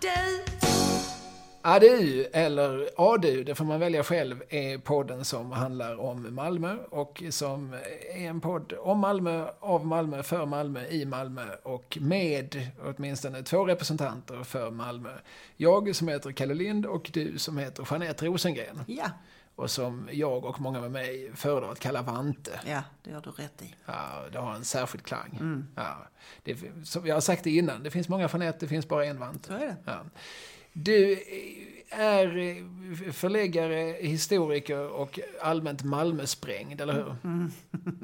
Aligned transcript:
du. 0.00 0.58
Adu, 1.62 2.24
eller 2.32 2.88
Adu, 2.96 3.44
det 3.44 3.54
får 3.54 3.64
man 3.64 3.80
välja 3.80 4.04
själv, 4.04 4.42
är 4.48 4.78
podden 4.78 5.24
som 5.24 5.52
handlar 5.52 6.00
om 6.00 6.34
Malmö 6.34 6.76
och 6.90 7.22
som 7.30 7.72
är 8.14 8.26
en 8.26 8.40
podd 8.40 8.72
om 8.72 8.98
Malmö, 8.98 9.48
av 9.60 9.86
Malmö, 9.86 10.22
för 10.22 10.46
Malmö, 10.46 10.86
i 10.86 11.04
Malmö 11.04 11.44
och 11.62 11.98
med 12.00 12.70
åtminstone 12.84 13.42
två 13.42 13.64
representanter 13.64 14.44
för 14.44 14.70
Malmö. 14.70 15.10
Jag 15.56 15.96
som 15.96 16.08
heter 16.08 16.32
Kalle 16.32 16.54
Lind 16.54 16.86
och 16.86 17.10
du 17.12 17.38
som 17.38 17.58
heter 17.58 17.88
Jeanette 17.90 18.26
Rosengren. 18.26 18.82
Ja, 18.86 19.10
Och 19.58 19.70
som 19.70 20.08
jag 20.12 20.44
och 20.44 20.60
många 20.60 20.80
med 20.80 20.90
mig 20.90 21.30
föredrar 21.34 21.72
att 21.72 21.80
kalla 21.80 22.02
Vante. 22.02 22.60
ja, 22.66 22.82
det 23.02 23.10
gör 23.10 23.20
du 23.20 23.30
rätt 23.30 23.62
i. 23.62 23.74
Ja, 23.86 24.24
det 24.32 24.38
har 24.38 24.54
en 24.54 24.64
särskild 24.64 25.04
klang. 25.04 25.36
Mm. 25.40 25.66
Ja, 25.76 26.08
det, 26.42 26.56
som 26.84 27.06
jag 27.06 27.16
har 27.16 27.20
sagt 27.20 27.44
det 27.44 27.50
innan, 27.50 27.82
det 27.82 27.90
finns 27.90 28.08
många 28.08 28.28
Jeanette, 28.28 28.58
det 28.60 28.68
finns 28.68 28.88
bara 28.88 29.04
en 29.04 29.18
Vante. 29.18 29.48
Så 29.48 29.54
är 29.54 29.58
det. 29.58 29.76
Ja. 29.84 30.04
Du 30.72 31.18
är 31.90 32.64
förläggare, 33.12 33.96
historiker 34.00 34.90
och 34.90 35.20
allmänt 35.42 35.82
Malmösprängd, 35.84 36.80
eller 36.80 36.92
hur? 36.92 37.16
Mm. 37.24 37.50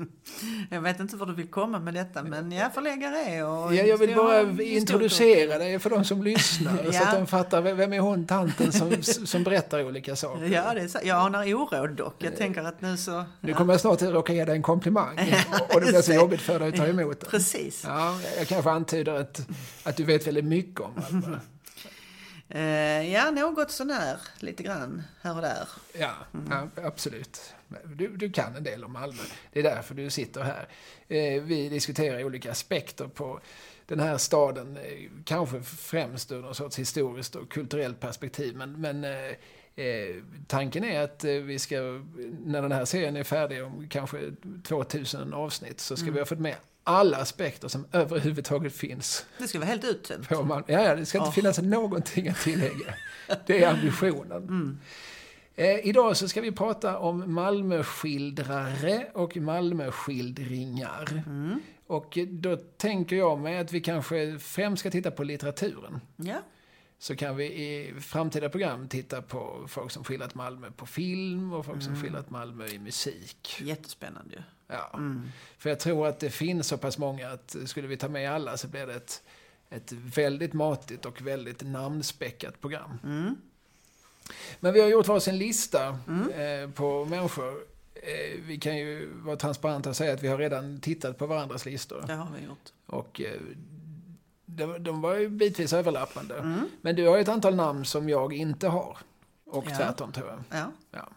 Jag 0.71 0.81
vet 0.81 1.01
inte 1.01 1.17
var 1.17 1.27
du 1.27 1.35
vill 1.35 1.47
komma 1.47 1.79
med 1.79 1.95
detta, 1.95 2.23
men 2.23 2.53
jag 2.53 2.75
förläggare 2.75 3.17
är 3.17 3.47
och... 3.47 3.75
Ja, 3.75 3.83
jag 3.83 3.99
vill 3.99 4.15
bara 4.15 4.63
introducera 4.63 5.59
dig 5.59 5.79
för 5.79 5.91
de 5.91 6.05
som 6.05 6.23
lyssnar, 6.23 6.77
så 6.85 6.91
Ja. 6.93 7.03
att 7.09 7.15
de 7.15 7.27
fattar 7.27 7.61
vem 7.63 7.93
är 7.93 7.99
hon 7.99 8.27
tanten 8.27 8.73
som, 8.73 9.03
som 9.03 9.45
berättar 9.45 9.85
olika 9.85 10.17
saker. 10.17 10.45
Ja, 10.45 10.75
det 10.75 10.81
är 10.81 10.89
så. 10.89 10.99
Jag 11.05 11.17
anar 11.27 11.55
oråd 11.55 11.91
dock. 11.91 12.15
Jag 12.19 12.37
tänker 12.37 12.63
att 12.63 12.81
nu 12.81 12.97
så... 12.97 13.25
Nu 13.41 13.53
kommer 13.55 13.73
jag 13.73 13.81
snart 13.81 14.03
att 14.03 14.13
råka 14.13 14.33
ge 14.33 14.45
dig 14.45 14.57
en 14.57 14.63
komplimang 14.63 15.19
och 15.75 15.81
det 15.81 15.87
blir 15.87 16.03
så 16.03 16.13
jobbigt 16.13 16.41
för 16.41 16.59
dig 16.59 16.69
att 16.69 16.77
ta 16.77 16.87
emot 16.87 17.21
den. 17.21 17.31
Precis. 17.31 17.85
Ja, 17.87 18.19
jag 18.39 18.49
kanske 18.49 18.71
antyder 18.71 19.15
att, 19.15 19.47
att 19.85 19.97
du 19.97 20.05
vet 20.05 20.27
väldigt 20.27 20.45
mycket 20.45 20.81
om 20.81 20.91
Malmö. 21.13 21.39
Eh, 22.55 23.13
ja, 23.13 23.31
något 23.31 23.71
sånär, 23.71 24.19
lite 24.39 24.63
grann 24.63 25.03
här 25.23 25.37
och 25.37 25.43
där. 25.43 25.69
Ja, 25.99 26.15
ja 26.51 26.69
absolut. 26.85 27.55
Du, 27.85 28.17
du 28.17 28.33
kan 28.33 28.57
en 28.57 28.65
del 28.65 28.85
om 28.85 28.93
Malmö. 28.93 29.23
Det 29.53 29.59
är 29.59 29.63
därför 29.63 29.95
du 29.95 30.11
sitter 30.11 30.43
här. 30.43 30.69
Eh, 31.09 31.43
vi 31.43 31.69
diskuterar 31.69 32.25
olika 32.25 32.51
aspekter 32.51 33.07
på 33.07 33.41
den 33.87 34.01
här 34.01 34.19
staden, 34.19 34.77
eh, 34.77 35.11
kanske 35.25 35.63
främst 35.63 36.33
ur 36.33 36.43
någon 36.43 36.55
sorts 36.55 36.79
historiskt 36.79 37.37
och 37.37 37.51
kulturellt 37.51 38.01
perspektiv. 38.01 38.57
Men, 38.57 38.81
men 38.81 39.05
eh, 39.05 39.85
eh, 39.85 40.17
tanken 40.47 40.85
är 40.85 41.01
att 41.01 41.25
eh, 41.25 41.33
vi 41.33 41.59
ska, 41.59 41.77
när 42.45 42.63
den 42.63 42.73
här 42.73 42.85
serien 42.85 43.17
är 43.17 43.25
färdig 43.25 43.65
om 43.65 43.89
kanske 43.89 44.19
2000 44.65 45.35
avsnitt, 45.35 45.81
så 45.81 45.97
ska 45.97 46.11
vi 46.11 46.19
ha 46.19 46.27
fått 46.27 46.39
med 46.39 46.57
alla 46.85 47.17
aspekter 47.17 47.69
som 47.69 47.87
överhuvudtaget 47.93 48.73
finns 48.77 49.27
Det 49.39 49.49
ska 49.49 49.59
vara 49.59 49.69
helt 49.69 49.85
uttömt. 49.85 50.27
Ja, 50.31 50.63
ja, 50.67 50.95
det 50.97 51.07
ska 51.07 51.19
inte 51.19 51.29
Ja. 51.29 51.33
finnas 51.33 51.59
någonting 51.59 52.29
att 52.29 52.41
tillägga. 52.41 52.95
Det 53.47 53.65
är 53.65 53.71
ambitionen. 53.75 54.81
Eh, 55.57 55.87
idag 55.87 56.17
så 56.17 56.29
ska 56.29 56.41
vi 56.41 56.53
prata 56.53 56.99
om 56.99 57.35
Malmöskildrare 57.35 59.07
och 59.15 59.37
Malmöskildringar. 59.37 61.23
Och 61.87 62.19
då 62.29 62.57
tänker 62.57 63.17
jag 63.17 63.39
mig 63.41 63.59
att 63.59 63.73
vi 63.73 63.81
kanske 63.81 64.39
främst 64.39 64.81
ska 64.81 64.91
titta 64.91 65.11
på 65.11 65.25
litteraturen. 65.25 66.01
Ja, 66.17 66.43
Så 66.99 67.17
kan 67.17 67.37
vi 67.37 67.45
i 67.45 67.95
framtida 68.01 68.49
program 68.49 68.89
titta 68.89 69.23
på 69.23 69.65
folk 69.69 69.91
som 69.91 70.05
skildrat 70.05 70.35
Malmö 70.35 70.71
på 70.71 70.87
film 70.87 71.53
och 71.53 71.67
folk 71.67 71.83
som 71.83 71.97
skildrat 72.03 72.31
Malmö 72.31 72.67
i 72.67 72.79
musik. 72.79 73.57
jättespännande 73.61 74.35
ju. 74.35 74.43
Ja. 74.93 75.01
För 75.59 75.69
jag 75.71 75.81
tror 75.81 76.07
att 76.07 76.21
det 76.21 76.31
finns 76.31 76.69
så 76.69 76.79
pass 76.79 76.99
många 76.99 77.29
att 77.31 77.57
skulle 77.67 77.89
vi 77.89 77.97
ta 77.97 78.09
med 78.09 78.33
alla 78.33 78.57
så 78.57 78.69
blir 78.69 78.87
det 78.87 78.95
ett, 78.95 79.23
ett 79.71 79.93
väldigt 79.93 80.53
matigt 80.53 81.05
och 81.07 81.23
väldigt 81.23 81.63
namnspäckat 81.63 82.61
program. 82.61 82.99
Men 84.61 84.73
vi 84.73 84.81
har 84.81 84.89
gjort 84.89 85.09
varsin 85.09 85.39
lista 85.39 85.89
eh, 86.35 86.71
på 86.75 87.05
människor. 87.05 87.55
Eh, 87.95 88.41
vi 88.47 88.59
kan 88.59 88.77
ju 88.77 89.11
vara 89.15 89.37
transparenta 89.37 89.91
och 89.91 89.97
säga 89.97 90.13
att 90.15 90.23
vi 90.23 90.29
har 90.29 90.39
redan 90.39 90.81
tittat 90.81 91.19
på 91.19 91.27
varandras 91.27 91.67
listor. 91.67 92.05
Det 92.07 92.13
har 92.15 92.29
vi 92.41 92.47
gjort. 92.47 92.73
Och 92.87 93.21
eh, 93.21 93.41
de, 94.47 94.83
de 94.85 95.01
var 95.01 95.15
ju 95.15 95.29
bitvis 95.29 95.73
överlappande. 95.73 96.63
Men 96.81 96.97
du 96.97 97.07
har 97.07 97.17
ju 97.17 97.23
ett 97.23 97.29
antal 97.29 97.55
namn 97.55 97.85
som 97.85 98.09
jag 98.09 98.33
inte 98.33 98.69
har. 98.69 98.99
Och 99.47 99.65
Ja. 99.71 99.77
tvärtom 99.77 100.13
tror 100.13 100.29
jag. 100.29 100.39
Ja, 100.61 100.71
Ja. 100.91 101.09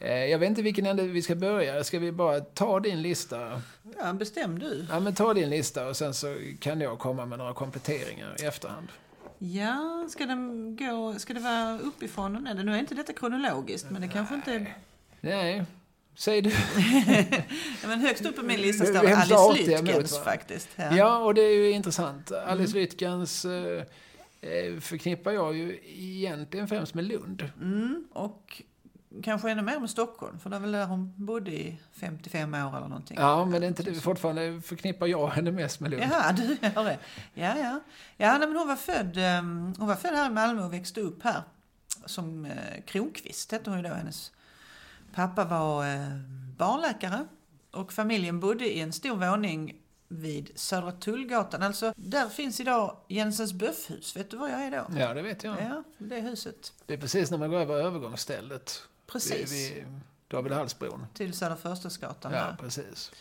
Eh, 0.00 0.24
Jag 0.24 0.38
vet 0.38 0.48
inte 0.48 0.62
vilken 0.62 0.86
ände 0.86 1.02
vi 1.02 1.22
ska 1.22 1.34
börja. 1.34 1.84
Ska 1.84 1.98
vi 1.98 2.12
bara 2.12 2.40
ta 2.40 2.80
din 2.80 3.02
lista? 3.02 3.62
ja 3.98 4.12
bestäm 4.12 4.58
du. 4.58 4.86
Ja, 4.90 5.00
men 5.00 5.14
ta 5.14 5.34
din 5.34 5.50
lista 5.50 5.88
och 5.88 5.96
sen 5.96 6.14
så 6.14 6.36
kan 6.60 6.80
jag 6.80 6.98
komma 6.98 7.26
med 7.26 7.38
några 7.38 7.54
kompletteringar 7.54 8.36
i 8.42 8.44
efterhand. 8.44 8.88
Ja, 9.38 10.06
ska, 10.10 10.26
den 10.26 10.76
gå, 10.76 11.14
ska 11.18 11.34
det 11.34 11.40
vara 11.40 11.78
uppifrån 11.78 12.36
och 12.36 12.42
ner? 12.42 12.54
Nu 12.54 12.74
är 12.74 12.78
inte 12.78 12.94
detta 12.94 13.12
kronologiskt, 13.12 13.90
men 13.90 14.02
det 14.02 14.08
kanske 14.08 14.34
inte. 14.34 14.66
Nej, 15.20 15.64
säg 16.16 16.42
du. 16.42 16.50
Ja, 17.82 17.88
men 17.88 18.00
högst 18.00 18.26
upp 18.26 18.36
på 18.36 18.42
min 18.42 18.60
lista 18.60 18.84
står 18.84 19.06
Alice 19.06 19.72
Lytkens 19.72 20.18
faktiskt. 20.18 20.68
Ja. 20.76 20.96
Ja, 20.96 21.18
och 21.18 21.34
det 21.34 21.40
är 21.42 21.54
ju 21.54 21.70
intressant. 21.70 22.32
Alice 22.32 22.76
Lytkens 22.76 23.44
eh, 23.44 23.82
eh, 24.40 24.80
förknippar 24.80 25.30
jag 25.32 25.56
ju 25.56 25.78
egentligen 25.96 26.68
främst 26.68 26.94
med 26.94 27.04
Lund. 27.04 27.50
Mm, 27.60 28.04
och 28.12 28.62
kanske 29.22 29.50
ännu 29.50 29.62
mer 29.62 29.80
med 29.80 29.90
Stockholm, 29.90 30.38
för 30.38 30.50
det 30.50 30.56
är 30.56 30.60
väl 30.60 30.72
där 30.72 30.86
hon 30.86 31.12
bodde 31.16 31.50
i 31.50 31.80
55 31.92 32.54
år 32.54 32.76
eller 32.76 32.88
någonting. 32.88 33.16
Ja, 33.20 33.44
men 33.44 33.60
det 33.60 33.66
är 33.66 33.68
inte 33.68 33.82
det. 33.82 33.94
Fortfarande 33.94 34.60
förknippar 34.60 35.06
jag 35.06 35.28
henne 35.28 35.50
mest 35.50 35.80
med 35.80 35.90
Lund. 35.90 36.02
Jaha, 36.02 36.32
du 36.32 36.42
gör 36.44 36.84
det. 36.84 36.98
Ja, 37.34 37.58
ja. 37.58 37.80
ja 38.16 38.38
nej, 38.38 38.48
men 38.48 38.56
hon, 38.56 38.68
var 38.68 38.76
född, 38.76 39.16
ehm, 39.16 39.74
hon 39.78 39.88
var 39.88 39.96
född 39.96 40.14
här 40.14 40.30
i 40.30 40.34
Malmö 40.34 40.64
och 40.64 40.72
växte 40.72 41.00
upp 41.00 41.22
här. 41.22 41.42
Som 42.06 42.44
eh, 42.44 42.52
Kronqvist 42.86 43.52
hette 43.52 43.70
hon 43.70 43.78
ju 43.82 43.88
då. 43.88 43.94
Hennes 43.94 44.32
pappa 45.14 45.44
var 45.44 45.94
eh, 45.94 46.18
barnläkare. 46.56 47.26
Och 47.70 47.92
familjen 47.92 48.40
bodde 48.40 48.74
i 48.74 48.80
en 48.80 48.92
stor 48.92 49.16
våning 49.30 49.74
vid 50.08 50.50
Södra 50.54 50.92
Tullgatan. 50.92 51.62
Alltså, 51.62 51.92
där 51.96 52.28
finns 52.28 52.60
idag 52.60 52.96
Jensens 53.08 53.52
Böffhus. 53.52 54.16
Vet 54.16 54.30
du 54.30 54.36
var 54.36 54.48
jag 54.48 54.64
är 54.64 54.70
då? 54.70 54.98
Ja, 54.98 55.14
det 55.14 55.22
vet 55.22 55.44
jag. 55.44 55.56
Ja, 55.60 55.82
det 55.98 56.20
huset. 56.20 56.72
Det 56.86 56.94
är 56.94 56.98
precis 56.98 57.30
när 57.30 57.38
man 57.38 57.50
går 57.50 57.58
över 57.58 57.74
övergångsstället. 57.74 58.82
Precis. 59.12 59.52
Vid, 59.52 59.74
vid 59.74 60.00
David 60.28 60.52
Hallsbron. 60.52 61.06
Till 61.14 61.32
Södra 61.32 61.56
Förstadsgatan. 61.56 62.32
Ja, 62.32 62.56
precis. 62.60 63.12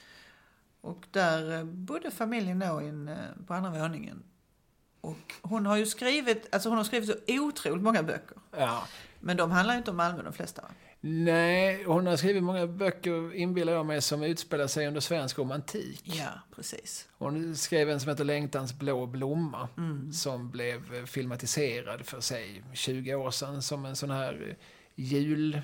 Och 0.82 1.06
där 1.12 1.58
eh, 1.58 1.64
bodde 1.64 2.12
familjen 2.12 2.60
då 2.60 2.82
in, 2.82 3.08
eh, 3.08 3.16
på 3.48 3.54
andra 3.54 3.70
våningen. 3.70 4.24
Och 5.02 5.34
hon 5.42 5.66
har 5.66 5.78
ju 5.78 5.86
skrivit, 5.86 6.48
alltså 6.52 6.70
hon 6.70 6.78
har 6.78 6.86
skrivit 6.86 7.10
så 7.10 7.16
otroligt 7.28 7.84
många 7.84 8.04
böcker. 8.04 8.38
Ja. 8.58 8.88
Men 9.20 9.38
de 9.38 9.52
handlar 9.52 9.74
ju 9.74 9.78
inte 9.78 9.92
om 9.92 9.98
Malmö 9.98 10.24
de 10.24 10.34
flesta 10.34 10.62
va? 10.62 10.68
Nej, 11.00 11.84
hon 11.84 12.08
har 12.08 12.18
skrivit 12.18 12.44
många 12.44 12.68
böcker, 12.68 13.36
inbillar 13.36 13.74
jag 13.74 13.86
mig, 13.86 14.02
som 14.02 14.24
utspelar 14.24 14.68
sig 14.68 14.88
under 14.88 15.02
svensk 15.02 15.40
romantik. 15.40 16.02
Ja, 16.04 16.30
precis. 16.56 17.08
Hon 17.18 17.56
skrev 17.56 17.90
en 17.90 18.00
som 18.00 18.10
heter 18.10 18.24
Längtans 18.24 18.74
blå 18.74 19.06
blomma, 19.06 19.70
som 20.14 20.52
blev 20.52 21.06
filmatiserad 21.06 22.06
för 22.06 22.22
sig 22.22 22.64
20 22.74 23.16
år 23.16 23.32
sedan 23.32 23.62
som 23.62 23.86
en 23.86 23.96
sån 23.96 24.12
här 24.12 24.48
eh, 24.50 24.56
jul 24.96 25.62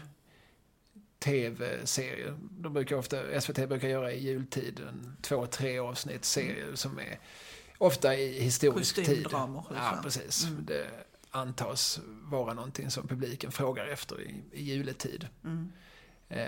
tv-serie. 1.23 2.33
De 2.51 2.73
brukar 2.73 2.95
ofta, 2.95 3.41
SVT 3.41 3.69
brukar 3.69 3.87
göra 3.87 4.11
i 4.11 4.19
jultid 4.23 4.79
en 4.89 5.17
två, 5.21 5.45
tre 5.45 5.79
avsnitt 5.79 6.25
serie 6.25 6.65
som 6.77 6.99
är 6.99 7.19
ofta 7.77 8.15
i 8.15 8.39
historisk 8.41 8.95
tid. 8.95 9.05
Kostymdramor, 9.05 9.65
Ja, 9.69 9.75
liksom. 9.75 10.03
precis. 10.03 10.47
Det 10.59 10.85
antas 11.31 11.99
vara 12.23 12.53
någonting 12.53 12.91
som 12.91 13.07
publiken 13.07 13.51
frågar 13.51 13.85
efter 13.87 14.21
i, 14.21 14.43
i 14.51 14.63
juletid. 14.63 15.27
Eh, 16.29 16.47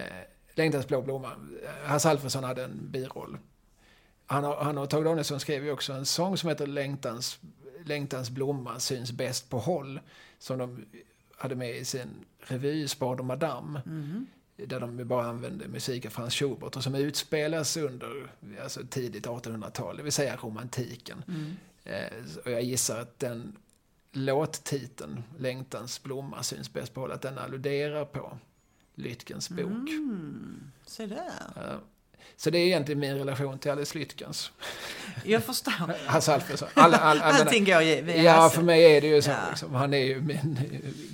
Längtans 0.53 0.88
blå 0.88 1.02
blomma. 1.02 1.31
Hasse 1.84 2.09
Alfredson 2.09 2.44
hade 2.44 2.64
en 2.64 2.91
biroll. 2.91 3.38
Han, 4.25 4.44
har, 4.44 4.56
han 4.64 4.78
och 4.78 4.90
Tage 4.90 5.03
Danielsson 5.03 5.40
skrev 5.40 5.64
ju 5.66 5.72
också 5.72 5.94
en 5.94 6.06
sång 6.06 6.38
som 6.38 6.50
heter 6.50 6.68
Längtans, 6.68 7.40
Längtans 7.85 8.30
blomma 8.30 8.80
syns 8.80 9.12
bäst 9.12 9.50
på 9.50 9.59
håll. 9.59 10.00
Som 10.40 10.58
de 10.58 10.85
hade 11.38 11.55
med 11.55 11.76
i 11.78 11.85
sin 11.85 12.09
revy 12.40 12.88
Spad 12.88 13.20
och 13.20 13.26
Madame. 13.26 13.82
Där 14.57 14.79
de 14.79 15.07
bara 15.07 15.25
använde 15.25 15.67
musik 15.67 16.05
av 16.05 16.09
Franz 16.09 16.34
Schubert 16.35 16.75
och 16.75 16.84
som 16.84 16.96
utspelas 16.96 17.78
under 17.78 18.31
alltså, 18.63 18.81
tidigt 18.90 19.25
1800-tal, 19.25 19.97
det 19.97 20.03
vill 20.03 20.11
säga 20.11 20.35
romantiken. 20.35 21.23
Eh, 21.84 22.13
och 22.46 22.52
jag 22.52 22.63
gissar 22.63 23.02
att 23.02 23.19
den 23.19 23.57
låttiteln, 24.11 25.23
Längtans 25.37 26.03
blomma 26.03 26.43
syns 26.43 26.73
bäst 26.73 26.93
på 26.93 27.02
håll, 27.02 27.11
att 27.11 27.22
den 27.22 27.37
alluderar 27.37 28.05
på 28.05 28.37
Lytkens 28.96 29.49
bok. 29.49 29.90
Mm, 29.90 30.72
se 30.85 31.05
där. 31.05 31.52
Ja. 31.55 31.79
Så 32.38 32.50
det 32.50 32.58
är 32.58 32.66
egentligen 32.66 33.00
min 33.00 33.18
relation 33.18 33.60
till 33.60 33.72
Alice 33.72 33.98
Lytkens. 33.98 34.52
Jag 35.24 35.44
förstår. 35.44 36.08
Hasse 36.08 36.34
Alfredson. 36.34 36.68
Alla, 36.74 36.98
all, 36.98 37.22
all, 37.22 37.34
Allting 37.42 37.66
går 37.66 38.02
via 38.02 38.24
Ja, 38.24 38.32
Hasse. 38.32 38.56
för 38.56 38.64
mig 38.64 38.98
är 38.98 39.02
det 39.02 39.08
ju 39.08 39.22
så. 39.22 39.30
Ja. 39.32 39.38
Liksom. 39.50 39.74
Han 39.74 39.94
är 39.94 39.98
ju 39.98 40.22
min 40.22 40.60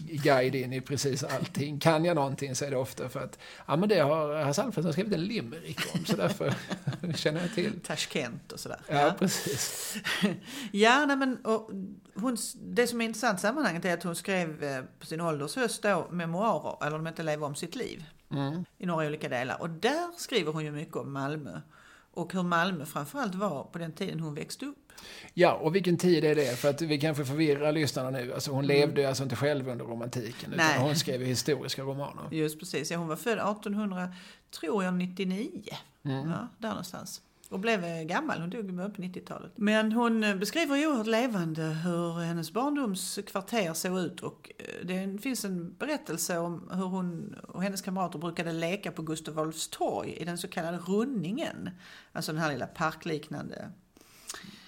guide 0.09 0.55
in 0.55 0.73
i 0.73 0.81
precis 0.81 1.23
allting. 1.23 1.79
Kan 1.79 2.05
jag 2.05 2.15
någonting 2.15 2.55
så 2.55 2.65
är 2.65 2.69
det 2.71 2.77
ofta 2.77 3.09
för 3.09 3.19
att 3.19 3.39
ja, 3.65 3.75
men 3.75 3.89
det 3.89 3.99
har 3.99 4.43
Hasse 4.43 4.63
Alfredson 4.63 4.93
skrivit 4.93 5.13
en 5.13 5.23
limerick 5.25 5.79
om, 5.93 6.05
så 6.05 6.15
därför 6.15 6.53
känner 7.15 7.41
jag 7.41 7.53
till. 7.55 7.79
Tashkent 7.79 8.51
och 8.51 8.59
sådär. 8.59 8.79
Ja, 8.87 9.13
precis. 9.19 9.95
Ja, 10.71 11.05
nej, 11.05 11.15
men 11.17 11.37
och 11.45 11.69
hon, 12.15 12.37
det 12.61 12.87
som 12.87 13.01
är 13.01 13.05
intressant 13.05 13.39
i 13.39 13.41
sammanhanget 13.41 13.85
är 13.85 13.93
att 13.93 14.03
hon 14.03 14.15
skrev 14.15 14.63
eh, 14.63 14.81
på 14.99 15.05
sin 15.05 15.21
ålders 15.21 15.55
höst 15.55 15.81
då 15.83 16.07
memoarer, 16.11 16.87
eller 16.87 16.97
de 16.97 17.07
inte 17.07 17.23
lever 17.23 17.45
om 17.45 17.55
sitt 17.55 17.75
liv, 17.75 18.03
Mm. 18.31 18.65
i 18.77 18.85
några 18.85 19.07
olika 19.07 19.29
delar. 19.29 19.61
Och 19.61 19.69
där 19.69 20.07
skriver 20.17 20.51
hon 20.51 20.65
ju 20.65 20.71
mycket 20.71 20.95
om 20.95 21.13
Malmö. 21.13 21.61
Och 22.13 22.33
hur 22.33 22.43
Malmö 22.43 22.85
framförallt 22.85 23.35
var 23.35 23.63
på 23.63 23.77
den 23.77 23.91
tiden 23.91 24.19
hon 24.19 24.35
växte 24.35 24.65
upp. 24.65 24.77
Ja, 25.33 25.53
och 25.53 25.75
vilken 25.75 25.97
tid 25.97 26.23
är 26.25 26.35
det? 26.35 26.59
För 26.59 26.69
att 26.69 26.81
vi 26.81 26.99
kanske 26.99 27.25
förvirrar 27.25 27.71
lyssnarna 27.71 28.09
nu. 28.09 28.33
Alltså 28.33 28.51
hon 28.51 28.63
Mm. 28.65 28.77
levde 28.77 29.07
alltså 29.07 29.23
inte 29.23 29.35
själv 29.35 29.69
under 29.69 29.85
romantiken, 29.85 30.53
utan 30.53 30.65
Nej. 30.67 30.79
hon 30.79 30.95
skrev 30.95 31.21
historiska 31.21 31.81
romaner. 31.81 32.23
Just 32.31 32.59
precis, 32.59 32.91
ja, 32.91 32.97
hon 32.97 33.07
var 33.07 33.15
född 33.15 33.39
1800, 33.39 34.13
tror 34.59 34.83
jag, 34.83 34.93
99. 34.93 35.49
Mm. 36.03 36.29
Ja, 36.29 36.47
där 36.57 36.69
någonstans. 36.69 37.21
Och 37.51 37.59
blev 37.59 37.83
eh, 37.83 38.03
gammal, 38.03 38.39
hon 38.39 38.49
dog 38.49 38.71
ju 38.71 38.77
på 38.77 39.01
90-talet. 39.01 39.51
Men 39.55 39.91
hon 39.91 40.23
eh, 40.23 40.35
beskriver 40.35 40.87
oerhört 40.87 41.07
levande 41.07 41.61
hur 41.61 42.19
hennes 42.19 42.51
barndomskvarter 42.51 43.73
såg 43.73 43.99
ut. 43.99 44.19
Och 44.19 44.51
eh, 44.57 44.85
det 44.85 45.21
finns 45.21 45.45
en 45.45 45.73
berättelse 45.73 46.37
om 46.37 46.69
hur 46.73 46.85
hon 46.85 47.35
och 47.47 47.63
hennes 47.63 47.81
kamrater 47.81 48.19
brukade 48.19 48.51
leka 48.51 48.91
på 48.91 49.01
Gustav 49.01 49.39
Adolfs 49.39 49.67
torg 49.67 50.13
i 50.13 50.25
den 50.25 50.37
så 50.37 50.47
kallade 50.47 50.77
runningen. 50.77 51.69
Alltså 52.11 52.31
den 52.31 52.41
här 52.41 52.51
lilla 52.51 52.67
parkliknande 52.67 53.71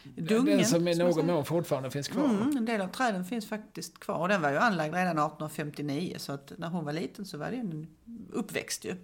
dungen. 0.04 0.58
Den 0.58 0.66
som 0.66 0.88
i 0.88 0.96
någon 0.96 1.26
mån 1.26 1.46
fortfarande 1.46 1.92
finns 1.92 2.08
kvar. 2.08 2.26
Mm, 2.26 2.58
en 2.58 2.66
del 2.66 2.82
av 2.82 2.88
träden 2.88 3.26
finns 3.26 3.50
faktiskt 3.50 4.00
kvar. 4.00 4.18
Och 4.18 4.28
den 4.28 4.42
var 4.42 4.52
ju 4.52 4.58
anlagd 4.58 4.94
redan 4.94 5.18
1859 5.18 6.16
så 6.18 6.32
att 6.32 6.54
när 6.58 6.68
hon 6.68 6.86
var 6.86 6.94
liten 6.94 7.26
så 7.26 7.38
var 7.38 7.52
det 7.52 7.58
en 7.58 7.88
uppväxt 8.32 8.86
ju. 8.86 8.96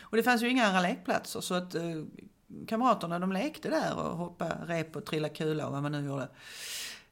Och 0.00 0.16
det 0.16 0.22
fanns 0.22 0.42
ju 0.42 0.48
inga 0.48 0.66
andra 0.66 0.80
lekplatser 0.80 1.40
så 1.40 1.54
att 1.54 1.74
eh, 1.74 1.82
kamraterna 2.68 3.18
de 3.18 3.32
lekte 3.32 3.68
där 3.68 3.98
och 3.98 4.16
hoppade 4.16 4.54
rep 4.66 4.96
och 4.96 5.04
trillade 5.04 5.34
kula 5.34 5.66
och 5.66 5.72
vad 5.72 5.82
man 5.82 5.92
nu 5.92 6.06
gjorde. 6.06 6.28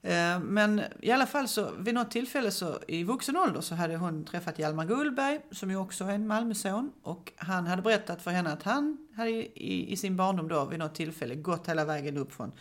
Eh, 0.02 0.40
men 0.40 0.82
i 1.00 1.10
alla 1.10 1.26
fall 1.26 1.48
så 1.48 1.70
vid 1.78 1.94
något 1.94 2.10
tillfälle 2.10 2.50
så 2.50 2.78
i 2.88 3.04
vuxen 3.04 3.36
ålder 3.36 3.60
så 3.60 3.74
hade 3.74 3.96
hon 3.96 4.24
träffat 4.24 4.58
Hjalmar 4.58 4.86
Gullberg 4.86 5.40
som 5.50 5.70
ju 5.70 5.76
också 5.76 6.04
är 6.04 6.10
en 6.10 6.26
Malmöson 6.26 6.92
och 7.02 7.32
han 7.36 7.66
hade 7.66 7.82
berättat 7.82 8.22
för 8.22 8.30
henne 8.30 8.52
att 8.52 8.62
han 8.62 9.08
hade 9.16 9.30
i, 9.30 9.92
i 9.92 9.96
sin 9.96 10.16
barndom 10.16 10.48
då 10.48 10.64
vid 10.64 10.78
något 10.78 10.94
tillfälle 10.94 11.34
gått 11.34 11.68
hela 11.68 11.84
vägen 11.84 12.16
upp 12.16 12.32
från 12.32 12.52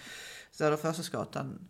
Söderförsäsgatan 0.51 1.67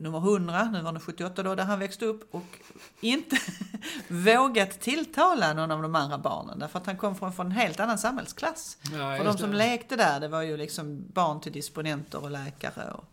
nummer 0.00 0.18
100, 0.18 0.64
nu 0.64 0.82
var 0.82 0.92
det 0.92 1.00
78 1.00 1.42
då, 1.42 1.54
där 1.54 1.64
han 1.64 1.78
växte 1.78 2.06
upp 2.06 2.34
och 2.34 2.58
inte 3.00 3.36
vågat 4.08 4.80
tilltala 4.80 5.52
någon 5.52 5.70
av 5.70 5.82
de 5.82 5.94
andra 5.94 6.18
barnen 6.18 6.58
därför 6.58 6.78
att 6.78 6.86
han 6.86 6.96
kom 6.96 7.16
från, 7.16 7.32
från 7.32 7.46
en 7.46 7.52
helt 7.52 7.80
annan 7.80 7.98
samhällsklass. 7.98 8.78
Ja, 8.92 9.12
just 9.16 9.24
de 9.24 9.38
som 9.38 9.50
det. 9.50 9.56
lekte 9.56 9.96
där, 9.96 10.20
det 10.20 10.28
var 10.28 10.42
ju 10.42 10.56
liksom 10.56 11.04
barn 11.12 11.40
till 11.40 11.52
disponenter 11.52 12.22
och 12.22 12.30
läkare 12.30 12.90
och 12.90 13.04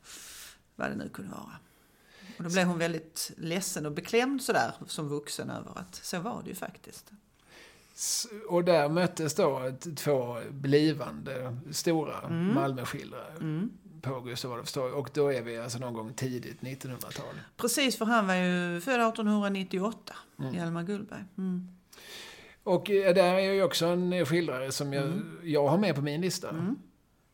vad 0.75 0.89
det 0.89 0.95
nu 0.95 1.09
kunde 1.09 1.31
vara. 1.31 1.57
Och 2.37 2.43
då 2.43 2.49
blev 2.49 2.67
hon 2.67 2.77
väldigt 2.77 3.31
ledsen 3.37 3.85
och 3.85 3.91
beklämd 3.91 4.41
sådär 4.41 4.71
som 4.87 5.09
vuxen 5.09 5.49
över 5.49 5.79
att 5.79 5.95
så 5.95 6.19
var 6.19 6.41
det 6.43 6.49
ju 6.49 6.55
faktiskt. 6.55 7.11
Och 8.49 8.63
där 8.63 8.89
möttes 8.89 9.35
då 9.35 9.71
två 9.95 10.37
blivande 10.49 11.57
stora 11.71 12.21
Mm. 12.21 12.53
Malmöskildrare 12.53 13.33
på 14.01 14.21
Gustav 14.21 14.51
Adolfs 14.53 14.73
torg. 14.73 14.91
Och 14.91 15.09
då 15.13 15.33
är 15.33 15.41
vi 15.41 15.57
alltså 15.57 15.79
någon 15.79 15.93
gång 15.93 16.13
tidigt 16.13 16.61
1900-tal. 16.61 17.25
Precis, 17.57 17.97
för 17.97 18.05
han 18.05 18.27
var 18.27 18.33
ju 18.35 18.81
född 18.81 18.93
1898, 19.09 20.13
Mm. 20.39 20.53
Hjalmar 20.55 20.83
Gullberg. 20.83 21.23
Mm. 21.37 21.67
Och 22.63 22.89
eh, 22.89 23.13
där 23.15 23.33
är 23.33 23.53
ju 23.53 23.63
också 23.63 23.85
en 23.85 24.25
skildrare 24.25 24.71
som 24.71 24.93
jag, 24.93 25.21
jag 25.43 25.67
har 25.67 25.77
med 25.77 25.95
på 25.95 26.01
min 26.01 26.21
lista. 26.21 26.49
Mm. 26.49 26.75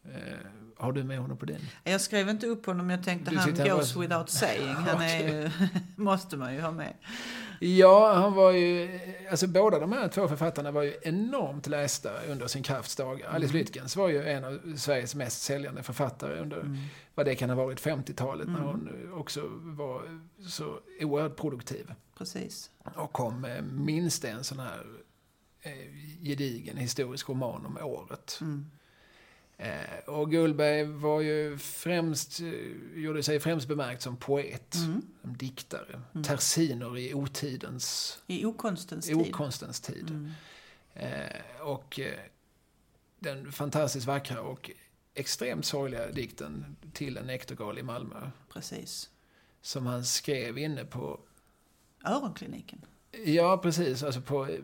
Eh, 0.05 0.37
har 0.77 0.91
du 0.91 1.03
med 1.03 1.19
honom 1.19 1.37
på 1.37 1.45
din? 1.45 1.59
Jag 1.83 2.01
skrev 2.01 2.29
inte 2.29 2.47
upp 2.47 2.65
honom, 2.65 2.89
jag 2.89 3.03
tänkte 3.03 3.31
Du 3.31 3.37
han 3.37 3.53
goes 3.53 3.95
var- 3.95 4.01
without 4.01 4.29
saying. 4.29 4.67
Han 4.87 5.01
är 5.01 5.27
ju, 5.29 5.49
måste 5.95 6.37
man 6.37 6.53
ju 6.55 6.61
ha 6.61 6.71
med. 6.71 6.93
Ja, 7.63 8.13
han 8.13 8.33
var 8.33 8.51
ju... 8.51 8.99
Alltså 9.29 9.47
båda 9.47 9.79
de 9.79 9.91
här 9.91 10.07
två 10.07 10.27
författarna 10.27 10.71
var 10.71 10.81
ju 10.81 10.93
enormt 11.01 11.67
lästa 11.67 12.09
under 12.29 12.47
sin 12.47 12.63
kraftsdag. 12.63 13.23
Alice 13.23 13.53
Lytkens 13.53 13.95
var 13.95 14.09
ju 14.09 14.23
en 14.23 14.43
av 14.43 14.75
Sveriges 14.77 15.15
mest 15.15 15.41
säljande 15.41 15.83
författare 15.83 16.39
under 16.39 16.77
vad 17.15 17.25
det 17.25 17.35
kan 17.35 17.49
ha 17.49 17.55
varit 17.55 17.81
50-talet 17.81 18.47
när 18.47 18.59
hon 18.59 19.11
också 19.13 19.41
var 19.61 20.21
så 20.47 20.79
oerhört 21.01 21.35
produktiv. 21.35 21.93
Precis. 22.17 22.71
Och 22.95 23.13
kom 23.13 23.41
med 23.41 23.63
minst 23.63 24.25
en 24.25 24.43
sån 24.43 24.59
här 24.59 24.85
eh, 25.61 25.71
gedigen 26.21 26.77
historisk 26.77 27.29
roman 27.29 27.65
om 27.65 27.77
året. 27.77 28.37
Mm. 28.41 28.71
Eh, 29.57 29.99
och 30.07 30.31
Gullberg 30.31 30.83
var 30.83 31.21
ju 31.21 31.57
främst, 31.57 32.39
eh, 32.39 32.47
gjorde 32.95 33.23
sig 33.23 33.39
främst 33.39 33.67
bemärkt 33.67 34.01
som 34.01 34.17
poet, 34.17 34.75
Mm. 34.75 35.01
som 35.21 35.37
diktare. 35.37 36.01
Tersiner 36.25 36.97
i 36.97 37.13
otidens, 37.13 38.17
I 38.27 38.45
okonstens 38.45 39.05
tid. 39.05 39.15
okonstens 39.15 39.79
tid. 39.81 40.09
Mm. 40.09 40.31
Eh, 40.93 41.61
och 41.61 41.99
eh, 41.99 42.19
den 43.19 43.51
fantastiskt 43.51 44.05
vackra 44.07 44.41
och 44.41 44.71
extremt 45.13 45.65
sorgliga 45.65 46.11
dikten 46.11 46.75
Till 46.93 47.17
en 47.17 47.25
nektergal 47.27 47.77
i 47.79 47.83
Malmö. 47.83 48.29
Precis. 48.49 49.09
Som 49.61 49.85
han 49.85 50.05
skrev 50.05 50.57
inne 50.57 50.85
på, 50.85 51.19
Öronkliniken. 52.05 52.85
ja 53.25 53.57
precis, 53.57 54.03
alltså 54.03 54.21
på, 54.21 54.45
eh, 54.45 54.59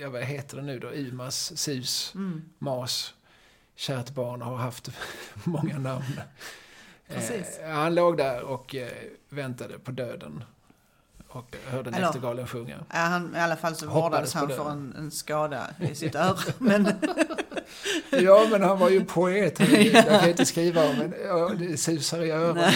ja 0.00 0.10
vad 0.10 0.22
heter 0.22 0.56
det 0.56 0.62
nu 0.62 0.78
då, 0.78 0.88
Umas, 0.90 1.58
Sus, 1.58 2.12
Mm. 2.14 2.42
Mas. 2.58 3.14
Kärt 3.82 4.10
barn 4.10 4.42
har 4.42 4.56
haft 4.56 4.88
många 5.44 5.78
namn. 5.78 6.20
Precis. 7.08 7.58
Eh, 7.58 7.70
han 7.70 7.94
låg 7.94 8.16
där 8.16 8.42
och 8.42 8.74
eh, 8.74 8.88
väntade 9.28 9.78
på 9.78 9.90
döden. 9.90 10.44
Och 11.28 11.56
hörde 11.66 11.90
Eller- 11.90 12.00
näktergalen 12.00 12.46
sjunga. 12.46 12.76
Ja, 12.92 12.98
han, 12.98 13.36
I 13.36 13.38
alla 13.38 13.56
fall 13.56 13.74
så 13.76 13.86
vårdades 13.86 14.34
han 14.34 14.48
för 14.48 14.70
en, 14.70 14.94
en 14.98 15.10
skada 15.10 15.66
i 15.80 15.94
sitt 15.94 16.14
öra. 16.14 16.36
Men 16.58 16.88
Ja, 18.10 18.46
men 18.50 18.62
han 18.62 18.78
var 18.78 18.88
ju 18.90 19.04
poet. 19.04 19.60
Jag 19.92 20.20
kan 20.20 20.28
inte 20.28 20.46
skriva 20.46 20.84
om 20.84 21.00
en, 21.00 21.14
ja, 21.26 21.48
det 21.58 21.76
susar 21.76 22.20
i 22.22 22.30
öronen. 22.30 22.72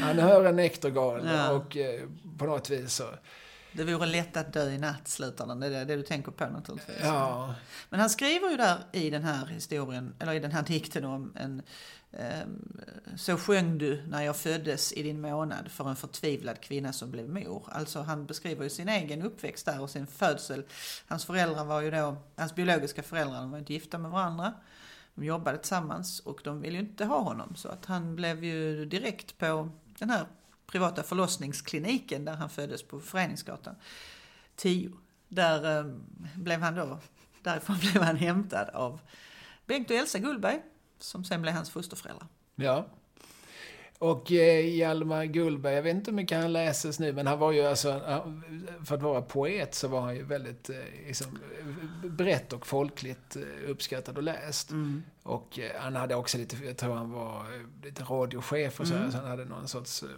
Han 0.00 0.18
hör 0.18 0.44
en 0.44 0.56
näktergal 0.56 1.28
Ja. 1.34 1.50
och 1.50 1.76
eh, 1.76 2.00
på 2.38 2.44
något 2.44 2.70
vis 2.70 2.92
så... 2.94 3.04
det 3.76 3.84
vore 3.84 4.06
lätt 4.06 4.36
att 4.36 4.52
dö 4.52 4.70
i 4.70 4.78
natt, 4.78 5.08
slutar 5.08 5.46
den. 5.46 5.60
Det 5.60 5.66
är 5.66 5.84
det, 5.84 5.96
du 5.96 6.02
tänker 6.02 6.32
på 6.32 6.46
naturligtvis. 6.46 6.96
Ja, 7.02 7.54
Men 7.90 8.00
han 8.00 8.10
skriver 8.10 8.50
ju 8.50 8.56
där 8.56 8.78
i 8.92 9.10
den 9.10 9.24
här 9.24 9.46
historien, 9.46 10.14
eller 10.18 10.32
i 10.32 10.38
den 10.38 10.52
här 10.52 10.62
dikten 10.62 11.04
om 11.04 11.32
en 11.36 11.62
ehm, 12.12 12.80
Så 13.16 13.36
sjöng 13.36 13.78
du 13.78 14.02
när 14.06 14.22
jag 14.22 14.36
föddes 14.36 14.92
i 14.92 15.02
din 15.02 15.20
månad 15.20 15.70
för 15.70 15.88
en 15.88 15.96
förtvivlad 15.96 16.60
kvinna 16.60 16.92
som 16.92 17.10
blev 17.10 17.28
mor. 17.28 17.68
Alltså 17.72 18.00
han 18.00 18.26
beskriver 18.26 18.64
ju 18.64 18.70
sin 18.70 18.88
egen 18.88 19.22
uppväxt 19.22 19.66
där 19.66 19.80
och 19.80 19.90
sin 19.90 20.06
födsel. 20.06 20.64
Hans 21.06 21.24
föräldrar 21.24 21.64
var 21.64 21.80
ju 21.80 21.90
då, 21.90 22.16
hans 22.36 22.54
biologiska 22.54 23.02
föräldrar 23.02 23.40
de 23.40 23.50
var 23.50 23.58
inte 23.58 23.72
gifta 23.72 23.98
med 23.98 24.10
varandra. 24.10 24.52
De 25.14 25.24
jobbade 25.24 25.58
tillsammans 25.58 26.20
och 26.20 26.40
de 26.44 26.60
ville 26.60 26.78
ju 26.78 26.84
inte 26.84 27.04
ha 27.04 27.20
honom 27.20 27.56
så 27.56 27.68
att 27.68 27.86
han 27.86 28.16
blev 28.16 28.44
ju 28.44 28.84
direkt 28.84 29.38
på 29.38 29.70
den 29.98 30.10
här 30.10 30.26
privata 30.66 31.02
förlossningskliniken 31.02 32.24
där 32.24 32.34
han 32.34 32.50
föddes 32.50 32.82
på 32.82 33.00
Föreningsgatan 33.00 33.74
10. 34.56 34.90
Där 35.28 35.78
eh, 35.78 35.92
blev 36.34 36.60
han 36.60 36.74
då, 36.74 36.98
därifrån 37.42 37.76
blev 37.92 38.02
han 38.02 38.16
hämtad 38.16 38.68
av 38.68 39.00
Bengt 39.66 39.90
och 39.90 39.96
Elsa 39.96 40.18
Gullberg 40.18 40.60
som 40.98 41.24
sen 41.24 41.42
blev 41.42 41.54
hans 41.54 41.70
fosterföräldrar. 41.70 42.28
ja. 42.54 42.86
Och 43.98 44.32
eh, 44.32 44.68
Hjalmar 44.76 45.24
Gullberg, 45.24 45.74
jag 45.74 45.82
vet 45.82 45.94
inte 45.96 46.10
hur 46.10 46.16
mycket 46.16 46.38
han 46.42 46.52
läses 46.52 46.98
nu, 46.98 47.12
men 47.12 47.26
han 47.26 47.38
var 47.38 47.52
ju 47.52 47.62
alltså, 47.66 48.02
han- 48.06 48.66
för 48.84 48.94
att 48.94 49.02
vara 49.02 49.22
poet 49.22 49.74
så 49.74 49.88
var 49.88 50.00
han 50.00 50.16
ju 50.16 50.22
väldigt 50.22 50.70
eh, 50.70 50.76
liksom, 51.06 51.38
eh, 51.60 52.10
brett 52.10 52.52
och 52.52 52.66
folkligt 52.66 53.36
eh, 53.36 53.42
uppskattad 53.70 54.16
och 54.16 54.22
läst. 54.22 54.70
Och 55.22 55.58
eh, 55.58 55.80
han 55.80 55.96
hade 55.96 56.14
också 56.14 56.38
lite, 56.38 56.56
jag 56.64 56.76
tror 56.76 56.94
han 56.94 57.10
var 57.10 57.40
eh, 57.40 57.84
lite 57.84 58.02
radiochef 58.02 58.80
och 58.80 58.86
så, 58.88 58.94
här, 58.94 59.10
så 59.10 59.16
han 59.16 59.26
hade 59.26 59.44
någon 59.44 59.68
sorts 59.68 60.02
eh, 60.02 60.08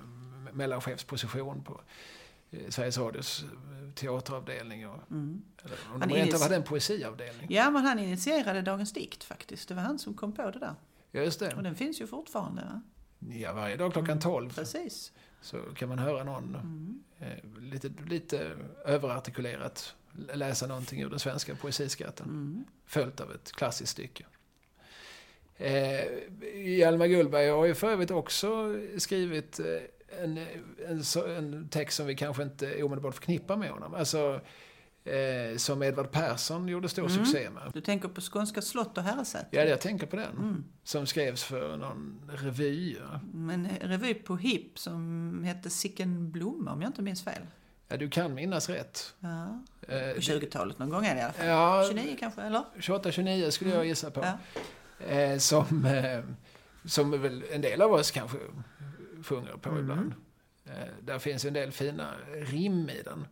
mellanchefsposition 0.58 1.62
på 1.64 1.80
eh, 2.50 2.68
Sveriges 2.70 2.98
Radios 2.98 3.42
eh, 3.42 3.92
teateravdelning. 3.94 4.88
Och, 4.88 4.98
eller, 5.64 5.76
om 5.94 6.00
Han 6.00 6.00
de 6.00 6.06
rent 6.06 6.12
av 6.12 6.18
initierade- 6.18 6.42
hade 6.42 6.56
en 6.56 6.62
poesiavdelning. 6.62 7.46
Ja, 7.50 7.70
men 7.70 7.82
han 7.84 7.98
initierade 7.98 8.62
Dagens 8.62 8.92
Dikt 8.92 9.24
faktiskt. 9.24 9.68
Det 9.68 9.74
var 9.74 9.82
han 9.82 9.98
som 9.98 10.14
kom 10.14 10.32
på 10.32 10.50
det 10.50 10.58
där. 10.58 10.74
Ja, 11.10 11.22
just 11.22 11.42
Och 11.42 11.48
det. 11.48 11.62
den 11.62 11.74
finns 11.74 12.00
ju 12.00 12.06
fortfarande. 12.06 12.62
Va? 12.62 12.82
Ja, 13.34 13.52
varje 13.52 13.76
dag 13.76 13.92
klockan 13.92 14.20
12 14.20 14.50
Precis. 14.54 15.12
så 15.40 15.58
kan 15.58 15.88
man 15.88 15.98
höra 15.98 16.24
någon 16.24 16.56
eh, 17.18 17.60
lite, 17.60 17.90
lite 18.06 18.56
överartikulerat 18.84 19.94
läsa 20.34 20.66
någonting 20.66 21.02
ur 21.02 21.10
den 21.10 21.18
svenska 21.18 21.54
poesiskatten. 21.54 22.64
Följt 22.86 23.20
av 23.20 23.32
ett 23.32 23.52
klassiskt 23.52 23.92
stycke. 23.92 24.24
Eh, 25.56 26.04
Hjalmar 26.78 27.06
Gullberg 27.06 27.48
har 27.48 27.64
ju 27.64 27.74
för 27.74 27.90
övrigt 27.90 28.10
också 28.10 28.74
skrivit 28.98 29.60
eh, 29.60 29.66
en, 30.24 30.38
en, 30.88 31.02
en, 31.36 31.68
text 31.68 31.96
som 31.96 32.06
vi 32.06 32.14
kanske 32.14 32.42
inte 32.42 32.82
omedelbart 32.82 33.14
förknippar 33.14 33.56
med 33.56 33.70
honom. 33.70 33.94
Alltså, 33.94 34.40
eh, 35.04 35.56
som 35.56 35.82
Edvard 35.82 36.10
Persson 36.10 36.68
gjorde 36.68 36.88
stor 36.88 37.10
mm. 37.10 37.24
succé 37.24 37.50
med. 37.50 37.70
Du 37.74 37.80
tänker 37.80 38.08
på 38.08 38.20
Skånska 38.20 38.62
slott 38.62 38.98
och 38.98 39.04
herresäte? 39.04 39.46
Ja, 39.50 39.62
jag 39.62 39.80
tänker 39.80 40.06
på 40.06 40.16
den. 40.16 40.36
Mm. 40.38 40.64
Som 40.84 41.06
skrevs 41.06 41.44
för 41.44 41.76
någon 41.76 42.30
revy. 42.42 42.96
En 43.34 43.68
revy 43.80 44.14
på 44.14 44.36
HIP 44.36 44.78
som 44.78 45.42
hette 45.44 45.70
Sicken 45.70 46.30
blomma, 46.30 46.72
om 46.72 46.82
jag 46.82 46.88
inte 46.88 47.02
minns 47.02 47.24
fel. 47.24 47.42
Ja, 47.88 47.96
du 47.96 48.10
kan 48.10 48.34
minnas 48.34 48.68
rätt. 48.68 49.14
Ja. 49.20 49.62
Eh, 49.88 50.14
på 50.14 50.20
20-talet 50.20 50.78
någon 50.78 50.90
gång 50.90 51.06
är 51.06 51.14
det 51.14 51.20
i 51.20 51.24
alla 51.24 51.32
fall. 51.32 51.46
Ja, 51.46 51.84
29 51.88 52.16
kanske, 52.20 52.42
eller? 52.42 52.64
28-29 52.78 53.50
skulle 53.50 53.74
jag 53.74 53.86
gissa 53.86 54.10
på. 54.10 54.24
Ja. 54.24 54.38
Eh, 55.06 55.38
som, 55.38 55.84
eh, 55.84 56.20
som 56.84 57.22
väl 57.22 57.44
en 57.52 57.60
del 57.60 57.82
av 57.82 57.92
oss 57.92 58.10
kanske 58.10 58.38
sjunger 59.24 59.52
på 59.52 59.68
mm. 59.68 59.80
ibland. 59.80 60.14
Eh, 60.64 60.72
där 61.00 61.18
finns 61.18 61.44
en 61.44 61.52
del 61.52 61.72
fina 61.72 62.14
rim 62.34 62.90
i 62.90 63.02
den. 63.02 63.26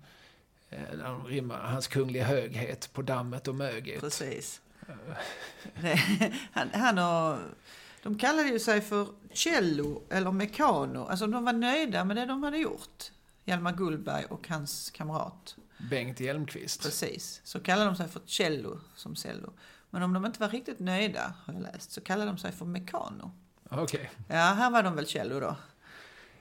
Eh, 0.70 0.96
där 0.96 1.04
de 1.04 1.26
rimmar 1.26 1.58
hans 1.58 1.86
kungliga 1.86 2.24
höghet 2.24 2.92
på 2.92 3.02
dammet 3.02 3.48
och 3.48 3.54
möget. 3.54 4.00
Precis. 4.00 4.60
han, 6.52 6.70
han 6.72 6.98
har... 6.98 7.38
De 8.02 8.18
kallade 8.18 8.48
ju 8.48 8.58
sig 8.58 8.80
för 8.80 9.06
cello 9.32 10.02
eller 10.10 10.32
mekano. 10.32 11.06
Alltså 11.06 11.26
de 11.26 11.44
var 11.44 11.52
nöjda 11.52 12.04
med 12.04 12.16
det 12.16 12.26
de 12.26 12.42
hade 12.42 12.58
gjort. 12.58 13.04
Hjalmar 13.44 13.72
Gullberg 13.72 14.24
och 14.24 14.48
hans 14.48 14.90
kamrat. 14.90 15.56
Bengt 15.90 16.20
Hjelmqvist. 16.20 16.82
Precis. 16.82 17.40
Så 17.44 17.60
kallade 17.60 17.90
de 17.90 17.96
sig 17.96 18.08
för 18.08 18.20
cello 18.26 18.80
som 18.94 19.16
cello. 19.16 19.52
Men 19.90 20.02
om 20.02 20.12
de 20.12 20.26
inte 20.26 20.40
var 20.40 20.48
riktigt 20.48 20.78
nöjda, 20.78 21.34
har 21.44 21.54
jag 21.54 21.62
läst, 21.62 21.92
så 21.92 22.00
kallade 22.00 22.30
de 22.30 22.38
sig 22.38 22.52
för 22.52 22.64
mekano. 22.64 23.30
Okej. 23.70 23.82
Okay. 23.82 24.06
Ja, 24.28 24.44
här 24.44 24.70
var 24.70 24.82
de 24.82 24.96
väl 24.96 25.06
cello 25.06 25.40
då. 25.40 25.56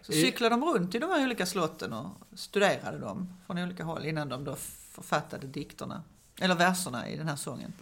Så 0.05 0.12
cyklade 0.12 0.55
de 0.55 0.63
runt 0.63 0.95
i 0.95 1.00
de 1.00 1.09
här 1.09 1.24
olika 1.25 1.45
slotten 1.45 1.93
och 1.93 2.09
studerade 2.33 2.97
dem 2.97 3.33
från 3.45 3.57
olika 3.57 3.83
håll 3.83 4.05
innan 4.05 4.29
de 4.29 4.43
då 4.43 4.55
författade 4.91 5.47
dikterna. 5.47 6.03
Eller 6.41 6.55
verserna 6.55 7.09
i 7.09 7.17
den 7.17 7.27
här 7.27 7.35
sången. 7.35 7.74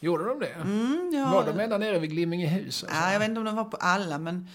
Gjorde 0.00 0.24
de 0.24 0.38
det? 0.38 0.46
Mm, 0.46 1.10
ja. 1.14 1.30
Var 1.30 1.46
de 1.46 1.60
ända 1.60 1.78
nere 1.78 1.98
vid 1.98 2.10
Glimmingehus? 2.10 2.84
Alltså? 2.84 2.98
Ja, 2.98 3.12
jag 3.12 3.18
vet 3.18 3.28
inte 3.28 3.38
om 3.38 3.44
de 3.44 3.56
var 3.56 3.64
på 3.64 3.76
alla, 3.76 4.18
men 4.18 4.48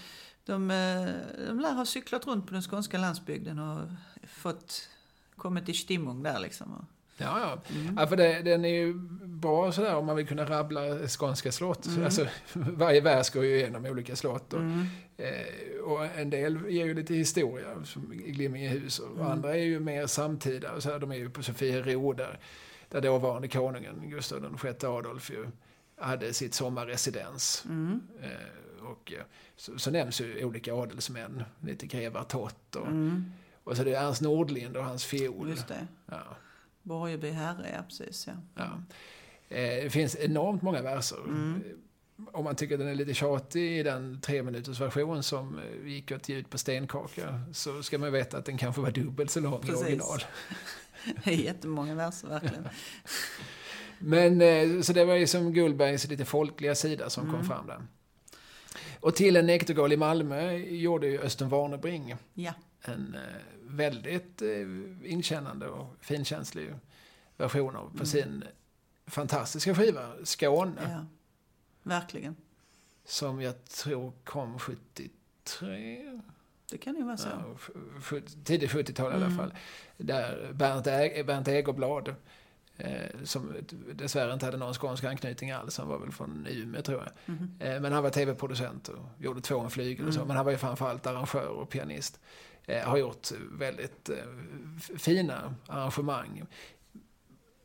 de, 0.44 0.70
eh, 0.70 1.08
de 1.46 1.60
lär 1.60 1.72
ha 1.72 1.84
cyklat 1.84 2.26
runt 2.26 2.46
på 2.46 2.52
den 2.52 2.62
skånska 2.62 2.98
landsbygden 2.98 3.58
och 3.58 3.88
fått 4.28 4.88
kommit 5.36 5.68
i 5.68 5.74
stimmung 5.74 6.22
där 6.22 6.40
liksom. 6.40 6.86
Ja, 7.18 7.40
ja. 7.40 7.74
Mm. 7.74 7.96
ja 7.98 8.06
för 8.06 8.16
det, 8.16 8.42
den 8.42 8.64
är 8.64 8.68
ju 8.68 8.94
bra 9.40 9.72
sådär 9.72 9.96
om 9.96 10.06
man 10.06 10.16
vill 10.16 10.26
kunna 10.26 10.44
rabbla 10.44 11.08
skånska 11.08 11.52
slott. 11.52 11.86
Mm. 11.86 12.04
Alltså, 12.04 12.26
varje 12.52 13.00
vers 13.00 13.30
går 13.30 13.44
ju 13.44 13.56
igenom 13.56 13.86
olika 13.86 14.16
slott. 14.16 14.52
Och, 14.52 14.60
mm. 14.60 14.86
eh, 15.16 15.80
och 15.84 16.04
en 16.04 16.30
del 16.30 16.58
ger 16.68 16.86
ju 16.86 16.94
lite 16.94 17.14
historia, 17.14 17.84
som 17.84 18.12
i 18.12 18.30
Glimmingehus. 18.30 18.98
Och 18.98 19.16
mm. 19.16 19.26
andra 19.26 19.56
är 19.56 19.62
ju 19.62 19.80
mer 19.80 20.06
samtida. 20.06 20.72
Och 20.72 20.82
så 20.82 20.90
här, 20.90 20.98
de 20.98 21.10
är 21.10 21.16
ju 21.16 21.30
på 21.30 21.42
Sofiero 21.42 22.12
där, 22.12 22.38
där 22.88 23.00
dåvarande 23.00 23.48
konungen, 23.48 24.10
Gustav 24.10 24.58
VI 24.62 24.86
Adolf, 24.86 25.30
ju 25.30 25.46
hade 26.00 26.32
sitt 26.32 26.54
sommarresidens. 26.54 27.64
Mm. 27.68 28.00
Eh, 28.22 28.84
och 28.84 29.12
så, 29.56 29.78
så 29.78 29.90
nämns 29.90 30.20
ju 30.20 30.44
olika 30.44 30.74
adelsmän, 30.74 31.44
lite 31.60 31.86
grevar 31.86 32.24
Tott 32.24 32.76
och, 32.76 32.86
mm. 32.86 33.32
och 33.64 33.76
så 33.76 33.84
det 33.84 33.94
är 33.94 34.06
Ernst 34.06 34.20
Nordlind 34.20 34.76
och 34.76 34.84
hans 34.84 35.04
fiol. 35.04 35.48
Just 35.48 35.68
det. 35.68 35.86
Ja. 36.06 36.36
Borgeby 36.88 37.30
herre, 37.30 37.70
ja 37.74 37.82
precis. 37.82 38.26
Ja. 38.26 38.32
ja. 38.54 38.82
Eh, 39.48 39.82
det 39.84 39.90
finns 39.90 40.16
enormt 40.16 40.62
många 40.62 40.82
verser. 40.82 41.24
Mm. 41.24 41.62
Om 42.32 42.44
man 42.44 42.56
tycker 42.56 42.78
den 42.78 42.88
är 42.88 42.94
lite 42.94 43.14
tjatig 43.14 43.78
i 43.78 43.82
den 43.82 44.20
tre 44.20 44.42
minuters 44.42 44.80
version 44.80 45.22
som 45.22 45.58
eh, 45.58 45.88
gick 45.88 46.12
att 46.12 46.28
ge 46.28 46.36
ut 46.36 46.50
på 46.50 46.58
stenkaka 46.58 47.40
så 47.52 47.82
ska 47.82 47.98
man 47.98 48.12
veta 48.12 48.38
att 48.38 48.44
den 48.44 48.58
kanske 48.58 48.80
var 48.80 48.90
dubbelt 48.90 49.30
så 49.30 49.40
lång 49.40 49.68
i 49.68 49.72
original. 49.72 50.18
det 51.24 51.30
är 51.30 51.36
jättemånga 51.36 51.94
verser 51.94 52.28
verkligen. 52.28 52.68
Men 53.98 54.40
eh, 54.40 54.80
så 54.80 54.92
det 54.92 55.04
var 55.04 55.14
ju 55.14 55.26
som 55.26 55.52
Gullbergs 55.52 56.08
lite 56.08 56.24
folkliga 56.24 56.74
sida 56.74 57.10
som 57.10 57.24
mm. 57.24 57.36
kom 57.36 57.44
fram 57.44 57.66
där. 57.66 57.82
Och 59.00 59.14
till 59.14 59.36
en 59.36 59.46
näktergal 59.46 59.92
i 59.92 59.96
Malmö 59.96 60.52
gjorde 60.52 61.06
ju 61.06 61.20
Östen 61.20 61.48
Warnerbring 61.48 62.16
ja. 62.34 62.52
en 62.82 63.16
väldigt 63.68 64.42
inkännande 65.04 65.68
och 65.68 65.94
finkänslig 66.00 66.74
version 67.36 67.76
av 67.76 67.88
på 67.88 67.94
mm. 67.94 68.06
sin 68.06 68.44
fantastiska 69.06 69.74
skiva, 69.74 70.12
Skåne. 70.24 70.82
Ja, 70.82 71.06
verkligen. 71.82 72.36
Som 73.04 73.40
jag 73.40 73.64
tror 73.64 74.12
kom 74.24 74.58
73. 74.58 76.20
Det 76.70 76.78
kan 76.78 76.96
ju 76.96 77.04
vara 77.04 77.16
så. 77.16 77.28
Ja, 77.28 78.20
tidigt 78.44 78.70
70-tal 78.70 79.06
mm. 79.06 79.20
i 79.20 79.24
alla 79.24 79.34
mm. 79.34 79.36
fall. 79.36 79.54
Där 79.96 80.52
Bernt, 80.52 80.86
Ä 80.86 81.24
Bernt 81.24 81.48
Egerblad, 81.48 82.14
eh, 82.78 83.22
som 83.24 83.52
dessvärre 83.92 84.32
inte 84.32 84.46
hade 84.46 84.58
någon 84.58 84.74
skånsk 84.74 85.04
anknytning 85.04 85.50
alls, 85.50 85.78
han 85.78 85.88
var 85.88 85.98
väl 85.98 86.12
från 86.12 86.46
Umeå 86.50 86.82
tror 86.82 87.02
jag. 87.02 87.36
Mm. 87.36 87.50
Eh, 87.60 87.80
men 87.80 87.92
han 87.92 88.02
var 88.02 88.10
tv-producent 88.10 88.88
och 88.88 89.04
gjorde 89.18 89.40
två 89.40 89.60
en 89.60 89.70
flygel 89.70 90.06
och 90.06 90.14
så. 90.14 90.20
Mm. 90.20 90.28
Men 90.28 90.36
han 90.36 90.44
var 90.44 90.52
ju 90.52 90.58
framförallt 90.58 91.06
arrangör 91.06 91.48
och 91.48 91.68
pianist. 91.68 92.20
Eh, 92.64 92.88
har 92.88 92.96
gjort 92.96 93.28
väldigt 93.50 94.08
eh, 94.08 94.16
fina 94.98 95.54
arrangemang 95.66 96.46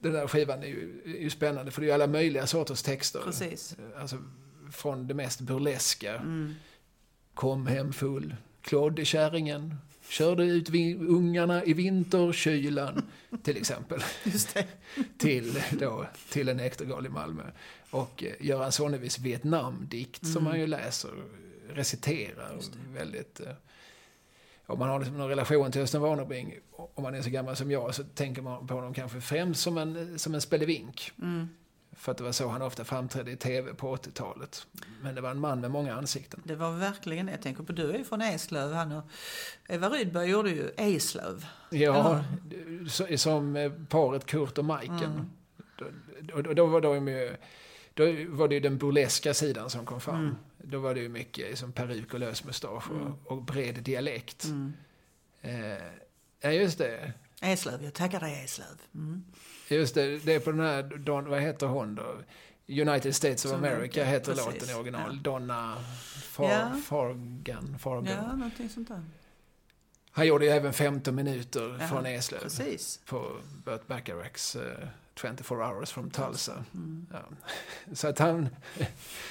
den 0.03 0.13
där 0.13 0.27
skivan 0.27 0.63
är 0.63 0.67
ju, 0.67 1.01
är 1.05 1.21
ju 1.21 1.29
spännande 1.29 1.71
för 1.71 1.81
det 1.81 1.85
är 1.85 1.87
ju 1.87 1.93
alla 1.93 2.07
möjliga 2.07 2.47
sorters 2.47 2.81
texter. 2.81 3.19
Precis. 3.19 3.75
Alltså 3.97 4.17
från 4.71 5.07
det 5.07 5.13
mest 5.13 5.41
burleska. 5.41 6.15
Mm. 6.15 6.53
Kom 7.33 7.67
hem 7.67 7.93
full, 7.93 8.35
klådde 8.61 9.05
kärringen, 9.05 9.75
körde 10.13 10.43
ut 10.43 10.69
ungarna 10.99 11.63
i 11.63 11.73
vinterkylan, 11.73 13.01
till 13.43 13.57
exempel. 13.57 13.99
Till, 15.17 15.61
då, 15.79 16.05
till 16.29 16.49
en 16.49 16.57
näktergal 16.57 17.05
i 17.05 17.09
Malmö. 17.09 17.43
Och 17.89 18.23
eh, 18.23 18.33
Göran 18.39 18.71
Sonnevis 18.71 19.19
Vietnamdikt 19.19 20.23
mm. 20.23 20.33
som 20.33 20.43
man 20.43 20.59
ju 20.59 20.67
läser, 20.67 21.11
reciterar 21.69 22.59
väldigt 22.93 23.39
eh, 23.39 23.53
om 24.65 24.79
man 24.79 24.89
har 24.89 24.99
liksom 24.99 25.17
någon 25.17 25.29
relation 25.29 25.71
till 25.71 25.81
Östen 25.81 26.01
Warnerbring, 26.01 26.55
om 26.71 27.03
man 27.03 27.15
är 27.15 27.21
så 27.21 27.29
gammal 27.29 27.55
som 27.55 27.71
jag, 27.71 27.95
så 27.95 28.03
tänker 28.03 28.41
man 28.41 28.67
på 28.67 28.73
honom 28.73 28.93
kanske 28.93 29.21
främst 29.21 29.61
som 29.61 29.77
en, 29.77 30.19
som 30.19 30.35
en 30.35 30.41
spelevink. 30.41 31.11
Mm. 31.21 31.49
För 31.95 32.11
att 32.11 32.17
det 32.17 32.23
var 32.23 32.31
så 32.31 32.47
han 32.47 32.61
ofta 32.61 32.83
framträdde 32.83 33.31
i 33.31 33.35
tv 33.35 33.73
på 33.73 33.95
80-talet. 33.95 34.67
Men 35.01 35.15
det 35.15 35.21
var 35.21 35.31
en 35.31 35.39
man 35.39 35.59
med 35.59 35.71
många 35.71 35.95
ansikten. 35.95 36.41
Det 36.43 36.55
var 36.55 36.71
verkligen 36.71 37.27
Jag 37.27 37.41
tänker 37.41 37.63
på, 37.63 37.73
du 37.73 37.91
är 37.91 37.97
ju 37.97 38.03
från 38.03 38.21
Eslöv. 38.21 38.73
Han 38.73 38.91
och 38.91 39.03
Eva 39.67 39.89
Rydberg 39.89 40.29
gjorde 40.29 40.49
ju 40.49 40.69
Eslöv. 40.77 41.45
Ja, 41.69 42.23
Eller? 42.69 43.17
som 43.17 43.71
paret 43.89 44.25
Kurt 44.25 44.57
och 44.57 44.65
Majken. 44.65 45.03
Mm. 45.03 45.31
Då, 46.21 46.53
då, 46.53 46.65
var 46.65 46.81
de 46.81 47.07
ju, 47.07 47.35
då 47.93 48.03
var 48.27 48.47
det 48.47 48.55
ju 48.55 48.61
den 48.61 48.77
burleska 48.77 49.33
sidan 49.33 49.69
som 49.69 49.85
kom 49.85 50.01
fram. 50.01 50.15
Mm. 50.15 50.35
Då 50.57 50.79
var 50.79 50.93
det 50.93 51.01
ju 51.01 51.09
mycket 51.09 51.59
som 51.59 51.71
peruk 51.71 52.13
och 52.13 52.19
lös 52.19 52.43
mustasch 52.43 52.91
och, 52.91 53.01
mm. 53.01 53.13
och 53.25 53.43
bred 53.43 53.75
dialekt. 53.75 54.43
Mm. 54.43 54.73
Eh, 55.41 55.83
ja, 56.41 56.51
just 56.51 56.77
det. 56.77 57.13
Eslöv, 57.41 57.83
jag 57.83 57.93
tackar 57.93 58.19
dig 58.19 58.43
Eslöv. 58.43 58.81
Mm. 58.95 59.23
Just 59.73 59.95
det, 59.95 60.17
det 60.25 60.33
är 60.33 60.39
på 60.39 60.51
den 60.51 60.59
här, 60.59 60.83
Don, 60.83 61.29
vad 61.29 61.41
heter 61.41 61.67
hon 61.67 61.95
då? 61.95 62.15
United 62.67 63.15
States 63.15 63.45
of 63.45 63.53
America 63.53 64.03
heter 64.03 64.33
precis. 64.33 64.45
låten 64.45 64.69
i 64.69 64.73
original. 64.73 65.15
Ja. 65.15 65.31
Donna 65.31 65.77
Far, 66.33 66.49
ja. 66.49 66.71
Fargan, 66.85 67.79
Fargan. 67.79 68.25
Ja, 68.25 68.35
någonting 68.35 68.69
sånt 68.69 68.87
där. 68.87 69.03
Han 70.11 70.27
gjorde 70.27 70.45
ju 70.45 70.51
även 70.51 70.73
15 70.73 71.15
minuter 71.15 71.77
ja, 71.79 71.87
från 71.87 72.05
Eslöv. 72.05 72.39
Precis. 72.39 72.99
På 73.05 73.37
Burt 73.65 73.87
Bacharachs 73.87 74.55
uh, 74.55 74.61
24 75.15 75.67
hours 75.67 75.91
from 75.91 76.09
Tulsa. 76.09 76.63
Mm. 76.73 77.07
Ja. 77.11 77.19
Så 77.93 78.07
att 78.07 78.19
han... 78.19 78.49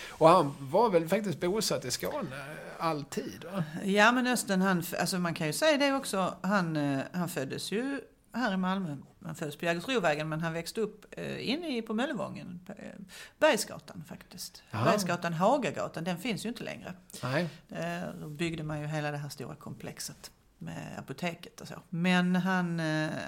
Och 0.08 0.28
han 0.28 0.54
var 0.58 0.90
väl 0.90 1.08
faktiskt 1.08 1.40
bosatt 1.40 1.84
i 1.84 1.90
Skåne 1.90 2.44
alltid? 2.82 3.44
Va? 3.52 3.64
Ja, 3.84 4.12
men 4.12 4.26
Östen, 4.26 4.62
han, 4.62 4.82
alltså 4.98 5.18
man 5.18 5.34
kan 5.34 5.46
ju 5.46 5.52
säga 5.52 5.78
det 5.78 5.92
också. 5.92 6.34
Han, 6.40 6.76
eh, 6.76 7.00
han 7.12 7.28
föddes 7.28 7.72
ju 7.72 8.00
här 8.32 8.54
i 8.54 8.56
Malmö. 8.56 8.96
Han 9.24 9.34
föddes 9.34 9.56
på 9.56 9.64
Jägersrovägen 9.64 10.28
men 10.28 10.40
han 10.40 10.52
växte 10.52 10.80
upp 10.80 11.04
eh, 11.10 11.48
inne 11.48 11.82
på 11.82 11.94
Möllevången. 11.94 12.60
Eh, 12.68 13.00
Bergsgatan 13.38 14.04
faktiskt. 14.08 14.62
Aha. 14.70 14.84
Bergsgatan, 14.84 15.32
Hagagatan, 15.32 16.04
den 16.04 16.18
finns 16.18 16.44
ju 16.44 16.48
inte 16.48 16.64
längre. 16.64 16.94
Nej. 17.22 17.48
Där 17.68 18.28
byggde 18.28 18.62
man 18.62 18.80
ju 18.80 18.86
hela 18.86 19.10
det 19.10 19.18
här 19.18 19.28
stora 19.28 19.54
komplexet 19.54 20.30
med 20.58 20.98
apoteket 20.98 21.60
och 21.60 21.68
så. 21.68 21.74
Men 21.88 22.36
han, 22.36 22.78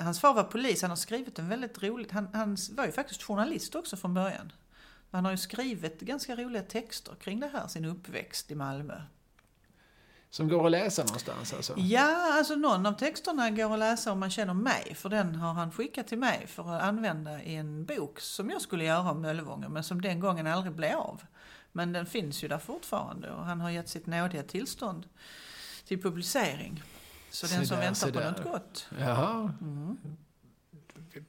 hans 0.00 0.20
far 0.20 0.34
var 0.34 0.44
polis, 0.44 0.82
han 0.82 0.90
har 0.90 0.96
skrivit 0.96 1.38
en 1.38 1.48
väldigt 1.48 1.82
roligt, 1.82 2.10
han, 2.12 2.28
han 2.32 2.56
var 2.70 2.86
ju 2.86 2.92
faktiskt 2.92 3.22
journalist 3.22 3.74
också 3.74 3.96
från 3.96 4.14
början. 4.14 4.52
Han 5.10 5.24
har 5.24 5.32
ju 5.32 5.38
skrivit 5.38 6.00
ganska 6.00 6.36
roliga 6.36 6.62
texter 6.62 7.14
kring 7.14 7.40
det 7.40 7.50
här, 7.52 7.68
sin 7.68 7.84
uppväxt 7.84 8.50
i 8.50 8.54
Malmö. 8.54 9.02
Som 10.34 10.48
går 10.48 10.64
att 10.66 10.70
läsa 10.70 11.02
någonstans 11.04 11.52
alltså? 11.54 11.74
Ja, 11.76 12.36
alltså 12.38 12.54
någon 12.54 12.86
av 12.86 12.92
texterna 12.92 13.50
går 13.50 13.72
att 13.72 13.78
läsa 13.78 14.12
om 14.12 14.20
man 14.20 14.30
känner 14.30 14.54
mig. 14.54 14.94
För 14.94 15.08
den 15.08 15.34
har 15.34 15.52
han 15.54 15.72
skickat 15.72 16.06
till 16.08 16.18
mig 16.18 16.46
för 16.46 16.76
att 16.76 16.82
använda 16.82 17.42
i 17.42 17.54
en 17.54 17.84
bok 17.84 18.20
som 18.20 18.50
jag 18.50 18.60
skulle 18.62 18.84
göra 18.84 19.10
om 19.10 19.22
Möllevången. 19.22 19.72
Men 19.72 19.84
som 19.84 20.00
den 20.02 20.20
gången 20.20 20.46
aldrig 20.46 20.74
blev 20.74 20.96
av. 20.98 21.22
Men 21.72 21.92
den 21.92 22.06
finns 22.06 22.44
ju 22.44 22.48
där 22.48 22.58
fortfarande 22.58 23.30
och 23.30 23.44
han 23.44 23.60
har 23.60 23.70
gett 23.70 23.88
sitt 23.88 24.06
nådiga 24.06 24.42
tillstånd 24.42 25.06
till 25.86 26.02
publicering. 26.02 26.82
Så 27.30 27.46
Se 27.48 27.56
den 27.56 27.66
som 27.66 27.76
där, 27.76 27.84
väntar 27.84 28.10
på 28.12 28.18
där. 28.20 28.30
något 28.30 28.42
gott. 28.44 28.86
Jaha, 29.00 29.52
Mm. 29.60 29.96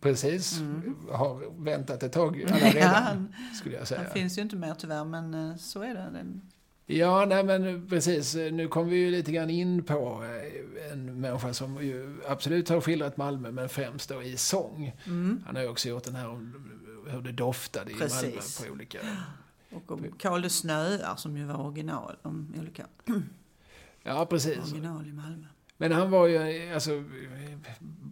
precis. 0.01 0.59
Mm. 0.59 0.95
Har 1.12 1.63
väntat 1.63 2.03
ett 2.03 2.12
tag 2.13 2.43
alla 2.47 2.59
Ja, 2.59 2.74
redan, 2.74 2.93
han, 3.03 3.35
skulle 3.55 3.75
jag 3.75 3.79
han 3.81 3.88
säga. 3.88 4.09
finns 4.09 4.38
ju 4.38 4.41
inte 4.41 4.55
mer 4.55 4.74
tyvärr, 4.74 5.03
men 5.05 5.33
eh, 5.33 5.55
så 5.57 5.81
är 5.81 5.93
det. 5.95 6.09
Den, 6.13 6.41
Ja, 6.86 7.25
nej 7.25 7.44
men 7.44 7.88
precis. 7.88 8.36
Nu 8.36 8.68
kom 8.68 8.89
vi 8.89 8.96
ju 8.96 9.12
lite 9.12 9.32
grann 9.32 9.50
in 9.50 9.84
på 9.84 10.24
eh, 10.24 10.92
en 10.92 11.22
människa 11.22 11.54
som 11.54 11.84
ju 11.84 12.18
absolut 12.27 12.70
har 12.70 12.82
skildrat 12.82 13.18
Malmö, 13.18 13.51
men 13.51 13.70
främst 13.70 14.10
då 14.10 14.24
i 14.24 14.38
sång. 14.38 14.94
mm. 15.06 15.44
Han 15.46 15.56
har 15.56 15.63
ju 15.63 15.70
också 15.70 15.89
gjort 15.89 16.04
den 16.04 16.15
här 16.15 16.30
om 16.30 16.72
hur 17.08 17.22
det 17.22 17.32
doftade 17.32 17.92
i 17.92 17.96
Precis. 17.96 18.24
Malmö 18.24 18.70
på 18.70 18.74
olika... 18.74 19.00
Och 19.72 19.92
om 19.92 20.06
Karl 20.20 20.42
de 20.42 20.50
Snöar 20.50 21.15
som 21.15 21.38
ju 21.38 21.46
var 21.46 21.56
original, 21.56 22.15
om 22.22 22.54
olika 22.60 22.86
Ja, 24.04 24.25
precis. 24.25 24.58
original 24.58 25.08
i 25.08 25.13
Malmö. 25.13 25.48
Men 25.77 25.92
han 25.92 26.12
var 26.12 26.27
ju, 26.27 26.74
alltså, 26.74 27.04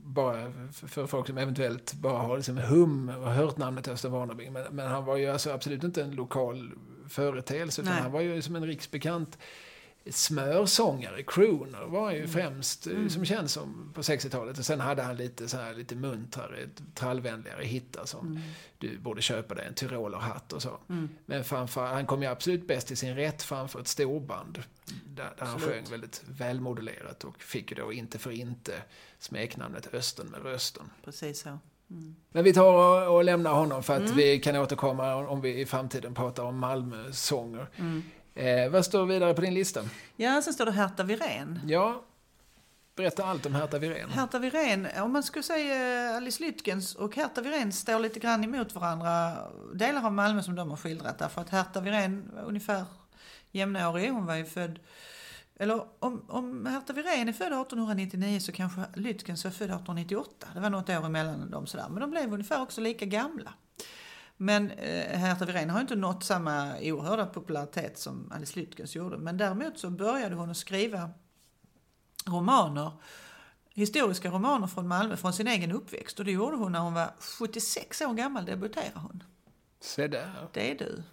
bara 0.04 0.52
för 0.72 1.08
folk 1.08 1.28
som 1.28 1.38
eventuellt 1.38 1.94
bara 1.94 2.18
har 2.18 2.38
liksom 2.38 2.58
hum 2.58 3.10
och 3.10 3.32
hört 3.32 3.58
namnet 3.58 3.88
Östen 3.88 4.12
Warnerbring, 4.12 4.54
men, 4.54 4.64
men 4.72 4.88
han 4.88 5.06
var 5.06 5.18
ju 5.18 5.28
alltså 5.28 5.52
absolut 5.52 5.84
inte 5.84 6.04
en 6.04 6.12
lokal 6.12 6.72
företeelse, 7.14 7.82
utan 7.82 7.94
han 7.94 8.12
var 8.12 8.22
ju 8.22 8.42
som 8.42 8.56
en 8.56 8.66
riksbekant 8.68 9.38
smörsångare, 10.10 11.24
crooner, 11.24 11.82
var 11.86 12.12
ju 12.12 12.18
Mm. 12.18 12.30
främst, 12.30 12.88
eh, 12.88 12.94
Mm. 12.94 13.10
som 13.10 13.26
känns 13.26 13.54
som 13.54 13.92
på 13.94 14.04
60-talet. 14.04 14.58
Och 14.60 14.66
sen 14.66 14.80
hade 14.80 15.02
han 15.02 15.18
lite 15.18 15.48
så 15.48 15.58
här, 15.58 15.74
lite 15.74 15.96
muntrare, 15.96 16.70
trallvänligare 16.94 17.64
hittar 17.64 18.06
som 18.06 18.28
Mm. 18.28 18.42
du 18.78 18.98
borde 18.98 19.22
köpa 19.22 19.56
dig 19.56 19.66
en 19.68 19.74
tyrolerhatt 19.74 20.54
och 20.54 20.62
så. 20.62 20.80
Mm. 20.90 21.10
Men 21.26 21.44
framför, 21.44 21.86
han 21.86 22.06
kom 22.06 22.22
ju 22.22 22.28
absolut 22.28 22.68
bäst 22.68 22.88
till 22.88 22.98
sin 22.98 23.16
rätt 23.16 23.42
framför 23.44 23.80
ett 23.80 23.88
storband. 23.88 24.64
Där, 25.06 25.34
där 25.38 25.46
han 25.46 25.60
sjöng 25.60 25.84
väldigt 25.90 26.22
välmodulerat 26.28 27.24
och 27.24 27.42
fick 27.44 27.72
ju 27.72 27.78
då 27.78 27.94
inte 27.94 28.20
för 28.20 28.32
inte 28.32 28.74
smeknamnet 29.20 29.94
Östen 29.94 30.28
med 30.28 30.42
rösten. 30.44 30.90
Precis 31.06 31.40
så. 31.42 31.60
Mm. 31.94 32.16
Men 32.32 32.44
vi 32.44 32.54
tar 32.54 32.74
och, 33.08 33.16
och 33.16 33.24
lämnar 33.24 33.54
honom 33.54 33.84
för 33.84 33.94
att 33.94 34.02
Mm. 34.02 34.16
vi 34.16 34.40
kan 34.40 34.56
återkomma 34.56 35.16
om 35.16 35.42
vi 35.42 35.60
i 35.62 35.66
framtiden 35.66 36.14
pratar 36.14 36.44
om 36.44 36.60
Malmö-sånger. 36.60 37.68
Mm. 37.78 38.04
Eh, 38.36 38.70
vad 38.72 38.86
står 38.86 39.06
vidare 39.06 39.34
på 39.34 39.42
din 39.42 39.54
lista? 39.54 39.82
Ja, 40.16 40.42
sen 40.42 40.54
står 40.54 40.66
det 40.66 40.72
Herta 40.72 41.04
Wirén. 41.04 41.60
Ja, 41.68 42.02
berätta 42.96 43.26
allt 43.26 43.46
om 43.46 43.56
Hertha 43.56 43.78
Wirén. 43.80 44.10
Herta 44.10 44.40
Wirén, 44.40 44.88
om 45.02 45.12
man 45.14 45.24
skulle 45.24 45.44
säga 45.44 46.16
Alice 46.18 46.44
Lytkens 46.44 46.96
och 46.96 47.16
Herta 47.16 47.42
Wirén 47.42 47.72
står 47.72 48.00
lite 48.00 48.20
grann 48.20 48.44
emot 48.44 48.76
varandra. 48.76 49.38
Delar 49.74 50.06
av 50.06 50.14
Malmö 50.14 50.44
som 50.44 50.56
de 50.56 50.70
har 50.70 50.78
skildrat. 50.78 51.20
Därför 51.20 51.42
att 51.42 51.50
Herta 51.50 51.82
Wirén 51.82 52.30
var 52.36 52.44
ungefär 52.44 52.86
jämnårig. 53.52 54.12
Hon 54.12 54.26
var 54.26 54.36
ju 54.36 54.46
född... 54.46 54.80
Eller 55.56 55.86
om, 56.00 56.26
om 56.30 56.66
Herta 56.66 56.94
Wirén 56.94 57.30
är 57.30 57.34
född 57.34 57.48
1899 57.48 58.40
så 58.40 58.52
kanske 58.52 58.82
Lytkens 58.96 59.44
var 59.44 59.52
född 59.52 59.66
1898. 59.66 60.48
Det 60.54 60.60
var 60.60 60.70
något 60.70 60.90
år 60.90 61.06
emellan 61.06 61.52
dem 61.52 61.68
sådär. 61.68 61.90
Men 61.90 62.02
de 62.02 62.12
blev 62.12 62.34
ungefär 62.34 62.62
också 62.62 62.82
lika 62.82 63.06
gamla. 63.06 63.54
Men 64.38 64.72
eh, 64.72 65.18
Herta 65.18 65.46
Wirén 65.46 65.70
har 65.70 65.82
inte 65.82 65.96
nått 65.96 66.24
samma 66.24 66.74
oerhörda 66.82 67.26
popularitet 67.26 67.98
som 67.98 68.32
Alice 68.32 68.60
Lytkens 68.60 68.96
gjorde. 68.96 69.18
Men 69.18 69.38
däremot 69.38 69.80
så 69.80 69.90
började 69.90 70.36
hon 70.36 70.50
att 70.50 70.58
skriva 70.58 71.10
romaner 72.28 72.92
historiska 73.74 74.30
romaner 74.30 74.68
från 74.68 74.88
Malmö, 74.88 75.18
från 75.18 75.34
sin 75.34 75.48
egen 75.48 75.72
uppväxt. 75.72 76.20
Och 76.20 76.26
det 76.26 76.32
gjorde 76.32 76.58
hon 76.58 76.72
när 76.72 76.80
hon 76.80 76.94
var 76.94 77.14
76 77.40 78.02
år 78.02 78.14
gammal, 78.14 78.46
debuterade 78.46 79.00
hon. 79.00 79.24
Se 79.82 80.08
där. 80.08 80.48
Det 80.54 80.72
är 80.72 80.76
du. 80.76 81.04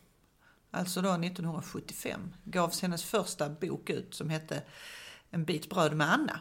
Alltså 0.71 1.03
då 1.03 1.11
1975 1.11 2.35
gavs 2.45 2.83
hennes 2.83 3.05
första 3.05 3.49
bok 3.49 3.91
ut 3.91 4.15
som 4.15 4.31
hette 4.31 4.63
En 5.31 5.45
bit 5.45 5.71
bröd 5.71 5.97
med 5.97 6.13
Anna. 6.13 6.41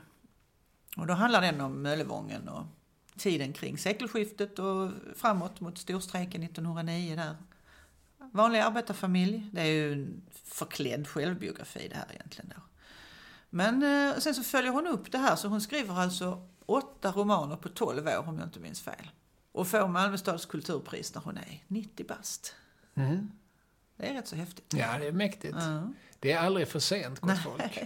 Och 0.98 1.08
då 1.08 1.14
handlar 1.14 1.42
den 1.42 1.62
om 1.62 1.82
Möllevången 1.82 2.50
och 2.50 2.66
tiden 3.18 3.54
kring 3.54 3.78
sekelskiftet 3.78 4.60
och 4.60 4.92
framåt 5.16 5.60
mot 5.60 5.78
storstrejken 5.78 6.44
1909 6.44 7.16
där. 7.16 7.36
Vanlig 8.32 8.60
arbetarfamilj. 8.60 9.50
Det 9.52 9.62
är 9.62 9.66
ju 9.66 9.94
en 9.94 10.22
förklädd 10.32 11.08
självbiografi 11.08 11.88
det 11.90 11.96
här 11.96 12.14
egentligen 12.14 12.54
då. 12.56 12.62
Men 13.50 13.84
eh, 13.84 14.20
sen 14.20 14.36
så 14.36 14.44
följer 14.44 14.72
hon 14.72 14.88
upp 14.88 15.12
det 15.12 15.18
här 15.18 15.36
så 15.36 15.48
hon 15.48 15.62
skriver 15.62 16.00
alltså 16.00 16.48
åtta 16.66 17.12
romaner 17.12 17.56
på 17.56 17.70
12 17.70 18.08
år 18.08 18.28
om 18.28 18.38
jag 18.38 18.48
inte 18.48 18.60
minns 18.60 18.82
fel. 18.82 19.12
Och 19.52 19.68
får 19.68 19.88
Malmö 19.88 20.18
stads 20.18 20.46
kulturpris 20.46 21.15
när 21.15 21.22
hon 21.22 21.38
är 21.38 21.63
90 21.68 22.06
bast. 22.08 22.56
Mm. 22.96 23.32
Det 24.00 24.08
är 24.08 24.14
rätt 24.14 24.28
så 24.28 24.36
häftigt. 24.36 24.74
Ja, 24.78 24.98
det 25.00 25.08
är 25.08 25.12
mäktigt. 25.12 25.56
Ja. 25.60 25.94
Det 26.20 26.32
är 26.32 26.40
aldrig 26.40 26.68
för 26.68 26.80
sent, 26.80 27.20
gott 27.20 27.44
folk. 27.44 27.80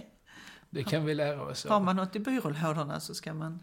Det 0.70 0.84
kan 0.84 1.04
vi 1.04 1.14
lära 1.14 1.42
oss 1.42 1.66
Har 1.66 1.80
man 1.80 1.96
något 1.96 2.16
i 2.16 2.18
byrålådorna 2.18 3.00
så 3.00 3.14
ska 3.14 3.34
man... 3.34 3.60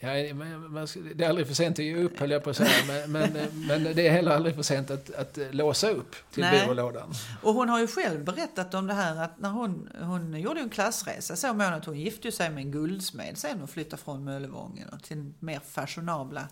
Ja, 0.00 0.34
man 0.34 0.86
det 1.14 1.24
är 1.24 1.28
aldrig 1.28 1.46
för 1.46 1.54
sent 1.54 1.78
att 1.78 1.84
ge 1.84 1.96
upp, 1.96 2.18
höll 2.18 2.30
jag 2.30 2.44
på 2.44 2.50
att 2.50 2.56
säga. 2.56 2.70
Men, 2.86 3.12
men, 3.12 3.32
men 3.66 3.84
det 3.84 4.06
är 4.08 4.10
heller 4.10 4.30
aldrig 4.30 4.54
för 4.54 4.62
sent 4.62 4.90
att, 4.90 5.14
att 5.14 5.38
låsa 5.50 5.90
upp 5.90 6.16
till 6.30 6.42
Nej. 6.42 6.60
byrålådan. 6.60 7.12
Och 7.42 7.54
hon 7.54 7.68
har 7.68 7.80
ju 7.80 7.86
själv 7.86 8.24
berättat 8.24 8.74
om 8.74 8.86
det 8.86 8.94
här 8.94 9.16
att 9.16 9.38
när 9.40 9.50
hon, 9.50 9.88
hon 10.00 10.40
gjorde 10.40 10.60
en 10.60 10.70
klassresa 10.70 11.36
så 11.36 11.54
mån 11.54 11.60
att 11.62 11.84
hon 11.84 12.00
gifte 12.00 12.32
sig 12.32 12.50
med 12.50 12.64
en 12.64 12.70
guldsmed 12.70 13.38
sen 13.38 13.62
och 13.62 13.70
flyttade 13.70 14.02
från 14.02 14.24
Möllevången 14.24 15.00
till 15.02 15.32
mer 15.38 15.60
fashionabla 15.60 16.48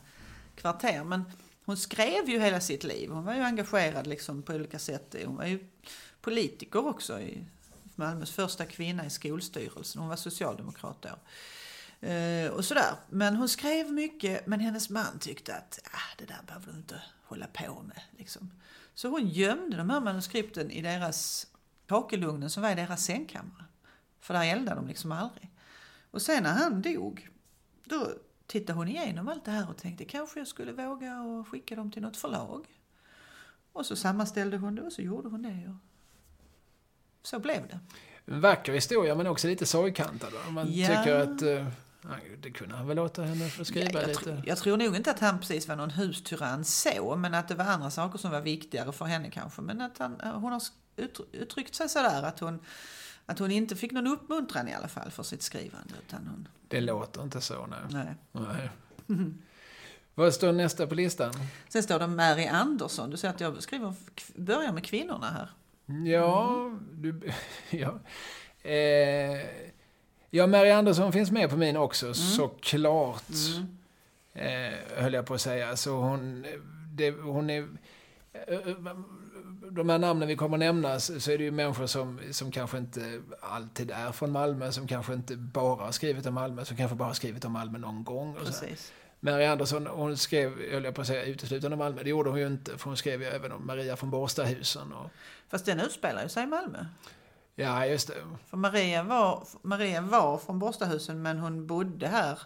kvarter. 0.56 1.04
Men 1.04 1.24
hon 1.70 1.76
skrev 1.76 2.28
ju 2.28 2.40
hela 2.40 2.60
sitt 2.60 2.84
liv. 2.84 3.10
Hon 3.10 3.24
var 3.24 3.34
ju 3.34 3.40
engagerad 3.40 4.06
liksom 4.06 4.42
på 4.42 4.52
olika 4.52 4.78
sätt. 4.78 5.16
Hon 5.24 5.36
var 5.36 5.44
ju 5.44 5.66
politiker 6.20 6.86
också. 6.86 7.20
I 7.20 7.44
Malmös 7.94 8.30
första 8.30 8.64
kvinna 8.64 9.06
i 9.06 9.10
skolstyrelsen. 9.10 10.00
Hon 10.00 10.08
var 10.08 10.16
socialdemokrat 10.16 10.96
då. 11.02 11.18
Eh, 12.08 12.50
och 12.50 12.64
sådär. 12.64 12.94
Men 13.08 13.36
hon 13.36 13.48
skrev 13.48 13.92
mycket, 13.92 14.46
men 14.46 14.60
hennes 14.60 14.90
man 14.90 15.18
tyckte 15.18 15.54
att 15.54 15.78
ah, 15.92 16.14
det 16.18 16.24
där 16.24 16.40
behöver 16.46 16.72
du 16.72 16.78
inte 16.78 17.02
hålla 17.24 17.46
på 17.46 17.82
med. 17.82 18.02
Liksom. 18.18 18.50
Så 18.94 19.08
hon 19.08 19.28
gömde 19.28 19.76
de 19.76 19.90
här 19.90 20.00
manuskripten 20.00 20.70
i 20.70 20.82
deras 20.82 21.46
kakelugnen 21.86 22.50
som 22.50 22.62
var 22.62 22.70
i 22.70 22.74
deras 22.74 23.04
sängkammare. 23.04 23.64
För 24.20 24.34
där 24.34 24.44
eldade 24.44 24.76
de 24.76 24.88
liksom 24.88 25.12
aldrig. 25.12 25.50
Och 26.10 26.22
sen 26.22 26.42
när 26.42 26.52
han 26.52 26.82
dog, 26.82 27.28
då 27.84 28.12
tittade 28.50 28.78
hon 28.78 28.88
igenom 28.88 29.28
allt 29.28 29.44
det 29.44 29.50
här 29.50 29.70
och 29.70 29.76
tänkte 29.76 30.04
kanske 30.04 30.40
jag 30.40 30.48
skulle 30.48 30.72
våga 30.72 31.20
och 31.20 31.48
skicka 31.48 31.76
dem 31.76 31.90
till 31.90 32.02
något 32.02 32.16
förlag. 32.16 32.66
Och 33.72 33.86
så 33.86 33.96
sammanställde 33.96 34.56
hon 34.56 34.74
det 34.74 34.82
och 34.82 34.92
så 34.92 35.02
gjorde 35.02 35.28
hon 35.28 35.42
det. 35.42 35.74
Och 37.20 37.26
så 37.26 37.38
blev 37.38 37.68
det. 37.68 37.78
En 38.24 38.40
vacker 38.40 38.72
historia, 38.72 39.14
men 39.14 39.26
också 39.26 39.48
lite 39.48 39.66
sorgkantad. 39.66 40.32
Man 40.50 40.72
Ja. 40.72 40.86
tycker 40.88 41.14
att... 41.16 41.42
eh, 41.42 41.66
det 42.42 42.50
kunde 42.50 42.76
han 42.76 42.86
väl 42.86 42.96
låta 42.96 43.22
henne 43.22 43.48
få 43.48 43.64
skriva 43.64 43.90
Ja, 43.92 44.00
jag, 44.00 44.08
lite. 44.08 44.20
tror, 44.22 44.42
jag 44.46 44.58
tror 44.58 44.76
nog 44.76 44.96
inte 44.96 45.10
att 45.10 45.18
han 45.20 45.38
precis 45.40 45.68
var 45.68 45.76
någon 45.76 45.90
hustyrann 45.90 46.64
så, 46.64 47.16
men 47.16 47.34
att 47.34 47.48
det 47.48 47.54
var 47.54 47.64
andra 47.64 47.90
saker 47.90 48.18
som 48.18 48.30
var 48.30 48.40
viktigare 48.40 48.92
för 48.92 49.04
henne 49.04 49.30
kanske. 49.30 49.62
Men 49.62 49.80
att 49.80 49.98
han, 49.98 50.20
hon 50.20 50.52
har 50.52 50.62
ut, 50.96 51.20
uttryckt 51.32 51.74
sig 51.74 51.88
sådär 51.88 52.22
att 52.22 52.40
hon, 52.40 52.58
att 53.30 53.38
hon 53.38 53.50
inte 53.50 53.76
fick 53.76 53.92
någon 53.92 54.06
uppmuntran 54.06 54.68
i 54.68 54.74
alla 54.74 54.88
fall 54.88 55.10
för 55.10 55.22
sitt 55.22 55.42
skrivande. 55.42 55.94
Utan 56.06 56.26
hon, 56.26 56.48
Det 56.68 56.80
låter 56.80 57.22
inte 57.22 57.40
så, 57.40 57.66
nej. 57.66 57.78
nej. 57.90 58.14
nej. 59.06 59.30
Vad 60.14 60.34
står 60.34 60.52
nästa 60.52 60.86
på 60.86 60.94
listan? 60.94 61.32
Sen 61.68 61.82
står 61.82 61.98
det 61.98 62.06
Mary 62.06 62.46
Andersson. 62.46 63.10
Du 63.10 63.16
ser 63.16 63.28
att 63.28 63.40
jag 63.40 63.62
skriver, 63.62 63.94
börjar 64.34 64.72
med 64.72 64.84
kvinnorna 64.84 65.30
här. 65.30 65.50
Ja, 66.12 66.70
du... 66.92 67.20
Ja. 67.70 67.98
Eh, 68.70 69.40
ja, 70.30 70.46
Mary 70.46 70.70
Andersson 70.70 71.12
finns 71.12 71.30
med 71.30 71.50
på 71.50 71.56
min 71.56 71.76
också, 71.76 72.14
såklart. 72.14 73.30
Mm. 73.56 73.76
Eh, 74.34 75.02
höll 75.02 75.12
jag 75.12 75.26
på 75.26 75.34
att 75.34 75.40
säga. 75.40 75.76
Så 75.76 75.96
hon, 75.96 76.46
det, 76.92 77.10
hon 77.10 77.50
är... 77.50 77.68
De 79.70 79.88
här 79.88 79.98
namnen 79.98 80.28
vi 80.28 80.36
kommer 80.36 80.56
att 80.56 80.60
nämna 80.60 81.00
så 81.00 81.30
är 81.30 81.38
det 81.38 81.44
ju 81.44 81.50
människor 81.50 81.86
som, 81.86 82.20
som 82.30 82.50
kanske 82.50 82.78
inte 82.78 83.22
alltid 83.40 83.90
är 83.90 84.12
från 84.12 84.32
Malmö, 84.32 84.72
som 84.72 84.86
kanske 84.86 85.14
inte 85.14 85.36
bara 85.36 85.84
har 85.84 85.92
skrivit 85.92 86.26
om 86.26 86.34
Malmö, 86.34 86.64
som 86.64 86.76
kanske 86.76 86.96
bara 86.96 87.08
har 87.08 87.14
skrivit 87.14 87.44
om 87.44 87.52
Malmö 87.52 87.78
någon 87.78 88.04
gång. 88.04 88.36
Och 88.36 88.46
så. 88.46 88.64
Precis. 88.64 88.92
Mary 89.20 89.44
Andersson, 89.44 89.86
hon 89.86 90.16
skrev, 90.16 90.72
höll 90.72 90.84
jag 90.84 90.94
på 90.94 91.00
att 91.00 91.06
säga, 91.06 91.24
uteslutande 91.24 91.74
om 91.74 91.78
Malmö. 91.78 92.02
Det 92.02 92.10
gjorde 92.10 92.30
hon 92.30 92.38
ju 92.38 92.46
inte, 92.46 92.78
för 92.78 92.84
hon 92.84 92.96
skrev 92.96 93.22
ju 93.22 93.28
även 93.28 93.52
om 93.52 93.66
Maria 93.66 93.96
från 93.96 94.10
Borstahusen. 94.10 94.92
Och, 94.92 95.10
Fast 95.48 95.66
den 95.66 95.80
utspelar 95.80 96.22
ju 96.22 96.28
sig 96.28 96.42
i 96.42 96.46
Malmö. 96.46 96.86
ja, 97.54 97.86
just 97.86 98.08
det. 98.08 98.14
För 98.46 98.56
Maria 98.56 99.02
var, 99.02 99.44
Maria 99.62 100.00
var 100.00 100.38
från 100.38 100.58
Borstahusen 100.58 101.22
men 101.22 101.38
hon 101.38 101.66
bodde 101.66 102.08
här. 102.08 102.38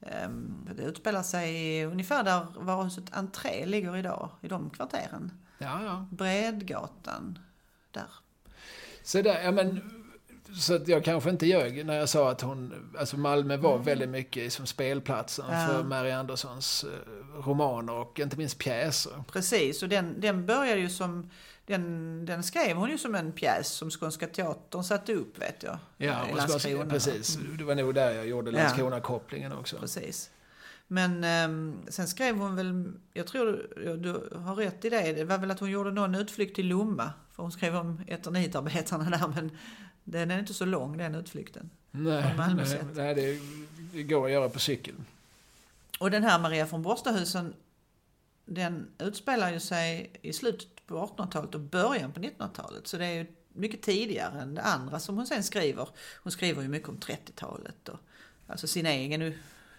Ehm, 0.00 0.68
Det 0.76 0.82
utspelar 0.82 1.22
sig 1.22 1.84
ungefär 1.86 2.22
där 2.22 2.46
varuhuset 2.56 3.04
Entré 3.12 3.66
ligger 3.66 3.96
idag, 3.96 4.30
i 4.40 4.48
de 4.48 4.70
kvarteren. 4.70 5.32
Ja, 5.58 5.84
ja. 5.84 6.06
Bredgatan, 6.10 7.38
där. 7.90 8.06
Så, 9.02 9.22
där, 9.22 9.42
ja, 9.42 9.50
men, 9.50 9.80
så 10.54 10.74
att 10.74 10.88
jag 10.88 11.04
kanske 11.04 11.30
inte 11.30 11.46
ljög 11.46 11.86
när 11.86 11.94
jag 11.98 12.08
sa 12.08 12.30
att 12.30 12.40
hon, 12.40 12.90
alltså 12.98 13.16
Malmö 13.16 13.56
var 13.56 13.78
väldigt 13.78 14.08
mycket 14.08 14.52
som 14.52 14.66
spelplatsen 14.66 15.44
Ja. 15.50 15.66
för 15.66 15.82
Mary 15.84 16.10
Anderssons 16.10 16.84
eh, 16.84 17.42
romaner 17.46 17.92
och 17.92 18.20
inte 18.20 18.36
minst 18.36 18.58
pjäser. 18.58 19.24
Precis, 19.32 19.82
och 19.82 19.88
den, 19.88 20.20
den 20.20 20.46
började 20.46 20.80
ju 20.80 20.88
som 20.88 21.30
den, 21.66 22.26
den 22.26 22.42
skrev 22.42 22.76
hon 22.76 22.90
ju 22.90 22.98
som 22.98 23.14
en 23.14 23.32
pjäs 23.32 23.68
som 23.68 23.90
Skånska 23.90 24.26
Teatern 24.26 24.84
satte 24.84 25.14
upp, 25.14 25.38
vet 25.38 25.62
jag. 25.62 25.78
Ja, 25.96 26.28
i 26.28 26.34
Landskrona. 26.34 26.90
Precis. 26.90 27.38
Det 27.58 27.64
var 27.64 27.74
nog 27.74 27.94
där 27.94 28.10
jag 28.10 28.26
gjorde. 28.26 28.50
Landskrona-kopplingen 28.50 29.52
också. 29.52 29.76
Precis. 29.76 30.30
Men 30.90 31.24
ehm, 31.24 31.78
sen 31.88 32.08
skrev 32.08 32.36
hon 32.36 32.56
väl, 32.56 32.92
jag 33.12 33.26
tror 33.26 33.70
du, 33.76 33.96
du 33.96 34.38
har 34.38 34.54
rätt 34.54 34.84
i 34.84 34.90
det, 34.90 35.12
det 35.12 35.24
var 35.24 35.38
väl 35.38 35.50
att 35.50 35.60
hon 35.60 35.70
gjorde 35.70 35.90
någon 35.90 36.14
utflykt 36.14 36.54
till 36.56 36.66
Lomma. 36.68 37.12
För 37.32 37.42
hon 37.42 37.52
skrev 37.52 37.76
om 37.76 38.00
eterniterarbetarna 38.06 39.10
där, 39.10 39.28
men 39.28 39.50
den 40.04 40.30
är 40.30 40.38
inte 40.38 40.54
så 40.54 40.64
lång 40.64 40.96
den 40.96 41.14
utflykten. 41.14 41.70
Nej, 41.90 42.34
nej, 42.38 42.80
nej, 42.94 43.14
det, 43.14 43.38
det 43.92 44.02
går 44.02 44.26
att 44.26 44.32
göra 44.32 44.48
på 44.48 44.58
cykel. 44.58 44.94
Och 45.98 46.10
den 46.10 46.22
här 46.22 46.38
Maria 46.38 46.66
från 46.66 46.82
Borstahusen, 46.82 47.54
den 48.44 48.86
utspelar 48.98 49.52
ju 49.52 49.60
sig 49.60 50.12
i 50.22 50.32
slutet 50.32 50.86
på 50.86 51.06
1800-talet 51.06 51.54
och 51.54 51.60
början 51.60 52.12
på 52.12 52.20
1900-talet. 52.20 52.86
Så 52.86 52.96
det 52.96 53.06
är 53.06 53.14
ju 53.14 53.26
mycket 53.52 53.82
tidigare 53.82 54.40
än 54.40 54.54
det 54.54 54.62
andra 54.62 55.00
som 55.00 55.16
hon 55.16 55.26
sen 55.26 55.42
skriver. 55.42 55.88
Hon 56.22 56.32
skriver 56.32 56.62
ju 56.62 56.68
mycket 56.68 56.88
om 56.88 56.98
30-talet 56.98 57.88
och 57.88 57.98
alltså 58.46 58.66
sin 58.66 58.86
egen 58.86 59.22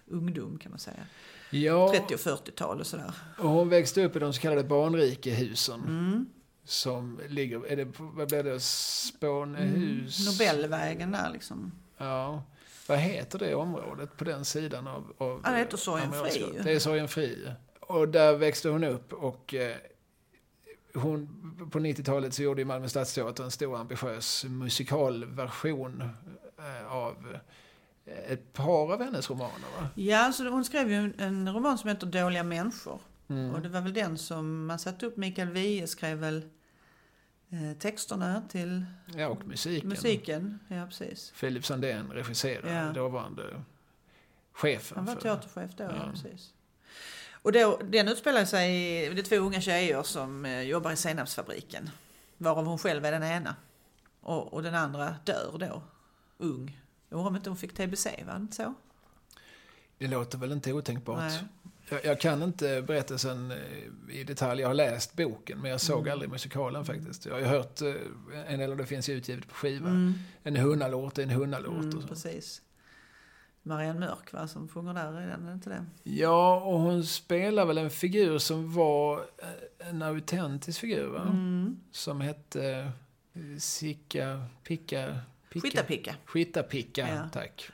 ungdom 0.10 0.60
kan 0.60 0.72
man 0.72 0.80
säga. 0.80 1.06
Ja, 1.50 1.92
30 2.08 2.14
och 2.14 2.20
40-tal 2.20 2.80
och 2.80 2.88
sådär. 2.88 3.12
och 3.38 3.50
hon 3.50 3.70
växte 3.70 4.06
upp 4.06 4.16
i 4.16 4.20
de 4.20 4.34
så 4.34 4.42
kallade 4.42 4.64
barnrikehusen. 4.64 5.82
Mm. 5.88 6.26
Som 6.64 7.20
ligger, 7.28 7.66
är 7.66 7.76
det, 7.76 7.88
vad 7.98 8.28
blir 8.28 8.44
det, 8.44 8.60
Spånehus? 8.60 10.20
Mm. 10.20 10.34
Nobelvägen 10.34 11.12
där 11.12 11.30
liksom. 11.34 11.72
Ja. 11.98 12.44
Vad 12.88 12.98
heter 12.98 13.40
det 13.40 13.56
området 13.56 14.18
på 14.18 14.24
den 14.24 14.46
sidan 14.46 14.88
av... 14.88 15.14
av 15.18 15.42
Ja, 15.44 15.52
det 15.52 15.58
heter 15.58 15.78
Sorgenfri. 15.78 16.60
Det 16.64 16.72
är 16.72 16.80
Sorgenfri. 16.80 17.52
Och 17.80 18.10
där 18.10 18.38
växte 18.38 18.70
hon 18.70 18.84
upp 18.84 19.14
och 19.14 19.54
eh, 19.54 19.76
hon, 20.94 21.28
på 21.72 21.80
90-talet 21.80 22.34
så 22.34 22.44
gjorde 22.44 22.62
ju 22.62 22.66
Malmö 22.66 22.88
Stadsteater 22.90 23.44
en 23.44 23.52
stor 23.52 23.78
ambitiös 23.78 24.46
musikalversion 24.46 26.04
eh, 26.58 26.92
av 26.94 27.38
ett 28.28 28.54
par 28.54 28.94
av 28.94 29.04
hennes 29.04 29.30
romaner. 29.30 29.68
Va? 29.82 29.88
Ja, 29.96 30.18
alltså 30.20 30.50
hon 30.50 30.66
skrev 30.66 30.90
ju 30.92 30.96
en, 30.96 31.14
en 31.18 31.54
roman 31.54 31.78
som 31.78 31.90
heter 31.90 32.08
Dåliga 32.08 32.44
människor. 32.44 33.02
Mm. 33.28 33.56
Och 33.56 33.62
det 33.62 33.70
var 33.70 33.82
väl 33.82 33.94
den 33.94 34.18
som 34.18 34.66
man 34.66 34.80
satte 34.80 35.06
upp. 35.06 35.18
Mikael 35.18 35.50
Wiehe 35.50 35.88
skrev 35.88 36.18
väl 36.18 36.44
eh, 37.50 37.78
texterna 37.80 38.42
till 38.50 38.86
Ja, 39.16 39.28
och 39.28 39.46
musiken. 39.48 39.90
musiken. 39.90 40.60
Ja, 40.68 40.86
precis. 40.86 41.34
Philip 41.40 41.66
Sandén 41.66 42.12
regisserade, 42.12 42.74
Ja. 42.74 42.92
dåvarande 42.94 43.44
chefen. 44.52 44.96
Han 44.98 45.06
var 45.06 45.14
för- 45.14 45.22
teaterchef 45.22 45.72
då, 45.76 45.84
ja. 45.84 45.92
Ja. 45.98 46.12
precis. 46.12 46.54
Och 47.42 47.52
då, 47.52 47.80
den 47.84 48.08
utspelar 48.08 48.46
sig, 48.46 48.70
det 49.10 49.22
är 49.22 49.24
två 49.24 49.36
unga 49.36 49.62
tjejer 49.62 50.04
som 50.04 50.46
eh, 50.46 50.62
jobbar 50.62 50.92
i 50.92 50.96
senapsfabriken. 50.96 51.90
Varav 52.38 52.66
hon 52.66 52.78
själv 52.78 53.06
är 53.06 53.12
den 53.12 53.24
ena. 53.24 53.56
Och, 54.22 54.54
och 54.54 54.64
den 54.64 54.76
andra 54.76 55.16
dör 55.24 55.58
då, 55.60 55.82
ung. 56.38 56.79
Undrar 57.10 57.28
om 57.30 57.36
inte 57.36 57.50
hon 57.50 57.58
fick 57.58 57.74
TBC, 57.74 58.06
var 58.28 58.34
det 58.34 58.40
inte 58.42 58.56
så? 58.56 58.74
Det 59.98 60.08
låter 60.08 60.38
väl 60.38 60.52
inte 60.52 60.74
otänkbart. 60.74 61.34
Jag, 61.90 62.06
jag 62.06 62.20
kan 62.20 62.44
inte 62.44 62.82
berättelsen 62.82 63.52
eh, 63.52 63.58
i 64.16 64.24
detalj. 64.24 64.62
Jag 64.62 64.68
har 64.68 64.74
läst 64.74 65.16
boken, 65.16 65.60
men 65.62 65.72
jag 65.72 65.82
såg 65.82 66.00
Mm. 66.02 66.12
aldrig 66.14 66.32
musikalen 66.32 66.86
faktiskt. 66.86 67.26
Jag 67.26 67.34
har 67.34 67.40
ju 67.40 67.46
hört 67.46 67.82
eh, 67.82 67.94
en 68.54 68.60
del 68.60 68.72
av 68.72 68.78
det 68.78 68.86
finns 68.86 69.10
utgivet 69.10 69.48
på 69.48 69.54
skiva. 69.56 69.90
Mm. 69.90 70.14
En 70.44 70.56
hunnalåt 70.56 71.18
är 71.18 71.24
en 71.24 71.30
hunnalåt. 71.30 71.84
Mm, 71.84 71.98
och 71.98 72.02
så. 72.02 72.08
precis. 72.08 72.62
Marianne 73.64 74.00
Mörk 74.00 74.34
va, 74.34 74.48
som 74.48 74.68
sjunger 74.68 74.94
där, 74.94 75.14
är 75.14 75.28
den 75.28 75.46
det 75.46 75.54
inte 75.54 75.70
det? 75.70 75.86
Ja, 76.04 76.62
och 76.62 76.80
hon 76.80 77.04
spelar 77.06 77.66
väl 77.66 77.78
en 77.78 77.90
figur 77.90 78.38
som 78.38 78.74
var 78.74 79.18
eh, 79.38 79.88
en 79.90 80.02
autentisk 80.02 80.80
figur, 80.80 81.08
va? 81.08 81.22
Mm. 81.22 81.80
Som 81.92 82.22
hette 82.22 82.92
Sicka, 83.60 84.44
Picka, 84.64 85.20
Picka. 85.50 85.68
Skittapicka. 85.68 86.16
Skittapicka, 86.26 87.10
Ja. 87.16 87.30
tack. 87.34 87.70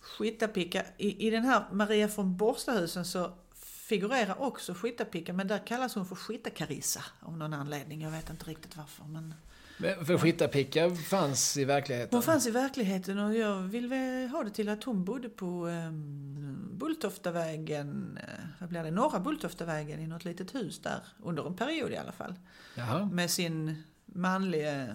Skittapicka. 0.00 0.82
I, 0.96 1.26
I 1.26 1.30
den 1.30 1.44
här 1.44 1.64
Maria 1.72 2.08
från 2.08 2.36
Borstahusen 2.36 3.04
så 3.04 3.32
figurerar 3.54 4.42
också 4.42 4.74
Skittapicka 4.74 5.32
men 5.32 5.48
där 5.48 5.66
kallas 5.66 5.94
hon 5.94 6.06
för 6.06 6.14
Skittakarissa 6.16 7.04
av 7.20 7.36
någon 7.38 7.52
anledning. 7.54 8.02
Jag 8.02 8.10
vet 8.10 8.30
inte 8.30 8.50
riktigt 8.50 8.76
varför. 8.76 9.04
Men 9.04 9.34
Men 9.78 10.06
för 10.06 10.18
Skittapicka 10.18 10.90
fanns 10.94 11.56
i 11.56 11.64
verkligheten. 11.64 12.08
hon 12.16 12.22
fanns 12.22 12.46
i 12.46 12.50
verkligheten 12.50 13.18
och 13.18 13.34
jag 13.34 13.56
vill 13.56 13.92
ha 14.32 14.44
det 14.44 14.50
till 14.50 14.68
att 14.68 14.84
hon 14.84 15.04
bodde 15.04 15.28
på 15.28 15.66
um, 15.66 16.68
Bulltoftavägen, 16.78 18.18
eh, 18.22 18.44
vad 18.60 18.68
blir 18.68 18.82
det, 18.82 18.90
norra 18.90 19.20
Bulltoftavägen 19.20 20.00
i 20.00 20.06
något 20.06 20.24
litet 20.24 20.54
hus 20.54 20.78
där. 20.78 21.00
Under 21.22 21.46
en 21.46 21.56
period 21.56 21.90
i 21.92 21.96
alla 21.96 22.12
fall. 22.12 22.34
Jaha. 22.74 23.04
Med 23.12 23.30
sin 23.30 23.82
manliga 24.04 24.88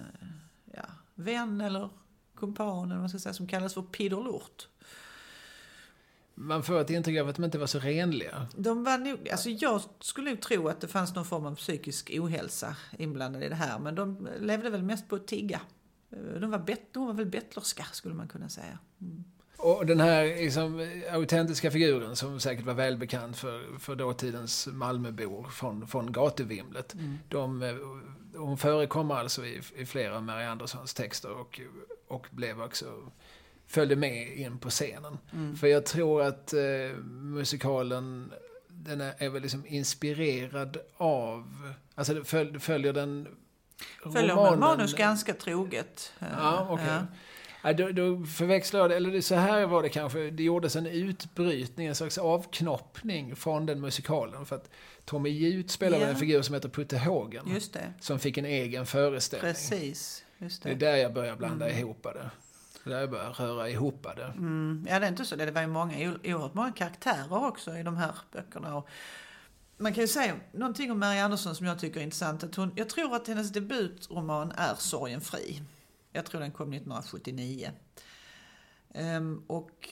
ja, 0.74 0.84
vän 1.16 1.62
eller 1.62 1.90
kumpan 2.38 2.86
eller 2.86 2.96
vad 2.96 3.00
man 3.00 3.10
ska 3.10 3.20
säga 3.20 3.34
som 3.34 3.48
kallas 3.48 3.74
för 3.74 3.82
Pidderlort. 3.82 4.68
Man 6.38 6.64
får 6.64 6.82
ett 6.82 6.90
intryck 6.90 7.20
av 7.20 7.30
att 7.30 7.36
de 7.36 7.46
inte 7.46 7.58
var 7.58 7.68
så 7.68 7.80
renliga. 7.80 8.48
De 8.56 8.84
var 8.84 8.98
nog, 8.98 9.30
alltså 9.30 9.50
jag 9.50 9.82
skulle 10.00 10.30
nog 10.30 10.42
tro 10.42 10.68
att 10.68 10.82
det 10.82 10.88
fanns 10.88 11.16
någon 11.16 11.26
form 11.26 11.46
av 11.46 11.56
psykisk 11.56 12.12
ohälsa 12.14 12.76
inblandad 12.98 13.44
i 13.44 13.50
det 13.50 13.56
här. 13.56 13.80
Men 13.80 13.96
de 13.96 14.28
levde 14.40 14.70
väl 14.70 14.84
mest 14.84 15.10
på 15.10 15.16
att 15.16 15.28
tigga. 15.28 15.62
De 16.40 16.52
var, 16.52 16.60
bet, 16.60 16.94
de 16.94 17.06
var 17.06 17.14
väl 17.14 17.26
bettlerska 17.26 17.86
skulle 17.92 18.16
man 18.16 18.28
kunna 18.28 18.50
säga. 18.50 18.80
Mm. 19.02 19.24
Och 19.58 19.86
den 19.86 20.00
här 20.00 20.26
liksom, 20.26 20.88
autentiska 21.12 21.72
figuren 21.72 22.16
som 22.16 22.40
säkert 22.40 22.66
var 22.66 22.74
välbekant 22.74 23.38
för, 23.38 23.80
för 23.80 23.96
dåtidens 23.96 24.68
Malmöbor 24.68 25.44
från, 25.44 25.88
från 25.88 26.12
gatuvimlet. 26.12 26.94
Mm. 26.94 27.18
De, 27.30 27.62
eh, 27.62 27.76
hon 28.38 28.58
förekommer 28.58 29.16
alltså 29.16 29.46
i, 29.46 29.62
i 29.76 29.86
flera 29.86 30.16
av 30.16 30.24
Mary 30.24 30.44
Anderssons 30.44 30.94
texter 30.94 31.32
och, 31.32 31.62
och 32.08 32.28
blev 32.32 32.62
också 32.62 32.86
följde 33.68 33.96
med 33.96 34.38
in 34.38 34.58
på 34.58 34.70
scenen. 34.70 35.18
Mm. 35.34 35.56
För 35.56 35.68
jag 35.68 35.86
tror 35.86 36.22
att 36.22 36.54
eh, 36.54 36.98
musikalen 37.08 38.34
den 38.68 39.02
är, 39.02 39.14
är 39.18 39.30
väl 39.30 39.42
liksom 39.42 39.66
inspirerad 39.66 40.78
av, 40.98 41.74
alltså 41.96 42.14
det 42.14 42.24
föl, 42.24 42.60
följer 42.60 42.94
den 42.94 43.28
Följer 44.14 44.36
med 44.36 44.60
manus 44.60 44.94
ganska 44.94 45.34
troget. 45.34 46.14
Ja, 46.20 46.68
okej. 46.70 46.86
Ja. 46.88 47.06
Ja, 47.66 47.74
då, 47.74 47.92
då 47.92 48.26
förväxlar 48.26 48.80
jag 48.80 48.90
det, 48.90 48.96
eller 48.96 49.22
så 49.22 49.36
här 49.36 49.66
var 49.66 49.84
det 49.84 49.90
kanske, 49.90 50.32
det 50.32 50.44
gjordes 50.44 50.76
en 50.76 50.86
utbrytning, 50.86 51.88
en 51.88 51.96
slags 51.96 52.18
avknoppning 52.18 53.36
från 53.36 53.66
den 53.66 53.82
musikalen. 53.82 54.46
För 54.46 54.56
att 54.56 54.70
Tommy 55.06 55.30
Jut 55.30 55.72
spelade 55.72 56.04
Ja. 56.04 56.10
en 56.10 56.16
figur 56.16 56.42
som 56.42 56.54
heter 56.56 56.70
Putte 56.70 56.98
Hågen. 56.98 57.48
Just 57.54 57.74
det, 57.74 57.94
Som 58.00 58.20
fick 58.20 58.38
en 58.38 58.46
egen 58.46 58.86
föreställning. 58.86 59.54
precis. 59.54 60.26
Just 60.38 60.64
Det 60.64 60.70
är 60.70 60.76
det. 60.76 60.86
där 60.86 60.96
jag 60.96 61.14
börjar 61.14 61.36
blanda 61.36 61.70
ihop 61.72 62.04
det. 62.04 62.30
Det 62.84 62.90
är 62.90 62.94
där 62.94 63.00
jag 63.00 63.10
börjar 63.10 63.30
röra 63.32 63.70
ihop 63.70 64.08
det. 64.16 64.24
Mm. 64.26 64.88
Ja, 64.90 65.00
det 65.00 65.06
är 65.06 65.10
inte 65.10 65.26
så. 65.26 65.36
Det 65.36 65.52
var 65.52 65.62
ju 65.62 65.68
många, 65.68 65.98
oerhört 66.24 66.54
många 66.54 66.72
karaktärer 66.72 67.46
också 67.46 67.78
i 67.78 67.84
de 67.84 67.98
här 67.98 68.16
böckerna. 68.32 68.76
Och 68.78 68.88
man 69.78 69.94
kan 69.94 70.02
ju 70.02 70.08
säga 70.08 70.36
någonting 70.52 70.92
om 70.92 71.00
Mary 71.00 71.20
Andersson 71.20 71.56
som 71.56 71.66
jag 71.66 71.80
tycker 71.80 72.00
är 72.00 72.04
intressant. 72.04 72.44
Att 72.44 72.56
hon, 72.56 72.72
jag 72.76 72.90
tror 72.90 73.16
att 73.16 73.28
hennes 73.28 73.52
debutroman 73.52 74.52
är 74.52 74.76
Sorgenfri. 74.76 75.62
Jag 76.12 76.26
tror 76.26 76.42
den 76.42 76.52
kom 76.52 76.74
1979. 76.74 77.72
Ehm, 78.94 79.44
och 79.48 79.90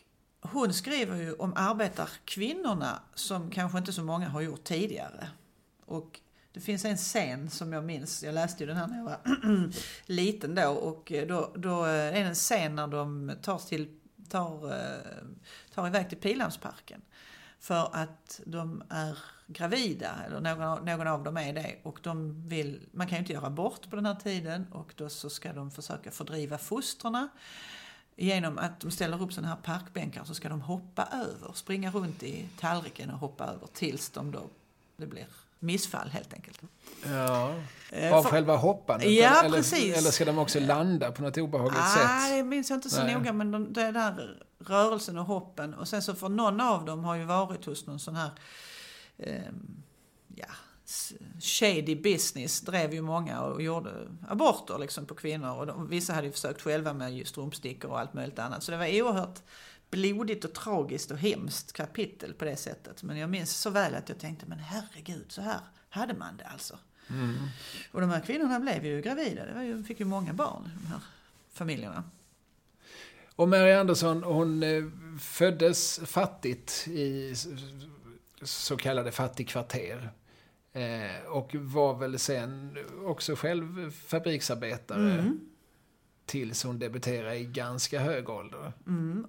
hon 0.52 0.74
skriver 0.74 1.16
ju 1.16 1.34
om 1.34 1.54
arbetarkvinnorna 1.56 3.00
som 3.14 3.52
kanske 3.52 3.78
inte 3.78 3.94
så 3.94 4.04
många 4.04 4.30
har 4.30 4.42
gjort 4.42 4.64
tidigare. 4.64 5.28
Och 5.86 6.20
det 6.54 6.60
finns 6.60 6.86
en 6.86 6.98
scen 6.98 7.50
som 7.50 7.74
jag 7.74 7.84
minns, 7.84 8.24
jag 8.24 8.36
läste 8.36 8.64
ju 8.64 8.68
den 8.68 8.78
här 8.78 8.88
när 8.88 8.98
jag 8.98 9.04
var 9.04 9.20
liten 10.06 10.56
då 10.56 10.70
och 10.70 11.12
eh, 11.12 11.28
då, 11.28 11.52
då 11.56 11.86
eh, 11.86 11.92
är 11.92 12.12
det 12.12 12.20
en 12.20 12.36
scen 12.36 12.76
när 12.76 12.88
de 12.88 13.32
tar, 13.42 13.58
till, 13.58 13.88
tar, 14.30 14.72
eh, 14.72 15.24
tar 15.74 15.88
iväg 15.88 16.10
till 16.10 16.18
Pildammsparken. 16.18 17.02
För 17.60 17.90
att 17.96 18.42
de 18.46 18.84
är 18.90 19.18
gravida, 19.48 20.12
eller 20.26 20.40
någon, 20.40 20.62
av- 20.62 20.86
någon 20.86 21.08
av 21.08 21.24
dem 21.24 21.38
är 21.38 21.54
det. 21.54 21.76
Och 21.84 22.00
de 22.04 22.48
vill, 22.48 22.88
man 22.92 23.08
kan 23.08 23.16
ju 23.16 23.20
inte 23.20 23.34
göra 23.34 23.48
abort 23.48 23.90
på 23.90 23.96
den 23.96 24.06
här 24.06 24.16
tiden 24.16 24.68
och 24.72 24.94
då 24.96 25.10
så 25.10 25.30
ska 25.30 25.54
de 25.54 25.72
försöka 25.72 26.12
fördriva 26.12 26.58
fostrarna. 26.58 27.30
Genom 28.16 28.58
att 28.58 28.80
de 28.80 28.92
ställer 28.92 29.22
upp 29.22 29.34
sådana 29.34 29.48
här 29.54 29.62
parkbänkar 29.62 30.24
så 30.24 30.34
ska 30.34 30.50
de 30.50 30.62
hoppa 30.62 31.08
över, 31.14 31.54
springa 31.54 31.92
runt 31.92 32.24
i 32.24 32.50
tallriken 32.60 33.10
och 33.12 33.20
hoppa 33.20 33.44
över 33.46 33.68
tills 33.74 34.10
de 34.10 34.32
då, 34.32 34.44
det 34.98 35.06
blir 35.08 35.26
missfall 35.60 36.10
helt 36.10 36.34
enkelt. 36.34 36.62
Ja. 37.06 37.56
Eh, 37.92 38.14
Av 38.14 38.24
för- 38.24 38.30
själva 38.30 38.56
hoppandet? 38.56 39.12
Ja, 39.12 39.44
eller, 39.44 39.58
precis. 39.58 39.98
Eller 39.98 40.12
ska 40.12 40.26
de 40.26 40.38
också 40.38 40.60
landa 40.60 41.12
på 41.12 41.22
något 41.22 41.38
obehagligt 41.38 41.80
Ah, 41.82 41.96
sätt? 41.96 42.38
det 42.38 42.44
minns 42.44 42.70
jag 42.70 42.78
inte 42.78 42.90
så 42.90 43.04
Nej. 43.04 43.14
noga, 43.16 43.34
men 43.34 43.52
de, 43.52 43.74
där 43.74 44.38
rörelsen 44.60 45.18
och 45.18 45.26
hoppen. 45.26 45.74
Och 45.74 45.88
sen 45.88 46.02
så 46.02 46.16
för 46.16 46.30
någon 46.30 46.62
av 46.62 46.86
dem 46.86 47.04
har 47.04 47.16
ju 47.16 47.24
varit 47.26 47.66
hos 47.66 47.88
någon 47.88 48.00
sån 48.00 48.16
här, 48.16 48.30
ehm, 49.18 49.84
ja, 50.36 50.46
shady 51.40 51.96
business 51.96 52.62
drev 52.62 52.94
ju 52.94 53.02
många 53.02 53.42
och 53.42 53.62
gjorde 53.62 54.08
aborter 54.28 54.78
liksom 54.78 55.06
på 55.06 55.16
kvinnor. 55.16 55.58
Och 55.58 55.68
de, 55.68 55.88
vissa 55.88 56.14
hade 56.14 56.28
ju 56.28 56.34
försökt 56.34 56.62
själva 56.62 56.94
med 56.94 57.28
strumpstickor 57.28 57.92
och 57.92 58.00
allt 58.00 58.14
möjligt 58.14 58.40
annat. 58.40 58.64
Så 58.64 58.72
det 58.72 58.78
var 58.78 59.02
oerhört 59.02 59.40
blodigt 59.90 60.46
och 60.46 60.54
tragiskt 60.54 61.12
och 61.12 61.18
hemskt 61.18 61.74
kapitel 61.74 62.34
på 62.34 62.46
det 62.46 62.56
sättet. 62.56 63.04
Men 63.04 63.18
jag 63.18 63.30
minns 63.30 63.58
så 63.58 63.70
väl 63.70 63.96
att 63.96 64.10
jag 64.10 64.20
tänkte, 64.20 64.46
men 64.46 64.60
herregud, 64.60 65.26
så 65.32 65.42
här 65.42 65.60
hade 65.90 66.14
man 66.14 66.38
det 66.38 66.46
alltså. 66.46 66.78
Och 67.92 68.02
de 68.02 68.10
här 68.10 68.22
kvinnorna 68.22 68.60
blev 68.60 68.86
ju 68.86 69.02
gravida. 69.02 69.46
Det 69.46 69.54
var 69.54 69.62
ju, 69.62 69.84
fick 69.84 70.00
ju 70.00 70.06
många 70.06 70.34
barn, 70.34 70.72
de 70.82 70.88
här 70.88 71.00
familjerna. 71.54 72.04
Och 73.36 73.50
Mary 73.50 73.72
Andersson, 73.72 74.24
hon 74.24 74.64
eh, 74.64 74.84
föddes 75.20 76.00
fattigt 76.06 76.88
i 76.88 77.36
så 78.42 78.78
kallade 78.78 79.12
fattigkvarter. 79.12 80.12
Eh, 80.74 81.26
och 81.32 81.56
var 81.56 81.94
väl 81.94 82.20
sen 82.20 82.78
också 83.06 83.36
själv 83.36 83.92
fabriksarbetare 83.92 85.12
Mm. 85.14 85.40
tills 86.26 86.64
hon 86.64 86.80
debuterade 86.80 87.36
i 87.38 87.46
ganska 87.46 88.00
hög 88.00 88.30
ålder. 88.30 88.74
Mm. 88.88 89.26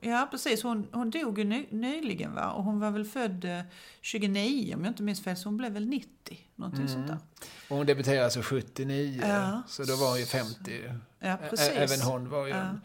Ja, 0.00 0.28
precis. 0.30 0.62
Hon, 0.62 0.86
hon 0.92 1.10
dog 1.10 1.38
ju 1.38 1.44
ny, 1.44 1.66
nyligen 1.70 2.34
va? 2.34 2.50
och 2.50 2.64
hon 2.64 2.80
var 2.80 2.90
väl 2.90 3.04
född 3.04 3.44
eh, 3.44 3.60
29 4.00 4.74
om 4.74 4.84
jag 4.84 4.90
inte 4.90 5.02
minns 5.02 5.22
fel, 5.24 5.36
så 5.36 5.48
hon 5.48 5.56
blev 5.56 5.72
väl 5.72 5.86
90. 5.86 6.38
Någonting 6.54 6.80
Mm. 6.86 6.92
sånt 6.92 7.06
där. 7.06 7.18
Och 7.70 7.76
hon 7.76 7.86
debuterade 7.86 8.24
alltså 8.24 8.42
79, 8.42 9.20
Ja. 9.22 9.62
så 9.68 9.82
då 9.84 9.96
var 9.96 10.08
hon 10.10 10.18
ju 10.18 10.24
50. 10.26 10.82
Ja, 11.18 11.28
Ä- 11.28 11.38
precis. 11.50 11.70
Även 11.70 12.00
hon 12.00 12.28
var 12.28 12.46
ju 12.46 12.52
Ja. 12.52 12.56
en, 12.56 12.80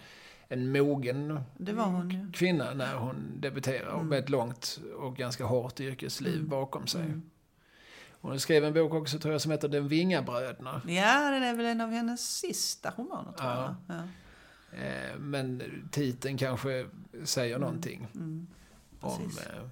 en 0.49 0.71
mogen 0.71 1.39
hon 1.77 2.31
kvinna 2.33 2.73
när 2.73 2.95
hon 2.95 3.15
debuterade 3.39 3.91
och 3.91 4.05
med 4.05 4.19
ett 4.19 4.29
långt 4.29 4.79
och 4.99 5.15
ganska 5.15 5.45
hårt 5.45 5.79
yrkesliv 5.79 6.35
Mm. 6.35 6.47
bakom 6.49 6.87
sig. 6.87 7.13
Mm. 8.23 8.31
Hon 8.31 8.39
skrev 8.39 8.65
en 8.65 8.73
bok 8.73 8.93
också 8.93 9.19
tror 9.19 9.31
jag 9.33 9.41
som 9.41 9.51
heter 9.51 9.67
Den 9.67 9.87
Vingabröderna. 9.87 10.81
Ja, 10.87 11.29
det 11.31 11.45
är 11.45 11.53
väl 11.53 11.65
en 11.65 11.81
av 11.81 11.89
hennes 11.91 12.37
sista 12.37 12.93
romaner 12.97 13.31
tror 13.31 13.49
Ja. 13.51 13.75
jag. 13.87 13.95
Ja. 13.97 14.03
Eh, 14.85 15.17
Men 15.19 15.63
titeln 15.91 16.37
kanske 16.37 16.85
säger 17.23 17.59
någonting 17.59 18.07
Mm. 18.15 18.47
om 18.99 19.17
Precis. 19.23 19.39
eh, 19.47 19.63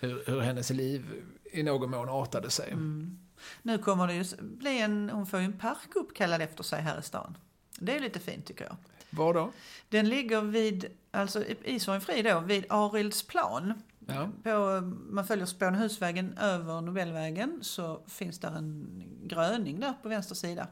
hur, 0.00 0.22
hur 0.26 0.40
hennes 0.40 0.70
liv 0.70 1.22
i 1.52 1.62
någon 1.62 1.90
mån 1.90 2.08
artade 2.08 2.50
sig. 2.50 2.70
Mm. 2.70 3.18
Nu 3.62 3.78
kommer 3.78 4.06
det 4.06 4.14
ju 4.14 4.24
bli 4.40 4.80
en, 4.80 5.10
hon 5.10 5.26
får 5.26 5.38
ju 5.40 5.44
en 5.44 5.58
park 5.58 5.88
uppkallad 5.94 6.42
efter 6.42 6.62
sig 6.62 6.82
här 6.82 6.98
i 6.98 7.02
stan. 7.02 7.36
Det 7.78 7.96
är 7.96 8.00
lite 8.00 8.20
fint 8.20 8.46
tycker 8.46 8.64
jag. 8.64 8.76
Var 9.10 9.34
då? 9.34 9.50
Den 9.88 10.08
ligger 10.08 10.40
vid, 10.40 10.86
alltså 11.10 11.44
i 11.44 11.80
Sorgenfri 11.80 12.22
då, 12.22 12.40
vid 12.40 12.64
Arildsplan. 12.68 13.82
Ja. 14.06 14.30
På, 14.42 14.80
man 15.10 15.26
följer 15.26 15.46
Spånehusvägen 15.46 16.38
över 16.38 16.80
Nobelvägen 16.80 17.58
så 17.62 18.02
finns 18.06 18.38
där 18.38 18.56
en 18.56 19.02
gröning 19.22 19.80
där 19.80 19.92
på 20.02 20.08
vänster 20.08 20.34
sida. 20.34 20.68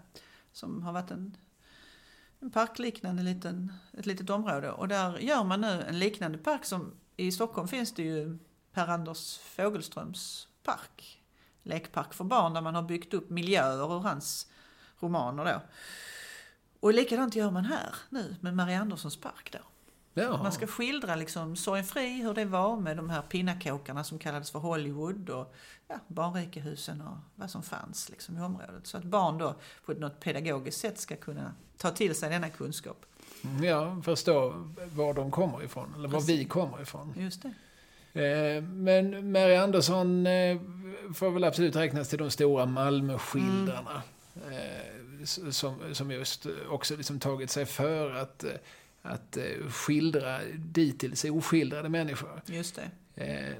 Som 0.52 0.82
har 0.82 0.92
varit 0.92 1.10
en, 1.10 1.36
en 2.40 2.50
parkliknande 2.50 3.22
liten, 3.22 3.72
ett 3.92 4.06
litet 4.06 4.30
område. 4.30 4.72
Och 4.72 4.88
där 4.88 5.18
gör 5.18 5.44
man 5.44 5.60
nu 5.60 5.82
en 5.82 5.98
liknande 5.98 6.38
park 6.38 6.64
som 6.64 6.94
i 7.16 7.32
Stockholm 7.32 7.68
finns 7.68 7.94
det 7.94 8.02
ju 8.02 8.38
Per-Anders 8.72 9.38
Fogelströms 9.38 10.48
park. 10.62 11.22
Lekpark 11.62 12.14
för 12.14 12.24
barn 12.24 12.54
där 12.54 12.60
man 12.60 12.74
har 12.74 12.82
byggt 12.82 13.14
upp 13.14 13.30
miljöer 13.30 13.96
ur 13.96 14.00
hans 14.00 14.50
romaner 15.00 15.44
då. 15.44 15.60
Och 16.80 16.94
likadant 16.94 17.36
gör 17.36 17.50
man 17.50 17.64
här 17.64 17.94
nu 18.08 18.36
med 18.40 18.56
Marie 18.56 18.80
Anderssons 18.80 19.16
park 19.16 19.52
då. 19.52 19.58
Jaha. 20.14 20.42
Man 20.42 20.52
ska 20.52 20.66
skildra 20.66 21.14
liksom 21.16 21.56
Sorgenfri, 21.56 22.22
hur 22.22 22.34
det 22.34 22.44
var 22.44 22.76
med 22.76 22.96
de 22.96 23.10
här 23.10 23.22
pinnakåkarna 23.22 24.04
som 24.04 24.18
kallades 24.18 24.50
för 24.50 24.58
Hollywood 24.58 25.30
och 25.30 25.54
ja, 25.88 25.94
barnrikehusen 26.08 27.00
och 27.00 27.16
vad 27.34 27.50
som 27.50 27.62
fanns 27.62 28.08
liksom 28.10 28.38
i 28.38 28.40
området. 28.40 28.86
Så 28.86 28.96
att 28.96 29.04
barn 29.04 29.38
då 29.38 29.54
på 29.86 29.92
något 29.92 30.20
pedagogiskt 30.20 30.80
sätt 30.80 30.98
ska 30.98 31.16
kunna 31.16 31.54
ta 31.78 31.90
till 31.90 32.14
sig 32.14 32.30
denna 32.30 32.48
kunskap. 32.48 33.06
Ja, 33.62 34.00
förstå 34.04 34.54
var 34.92 35.14
de 35.14 35.30
kommer 35.30 35.64
ifrån, 35.64 35.94
eller 35.96 36.08
var 36.08 36.18
Precis. 36.20 36.40
vi 36.40 36.44
kommer 36.44 36.82
ifrån. 36.82 37.14
Just 37.16 37.42
det. 37.42 37.52
Eh, 38.22 38.62
Men 38.62 39.32
Mary 39.32 39.54
Andersson 39.54 40.26
eh, 40.26 40.60
får 41.14 41.30
väl 41.30 41.44
absolut 41.44 41.76
räknas 41.76 42.08
till 42.08 42.18
de 42.18 42.30
stora 42.30 42.66
Malmöskildrarna. 42.66 44.02
Eh, 44.50 45.22
s- 45.22 45.56
Som, 45.58 45.74
som 45.92 46.10
just 46.10 46.46
också 46.70 46.96
liksom 46.96 47.20
tagit 47.20 47.50
sig 47.50 47.66
för 47.66 48.14
att, 48.14 48.44
eh, 48.44 48.50
att 49.02 49.36
eh, 49.36 49.68
skildra 49.70 50.38
dittills 50.56 51.24
oskildrade 51.24 51.88
människor. 51.88 52.42
Just 52.46 52.78
det. 53.14 53.24
Eh, 53.24 53.54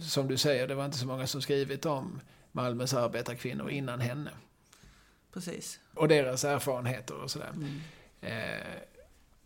Som 0.00 0.28
du 0.28 0.36
säger, 0.36 0.68
det 0.68 0.74
var 0.74 0.84
inte 0.84 0.98
så 0.98 1.06
många 1.06 1.26
som 1.26 1.42
skrivit 1.42 1.86
om 1.86 2.20
Malmös 2.52 2.94
arbetarkvinnor 2.94 3.70
innan 3.70 4.00
henne. 4.00 4.30
Precis. 5.32 5.80
Och 5.94 6.08
deras 6.08 6.44
erfarenheter 6.44 7.14
och 7.14 7.30
sådär. 7.30 7.50
Mm. 7.54 7.80
Eh, 8.20 8.66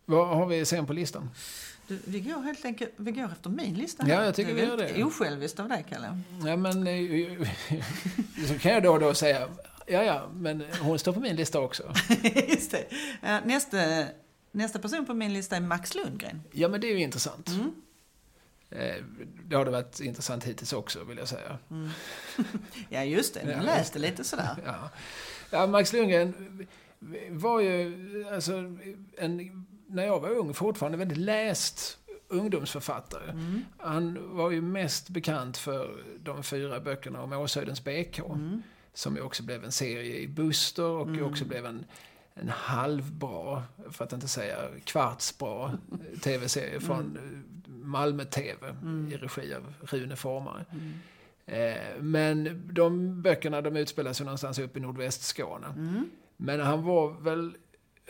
vad 0.04 0.28
har 0.28 0.46
vi 0.46 0.64
sen 0.64 0.86
på 0.86 0.92
listan? 0.92 1.30
Du, 1.88 1.98
vi 2.04 2.20
går 2.20 2.42
helt 2.42 2.64
enkelt 2.64 2.92
vi 2.96 3.10
går 3.12 3.24
efter 3.32 3.50
min 3.50 3.74
lista. 3.74 4.08
Ja, 4.08 4.16
här. 4.16 4.24
jag 4.24 4.34
tycker 4.34 4.50
är 4.50 4.54
vi 4.54 4.62
gör 4.62 4.76
det. 4.76 5.04
Osjälviskt 5.04 5.60
av 5.60 5.68
dig, 5.68 5.84
Kalle. 5.88 6.20
Ja, 6.44 6.56
men 6.56 6.72
så 8.48 8.58
kan 8.58 8.72
jag 8.72 8.82
då 8.82 8.92
och 8.92 9.00
då 9.00 9.14
säga, 9.14 9.48
ja, 9.86 10.02
ja, 10.02 10.28
men 10.34 10.64
hon 10.80 10.98
står 10.98 11.12
på 11.12 11.20
min 11.20 11.36
lista 11.36 11.60
också. 11.60 11.94
Just 12.48 12.70
det. 12.70 12.84
Ja, 13.22 13.40
Nästa, 13.44 14.04
nästa 14.58 14.78
person 14.78 15.06
på 15.06 15.14
min 15.14 15.32
lista 15.32 15.56
är 15.56 15.60
Max 15.60 15.94
Lundgren. 15.94 16.42
Ja, 16.52 16.68
men 16.68 16.80
det 16.80 16.86
är 16.86 16.92
ju 16.96 17.00
intressant. 17.02 17.48
Mm. 17.48 17.72
Eh, 18.70 19.04
Det 19.44 19.56
har 19.56 19.64
det 19.64 19.70
varit 19.70 20.00
intressant 20.00 20.44
hittills 20.44 20.72
också, 20.72 21.04
vill 21.04 21.18
jag 21.18 21.28
säga. 21.28 21.58
Ja, 22.88 23.04
just 23.04 23.34
det. 23.34 23.40
Jag 23.42 23.50
Ja. 23.58 23.62
läste 23.62 23.98
lite 23.98 24.24
sådär. 24.24 24.56
Ja, 24.64 24.90
ja 25.50 25.66
Max 25.66 25.92
Lundgren 25.92 26.66
var 27.30 27.60
ju, 27.60 28.24
alltså, 28.32 28.52
en, 29.18 29.66
när 29.86 30.06
jag 30.06 30.20
var 30.20 30.28
ung, 30.30 30.54
fortfarande 30.54 30.98
väldigt 30.98 31.18
läst 31.18 31.98
ungdomsförfattare. 32.28 33.30
Mm. 33.30 33.64
Han 33.78 34.36
var 34.36 34.50
ju 34.50 34.60
mest 34.62 35.08
bekant 35.08 35.56
för 35.56 36.04
de 36.22 36.42
fyra 36.42 36.80
böckerna 36.80 37.22
om 37.22 37.32
Åshöjdens 37.32 37.84
BK. 37.84 38.18
Mm. 38.18 38.62
Som 38.94 39.16
ju 39.16 39.22
också 39.22 39.42
blev 39.42 39.64
en 39.64 39.72
serie 39.72 40.16
i 40.16 40.28
Buster 40.28 40.84
och 40.84 41.06
Mm. 41.08 41.24
också 41.24 41.44
blev 41.44 41.66
en, 41.66 41.84
en 42.40 42.48
halvbra, 42.48 43.62
för 43.90 44.04
att 44.04 44.12
inte 44.12 44.28
säga 44.28 44.56
kvartsbra, 44.84 45.78
tv-serie 46.22 46.80
från 46.80 47.16
eh, 47.16 47.68
Malmö-TV 47.72 48.68
Mm. 48.82 49.12
i 49.12 49.16
regi 49.16 49.54
av 49.54 49.74
Rune 49.80 50.16
Formare. 50.16 50.64
Mm. 50.72 50.92
Eh, 51.46 52.02
Men 52.02 52.62
de 52.72 53.22
böckerna 53.22 53.60
de 53.60 53.76
utspelar 53.76 54.12
sig 54.12 54.26
någonstans 54.26 54.58
uppe 54.58 54.78
i 54.78 54.82
nordvästskåne. 54.82 55.66
Mm. 55.66 56.10
Men 56.36 56.60
han 56.60 56.84
var 56.84 57.10
väl, 57.20 57.52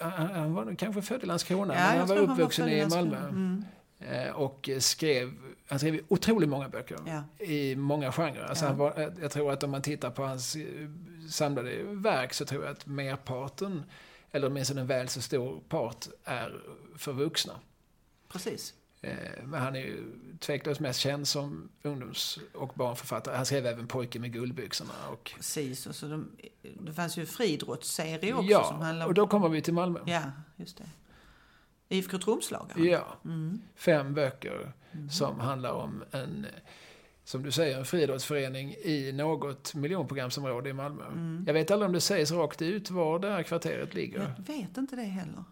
han 0.00 0.26
han 0.30 0.54
var 0.54 0.74
kanske 0.74 1.02
född 1.02 1.22
i 1.22 1.26
Landskrona, 1.26 1.74
Ja, 1.74 1.80
men 1.80 1.98
han 1.98 2.08
var 2.08 2.16
tror 2.16 2.26
han 2.26 2.36
uppvuxen 2.36 2.64
född 2.68 2.74
i. 2.78 2.86
Malmö. 2.86 3.28
Mm. 3.28 3.64
Eh, 4.00 4.30
Och 4.30 4.70
skrev, 4.78 5.32
han 5.68 5.78
skrev 5.78 6.00
otroligt 6.08 6.48
många 6.48 6.68
böcker 6.68 6.96
Ja. 7.06 7.44
i 7.44 7.76
många 7.76 8.12
genrer. 8.12 8.42
Alltså 8.44 8.64
Ja. 8.64 8.68
han 8.68 8.78
var, 8.78 9.00
eh, 9.00 9.08
jag 9.20 9.30
tror 9.30 9.52
att 9.52 9.62
om 9.62 9.70
man 9.70 9.82
tittar 9.82 10.10
på 10.10 10.22
hans 10.24 10.56
eh, 10.56 10.62
samlade 11.30 11.82
verk 11.84 12.32
så 12.34 12.44
tror 12.44 12.64
jag 12.64 12.72
att 12.72 12.86
merparten, 12.86 13.82
eller 14.32 14.46
åtminstone 14.46 14.80
en 14.80 14.86
väl 14.86 15.08
så 15.08 15.20
stor 15.22 15.60
part, 15.68 16.06
är 16.24 16.60
för 16.96 17.12
vuxna. 17.12 17.52
Precis. 18.28 18.74
Eh, 19.00 19.16
Men 19.44 19.60
han 19.60 19.76
är 19.76 19.80
ju 19.80 20.04
tveklöst 20.40 20.80
mest 20.80 21.00
känd 21.00 21.28
som 21.28 21.68
ungdoms 21.82 22.38
och 22.54 22.72
barnförfattare. 22.74 23.36
Han 23.36 23.46
skrev 23.46 23.66
även 23.66 23.86
Pojken 23.86 24.20
med 24.22 24.32
guldbyxorna. 24.32 24.92
Och, 25.10 25.32
Precis. 25.36 25.86
Och 25.86 25.94
så 25.94 26.06
de, 26.06 26.30
det 26.80 26.92
fanns 26.92 27.16
ju 27.18 27.20
en 27.20 27.26
friidrottsserie 27.26 28.32
också 28.34 28.42
som 28.46 28.50
ja, 28.50 28.70
handlade 28.70 29.04
om... 29.04 29.08
och 29.08 29.14
då 29.14 29.26
kommer 29.26 29.48
vi 29.48 29.62
till 29.62 29.74
Malmö. 29.74 30.00
Ja, 30.06 30.22
just 30.56 30.76
det. 30.78 30.84
IFK 31.88 32.18
Tromslagaren. 32.18 32.84
Ja, 32.84 33.16
Mm. 33.24 33.60
fem 33.74 34.14
böcker 34.14 34.72
som 35.10 35.40
handlar 35.40 35.72
om 35.72 36.04
en, 36.10 36.46
som 37.28 37.42
du 37.42 37.50
säger, 37.50 37.78
en 37.78 37.84
friidrottsförening 37.84 38.74
i 38.74 39.12
något 39.12 39.74
miljonprogramsområde 39.74 40.70
i 40.70 40.72
Malmö. 40.72 41.04
Mm. 41.06 41.44
Jag 41.46 41.54
vet 41.54 41.70
aldrig 41.70 41.86
om 41.86 41.92
det 41.92 42.00
sägs 42.00 42.30
rakt 42.32 42.62
ut 42.62 42.90
var 42.90 43.18
det 43.18 43.30
här 43.30 43.42
kvarteret 43.42 43.94
ligger. 43.94 44.34
Jag 44.36 44.54
vet 44.54 44.76
inte 44.76 44.96
det 44.96 45.02
heller. 45.02 45.44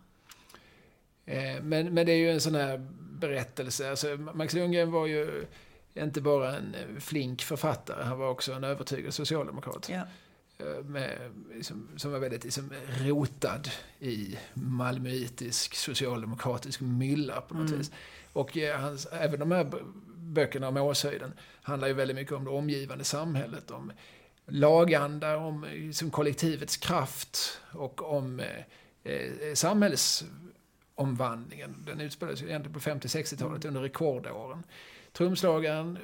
Eh, 1.26 1.62
Men, 1.62 1.94
men 1.94 2.06
det 2.06 2.12
är 2.12 2.16
ju 2.16 2.30
en 2.30 2.40
sån 2.40 2.54
här 2.54 2.86
berättelse. 3.00 3.90
Alltså, 3.90 4.16
Max 4.16 4.54
Lundgren 4.54 4.90
var 4.90 5.06
ju 5.06 5.44
inte 5.94 6.20
bara 6.20 6.56
en 6.56 6.74
eh, 6.74 7.00
flink 7.00 7.42
författare, 7.42 8.04
han 8.04 8.18
var 8.18 8.28
också 8.28 8.52
en 8.52 8.64
övertygad 8.64 9.14
socialdemokrat. 9.14 9.88
Ja. 9.88 10.02
Eh, 10.58 10.84
Med, 10.84 11.12
liksom, 11.54 11.88
som 11.96 12.12
var 12.12 12.18
väldigt 12.18 12.44
liksom, 12.44 12.72
rotad 13.00 13.68
i 14.00 14.38
malmöitisk 14.54 15.74
socialdemokratisk 15.74 16.80
mylla 16.80 17.40
på 17.40 17.54
något 17.54 17.66
Mm. 17.68 17.78
vis. 17.78 17.92
Och 18.32 18.56
eh, 18.56 18.80
hans, 18.80 19.06
även 19.06 19.40
de 19.40 19.50
här 19.50 19.72
böckerna 20.36 20.68
om 20.68 20.76
Åshöjden 20.76 21.32
handlar 21.62 21.88
ju 21.88 21.94
väldigt 21.94 22.16
mycket 22.16 22.32
om 22.32 22.44
det 22.44 22.50
omgivande 22.50 23.04
samhället, 23.04 23.70
om 23.70 23.92
laganda, 24.46 25.36
om 25.36 25.66
liksom, 25.72 26.10
kollektivets 26.10 26.76
kraft 26.76 27.60
och 27.72 28.16
om 28.16 28.40
eh, 28.40 28.46
eh, 29.12 29.54
samhällsomvandlingen. 29.54 31.84
Den 31.86 32.00
utspelades 32.00 32.42
ju 32.42 32.46
egentligen 32.46 32.74
på 32.74 32.80
50-60-talet 32.80 33.64
under 33.64 33.80
rekordåren. 33.80 34.62
Trumslagaren, 35.12 35.98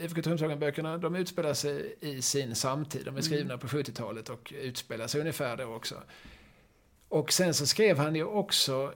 IFK 0.00 0.22
Trumslagaren-böckerna, 0.22 0.98
de 0.98 1.16
utspelar 1.16 1.54
sig 1.54 1.96
i 2.00 2.22
sin 2.22 2.54
samtid. 2.54 3.04
De 3.04 3.16
är 3.16 3.20
skrivna 3.20 3.58
på 3.58 3.66
70-talet 3.66 4.28
och 4.28 4.52
utspelar 4.56 5.06
sig 5.06 5.20
ungefär 5.20 5.56
då 5.56 5.64
också. 5.64 6.02
Och 7.08 7.32
sen 7.32 7.54
så 7.54 7.66
skrev 7.66 7.98
han 7.98 8.14
ju 8.14 8.24
också 8.24 8.94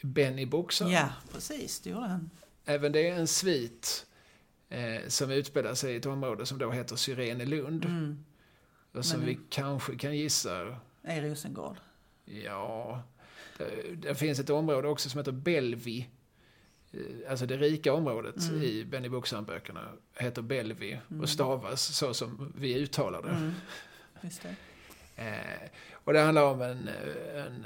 Benny 0.00 0.46
Boxaren. 0.46 0.92
ja, 0.92 1.08
precis. 1.32 1.80
Det 1.80 1.90
gjorde 1.90 2.06
han. 2.06 2.30
Även 2.64 2.92
det 2.92 3.08
är 3.08 3.14
en 3.14 3.26
svit 3.26 4.06
eh, 4.72 5.08
som 5.08 5.30
utspelar 5.30 5.74
sig 5.74 5.92
i 5.92 5.96
ett 5.96 6.06
område 6.06 6.46
som 6.46 6.58
då 6.58 6.70
heter 6.70 6.96
Syrenelund. 6.96 7.84
Mm. 7.84 8.24
Och 8.92 9.04
som 9.04 9.18
Men- 9.20 9.28
vi 9.28 9.38
kanske 9.50 9.96
kan 9.96 10.16
gissa, 10.16 10.76
I 11.08 11.20
Rosengård. 11.20 11.76
ja, 12.24 13.02
det, 13.58 13.94
det 13.96 14.14
finns 14.14 14.38
ett 14.38 14.50
område 14.50 14.88
också 14.88 15.08
som 15.10 15.18
heter 15.18 15.32
Belvi. 15.32 16.08
Eh, 16.92 17.30
Alltså 17.30 17.46
det 17.46 17.56
rika 17.56 17.92
området 17.92 18.48
Mm. 18.48 18.62
i 18.62 18.84
Benny 18.84 19.08
Buxan-böckerna 19.08 19.88
heter 20.16 20.42
Belvi 20.42 21.00
och 21.20 21.28
stavas 21.28 21.96
så 21.96 22.14
som 22.14 22.52
vi 22.58 22.74
uttalar 22.74 23.22
det. 23.22 23.28
Mm. 23.28 23.52
Just 24.22 24.42
det. 24.42 24.54
Eh, 25.16 25.68
och 25.92 26.12
det 26.12 26.20
handlar 26.20 26.42
om 26.44 26.62
en, 26.62 26.88
en, 27.34 27.64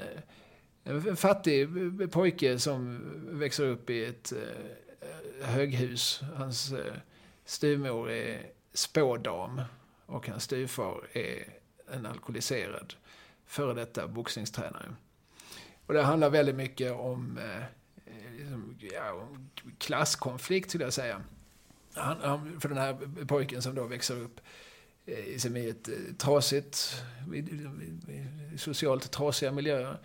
en 0.83 1.15
fattig 1.17 1.67
pojke 2.11 2.59
som 2.59 3.01
växer 3.39 3.65
upp 3.67 3.89
i 3.89 4.05
ett 4.05 4.31
eh, 4.31 4.39
höghus. 5.41 6.21
Hans 6.35 6.71
eh, 6.71 6.93
styvmor 7.45 8.11
är 8.11 8.45
spådam 8.73 9.61
och 10.05 10.27
hans 10.27 10.43
styvfar 10.43 11.07
är 11.13 11.53
en 11.91 12.05
alkoholiserad 12.05 12.93
före 13.45 13.73
detta 13.73 14.07
boxningstränare. 14.07 14.95
Och 15.85 15.93
det 15.93 16.03
handlar 16.03 16.29
väldigt 16.29 16.55
mycket 16.55 16.91
om, 16.91 17.37
eh, 17.37 17.63
liksom, 18.37 18.77
ja, 18.93 19.11
om 19.13 19.49
klasskonflikt, 19.77 20.69
skulle 20.69 20.83
jag 20.83 20.93
säga. 20.93 21.21
Han, 21.93 22.17
han, 22.21 22.59
för 22.61 22.69
den 22.69 22.77
här 22.77 23.25
pojken 23.25 23.61
som 23.61 23.75
då 23.75 23.83
växer 23.83 24.15
upp 24.21 24.39
eh, 25.05 25.19
i 25.57 25.69
ett 25.69 25.87
eh, 25.87 25.95
trasigt, 26.17 27.03
i- 27.33 27.37
i- 27.37 28.27
i 28.53 28.57
socialt 28.57 29.11
trasiga 29.11 29.51
miljöer. 29.51 29.97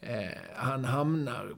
Eh, 0.00 0.38
han 0.54 0.84
hamnar 0.84 1.54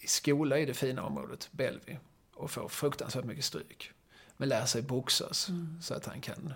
i 0.00 0.06
skola 0.06 0.58
i 0.58 0.64
det 0.66 0.74
fina 0.74 1.02
området, 1.02 1.48
Bellevue 1.52 1.98
och 2.40 2.50
får 2.50 2.68
fruktansvärt 2.68 3.24
mycket 3.24 3.44
stryk. 3.44 3.92
Men 4.36 4.48
lär 4.48 4.66
sig 4.66 4.82
boxas 4.82 5.48
så 5.82 5.94
att 5.94 6.06
han 6.06 6.20
kan, 6.20 6.54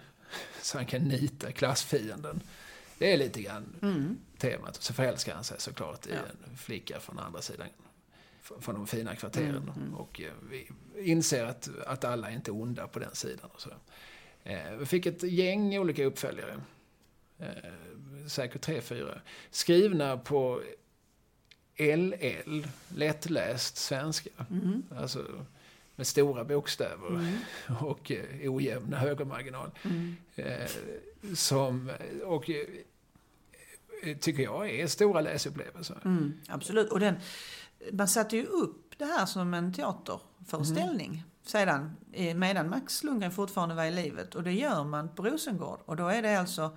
så 0.63 0.79
han 0.79 0.87
kan 0.87 1.03
nita 1.03 1.53
klassfienden. 1.53 2.41
Det 2.99 3.13
är 3.13 3.17
lite 3.19 3.43
grann 3.43 3.77
Mm. 3.83 4.19
temat. 4.39 4.83
Så 4.83 4.93
förälskar 4.95 5.35
han 5.35 5.45
sig 5.45 5.61
såklart 5.61 6.07
i 6.07 6.11
Ja. 6.11 6.17
en 6.51 6.57
flicka 6.57 7.01
från 7.01 7.19
andra 7.19 7.43
sidan. 7.43 7.67
Från 8.61 8.75
de 8.75 8.87
fina 8.87 9.17
kvarteren. 9.17 9.57
Mm, 9.57 9.69
mm. 9.77 9.95
Och 9.95 10.21
eh, 10.21 10.33
vi 10.51 10.71
inser 11.11 11.45
att, 11.45 11.69
att 11.87 12.05
alla 12.05 12.31
är 12.31 12.35
inte 12.35 12.51
onda 12.51 12.87
på 12.89 12.99
den 12.99 13.15
sidan. 13.15 13.51
Och 13.53 13.61
så. 13.61 13.71
Eh, 14.45 14.71
vi 14.79 14.87
fick 14.87 15.07
ett 15.07 15.23
gäng 15.23 15.79
olika 15.79 16.05
uppföljare. 16.05 16.61
Eh, 17.39 17.49
säkert 18.29 18.61
tre, 18.63 18.81
fyra. 18.81 19.21
Skrivna 19.51 20.17
på 20.19 20.63
LL, 21.77 22.67
lättläst 22.89 23.77
svenska. 23.77 24.31
Mm. 24.51 24.83
Alltså 24.97 25.47
med 25.97 26.07
stora 26.07 26.45
bokstäver 26.45 27.09
Mm. 27.09 27.39
och 27.81 28.11
eh, 28.13 28.53
ojämn 28.55 28.93
högermarginal. 28.93 29.71
Mm. 29.83 30.17
Eh, 30.35 30.71
som, 31.35 31.91
och 32.25 32.51
eh, 32.51 34.17
tycker 34.17 34.43
jag 34.43 34.71
är 34.71 34.87
stora 34.87 35.21
läsupplevelser. 35.21 35.99
Mm. 36.05 36.33
Absolut. 36.49 36.91
Och 36.93 37.01
den, 37.01 37.15
man 37.93 38.09
satte 38.09 38.37
ju 38.37 38.45
upp 38.47 38.95
det 38.99 39.05
här 39.05 39.27
som 39.27 39.55
en 39.55 39.73
teaterföreställning 39.73 41.25
sedan, 41.43 41.97
eh, 42.13 42.35
medan 42.37 42.71
Max 42.71 43.05
Lundgren 43.05 43.33
fortfarande 43.33 43.75
var 43.75 43.85
i 43.85 43.91
livet. 43.91 44.35
Och 44.35 44.43
det 44.43 44.53
gör 44.53 44.85
man 44.85 45.09
på 45.15 45.23
Rosengård. 45.23 45.81
Och 45.85 45.97
då 45.97 46.09
är 46.09 46.23
det 46.23 46.39
alltså 46.39 46.77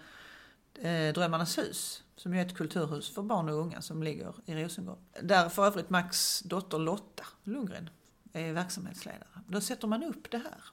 eh, 0.81 1.13
Drömmarnas 1.13 1.57
hus, 1.57 2.03
som 2.15 2.33
är 2.33 2.45
ett 2.45 2.55
kulturhus 2.57 3.13
för 3.15 3.21
barn 3.21 3.49
och 3.49 3.55
unga 3.55 3.81
som 3.81 4.03
ligger 4.03 4.33
i 4.45 4.55
Rosengård. 4.63 4.97
Där 5.21 5.49
för 5.49 5.65
övrigt 5.65 5.89
Max 5.89 6.39
dotter 6.39 6.79
Lotta 6.79 7.23
Lundgren 7.43 7.89
verksamhetsledare. 8.37 9.27
Då 9.47 9.61
sätter 9.61 9.87
man 9.87 10.03
upp 10.03 10.31
det 10.31 10.37
här 10.37 10.63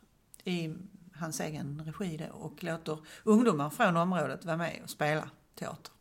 i 0.44 0.74
hans 1.14 1.40
egen 1.40 1.82
regi 1.86 2.16
då, 2.16 2.36
och 2.36 2.64
låter 2.64 2.98
ungdomar 3.24 3.70
från 3.70 3.96
området 3.96 4.44
vara 4.44 4.56
med 4.56 4.80
och 4.84 4.90
spela 4.90 5.30
teater. 5.54 5.92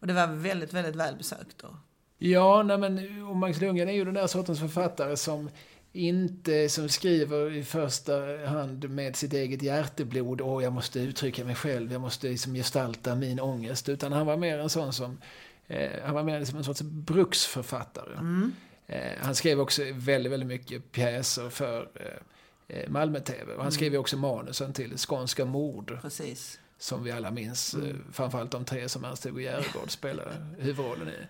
Och 0.00 0.06
det 0.06 0.12
var 0.12 0.26
väldigt, 0.26 0.72
väldigt 0.72 0.96
välbesökt. 0.96 1.62
Och, 1.62 1.74
Ja, 2.18 2.62
nej 2.62 2.78
men, 2.78 3.22
och 3.22 3.36
Max 3.36 3.60
Lundgren 3.60 3.88
är 3.88 3.92
ju 3.92 4.04
den 4.04 4.14
där 4.14 4.26
sortens 4.26 4.60
författare 4.60 5.16
som 5.16 5.50
inte 5.92 6.68
som 6.68 6.88
skriver 6.88 7.52
i 7.52 7.64
första 7.64 8.46
hand 8.46 8.90
med 8.90 9.16
sitt 9.16 9.32
eget 9.32 9.62
hjärteblod, 9.62 10.40
åh 10.40 10.62
jag 10.62 10.72
måste 10.72 11.00
uttrycka 11.00 11.44
mig 11.44 11.54
själv, 11.54 11.92
jag 11.92 12.00
måste 12.00 12.28
liksom 12.28 12.54
gestalta 12.54 13.14
min 13.14 13.40
ångest, 13.40 13.88
utan 13.88 14.12
han 14.12 14.26
var 14.26 14.36
mer 14.36 14.58
en 14.58 14.68
sån 14.68 14.92
som, 14.92 15.18
eh, 15.66 15.90
han 16.04 16.14
var 16.14 16.22
mer 16.22 16.44
som 16.44 16.58
en 16.58 16.64
sorts 16.64 16.82
bruksförfattare. 16.82 18.14
mm, 18.18 18.52
Eh, 18.52 18.73
han 19.20 19.34
skrev 19.34 19.60
också 19.60 19.82
väldigt, 19.92 20.32
väldigt 20.32 20.46
mycket 20.48 20.92
pjäser 20.92 21.50
för 21.50 21.88
eh, 21.94 22.76
eh, 22.78 22.88
Malmö-TV. 22.90 23.54
Och 23.54 23.62
han 23.62 23.72
skrev 23.72 23.92
ju 23.92 23.98
också 23.98 24.16
manusen 24.16 24.72
till 24.72 24.98
Skånska 24.98 25.44
mord, 25.44 25.98
precis. 26.02 26.58
som 26.78 27.04
vi 27.04 27.10
alla 27.12 27.30
minns. 27.30 27.74
Mm. 27.74 27.88
Eh, 27.90 27.96
framförallt 28.12 28.50
de 28.50 28.64
tre 28.64 28.88
som 28.88 29.04
Ernst-Hugo 29.04 29.40
Järegård 29.40 29.90
spelade 29.90 30.30
huvudrollen 30.58 31.08
i. 31.08 31.26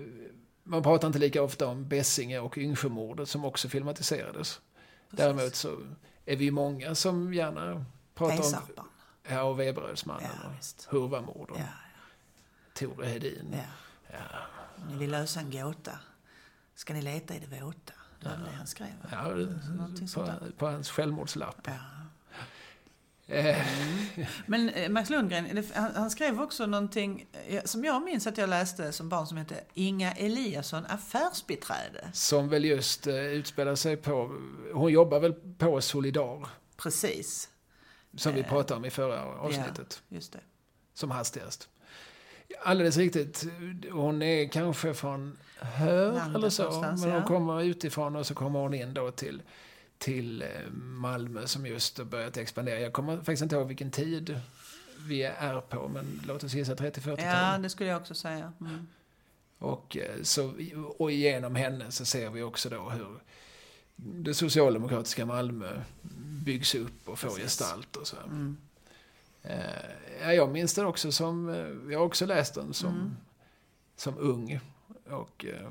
Eh, 0.00 0.06
Man 0.62 0.82
pratar 0.82 1.06
inte 1.06 1.18
lika 1.18 1.42
ofta 1.42 1.66
om 1.66 1.88
Bessinge 1.88 2.38
och 2.38 2.58
Yngsjömordet 2.58 3.28
som 3.28 3.44
också 3.44 3.68
filmatiserades. 3.68 4.60
precis. 5.10 5.24
Däremot 5.24 5.54
så 5.54 5.76
är 6.26 6.36
vi 6.36 6.50
många 6.50 6.94
som 6.94 7.34
gärna 7.34 7.84
pratar 8.14 8.34
om 8.36 8.40
Pejsarpan. 8.40 8.86
ja, 9.28 9.42
och 9.42 9.60
Veberödsmannen 9.60 10.30
Ja, 10.42 10.48
och 10.48 10.54
visst. 10.58 10.86
Hurvamord 10.90 11.50
och 11.50 11.58
Ja, 11.58 11.64
Tore 12.74 13.06
Hedin. 13.06 13.48
ja. 13.52 13.58
Ja. 14.12 14.18
Ni 14.90 14.96
vill 14.98 15.10
lösa 15.10 15.40
en 15.40 15.50
gåta. 15.50 15.98
Ska 16.74 16.94
ni 16.94 17.02
leta 17.02 17.34
i 17.34 17.38
det 17.38 17.60
våta? 17.60 17.92
Det 18.20 18.28
var 18.28 18.36
det 18.36 18.56
han 18.56 18.66
skrev. 18.66 18.88
Ja, 19.12 19.28
Någonting 19.76 20.08
sånt 20.08 20.30
på, 20.40 20.52
på 20.58 20.66
hans 20.66 20.90
självmordslapp. 20.90 21.60
Ja. 21.64 21.72
Eh, 23.26 23.66
Men 24.46 24.68
eh, 24.68 24.88
Max 24.88 25.10
Lundgren, 25.10 25.64
han, 25.74 26.10
skrev 26.10 26.40
också 26.40 26.66
någonting 26.66 27.26
som 27.64 27.84
jag 27.84 28.02
minns 28.02 28.26
att 28.26 28.38
jag 28.38 28.48
läste 28.48 28.92
som 28.92 29.08
barn 29.08 29.26
som 29.26 29.36
hette 29.36 29.64
Inga 29.74 30.12
Eliasson 30.12 30.86
affärsbiträde. 30.86 32.10
Som 32.12 32.48
väl 32.48 32.64
just 32.64 33.06
eh, 33.06 33.14
utspelar 33.14 33.74
sig 33.74 33.96
på, 33.96 34.40
hon 34.72 34.92
jobbar 34.92 35.20
väl 35.20 35.34
på 35.58 35.80
Solidar, 35.80 36.48
Precis, 36.76 37.48
som 38.16 38.34
vi 38.34 38.42
pratade 38.42 38.78
om 38.78 38.84
i 38.84 38.90
förra 38.90 39.24
avsnittet, 39.24 40.02
just 40.08 40.32
det. 40.32 40.40
som 40.94 41.10
hastigast. 41.10 41.68
Alldeles 42.64 42.96
riktigt, 42.96 43.44
hon 43.92 44.22
är 44.22 44.48
kanske 44.48 44.94
från 44.94 45.38
Landet 45.80 46.34
eller 46.36 46.50
så, 46.50 46.80
men 47.00 47.12
hon 47.12 47.22
kommer 47.22 47.62
utifrån 47.62 48.16
och 48.16 48.26
så 48.26 48.34
kommer 48.34 48.58
hon 48.60 48.74
in 48.74 48.94
då 48.94 49.10
till, 49.10 49.42
till 49.98 50.42
eh, 50.42 50.48
Malmö 50.74 51.46
som 51.46 51.66
just 51.66 51.98
har 51.98 52.04
börjat 52.04 52.36
expandera. 52.36 52.80
Jag 52.80 52.92
kommer 52.92 53.16
faktiskt 53.16 53.42
inte 53.42 53.56
ihåg 53.56 53.68
vilken 53.68 53.90
tid 53.90 54.40
vi 55.06 55.22
är 55.22 55.60
på, 55.60 55.88
men 55.88 56.20
låt 56.26 56.44
oss 56.44 56.54
gissa 56.54 56.74
30-40-tal. 56.74 57.18
Ja, 57.24 57.58
det 57.58 57.70
skulle 57.70 57.90
jag 57.90 58.00
också 58.00 58.14
säga. 58.14 58.52
Mm. 58.60 58.86
Och, 59.58 59.96
eh, 59.96 60.22
så, 60.22 60.52
och 60.98 61.10
genom 61.12 61.54
henne 61.54 61.90
så 61.90 62.04
ser 62.04 62.30
vi 62.30 62.42
också 62.42 62.68
då 62.68 62.90
hur 62.90 63.18
det 63.96 64.34
socialdemokratiska 64.34 65.26
Malmö 65.26 65.80
byggs 66.44 66.74
upp 66.74 67.08
och 67.08 67.18
får 67.18 67.28
Precis. 67.28 67.42
gestalt 67.42 67.96
och 67.96 68.06
så. 68.06 68.16
Mm. 68.16 68.56
Eh, 69.42 69.58
ja, 70.22 70.32
jag 70.32 70.50
minns 70.50 70.74
den 70.74 70.86
också 70.86 71.12
som, 71.12 71.48
jag 71.90 71.98
har 71.98 72.06
också 72.06 72.26
läst 72.26 72.54
den 72.54 72.74
som, 72.74 72.88
Mm. 72.94 73.16
som 73.96 74.18
ung. 74.18 74.60
Och 75.10 75.44
eh, 75.44 75.70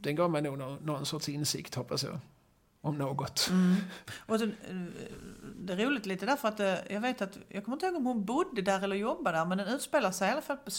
den 0.00 0.16
gav 0.16 0.30
mig 0.30 0.42
nog 0.42 0.58
någon, 0.58 0.78
någon 0.84 1.06
sorts 1.06 1.28
insikt, 1.28 1.74
hoppas 1.74 2.04
jag. 2.04 2.18
Om 2.80 2.98
något. 2.98 3.48
Mm. 3.50 3.76
Och 4.26 4.38
så, 4.38 4.44
eh, 4.44 4.50
det 5.56 5.72
är 5.72 5.76
roligt 5.76 6.06
lite 6.06 6.26
därför 6.26 6.48
att 6.48 6.60
eh, 6.60 6.76
jag 6.90 7.00
vet 7.00 7.22
att, 7.22 7.38
jag 7.48 7.64
kommer 7.64 7.76
inte 7.76 7.86
ihåg 7.86 7.96
om 7.96 8.06
hon 8.06 8.24
bodde 8.24 8.62
där 8.62 8.84
eller 8.84 8.96
jobbade 8.96 9.38
där, 9.38 9.44
men 9.44 9.58
den 9.58 9.68
utspelar 9.68 10.10
sig 10.10 10.28
i 10.28 10.32
alla 10.32 10.42
fall 10.42 10.56
på, 10.56 10.70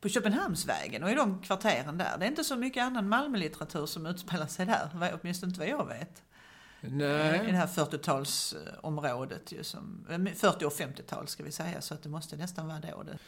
på 0.00 0.08
Köpenhamnsvägen 0.08 1.02
och 1.02 1.10
i 1.10 1.14
de 1.14 1.42
kvarteren 1.42 1.98
där. 1.98 2.18
Det 2.18 2.24
är 2.24 2.28
inte 2.28 2.44
så 2.44 2.56
mycket 2.56 2.82
annan 2.82 3.08
Malmölitteratur 3.08 3.86
som 3.86 4.06
utspelar 4.06 4.46
sig 4.46 4.66
där, 4.66 5.18
åtminstone 5.20 5.50
inte 5.50 5.60
vad 5.60 5.68
jag 5.68 5.86
vet. 5.86 6.22
I 6.80 6.86
det 6.86 6.96
Nej. 6.96 7.52
här 7.52 7.66
40-talsområdet 7.66 9.54
ju 9.54 9.64
som, 9.64 10.06
eh, 10.10 10.34
40 10.34 10.64
och 10.64 10.72
50-tal 10.72 11.28
ska 11.28 11.42
vi 11.42 11.52
säga, 11.52 11.80
så 11.80 11.94
att 11.94 12.02
det 12.02 12.08
måste 12.08 12.36
nästan 12.36 12.66
vara 12.66 12.80
då 12.80 13.02
det. 13.02 13.18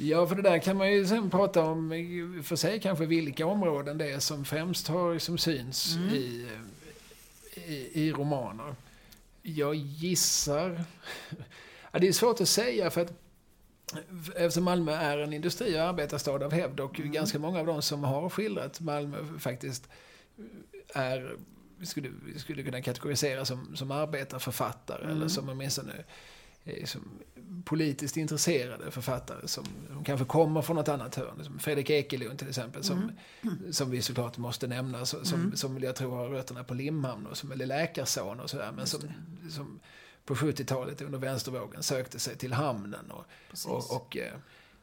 Ja, 0.00 0.26
för 0.26 0.34
det 0.34 0.42
där 0.42 0.58
kan 0.58 0.76
man 0.76 0.92
ju 0.92 1.06
sen 1.06 1.30
prata 1.30 1.62
om, 1.64 1.90
för 2.44 2.56
sig 2.56 2.80
kanske 2.80 3.06
vilka 3.06 3.46
områden 3.46 3.98
det 3.98 4.10
är 4.10 4.18
som 4.18 4.44
främst 4.44 4.88
har 4.88 5.18
som 5.18 5.38
syns 5.38 5.96
Mm. 5.96 6.14
i, 6.14 6.46
i, 7.54 7.90
i 8.02 8.12
romaner. 8.12 8.74
Jag 9.42 9.74
gissar... 9.74 10.84
Ja, 11.92 11.98
det 11.98 12.08
är 12.08 12.12
svårt 12.12 12.40
att 12.40 12.48
säga 12.48 12.90
för 12.90 13.00
att 13.00 13.12
eftersom 14.36 14.64
Malmö 14.64 14.92
är 14.92 15.18
en 15.18 15.32
industri 15.32 15.76
och 15.76 15.80
arbetarstad 15.82 16.42
av 16.42 16.52
hävd 16.52 16.80
och 16.80 17.00
Mm. 17.00 17.12
ganska 17.12 17.38
många 17.38 17.60
av 17.60 17.66
de 17.66 17.82
som 17.82 18.04
har 18.04 18.28
skildrat 18.30 18.80
Malmö 18.80 19.16
faktiskt 19.38 19.88
är 20.94 21.36
skulle, 21.82 22.10
skulle 22.36 22.62
kunna 22.62 22.82
kategorisera 22.82 23.44
som, 23.44 23.76
som 23.76 23.90
arbetarförfattare 23.90 25.04
Mm. 25.04 25.16
eller 25.16 25.28
som 25.28 25.48
åtminstone 25.48 25.92
eh, 25.92 26.04
politiskt 27.64 28.16
intresserade 28.16 28.90
författare 28.90 29.48
som, 29.48 29.64
som 29.92 30.04
kanske 30.04 30.26
kommer 30.26 30.62
från 30.62 30.76
något 30.76 30.88
annat 30.88 31.14
hörn. 31.14 31.44
Som 31.44 31.58
Fredrik 31.58 31.90
Ekelund 31.90 32.38
till 32.38 32.48
exempel, 32.48 32.84
som, 32.84 33.12
som 33.70 33.90
vi 33.90 34.02
såklart 34.02 34.36
måste 34.38 34.66
nämna, 34.66 35.06
som, 35.06 35.20
Mm. 35.34 35.56
som 35.56 35.78
jag 35.78 35.96
tror 35.96 36.16
har 36.16 36.28
rötterna 36.28 36.64
på 36.64 36.74
Limhamn 36.74 37.26
och 37.26 37.36
som 37.36 37.52
är 37.52 37.56
läkarson 37.56 38.40
och 38.40 38.50
sådär, 38.50 38.72
men 38.76 38.86
som, 38.86 39.00
som 39.50 39.80
på 40.24 40.34
70-talet 40.34 41.02
under 41.02 41.18
vänstervågen 41.18 41.82
sökte 41.82 42.18
sig 42.18 42.36
till 42.36 42.52
hamnen. 42.52 43.10
Och, 43.10 43.24
och, 43.66 43.96
och 43.96 44.16
eh, 44.16 44.32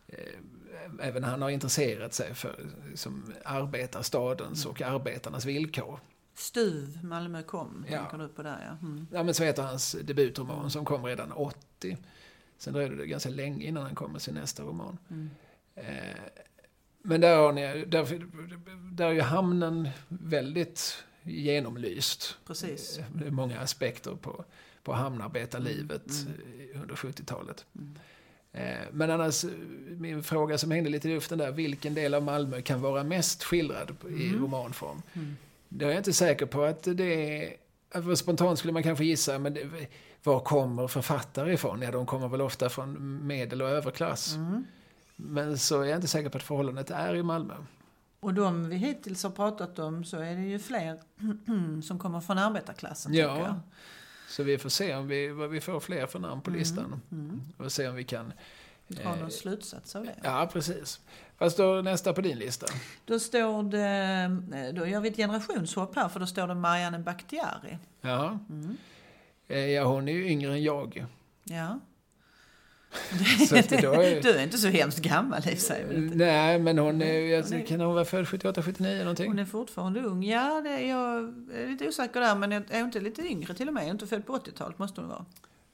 eh, 0.07 1.07
även 1.07 1.23
han 1.23 1.41
har 1.41 1.49
intresserat 1.49 2.13
sig 2.13 2.33
för 2.33 2.55
som 2.95 3.33
arbetarstadens 3.45 4.65
och 4.65 4.81
arbetarnas 4.81 5.45
villkor. 5.45 5.99
Stuv, 6.35 6.99
Malmö 7.03 7.43
kom, 7.43 7.85
Ja. 7.89 7.99
tänker 7.99 8.17
du 8.17 8.27
på 8.27 8.43
där 8.43 8.57
ja. 8.81 8.87
Mm. 8.87 9.07
Ja, 9.11 9.23
men 9.23 9.33
så 9.33 9.43
heter 9.43 9.63
hans 9.63 9.95
debutroman 10.03 10.71
som 10.71 10.85
kom 10.85 11.05
redan 11.05 11.31
80. 11.31 11.97
Sen 12.57 12.73
dröjde 12.73 12.95
det 12.95 13.05
ganska 13.07 13.29
länge 13.29 13.65
innan 13.65 13.83
han 13.83 13.95
kom 13.95 14.11
med 14.11 14.21
sin 14.21 14.33
nästa 14.33 14.63
roman. 14.63 14.97
Mm. 15.09 15.29
Eh, 15.75 16.15
men 17.01 17.21
där, 17.21 17.37
har 17.37 17.51
ni, 17.53 17.85
där, 17.85 18.25
där 18.95 19.05
är 19.05 19.11
ju 19.13 19.21
hamnen 19.21 19.89
väldigt 20.07 21.03
genomlyst. 21.23 22.37
Precis. 22.47 22.99
Det 23.13 23.25
är 23.27 23.31
många 23.31 23.59
aspekter 23.59 24.15
på, 24.15 24.45
på 24.83 24.93
hamnarbetarlivet 24.93 26.11
Mm. 26.25 26.33
eh, 26.73 26.81
under 26.81 26.95
70-talet. 26.95 27.65
Mm. 27.75 27.95
Eh, 28.51 28.87
Men 28.91 29.11
annars, 29.11 29.43
eh, 29.43 29.49
min 29.97 30.23
fråga 30.23 30.57
som 30.57 30.71
hängde 30.71 30.89
lite 30.89 31.09
i 31.09 31.13
luften 31.13 31.37
där, 31.37 31.51
vilken 31.51 31.93
del 31.93 32.13
av 32.13 32.23
Malmö 32.23 32.61
kan 32.61 32.81
vara 32.81 33.03
mest 33.03 33.43
skildrad 33.43 33.95
i 34.09 34.27
Mm. 34.27 34.41
romanform? 34.41 35.01
Mm. 35.75 35.79
Det 35.79 35.85
är 35.85 35.89
jag 35.89 35.99
inte 35.99 36.13
säker 36.13 36.45
på 36.45 36.63
att 36.63 36.83
det 36.83 37.43
är... 37.93 38.15
Spontant 38.15 38.59
skulle 38.59 38.73
man 38.73 38.83
kanske 38.83 39.05
gissa, 39.05 39.39
men 39.39 39.53
det, 39.53 39.87
var 40.23 40.39
kommer 40.39 40.87
författare 40.87 41.53
ifrån? 41.53 41.81
Ja, 41.81 41.91
de 41.91 42.05
kommer 42.05 42.27
väl 42.27 42.41
ofta 42.41 42.69
från 42.69 43.27
medel 43.27 43.61
och 43.61 43.69
överklass. 43.69 44.35
Mm. 44.35 44.65
Men 45.15 45.57
så 45.57 45.81
är 45.81 45.85
jag 45.85 45.97
inte 45.97 46.07
säker 46.07 46.29
på 46.29 46.37
att 46.37 46.43
förhållandet 46.43 46.91
är 46.91 47.15
i 47.15 47.23
Malmö. 47.23 47.53
Och 48.19 48.33
de 48.33 48.69
vi 48.69 48.75
hittills 48.75 49.23
har 49.23 49.29
pratat 49.29 49.79
om 49.79 50.03
så 50.03 50.17
är 50.17 50.35
det 50.35 50.41
ju 50.41 50.59
fler 50.59 50.99
som 51.81 51.99
kommer 51.99 52.21
från 52.21 52.37
arbetarklassen. 52.37 53.13
Ja. 53.13 53.39
jag. 53.39 53.59
Så 54.29 54.43
vi 54.43 54.57
får 54.57 54.69
se 54.69 54.95
om 54.95 55.07
vi, 55.07 55.29
vad 55.29 55.49
vi 55.49 55.61
får 55.61 55.79
fler 55.79 56.07
för 56.07 56.19
namn 56.19 56.41
på 56.41 56.49
listan. 56.49 57.01
Mm. 57.11 57.41
Och 57.57 57.71
se 57.71 57.87
om 57.87 57.95
vi 57.95 58.03
kan... 58.03 58.33
Dra 58.87 59.01
Eh, 59.03 59.19
någon 59.19 59.31
slutsats 59.31 59.95
av 59.95 60.03
det. 60.05 60.15
Ja, 60.23 60.49
precis. 60.53 60.99
Vad 61.37 61.51
står 61.51 61.81
nästa 61.81 62.13
på 62.13 62.21
din 62.21 62.37
lista? 62.39 62.67
Då 63.05 63.19
står 63.19 63.63
det, 63.63 64.71
då 64.71 64.87
gör 64.87 64.99
vi 64.99 65.09
ett 65.09 65.17
generationshopp 65.17 65.95
här 65.95 66.09
för 66.09 66.19
då 66.19 66.25
står 66.25 66.47
det 66.47 66.55
Marianne 66.55 66.99
Bakhtiari. 66.99 67.77
Ja. 68.01 68.39
Mm. 68.49 68.77
Eh, 69.47 69.57
ja, 69.59 69.83
hon 69.83 70.07
är 70.07 70.13
ju 70.13 70.27
yngre 70.27 70.51
än 70.51 70.63
jag. 70.63 71.05
Ja. 71.43 71.79
Är- 73.11 74.21
Du 74.21 74.29
är 74.31 74.43
inte 74.43 74.57
så 74.57 74.67
hemskt 74.67 74.99
gammal 74.99 75.47
i 75.49 75.55
sig. 75.57 75.85
inte? 75.95 76.15
Nej, 76.17 76.59
men 76.59 76.77
hon 76.77 77.01
är, 77.01 77.13
jag, 77.19 77.43
Hon 77.43 77.53
är- 77.53 77.65
kan 77.65 77.79
hon 77.81 77.93
vara 77.93 78.05
född 78.05 78.27
78, 78.27 78.63
79 78.63 78.99
någonting? 78.99 79.27
Hon 79.27 79.39
är 79.39 79.45
fortfarande 79.45 80.01
ung. 80.01 80.23
Ja, 80.23 80.61
det 80.61 80.69
är 80.69 80.89
jag 80.89 81.17
är 81.53 81.67
lite 81.67 81.87
osäker 81.87 82.19
där. 82.19 82.35
Men 82.35 82.51
är 82.51 82.63
hon 82.71 82.79
inte 82.85 82.99
lite 82.99 83.21
yngre 83.21 83.53
till 83.53 83.67
och 83.67 83.73
med? 83.73 83.81
Är 83.81 83.85
hon 83.87 83.95
inte 83.95 84.07
född 84.07 84.25
på 84.25 84.37
80-talet? 84.37 84.79
Måste 84.79 85.01
hon 85.01 85.09
vara. 85.09 85.25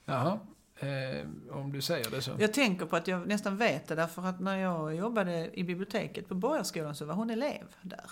Jaha, 0.05 0.39
eh, 0.81 1.27
om 1.51 1.71
du 1.71 1.81
säger 1.81 2.09
det 2.11 2.21
så. 2.21 2.31
Jag 2.39 2.53
tänker 2.53 2.85
på 2.85 2.95
att 2.95 3.07
jag 3.07 3.27
nästan 3.27 3.57
vet 3.57 3.87
det 3.87 3.95
därför 3.95 4.21
att 4.25 4.39
när 4.39 4.57
jag 4.57 4.95
jobbade 4.95 5.49
i 5.59 5.63
biblioteket 5.63 6.27
på 6.27 6.35
Borgarskolan 6.35 6.95
så 6.95 7.05
var 7.05 7.13
hon 7.15 7.29
elev 7.29 7.63
där. 7.81 8.05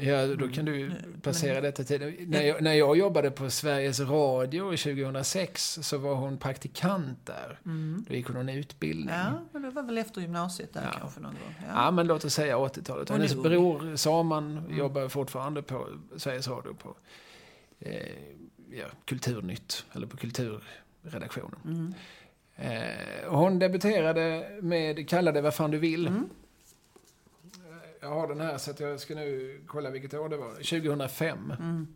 Ja, 0.00 0.26
då 0.26 0.48
kan 0.48 0.64
du 0.64 0.82
Mm. 0.86 1.20
placera 1.22 1.60
detta 1.60 1.84
till. 1.84 2.26
När 2.28 2.42
jag, 2.42 2.62
när 2.62 2.72
jag 2.72 2.96
jobbade 2.96 3.30
på 3.30 3.50
Sveriges 3.50 4.00
Radio 4.00 4.76
2006 4.76 5.78
så 5.82 5.98
var 5.98 6.14
hon 6.14 6.38
praktikant 6.38 7.26
där. 7.26 7.60
Mm. 7.64 8.04
Då 8.08 8.14
gick 8.14 8.26
hon 8.26 8.36
en 8.36 8.48
utbildning. 8.48 9.08
Ja, 9.14 9.32
men 9.52 9.62
det 9.62 9.70
var 9.70 9.82
väl 9.82 9.98
efter 9.98 10.20
gymnasiet 10.20 10.72
där 10.72 10.82
Ja. 10.92 10.98
kanske 11.00 11.20
någon 11.20 11.32
gång. 11.34 11.54
Ja, 11.68 11.90
men 11.90 12.06
låt 12.06 12.24
oss 12.24 12.34
säga 12.34 12.56
80-talet. 12.58 13.08
Hon 13.08 13.16
är 13.20 13.28
Hennes 13.28 13.42
bror 13.42 13.96
Saman 13.96 14.58
Mm. 14.58 14.76
jobbar 14.78 15.08
fortfarande 15.08 15.62
på 15.62 15.88
Sveriges 16.16 16.48
Radio 16.48 16.74
på 16.74 16.96
eh, 17.80 18.06
ja, 18.70 18.86
Kulturnytt, 19.04 19.86
eller 19.92 20.06
på 20.06 20.16
kulturredaktionen. 21.04 21.60
Mm. 21.64 21.94
Eh, 22.56 23.28
hon 23.28 23.58
debuterade 23.58 24.48
med 24.62 25.08
Kalla 25.08 25.32
det 25.32 25.40
vad 25.40 25.54
fan 25.54 25.70
du 25.70 25.78
vill. 25.78 26.06
Mm. 26.06 26.28
Jag 28.00 28.08
har 28.08 28.28
den 28.28 28.40
här 28.40 28.58
så 28.58 28.70
att 28.70 28.80
jag 28.80 29.00
ska 29.00 29.14
nu 29.14 29.60
kolla 29.66 29.90
vilket 29.90 30.14
år 30.14 30.28
det 30.28 30.36
var. 30.36 30.50
2005. 30.50 31.52
Mm. 31.58 31.86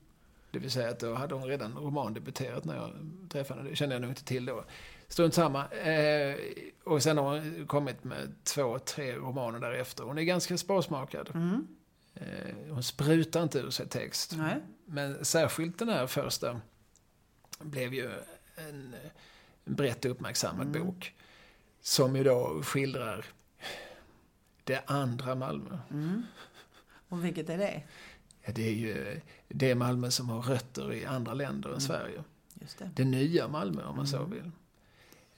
Det 0.51 0.59
vill 0.59 0.71
säga 0.71 0.89
att 0.89 1.01
då 1.01 1.15
hade 1.15 1.35
hon 1.35 1.49
redan 1.49 1.75
romandebuterat 1.79 2.65
när 2.65 2.77
jag 2.77 2.91
träffade 3.29 3.61
henne. 3.61 3.71
Det 3.71 3.77
kände 3.77 3.95
jag 3.95 4.03
nog 4.03 4.11
inte 4.11 4.25
till 4.25 4.47
då. 4.47 4.65
Strunt 5.09 5.35
samma. 5.35 5.67
Eh, 5.69 6.37
och 6.85 7.03
sen 7.03 7.19
har 7.19 7.25
hon 7.25 7.67
kommit 7.67 8.05
med 8.05 8.35
två, 8.45 8.79
tre 8.79 9.17
romaner 9.17 9.61
därefter. 9.61 10.05
Hon 10.05 10.19
är 10.19 10.23
ganska 10.23 10.59
sparsmakad. 10.59 11.31
Mm. 11.35 11.67
Eh, 12.15 12.55
hon 12.71 12.83
sprutar 12.83 13.43
inte 13.43 13.59
ur 13.59 13.71
sig 13.71 13.89
text. 13.89 14.35
Nej. 14.37 14.57
Men 14.85 15.25
särskilt 15.25 15.79
den 15.79 15.89
här 15.89 16.07
första 16.07 16.61
blev 17.61 17.95
ju 17.95 18.11
en, 18.69 18.95
en 19.65 19.75
brett 19.75 20.05
uppmärksammad 20.05 20.67
Mm. 20.67 20.87
bok. 20.87 21.15
Som 21.81 22.17
ju 22.17 22.25
då 22.25 22.63
skildrar 22.63 23.25
det 24.65 24.83
andra 24.87 25.35
Malmö. 25.35 25.79
Mm. 25.91 26.23
Och 27.09 27.25
vilket 27.25 27.49
är 27.49 27.59
det? 27.59 27.83
Ja, 28.43 28.53
det 28.55 28.69
är 28.69 28.73
ju 28.73 29.21
det 29.49 29.75
Malmö 29.75 30.11
som 30.11 30.29
har 30.29 30.43
rötter 30.43 30.93
i 30.93 31.05
andra 31.07 31.35
länder 31.35 31.69
än 31.69 31.75
Mm. 31.75 31.81
Sverige. 31.81 32.25
Just 32.61 32.79
det. 32.79 32.91
Det 32.95 33.05
nya 33.05 33.49
Malmö 33.49 33.85
om 33.85 33.97
man 33.97 34.07
så 34.07 34.17
Mm. 34.17 34.31
vill. 34.31 34.51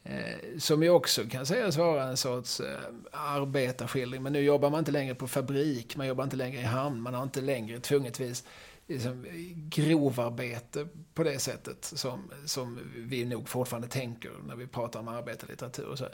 Eh, 0.03 0.59
som 0.59 0.83
ju 0.83 0.89
också 0.91 1.25
kan 1.31 1.47
sägas 1.47 1.77
vara 1.77 2.05
en 2.05 2.17
sorts 2.17 2.61
eh, 2.61 2.79
arbetarskildring. 3.13 4.23
Men 4.23 4.33
nu 4.33 4.41
jobbar 4.41 4.71
man 4.71 4.79
inte 4.79 4.91
längre 4.93 5.15
på 5.15 5.29
fabrik, 5.29 5.97
man 5.97 6.07
jobbar 6.07 6.25
inte 6.25 6.37
längre 6.37 6.61
i 6.61 6.65
hamn, 6.65 7.01
man 7.01 7.15
har 7.15 7.23
inte 7.23 7.41
längre 7.41 7.81
tvungetvis 7.81 8.45
liksom, 8.91 9.27
grovarbete 9.69 10.89
på 11.15 11.23
det 11.23 11.39
sättet 11.39 11.85
som, 11.85 12.31
som 12.45 12.79
vi 12.97 13.25
nog 13.25 13.49
fortfarande 13.49 13.89
tänker 13.89 14.31
när 14.47 14.57
vi 14.57 14.67
pratar 14.67 15.01
om 15.01 15.09
arbetarlitteratur. 15.09 15.87
Och 15.87 15.99
så. 15.99 16.07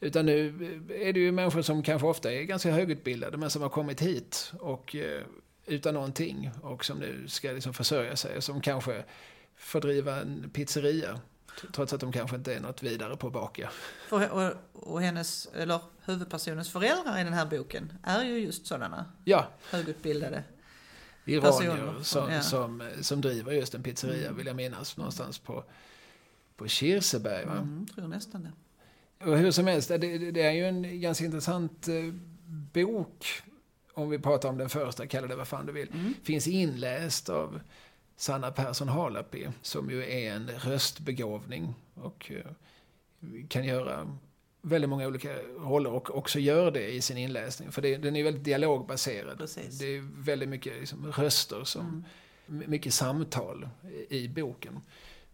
Utan 0.00 0.26
nu 0.26 0.46
är 1.00 1.12
det 1.12 1.20
ju 1.20 1.32
människor 1.32 1.62
som 1.62 1.82
kanske 1.82 2.06
ofta 2.06 2.32
är 2.32 2.42
ganska 2.42 2.70
högutbildade 2.70 3.36
men 3.36 3.50
som 3.50 3.62
har 3.62 3.68
kommit 3.68 4.02
hit 4.02 4.52
och 4.60 4.96
eh, 4.96 5.22
utan 5.66 5.94
någonting 5.94 6.50
och 6.62 6.84
som 6.84 6.98
nu 6.98 7.28
ska 7.28 7.52
liksom 7.52 7.74
försörja 7.74 8.16
sig. 8.16 8.42
Som 8.42 8.60
kanske 8.60 9.04
får 9.56 9.80
driva 9.80 10.20
en 10.20 10.50
pizzeria 10.50 11.20
trots 11.72 11.92
att 11.92 12.00
de 12.00 12.12
kanske 12.12 12.36
inte 12.36 12.54
är 12.54 12.60
något 12.60 12.82
vidare 12.82 13.16
på 13.16 13.26
att 13.26 13.32
baka. 13.32 13.70
Och, 14.10 14.22
och 14.72 15.02
hennes, 15.02 15.48
eller 15.54 15.80
huvudpersonens 16.04 16.70
föräldrar 16.70 17.20
i 17.20 17.24
den 17.24 17.32
här 17.32 17.46
boken 17.46 17.92
är 18.02 18.24
ju 18.24 18.38
just 18.38 18.66
sådana 18.66 19.12
Ja, 19.24 19.46
högutbildade. 19.70 20.44
Iranier 21.26 22.02
som, 22.02 22.30
ja. 22.32 22.42
som, 22.42 22.82
som 23.00 23.20
driver 23.20 23.52
just 23.52 23.74
en 23.74 23.82
pizzeria 23.82 24.24
Mm. 24.26 24.36
vill 24.36 24.46
jag 24.46 24.56
minnas 24.56 24.96
någonstans 24.96 25.38
på, 25.38 25.64
på 26.56 26.68
Kirseberg. 26.68 27.44
Va? 27.46 27.52
Mm, 27.52 27.86
tror 27.94 28.08
nästan 28.08 28.42
det. 28.42 28.52
Och 29.30 29.38
hur 29.38 29.50
som 29.50 29.66
helst, 29.66 29.88
det, 29.88 29.98
det- 29.98 30.30
det 30.30 30.42
är 30.42 30.52
ju 30.52 30.64
en 30.66 31.00
ganska 31.00 31.24
intressant 31.24 31.88
eh, 31.88 31.94
bok. 32.72 33.26
Om 33.94 34.10
vi 34.10 34.18
pratar 34.18 34.48
om 34.48 34.58
den 34.58 34.68
första, 34.68 35.06
kalla 35.06 35.26
det 35.26 35.36
vad 35.36 35.48
fan 35.48 35.66
du 35.66 35.72
vill. 35.72 35.88
Mm. 35.92 36.14
Finns 36.22 36.46
inläst 36.46 37.28
av 37.28 37.60
Sanna 38.16 38.50
Persson 38.50 38.88
Halapi. 38.88 39.48
Som 39.62 39.90
ju 39.90 40.04
är 40.04 40.32
en 40.32 40.48
röstbegåvning. 40.50 41.74
Och 41.94 42.30
eh, 42.30 42.52
kan 43.48 43.64
göra 43.64 44.18
väldigt 44.66 44.90
många 44.90 45.06
olika 45.06 45.34
roller. 45.58 45.90
Och 45.90 46.16
också 46.18 46.38
gör 46.38 46.70
det 46.70 46.88
i 46.88 47.00
sin 47.00 47.16
inläsning. 47.16 47.72
För 47.72 47.82
det, 47.82 47.96
den 47.96 48.16
är 48.16 48.24
väldigt 48.24 48.44
dialogbaserad. 48.44 49.38
Precis. 49.38 49.78
Det 49.78 49.86
är 49.86 50.22
väldigt 50.22 50.48
mycket 50.48 50.80
liksom, 50.80 51.12
röster 51.12 51.64
som 51.64 52.04
Mm. 52.48 52.70
mycket 52.70 52.94
samtal 52.94 53.68
i, 54.08 54.16
i 54.18 54.28
boken. 54.28 54.80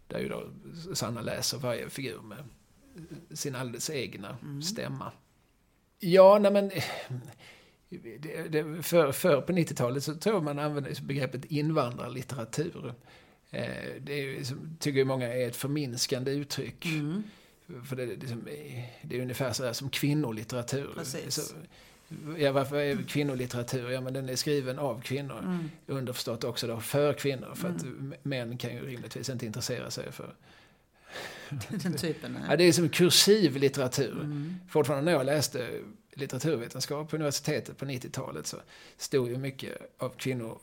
Där 0.07 0.19
ju 0.19 0.29
då 0.29 0.49
Sanna 0.93 1.21
läser 1.21 1.57
varje 1.57 1.89
figur 1.89 2.21
med 2.21 2.43
sin 3.37 3.55
alldeles 3.55 3.89
egna 3.89 4.37
Mm. 4.41 4.61
stämma. 4.61 5.11
Ja, 5.99 6.39
nej 6.39 6.51
men... 6.51 6.71
Det, 7.89 8.47
det, 8.49 8.83
för, 8.83 9.11
för 9.11 9.41
på 9.41 9.51
90-talet 9.53 10.03
så 10.03 10.15
tror 10.15 10.35
jag 10.35 10.43
man 10.43 10.59
använde 10.59 10.93
begreppet 11.01 11.45
invandrarlitteratur. 11.45 12.93
Eh, 13.49 14.01
det 14.01 14.13
är 14.13 14.23
ju, 14.23 14.43
som, 14.45 14.77
tycker 14.79 15.05
många 15.05 15.33
är 15.33 15.47
ett 15.47 15.55
förminskande 15.55 16.31
uttryck. 16.31 16.85
Mm. 16.85 17.23
För 17.85 17.95
det, 17.95 18.05
det, 18.05 18.27
är 18.27 18.37
det 19.01 19.17
är 19.17 19.21
ungefär 19.21 19.53
så 19.53 19.63
där 19.63 19.73
som 19.73 19.89
kvinnolitteratur. 19.89 20.89
Precis. 20.95 21.35
Så, 21.35 21.55
ja, 22.37 22.51
varför 22.51 22.75
är 22.75 23.03
kvinnolitteratur? 23.07 23.89
Ja, 23.89 24.01
men 24.01 24.13
den 24.13 24.29
är 24.29 24.35
skriven 24.35 24.79
av 24.79 25.01
kvinnor. 25.01 25.39
Mm. 25.39 25.71
Underförstått 25.87 26.43
också 26.43 26.67
då 26.67 26.79
för 26.79 27.13
kvinnor. 27.13 27.51
För 27.55 27.69
att 27.69 27.83
Mm. 27.83 28.13
män 28.23 28.57
kan 28.57 28.75
ju 28.75 28.85
rimligtvis 28.85 29.29
inte 29.29 29.45
intressera 29.45 29.91
sig 29.91 30.11
för... 30.11 30.35
Den 31.69 31.97
typen. 31.97 32.37
Ja, 32.49 32.55
det 32.55 32.63
är 32.63 32.71
som 32.71 32.89
kursiv 32.89 33.57
litteratur. 33.57 34.21
Mm. 34.21 34.55
Fortfarande 34.69 35.05
när 35.05 35.17
jag 35.17 35.25
läste 35.25 35.69
litteraturvetenskap 36.13 37.09
på 37.09 37.15
universitetet 37.15 37.77
på 37.77 37.85
90-talet 37.85 38.47
så 38.47 38.57
stod 38.97 39.29
ju 39.29 39.37
mycket 39.37 39.77
av 39.97 40.09
kvinnor 40.09 40.59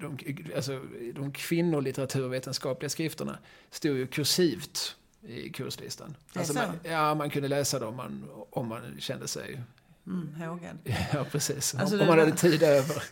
de, 0.00 0.18
alltså, 0.56 0.80
de 1.14 1.32
kvinnolitteraturvetenskapliga 1.32 2.88
skrifterna 2.88 3.38
stod 3.70 3.96
ju 3.96 4.06
kursivt 4.06 4.96
i 5.22 5.50
kurslistan. 5.50 6.16
Alltså 6.34 6.52
så? 6.52 6.58
man, 6.58 6.78
ja, 6.82 7.14
man 7.14 7.30
kunde 7.30 7.48
läsa 7.48 7.78
dem 7.78 7.88
om 7.88 7.96
man, 7.96 8.28
om 8.50 8.68
man 8.68 9.00
kände 9.00 9.28
sig 9.28 9.62
Mm, 10.06 10.34
hågad. 10.34 10.78
Ja, 11.12 11.24
precis. 11.30 11.74
Alltså, 11.74 12.00
om 12.00 12.06
man 12.06 12.18
hade 12.18 12.32
tid 12.32 12.62
över. 12.62 13.02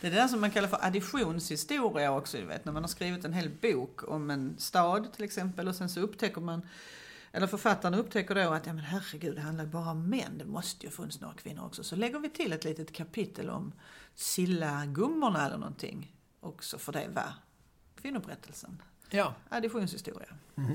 Det 0.00 0.06
är 0.06 0.10
det 0.10 0.16
där 0.16 0.28
som 0.28 0.40
man 0.40 0.50
kallar 0.50 0.68
för 0.68 0.84
additionshistoria 0.84 2.12
också, 2.12 2.38
du 2.38 2.44
vet. 2.44 2.64
När 2.64 2.72
man 2.72 2.82
har 2.82 2.88
skrivit 2.88 3.24
en 3.24 3.32
hel 3.32 3.50
bok 3.50 4.08
om 4.08 4.30
en 4.30 4.58
stad 4.58 5.12
till 5.12 5.24
exempel 5.24 5.68
och 5.68 5.74
sen 5.74 5.88
så 5.88 6.00
upptäcker 6.00 6.40
man, 6.40 6.62
eller 7.32 7.46
författaren 7.46 7.94
upptäcker 7.94 8.34
då 8.34 8.52
att 8.52 8.66
ja 8.66 8.72
men 8.72 8.84
herregud, 8.84 9.34
det 9.34 9.40
handlar 9.40 9.66
bara 9.66 9.90
om 9.90 10.10
män. 10.10 10.38
Det 10.38 10.44
måste 10.44 10.86
ju 10.86 10.92
funnits 10.92 11.20
några 11.20 11.34
kvinnor 11.34 11.64
också. 11.64 11.84
Så 11.84 11.96
lägger 11.96 12.18
vi 12.18 12.30
till 12.30 12.52
ett 12.52 12.64
litet 12.64 12.92
kapitel 12.92 13.50
om 13.50 13.72
Silla-gummorna 14.14 15.46
eller 15.46 15.58
någonting. 15.58 16.14
Och 16.40 16.64
så 16.64 16.78
får 16.78 16.92
det 16.92 17.08
vara 17.08 17.34
kvinnoberättelsen. 18.00 18.82
Ja. 19.10 19.34
Additionshistoria. 19.48 20.28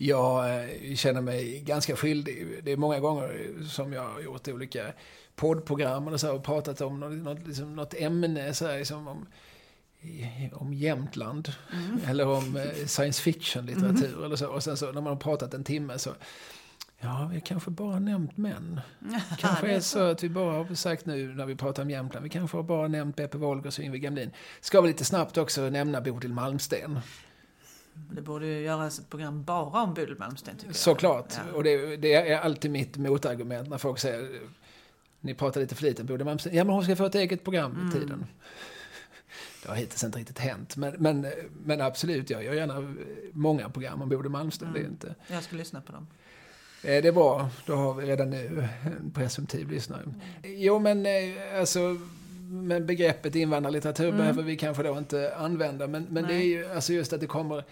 Jag 0.00 0.60
eh, 0.62 0.94
känner 0.94 1.20
mig 1.20 1.60
ganska 1.60 1.96
skyldig. 1.96 2.60
Det 2.62 2.72
är 2.72 2.76
många 2.76 3.00
gånger 3.00 3.54
som 3.68 3.92
jag 3.92 4.02
har 4.02 4.20
gjort 4.20 4.48
olika 4.48 4.92
poddprogram 5.36 6.08
och, 6.08 6.20
så 6.20 6.34
och 6.34 6.44
pratat 6.44 6.80
om 6.80 7.00
något, 7.00 7.12
något, 7.12 7.46
liksom, 7.46 7.76
något 7.76 7.94
ämne, 7.94 8.54
så 8.54 8.66
här, 8.66 8.78
liksom 8.78 9.08
om, 9.08 9.26
om 10.52 10.74
Jämtland. 10.74 11.52
Eller 12.06 12.26
om 12.26 12.56
eh, 12.56 12.86
science 12.86 13.22
fiction-litteratur. 13.22 14.24
Eller 14.24 14.36
så. 14.36 14.48
Och 14.48 14.62
sen 14.62 14.76
så 14.76 14.86
när 14.86 15.00
man 15.00 15.12
har 15.12 15.16
pratat 15.16 15.54
en 15.54 15.64
timme 15.64 15.98
så 15.98 16.10
Ja, 17.00 17.30
vi 17.32 17.40
kanske 17.40 17.70
bara 17.70 17.98
nämnt 17.98 18.36
män. 18.36 18.80
kanske 19.38 19.70
är 19.70 19.80
så 19.80 20.10
att 20.10 20.22
vi 20.22 20.28
bara 20.28 20.52
har 20.52 20.74
sagt 20.74 21.06
nu 21.06 21.34
när 21.34 21.46
vi 21.46 21.56
pratar 21.56 21.82
om 21.82 21.90
Jämtland, 21.90 22.24
vi 22.24 22.30
kanske 22.30 22.56
har 22.56 22.62
bara 22.62 22.88
nämnt 22.88 23.16
Beppe 23.16 23.38
Wolgers 23.38 23.78
och 23.78 23.84
Yngve 23.84 23.98
Gamlin. 23.98 24.30
Ska 24.60 24.80
vi 24.80 24.88
lite 24.88 25.04
snabbt 25.04 25.38
också 25.38 25.70
nämna 25.70 26.00
Bodil 26.00 26.32
Malmsten. 26.32 27.00
Det 28.12 28.22
borde 28.22 28.46
ju 28.46 28.60
göras 28.60 28.98
ett 28.98 29.10
program 29.10 29.42
bara 29.44 29.82
om 29.82 29.94
Bodil 29.94 30.16
Malmsten 30.18 30.54
tycker 30.56 30.66
jag. 30.68 30.76
Såklart. 30.76 31.34
Ja. 31.36 31.52
Och 31.56 31.64
det, 31.64 31.96
det 31.96 32.14
är 32.14 32.38
alltid 32.40 32.70
mitt 32.70 32.96
motargument 32.96 33.68
när 33.68 33.78
folk 33.78 33.98
säger 33.98 34.40
ni 35.20 35.34
pratar 35.34 35.60
lite 35.60 35.74
för 35.74 35.82
lite 35.82 36.02
om 36.02 36.06
Bodil 36.06 36.24
Malmsten. 36.24 36.54
Ja, 36.56 36.64
men 36.64 36.74
hon 36.74 36.84
ska 36.84 36.96
få 36.96 37.04
ett 37.04 37.14
eget 37.14 37.44
program 37.44 37.72
Mm. 37.72 37.88
i 37.88 37.92
tiden. 37.92 38.26
Det 39.62 39.68
har 39.68 39.76
hittills 39.76 40.04
inte 40.04 40.18
riktigt 40.18 40.38
hänt. 40.38 40.76
Men, 40.76 40.94
men, 40.98 41.26
men 41.64 41.80
absolut, 41.80 42.30
jag 42.30 42.44
gör 42.44 42.52
gärna 42.52 42.94
många 43.32 43.68
program 43.68 44.02
om 44.02 44.08
Bodil 44.08 44.30
Malmsten. 44.30 44.72
Det, 44.72 44.78
är 44.78 44.80
Mm. 44.80 44.92
inte, 44.92 45.14
Jag 45.28 45.42
ska 45.42 45.56
lyssna 45.56 45.80
på 45.80 45.92
dem. 45.92 46.06
eh, 46.82 47.02
det 47.02 47.08
är 47.08 47.12
bra, 47.12 47.50
då 47.66 47.74
har 47.74 47.94
vi 47.94 48.06
redan 48.06 48.30
nu 48.30 48.68
en 49.00 49.10
presumtiv 49.14 49.70
lyssnare. 49.70 50.02
Jo, 50.44 50.78
men 50.78 51.06
eh, 51.06 51.58
alltså 51.60 51.96
men 52.50 52.86
begreppet 52.86 53.34
invandrarlitteratur 53.34 54.12
behöver 54.12 54.42
vi 54.42 54.56
kanske 54.56 54.82
då 54.82 54.98
inte 54.98 55.34
använda. 55.36 55.86
Men, 55.86 56.06
men 56.10 56.26
det 56.26 56.34
är 56.34 56.44
ju 56.44 56.66
alltså 56.70 56.92
just 56.92 57.12
att 57.12 57.20
det 57.20 57.26
kommer 57.26 57.64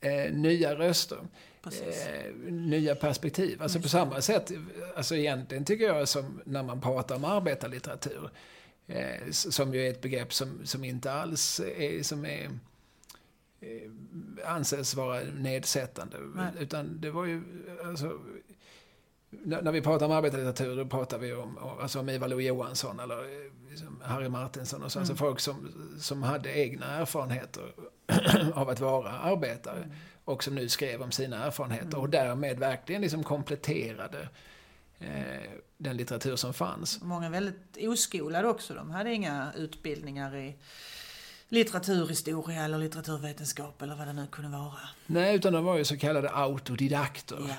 eh, 0.00 0.32
nya 0.32 0.74
röster. 0.74 1.18
Eh, 1.66 2.34
nya 2.52 2.94
perspektiv. 2.94 3.62
Alltså 3.62 3.80
på 3.80 3.88
samma 3.88 4.20
sätt, 4.20 4.52
alltså 4.96 5.16
egentligen 5.16 5.64
tycker 5.64 5.84
jag 5.84 6.08
som 6.08 6.40
när 6.44 6.62
man 6.62 6.80
pratar 6.80 7.16
om 7.16 7.24
arbetarlitteratur, 7.24 8.30
eh, 8.86 9.30
som 9.30 9.74
ju 9.74 9.86
är 9.86 9.90
ett 9.90 10.00
begrepp 10.00 10.32
som, 10.32 10.60
som 10.66 10.84
inte 10.84 11.12
alls 11.12 11.60
är, 11.60 12.02
som 12.02 12.24
är, 12.24 12.50
eh, 13.60 13.90
anses 14.54 14.94
vara 14.94 15.20
nedsättande. 15.20 16.16
Nej. 16.34 16.52
Utan 16.60 17.00
det 17.00 17.10
var 17.10 17.24
ju, 17.24 17.42
alltså, 17.84 18.20
när, 19.30 19.62
när 19.62 19.72
vi 19.72 19.80
pratar 19.80 20.06
om 20.06 20.12
arbetarlitteratur 20.12 20.76
då 20.76 20.86
pratar 20.86 21.18
vi 21.18 21.32
om, 21.32 21.58
alltså 21.58 22.00
om 22.00 22.08
Ivar 22.08 22.28
Lo-Johansson 22.28 23.00
eller 23.00 23.18
eh, 23.18 23.52
liksom 23.78 24.02
Harry 24.04 24.28
Martinsson 24.28 24.82
och 24.82 24.92
så. 24.92 24.98
Alltså 24.98 25.14
folk 25.14 25.40
som, 25.40 25.72
som 26.00 26.22
hade 26.22 26.58
egna 26.58 26.86
erfarenheter 26.86 27.72
av 28.54 28.68
att 28.68 28.80
vara 28.80 29.10
arbetare 29.10 29.90
och 30.24 30.44
som 30.44 30.54
nu 30.54 30.68
skrev 30.68 31.02
om 31.02 31.12
sina 31.12 31.44
erfarenheter 31.44 31.98
och 31.98 32.08
därmed 32.08 32.58
verkligen 32.58 33.02
liksom 33.02 33.24
kompletterade 33.24 34.28
eh, 34.98 35.50
den 35.76 35.96
litteratur 35.96 36.36
som 36.36 36.54
fanns. 36.54 37.02
Många 37.02 37.30
väldigt 37.30 37.76
oskolade 37.80 38.48
också. 38.48 38.74
De 38.74 38.90
hade 38.90 39.12
inga 39.12 39.52
utbildningar 39.56 40.36
i 40.36 40.56
litteraturhistoria 41.48 42.64
eller 42.64 42.78
litteraturvetenskap 42.78 43.82
eller 43.82 43.94
vad 43.94 44.06
det 44.06 44.12
nu 44.12 44.26
kunde 44.26 44.58
vara. 44.58 44.78
Nej, 45.06 45.36
utan 45.36 45.52
de 45.52 45.64
var 45.64 45.76
ju 45.76 45.84
så 45.84 45.96
kallade 45.96 46.30
autodidakter. 46.30 47.46
Ja. 47.48 47.54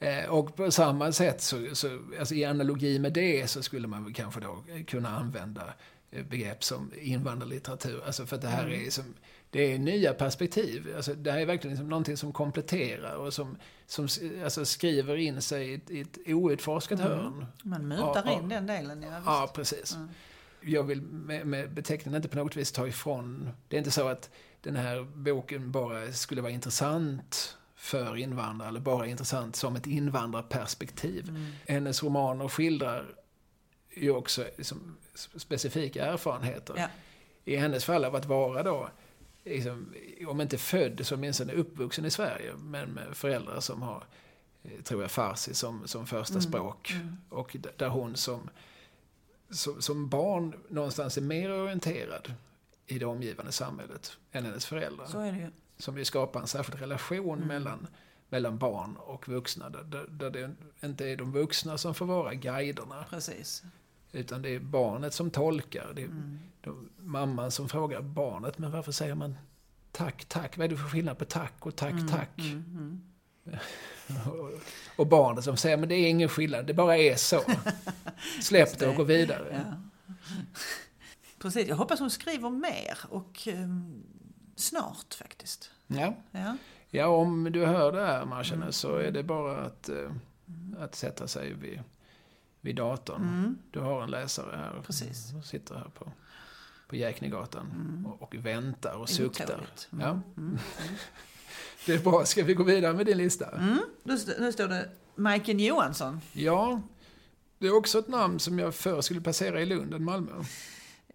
Eh, 0.00 0.24
och 0.30 0.56
på 0.56 0.70
samma 0.70 1.12
sätt, 1.12 1.40
så, 1.40 1.74
så, 1.74 1.98
alltså 2.18 2.34
i 2.34 2.44
analogi 2.44 2.98
med 2.98 3.12
det, 3.12 3.50
så 3.50 3.62
skulle 3.62 3.88
man 3.88 4.12
kanske 4.12 4.40
då 4.40 4.64
kunna 4.86 5.08
använda 5.16 5.74
eh, 6.10 6.24
begrepp 6.24 6.64
som 6.64 6.92
invandrarlitteratur. 7.00 8.02
Alltså 8.06 8.26
för 8.26 8.36
att 8.36 8.42
det 8.42 8.48
här 8.48 8.68
är 8.70 8.90
som, 8.90 9.14
det 9.50 9.72
är 9.72 9.78
nya 9.78 10.14
perspektiv. 10.14 10.92
Alltså 10.96 11.14
det 11.14 11.32
här 11.32 11.38
är 11.38 11.46
verkligen 11.46 11.74
liksom 11.74 11.88
någonting 11.88 12.16
som 12.16 12.32
kompletterar 12.32 13.16
och 13.16 13.34
som, 13.34 13.56
som 13.86 14.08
alltså 14.44 14.64
skriver 14.64 15.16
in 15.16 15.42
sig 15.42 15.68
i 15.70 15.74
ett, 15.74 15.90
i 15.90 16.00
ett 16.00 16.18
outforskat 16.26 17.00
hörn. 17.00 17.46
Man 17.62 17.88
mutar 17.88 18.22
Ja, 18.26 18.32
in 18.32 18.48
den 18.48 18.66
delen. 18.66 19.02
Ja, 19.02 19.08
visst. 19.08 19.26
Ja, 19.26 19.50
precis. 19.54 19.96
Jag 20.60 20.82
vill 20.82 21.02
med, 21.02 21.46
med 21.46 21.70
beteckningen 21.70 22.16
inte 22.16 22.28
på 22.28 22.36
något 22.38 22.56
vis 22.56 22.72
ta 22.72 22.86
ifrån. 22.86 23.50
Det 23.68 23.76
är 23.76 23.78
inte 23.78 23.90
så 23.90 24.08
att 24.08 24.30
den 24.60 24.76
här 24.76 25.02
boken 25.14 25.72
bara 25.72 26.12
skulle 26.12 26.40
vara 26.42 26.52
intressant 26.52 27.56
för 27.86 28.16
invandrare 28.16 28.68
eller 28.68 28.80
bara 28.80 29.06
intressant 29.06 29.56
som 29.56 29.76
ett 29.76 29.86
invandrarperspektiv. 29.86 31.28
Mm. 31.28 31.46
Hennes 31.68 32.02
romaner 32.02 32.48
skildrar 32.48 33.14
ju 33.94 34.10
också 34.10 34.44
liksom 34.56 34.96
specifika 35.36 36.06
erfarenheter. 36.06 36.74
Ja. 36.76 36.88
I 37.44 37.56
hennes 37.56 37.84
fall 37.84 38.04
av 38.04 38.14
att 38.14 38.24
vara 38.24 38.62
då, 38.62 38.88
liksom, 39.44 39.94
om 40.28 40.40
inte 40.40 40.58
född 40.58 41.06
så 41.06 41.14
åtminstone 41.14 41.52
uppvuxen 41.52 42.04
i 42.04 42.10
Sverige, 42.10 42.52
men 42.56 42.90
med 42.90 43.16
föräldrar 43.16 43.60
som 43.60 43.82
har, 43.82 44.04
eh, 44.62 44.82
tror 44.82 45.02
jag, 45.02 45.10
farsi 45.10 45.54
som, 45.54 45.82
som 45.88 46.06
första 46.06 46.40
språk. 46.40 46.94
Och 47.28 47.56
d- 47.60 47.68
där 47.76 47.88
hon 47.88 48.16
som, 48.16 48.50
som, 49.50 49.82
som 49.82 50.08
barn 50.08 50.54
någonstans 50.68 51.16
är 51.16 51.22
mer 51.22 51.52
orienterad 51.52 52.32
i 52.86 52.98
det 52.98 53.06
omgivande 53.06 53.52
samhället 53.52 54.16
än 54.32 54.44
hennes 54.44 54.66
föräldrar. 54.66 55.06
Så 55.06 55.20
är 55.20 55.32
det 55.32 55.38
ju. 55.38 55.50
Som 55.78 55.98
ju 55.98 56.04
skapar 56.04 56.40
en 56.40 56.46
särskild 56.46 56.80
relation 56.80 57.38
mellan, 57.38 57.86
mellan 58.28 58.58
barn 58.58 58.96
och 58.96 59.28
vuxna. 59.28 59.70
Där, 59.70 60.06
där, 60.08 60.30
det 60.30 60.54
inte 60.86 61.08
är 61.08 61.16
de 61.16 61.32
vuxna 61.32 61.78
som 61.78 61.94
får 61.94 62.06
vara 62.06 62.34
guiderna. 62.34 63.04
Precis. 63.10 63.62
Utan 64.12 64.42
det 64.42 64.50
är 64.50 64.60
barnet 64.60 65.14
som 65.14 65.30
tolkar. 65.30 65.92
Det 65.94 66.02
är 66.02 66.10
de, 66.60 66.88
mamman 66.98 67.50
som 67.50 67.68
frågar 67.68 68.02
barnet, 68.02 68.58
men 68.58 68.70
varför 68.70 68.92
säger 68.92 69.14
man 69.14 69.38
tack, 69.92 70.24
tack? 70.24 70.56
Vad 70.56 70.64
är 70.64 70.68
det 70.68 70.76
för 70.76 70.88
skillnad 70.88 71.18
på 71.18 71.24
tack 71.24 71.66
och 71.66 71.76
tack, 71.76 71.94
tack? 72.10 72.40
och, 74.26 74.60
och 74.96 75.06
barnet 75.06 75.44
som 75.44 75.56
säger, 75.56 75.76
men 75.76 75.88
det 75.88 75.94
är 75.94 76.08
ingen 76.08 76.28
skillnad, 76.28 76.66
det 76.66 76.74
bara 76.74 76.96
är 76.96 77.16
så. 77.16 77.42
Släpp 78.42 78.78
det 78.78 78.88
och 78.88 78.94
gå 78.94 79.02
vidare. 79.02 79.64
Ja. 79.66 80.14
Precis. 81.38 81.68
Jag 81.68 81.76
hoppas 81.76 82.00
hon 82.00 82.10
skriver 82.10 82.50
mer 82.50 82.98
och 83.08 83.48
ehm, 83.48 84.02
snart 84.56 85.14
faktiskt. 85.14 85.70
Ja. 85.86 86.14
Ja. 86.30 86.56
ja, 86.90 87.06
om 87.06 87.52
du 87.52 87.66
hör 87.66 87.92
det 87.92 88.06
här, 88.06 88.24
Marcene, 88.24 88.72
så 88.72 88.96
är 88.96 89.10
det 89.10 89.22
bara 89.22 89.56
att, 89.56 89.88
eh, 89.88 90.10
att 90.78 90.94
sätta 90.94 91.28
sig 91.28 91.52
vid, 91.52 91.82
vid 92.60 92.76
datorn. 92.76 93.58
Du 93.70 93.80
har 93.80 94.02
en 94.02 94.10
läsare 94.10 94.56
här. 94.56 94.82
Precis. 94.86 95.30
Som 95.30 95.42
sitter 95.42 95.74
här 95.74 95.90
på, 95.94 96.12
på 96.88 96.96
Jäknegatan 96.96 98.06
och, 98.06 98.22
och 98.22 98.34
väntar 98.34 98.94
och 98.94 99.08
suktar. 99.08 99.66
Ja. 100.00 100.20
Det 101.86 101.94
är 101.94 101.98
bra. 101.98 102.24
Ska 102.24 102.44
vi 102.44 102.54
gå 102.54 102.62
vidare 102.62 102.92
med 102.92 103.06
din 103.06 103.16
lista? 103.16 103.50
Mm. 103.50 103.78
Nu, 104.02 104.18
nu 104.38 104.52
står 104.52 104.68
det 104.68 104.90
Majken 105.14 105.60
Johansson. 105.60 106.20
Ja, 106.32 106.80
det 107.58 107.66
är 107.66 107.76
också 107.76 107.98
ett 107.98 108.08
namn 108.08 108.38
som 108.38 108.58
jag 108.58 108.74
förr 108.74 109.00
skulle 109.00 109.20
placera 109.20 109.60
i 109.60 109.66
Lund 109.66 109.94
än 109.94 110.04
Malmö. 110.04 110.32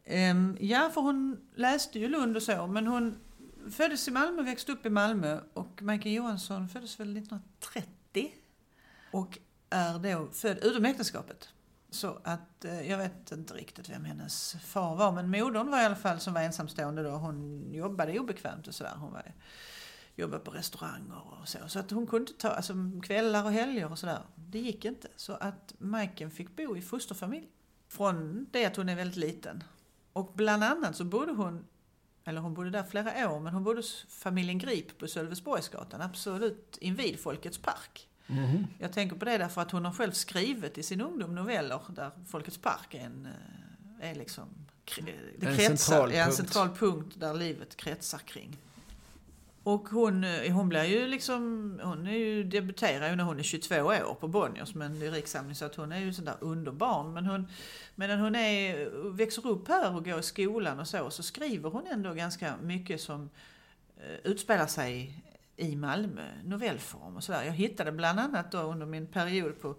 Ehm, 0.06 0.58
ja, 0.60 0.90
för 0.94 1.02
hon 1.02 1.38
läste 1.56 2.00
ju 2.00 2.08
Lund 2.08 2.36
och 2.36 2.44
så, 2.44 2.68
men 2.68 2.88
hon 2.88 3.16
föddes 3.70 4.08
i 4.08 4.12
Malmö, 4.12 4.44
växte 4.44 4.72
upp 4.72 4.86
i 4.86 4.90
Malmö 4.90 5.40
och 5.54 5.82
Majken 5.82 6.14
Johansson 6.14 6.70
föddes 6.70 7.00
väl 7.00 7.18
1930 7.18 8.36
och 9.12 9.40
är 9.70 10.00
då 10.00 10.28
född 10.32 10.58
utom 10.58 10.86
äktenskapet. 10.86 11.50
Så 11.90 12.18
att 12.24 12.66
eh, 12.66 12.90
jag 12.90 12.98
vet 12.98 13.32
inte 13.32 13.54
riktigt 13.54 13.90
vem 13.90 14.06
hennes 14.06 14.54
far 14.54 14.96
var, 14.96 15.12
men 15.12 15.30
modern 15.30 15.72
var 15.72 15.82
i 15.82 15.86
alla 15.86 15.96
fall 15.96 16.20
som 16.20 16.34
var 16.34 16.42
ensamstående 16.42 17.04
då. 17.04 17.10
Hon 17.10 17.68
jobbade 17.74 18.20
obekvämt 18.20 18.68
och 18.68 18.76
sådär. 18.76 18.94
Hon 18.96 19.14
var, 19.14 19.34
jobbade 20.16 20.44
på 20.44 20.52
restauranger 20.52 21.22
och 21.42 21.48
så. 21.48 21.58
Så 21.68 21.80
att 21.80 21.92
hon 21.92 22.08
kunde 22.08 22.32
ta 22.34 22.50
alltså, 22.50 22.74
kvällar 23.04 23.44
och 23.44 23.52
helger 23.52 23.92
och 23.92 24.00
sådär. 24.00 24.20
Det 24.36 24.60
gick 24.60 24.86
inte. 24.86 25.08
Så 25.16 25.34
att 25.34 25.74
Majken 25.78 26.32
fick 26.32 26.56
bo 26.56 26.78
i 26.78 26.82
fosterfamilj. 26.82 27.48
Från 27.88 28.48
det 28.52 28.66
att 28.66 28.76
hon 28.76 28.90
är 28.90 28.96
väldigt 28.96 29.18
liten. 29.18 29.64
Och 30.14 30.32
bland 30.36 30.64
annat 30.64 30.96
så 30.96 31.04
bodde 31.04 31.32
hon, 31.32 31.66
eller 32.26 32.42
hon 32.42 32.54
bodde 32.54 32.70
där 32.70 32.84
flera 32.84 33.32
år, 33.32 33.40
men 33.40 33.54
hon 33.54 33.64
bodde 33.64 33.80
hos 33.80 34.06
familjen 34.10 34.58
Grip 34.58 34.98
på 34.98 35.08
Sölvesborgsgatan, 35.08 36.02
absolut 36.02 36.78
invid 36.82 37.20
Folkets 37.20 37.58
park. 37.58 38.08
Mhm. 38.28 38.68
Jag 38.80 38.94
tänker 38.94 39.16
på 39.16 39.26
det 39.26 39.38
därför 39.38 39.62
att 39.62 39.72
hon 39.72 39.86
har 39.86 39.94
själv 39.94 40.12
skrivit 40.12 40.78
i 40.78 40.84
sin 40.84 41.02
ungdom 41.02 41.36
noveller 41.36 41.82
där 41.90 42.12
Folkets 42.28 42.58
park 42.58 42.94
är 42.94 43.00
en, 43.06 43.28
eh, 44.02 44.10
är 44.10 44.16
liksom, 44.16 44.46
det 44.96 45.46
En 45.46 45.58
kretsar, 45.58 45.76
central 45.76 46.12
är 46.12 46.24
en 46.24 46.32
central 46.32 46.70
punkt 46.70 47.16
där 47.20 47.34
livet 47.34 47.76
kretsar 47.76 48.20
kring. 48.20 48.58
Och 49.64 49.90
hon, 49.90 50.24
eh, 50.24 50.54
hon 50.54 50.70
blir 50.70 50.84
ju 50.84 51.08
liksom, 51.08 51.80
hon 51.84 52.08
är 52.08 52.18
ju, 52.18 52.44
debuterar 52.44 53.10
ju 53.10 53.16
när 53.16 53.24
hon 53.24 53.40
är 53.40 53.44
22 53.44 53.76
år 53.76 54.16
på 54.20 54.28
Bonniers 54.28 54.76
med 54.76 54.86
en 54.86 55.00
lyriksamling 55.00 55.56
så 55.56 55.66
att 55.66 55.76
hon 55.76 55.92
är 55.92 56.00
ju 56.00 56.14
sådär 56.14 56.36
underbarn. 56.40 57.14
Men 57.14 57.26
hon, 57.26 57.48
medan 57.96 58.20
hon 58.20 58.36
är, 58.36 58.90
växer 59.16 59.48
upp 59.48 59.68
här 59.68 59.96
och 59.96 60.06
går 60.06 60.20
i 60.20 60.24
skolan 60.24 60.80
och 60.80 60.88
så, 60.88 61.10
så 61.10 61.24
skriver 61.24 61.70
hon 61.70 61.88
ändå 61.88 62.14
ganska 62.14 62.54
mycket 62.62 63.02
som 63.02 63.30
eh, 63.98 64.32
utspelar 64.32 64.68
sig 64.68 65.24
i 65.58 65.76
Malmö, 65.76 66.28
novellform 66.44 67.16
och 67.16 67.24
sådär. 67.24 67.44
Jag 67.44 67.54
hittade 67.54 67.92
bland 67.92 68.20
annat 68.20 68.52
då 68.52 68.60
under 68.60 68.86
min 68.86 69.08
period 69.08 69.62
på 69.62 69.76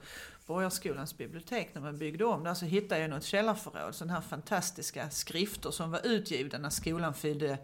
Borgarskolans 0.46 1.18
bibliotek 1.18 1.74
när 1.74 1.82
man 1.82 1.98
byggde 1.98 2.24
om 2.24 2.44
där 2.44 2.54
så 2.54 2.64
hittade 2.64 3.00
jag 3.00 3.10
något 3.10 3.24
källarförråd, 3.24 3.94
sådana 3.94 4.14
här 4.14 4.20
fantastiska 4.20 5.10
skrifter 5.10 5.70
som 5.70 5.90
var 5.90 6.06
utgivna 6.06 6.58
när 6.58 6.70
skolan 6.70 7.14
fyllde 7.14 7.58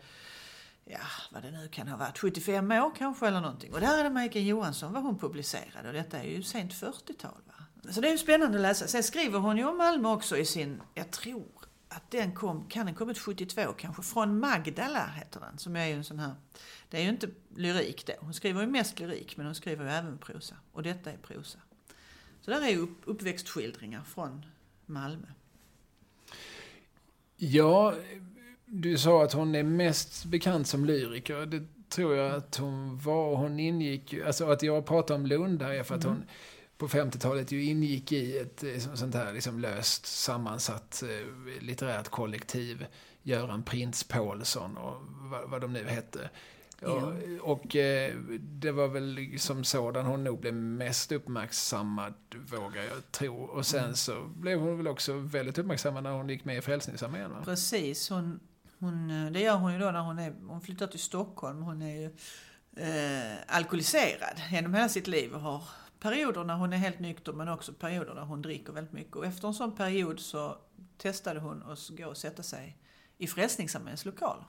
ja, 0.88 0.98
vad 1.30 1.42
det 1.42 1.50
nu 1.50 1.68
kan 1.68 1.88
ha 1.88 1.96
varit, 1.96 2.18
75 2.18 2.72
år 2.72 2.92
kanske 2.98 3.26
eller 3.26 3.40
någonting. 3.40 3.72
Och 3.72 3.80
där 3.80 3.98
är 3.98 4.04
det 4.04 4.10
Majken 4.10 4.46
Johansson 4.46 4.92
vad 4.92 5.02
hon 5.02 5.18
publicerade 5.18 5.88
och 5.88 5.94
detta 5.94 6.18
är 6.18 6.24
ju 6.24 6.42
sent 6.42 6.72
40-tal. 6.72 7.42
Va? 7.46 7.92
Så 7.92 8.00
det 8.00 8.08
är 8.08 8.12
ju 8.12 8.18
spännande 8.18 8.58
att 8.58 8.62
läsa. 8.62 8.86
Sen 8.86 9.02
skriver 9.02 9.38
hon 9.38 9.56
ju 9.56 9.64
om 9.64 9.76
Malmö 9.76 10.08
också 10.08 10.36
i 10.36 10.44
sin, 10.44 10.82
jag 10.94 11.10
tror 11.10 11.48
att 11.88 12.10
den 12.10 12.34
kom, 12.34 12.68
kan 12.68 12.86
den 12.86 12.94
kommit 12.94 13.18
72 13.18 13.72
kanske, 13.72 14.02
från 14.02 14.38
Magdala 14.38 15.06
heter 15.06 15.40
den, 15.40 15.58
som 15.58 15.76
är 15.76 15.86
ju 15.86 15.94
en 15.94 16.04
sån 16.04 16.18
här, 16.18 16.34
det 16.90 16.96
är 16.96 17.02
ju 17.02 17.08
inte 17.08 17.28
lyrik 17.56 18.06
då. 18.06 18.12
Hon 18.20 18.34
skriver 18.34 18.60
ju 18.60 18.66
mest 18.66 18.98
lyrik 18.98 19.36
men 19.36 19.46
hon 19.46 19.54
skriver 19.54 19.84
ju 19.84 19.90
även 19.90 20.18
prosa. 20.18 20.54
Och 20.72 20.82
detta 20.82 21.12
är 21.12 21.16
prosa. 21.16 21.58
Så 22.40 22.50
där 22.50 22.62
är 22.62 22.68
ju 22.68 22.78
upp, 22.78 22.98
uppväxtskildringar 23.04 24.02
från 24.04 24.46
Malmö. 24.86 25.26
Ja, 27.36 27.94
du 28.70 28.98
sa 28.98 29.24
att 29.24 29.32
hon 29.32 29.54
är 29.54 29.62
mest 29.62 30.24
bekant 30.24 30.66
som 30.66 30.84
lyriker. 30.84 31.46
Det 31.46 31.62
tror 31.88 32.16
jag 32.16 32.34
att 32.34 32.56
hon 32.56 32.98
var. 32.98 33.36
Hon 33.36 33.60
ingick 33.60 34.14
alltså 34.26 34.50
att 34.50 34.62
jag 34.62 34.86
pratar 34.86 35.14
om 35.14 35.26
Lund 35.26 35.62
här 35.62 35.70
är 35.70 35.82
för 35.82 35.94
att 35.94 36.04
mm. 36.04 36.16
hon 36.16 36.26
på 36.78 36.88
50-talet 36.88 37.52
ju 37.52 37.64
ingick 37.64 38.12
i 38.12 38.38
ett 38.38 38.64
eh, 38.64 38.94
sånt 38.94 39.14
här 39.14 39.32
liksom 39.32 39.58
löst 39.60 40.06
sammansatt 40.06 41.02
eh, 41.02 41.62
litterärt 41.62 42.08
kollektiv. 42.08 42.86
Göran 43.22 43.62
Prins 43.62 44.04
Paulsson 44.04 44.76
och 44.76 44.94
vad, 45.30 45.50
vad 45.50 45.60
de 45.60 45.72
nu 45.72 45.84
hette. 45.84 46.30
Ja. 46.80 47.12
Och, 47.40 47.50
och 47.50 47.76
eh, 47.76 48.14
det 48.40 48.72
var 48.72 48.88
väl 48.88 49.38
som 49.38 49.64
sådan 49.64 50.06
hon 50.06 50.24
nog 50.24 50.40
blev 50.40 50.54
mest 50.54 51.12
uppmärksammad, 51.12 52.14
vågar 52.50 52.82
jag 52.82 53.12
tro. 53.12 53.42
Och 53.42 53.66
sen 53.66 53.84
mm. 53.84 53.94
så 53.94 54.24
blev 54.36 54.58
hon 54.60 54.76
väl 54.76 54.88
också 54.88 55.12
väldigt 55.12 55.58
uppmärksammad 55.58 56.02
när 56.02 56.10
hon 56.10 56.28
gick 56.28 56.44
med 56.44 56.58
i 56.58 56.60
Frälsningsarmén. 56.60 57.30
Precis, 57.44 58.10
hon, 58.10 58.40
hon, 58.78 59.10
eh, 59.10 59.32
det 59.32 59.40
gör 59.40 59.56
hon 59.56 59.72
ju 59.72 59.78
då 59.78 59.90
när 59.90 60.00
hon, 60.00 60.18
är, 60.18 60.34
hon 60.48 60.60
flyttar 60.60 60.86
till 60.86 61.00
Stockholm. 61.00 61.62
Hon 61.62 61.82
är 61.82 61.96
ju 62.00 62.10
eh, 62.76 63.36
alkoholiserad 63.46 64.40
genom 64.50 64.74
hela 64.74 64.88
sitt 64.88 65.06
liv 65.06 65.34
och 65.34 65.40
har 65.40 65.62
perioder 66.00 66.44
när 66.44 66.54
hon 66.54 66.72
är 66.72 66.76
helt 66.76 66.98
nykter 66.98 67.32
men 67.32 67.48
också 67.48 67.72
perioder 67.72 68.14
när 68.14 68.22
hon 68.22 68.42
dricker 68.42 68.72
väldigt 68.72 68.92
mycket. 68.92 69.16
Och 69.16 69.26
efter 69.26 69.48
en 69.48 69.54
sån 69.54 69.76
period 69.76 70.20
så 70.20 70.56
testade 70.98 71.40
hon 71.40 71.62
att 71.62 71.88
gå 71.88 72.06
och 72.06 72.16
sätta 72.16 72.42
sig 72.42 72.78
i 73.18 73.26
Frälsningsarméns 73.26 74.04
lokaler. 74.04 74.44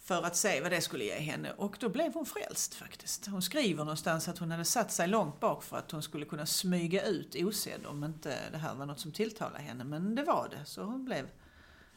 För 0.00 0.22
att 0.22 0.36
se 0.36 0.60
vad 0.60 0.70
det 0.70 0.80
skulle 0.80 1.04
ge 1.04 1.18
henne. 1.18 1.52
Och 1.52 1.76
då 1.80 1.88
blev 1.88 2.14
hon 2.14 2.26
frälst 2.26 2.74
faktiskt. 2.74 3.26
Hon 3.26 3.42
skriver 3.42 3.84
någonstans 3.84 4.28
att 4.28 4.38
hon 4.38 4.50
hade 4.50 4.64
satt 4.64 4.92
sig 4.92 5.08
långt 5.08 5.40
bak 5.40 5.62
för 5.62 5.76
att 5.76 5.90
hon 5.90 6.02
skulle 6.02 6.26
kunna 6.26 6.46
smyga 6.46 7.04
ut 7.04 7.34
osedd 7.34 7.86
om 7.86 8.04
inte 8.04 8.50
det 8.52 8.58
här 8.58 8.74
var 8.74 8.86
något 8.86 9.00
som 9.00 9.12
tilltalade 9.12 9.62
henne. 9.62 9.84
Men 9.84 10.14
det 10.14 10.24
var 10.24 10.48
det. 10.50 10.64
Så 10.64 10.82
hon 10.82 11.04
blev 11.04 11.28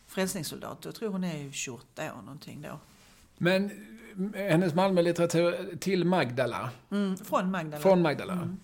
frälsningssoldat. 0.08 0.86
Jag 0.86 0.96
tror 0.96 1.10
hon 1.10 1.24
är 1.24 1.52
28 1.52 2.04
år 2.14 2.22
någonting 2.22 2.62
då. 2.62 2.80
Men 3.38 3.72
hennes 4.34 4.74
Malmölitteratur 4.74 5.78
till 5.80 6.06
Magdala. 6.06 6.70
Mm, 6.92 7.18
från 7.18 7.52
Magdala. 7.52 7.82
Från 7.82 8.02
Magdala. 8.02 8.34
Mm. 8.34 8.58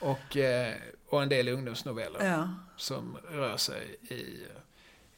Och, 0.00 0.36
eh, 0.36 0.74
och 1.08 1.22
en 1.22 1.28
del 1.28 1.48
ungdomsnoveller. 1.48 2.24
Ja. 2.26 2.48
Som 2.76 3.16
rör 3.30 3.56
sig 3.56 3.96
i, 4.02 4.46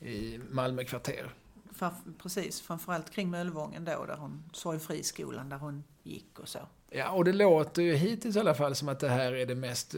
i 0.06 0.40
Malmö 0.50 0.84
kvarter. 0.84 1.30
För, 1.80 1.90
precis, 2.22 2.60
framförallt 2.60 3.10
kring 3.10 3.30
Möllevången 3.30 3.84
då, 3.84 4.04
där 4.04 4.16
hon, 4.16 4.44
Sorgfriskolan, 4.52 5.48
där 5.48 5.56
hon 5.56 5.84
gick 6.02 6.38
och 6.38 6.48
så. 6.48 6.58
Ja, 6.90 7.10
och 7.10 7.24
det 7.24 7.32
låter 7.32 7.82
ju 7.82 7.94
hittills 7.94 8.36
i 8.36 8.40
alla 8.40 8.54
fall 8.54 8.74
som 8.74 8.88
att 8.88 9.00
det 9.00 9.08
här 9.08 9.32
är 9.32 9.46
det 9.46 9.54
mest, 9.54 9.94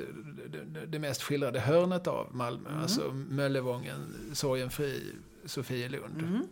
det, 0.49 0.87
det 0.87 0.99
mest 0.99 1.23
skildrade 1.23 1.61
hörnet 1.61 2.07
av 2.07 2.35
Malmö. 2.35 2.69
Mm. 2.69 2.83
Alltså 2.83 3.13
Möllevången, 3.13 4.15
Sorgenfri, 4.33 5.13
Sofielund. 5.45 6.19
Mm. 6.19 6.43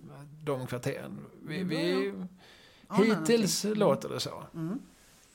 De 0.45 0.66
kvarteren. 0.66 1.18
Vi, 1.47 1.62
vi, 1.62 2.12
hittills 2.97 3.64
mm. 3.64 3.78
låter 3.78 4.09
det 4.09 4.20
så. 4.20 4.45
Mm. 4.55 4.78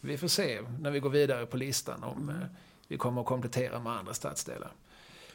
Vi 0.01 0.17
får 0.17 0.27
se 0.27 0.61
när 0.79 0.91
vi 0.91 0.99
går 0.99 1.09
vidare 1.09 1.45
på 1.45 1.57
listan 1.57 2.03
om 2.03 2.29
mm. 2.29 2.41
Eh, 2.41 2.47
vi 2.87 2.97
kommer 2.97 3.21
att 3.21 3.27
komplettera 3.27 3.79
med 3.79 3.93
andra 3.93 4.13
stadsdelar. 4.13 4.71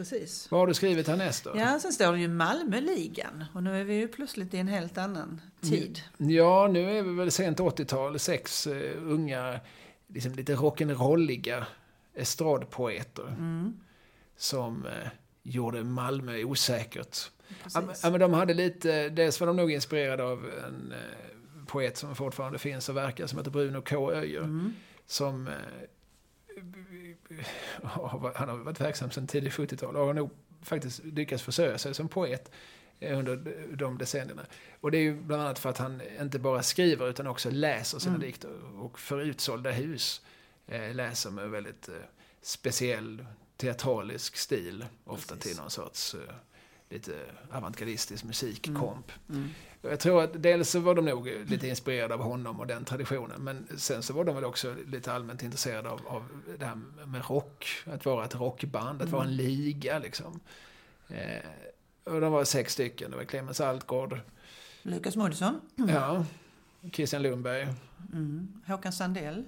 Precis. 0.01 0.51
Vad 0.51 0.61
har 0.61 0.67
du 0.67 0.75
skrivit 0.75 1.09
härnäst 1.09 1.45
då? 1.45 1.53
Ja, 1.57 1.79
sen 1.81 1.93
står 1.93 2.13
det 2.13 2.19
ju 2.19 2.29
Malmöligan. 2.29 3.45
Och 3.53 3.63
nu 3.63 3.81
är 3.81 3.85
vi 3.85 3.95
ju 3.95 4.09
plötsligt 4.09 4.55
i 4.55 4.59
en 4.59 4.69
helt 4.69 4.99
annan 4.99 5.41
tid. 5.61 6.03
Ja, 6.17 6.69
nu 6.73 6.99
är 6.99 7.03
vi 7.03 7.15
väl 7.15 7.31
sent 7.31 7.59
80-tal. 7.59 8.19
Sex 8.19 8.67
uh, 8.67 8.93
unga, 9.03 9.61
liksom 10.07 10.35
lite 10.35 10.55
rock'n'rolliga 10.55 11.65
estradpoeter. 12.15 13.27
Mm. 13.27 13.81
Som 14.37 14.85
uh, 14.85 14.91
gjorde 15.43 15.85
Malmö 15.85 16.45
osäkert. 16.45 17.31
Ja, 17.75 18.11
men 18.11 18.21
de 18.21 18.33
hade 18.33 18.55
lite, 18.55 19.09
dels 19.09 19.41
var 19.41 19.47
de 19.47 19.57
nog 19.57 19.73
inspirerade 19.73 20.23
av 20.23 20.51
en 20.67 20.93
uh, 20.93 21.65
poet 21.67 21.97
som 21.97 22.17
fortfarande 22.17 22.59
finns 22.59 22.89
och 22.89 22.97
verkar, 22.97 23.27
som 23.27 23.39
heter 23.39 23.51
Bruno 23.51 23.83
K. 23.83 24.13
Öijer. 24.13 24.43
Mm. 24.43 24.73
Som 25.07 25.49
han 28.35 28.49
har 28.49 28.57
varit 28.57 28.81
verksam 28.81 29.11
sedan 29.11 29.27
tidigt 29.27 29.53
70-tal 29.53 29.97
och 29.97 30.07
har 30.07 30.15
nog 30.15 30.31
faktiskt 30.63 31.05
lyckats 31.05 31.43
försörja 31.43 31.79
sig 31.79 31.95
som 31.95 32.09
poet 32.09 32.51
under 33.01 33.37
de 33.77 33.99
decennierna. 33.99 34.47
Och 34.81 34.91
det 34.91 34.99
är 34.99 35.03
ju 35.03 35.15
bland 35.15 35.43
annat 35.43 35.59
för 35.59 35.71
att 35.71 35.79
han 35.79 36.03
inte 36.21 36.39
bara 36.39 36.63
skriver 36.63 37.09
utan 37.09 37.27
också 37.27 37.51
läser 37.51 37.99
sina 37.99 38.15
mm. 38.15 38.27
dikter. 38.27 38.51
Och 38.79 38.99
för 38.99 39.21
utsålda 39.21 39.71
hus 39.71 40.23
eh, 40.67 40.95
läser 40.95 41.31
med 41.31 41.51
väldigt 41.51 41.89
eh, 41.89 41.95
speciell 42.43 43.27
teatralisk 43.57 44.37
stil. 44.37 44.87
Ofta 45.05 45.35
Precis. 45.35 45.53
till 45.53 45.63
någon 45.63 45.71
sorts 45.71 46.15
eh, 46.15 46.35
lite 46.91 47.13
avantgardistisk 47.51 48.25
musikkomp. 48.25 49.13
Mm. 49.29 49.41
Mm. 49.41 49.51
Jag 49.83 50.01
tror 50.01 50.23
att 50.23 50.43
dels 50.43 50.71
så 50.71 50.81
var 50.81 50.95
de 50.95 51.05
nog 51.05 51.27
lite 51.27 51.69
inspirerade 51.69 52.15
av 52.15 52.23
honom 52.23 52.61
och 52.61 52.67
den 52.67 52.85
traditionen. 52.85 53.43
Men 53.43 53.67
sen 53.77 54.03
så 54.03 54.13
var 54.13 54.25
de 54.25 54.35
väl 54.35 54.45
också 54.45 54.75
lite 54.87 55.13
allmänt 55.13 55.43
intresserade 55.43 55.91
av, 55.91 56.01
av 56.07 56.25
det 56.59 56.65
här 56.65 56.79
med 57.07 57.31
rock. 57.31 57.67
Att 57.87 58.05
vara 58.05 58.25
ett 58.25 58.35
rockband, 58.35 59.03
att 59.03 59.09
mm. 59.09 59.13
vara 59.13 59.25
en 59.25 59.37
liga 59.37 59.99
liksom. 59.99 60.41
Eh, 61.09 61.51
och 62.05 62.21
de 62.21 62.33
var 62.33 62.45
sex 62.45 62.73
stycken. 62.73 63.11
Det 63.11 63.17
var 63.17 63.25
Clemens 63.25 63.61
Altgård. 63.61 64.21
Lukas 64.83 65.17
Moodysson. 65.17 65.61
Mm. 65.79 65.91
Ja. 65.95 66.25
Christian 66.93 67.23
Lundberg. 67.23 67.69
Mm. 68.13 68.63
Håkan 68.67 68.93
Sandell. 68.93 69.45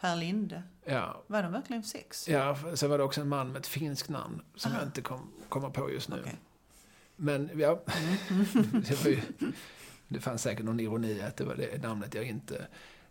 Per 0.00 0.16
Linde. 0.16 0.62
Ja. 0.84 1.22
Var 1.26 1.42
de 1.42 1.52
verkligen 1.52 1.82
sex? 1.82 2.28
Ja, 2.28 2.58
sen 2.74 2.90
var 2.90 2.98
det 2.98 3.04
också 3.04 3.20
en 3.20 3.28
man 3.28 3.52
med 3.52 3.60
ett 3.60 3.66
finskt 3.66 4.08
namn 4.08 4.42
som 4.54 4.72
Aha. 4.72 4.80
jag 4.80 4.88
inte 4.88 5.00
kom, 5.00 5.32
kommer 5.48 5.70
på 5.70 5.92
just 5.92 6.08
nu. 6.08 6.20
Okay. 6.20 6.32
Men 7.22 7.50
ja, 7.56 7.80
det, 8.88 9.04
ju, 9.04 9.20
det 10.08 10.20
fanns 10.20 10.42
säkert 10.42 10.64
någon 10.64 10.80
ironi 10.80 11.22
att 11.22 11.36
det 11.36 11.44
var 11.44 11.54
det 11.54 11.82
namnet 11.82 12.14
jag 12.14 12.24
inte 12.24 12.66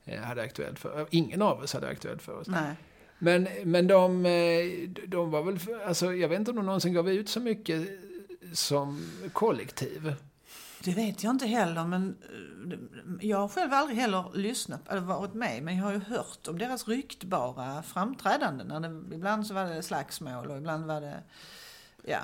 eh, 0.06 0.22
hade 0.22 0.42
aktuellt 0.42 0.80
för. 0.80 1.08
Ingen 1.10 1.42
av 1.42 1.60
oss 1.60 1.74
hade 1.74 1.88
aktuellt 1.88 2.22
för 2.22 2.34
oss. 2.40 2.48
Nej. 2.48 2.76
Men, 3.20 3.48
men 3.64 3.88
de, 3.88 4.26
eh, 4.26 4.90
de 5.08 5.32
var 5.32 5.44
väl, 5.44 5.60
alltså 5.86 6.14
jag 6.14 6.30
vet 6.30 6.40
inte 6.40 6.52
om 6.52 6.58
de 6.58 6.66
någonsin 6.66 6.94
gav 6.94 7.10
ut 7.10 7.30
så 7.30 7.40
mycket 7.40 7.88
som 8.54 9.12
kollektiv. 9.34 10.16
Det 10.84 10.94
vet 10.94 11.24
jag 11.24 11.32
inte 11.32 11.48
heller, 11.48 11.86
men 11.86 12.16
eh, 12.72 13.28
jag 13.28 13.38
har 13.38 13.48
själv 13.48 13.74
aldrig 13.74 13.98
heller 13.98 14.26
lyssnat 14.34 14.88
eller 14.90 15.02
varit 15.02 15.34
med, 15.34 15.64
men 15.64 15.78
jag 15.78 15.84
har 15.84 15.92
ju 15.92 16.00
hört 16.00 16.48
om 16.48 16.58
deras 16.58 16.88
ryktbara 16.88 17.84
framträdanden. 17.84 18.68
När 18.68 18.80
det, 18.80 19.16
ibland 19.16 19.48
så 19.48 19.54
var 19.54 19.66
det 19.66 19.84
slagsmål 19.84 20.52
och 20.52 20.58
ibland 20.58 20.86
var 20.86 21.02
det, 21.02 21.24
ja, 22.04 22.22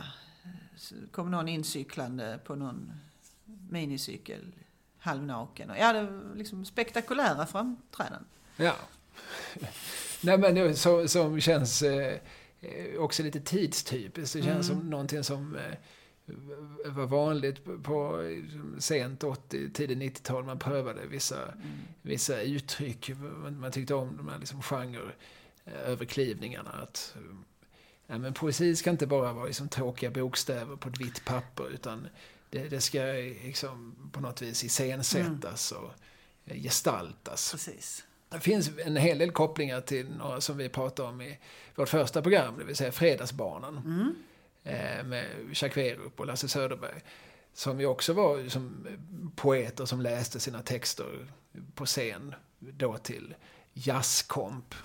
kom 1.11 1.31
någon 1.31 1.47
incyklande 1.47 2.39
på 2.45 2.55
någon 2.55 2.91
minicykel 3.69 4.55
halvnaken. 4.97 5.71
Ja, 5.79 5.93
det 5.93 6.01
var 6.01 6.35
liksom 6.35 6.65
spektakulära 6.65 7.45
framträdanden. 7.45 8.25
Ja. 8.57 8.75
Nej 10.21 10.37
men 10.37 10.75
som, 10.75 11.07
som 11.07 11.39
känns 11.39 11.81
eh, 11.81 12.19
också 12.97 13.23
lite 13.23 13.39
tidstypiskt. 13.39 14.33
Det 14.33 14.41
känns 14.41 14.69
mm. 14.69 14.81
som 14.81 14.89
någonting 14.89 15.23
som 15.23 15.55
eh, 15.55 15.77
var 16.85 17.05
vanligt 17.05 17.83
på 17.83 18.23
sent 18.79 19.23
80, 19.23 19.71
tidigt 19.73 19.97
90-tal. 19.97 20.43
Man 20.43 20.59
prövade 20.59 21.07
vissa, 21.07 21.43
mm. 21.43 21.67
vissa 22.01 22.41
uttryck. 22.41 23.11
Man, 23.19 23.59
man, 23.59 23.71
tyckte 23.71 23.93
om 23.93 24.17
de 24.17 24.29
här 24.29 24.39
liksom 24.39 24.61
genreöverklivningarna. 24.61 26.71
Att 26.71 27.15
Ja, 28.07 28.17
men 28.17 28.33
poesi 28.33 28.75
ska 28.75 28.89
inte 28.89 29.07
bara 29.07 29.33
vara 29.33 29.45
liksom 29.45 29.69
tråkiga 29.69 30.11
bokstäver 30.11 30.75
på 30.75 30.89
ett 30.89 31.01
vitt 31.01 31.25
papper 31.25 31.69
utan 31.69 32.07
det, 32.49 32.67
det 32.69 32.81
ska 32.81 33.03
liksom 33.43 33.95
på 34.11 34.19
något 34.19 34.41
vis 34.41 34.63
iscensättas 34.63 35.71
mm. 35.71 35.83
och 35.83 35.91
eh, 36.45 36.61
gestaltas. 36.61 37.51
Precis. 37.51 38.03
Det 38.29 38.39
finns 38.39 38.69
en 38.85 38.97
hel 38.97 39.17
del 39.17 39.31
kopplingar 39.31 39.81
till 39.81 40.09
några 40.09 40.41
som 40.41 40.57
vi 40.57 40.69
pratade 40.69 41.09
om 41.09 41.21
i 41.21 41.39
vårt 41.75 41.89
första 41.89 42.21
program, 42.21 42.57
det 42.57 42.63
vill 42.63 42.75
säga 42.75 42.91
Fredagsbarnen. 42.91 43.77
Mm. 43.77 44.15
Eh, 44.63 45.03
med 45.03 45.25
Jacques 45.53 45.77
Werup 45.77 46.19
och 46.19 46.25
Lasse 46.25 46.47
Söderberg. 46.47 47.01
Som 47.53 47.79
ju 47.79 47.85
också 47.85 48.13
var 48.13 48.49
som 48.49 48.87
poeter 49.35 49.85
som 49.85 50.01
läste 50.01 50.39
sina 50.39 50.61
texter 50.61 51.27
på 51.75 51.85
scen 51.85 52.35
då 52.59 52.97
till 52.97 53.35
jazzkomp. 53.73 54.75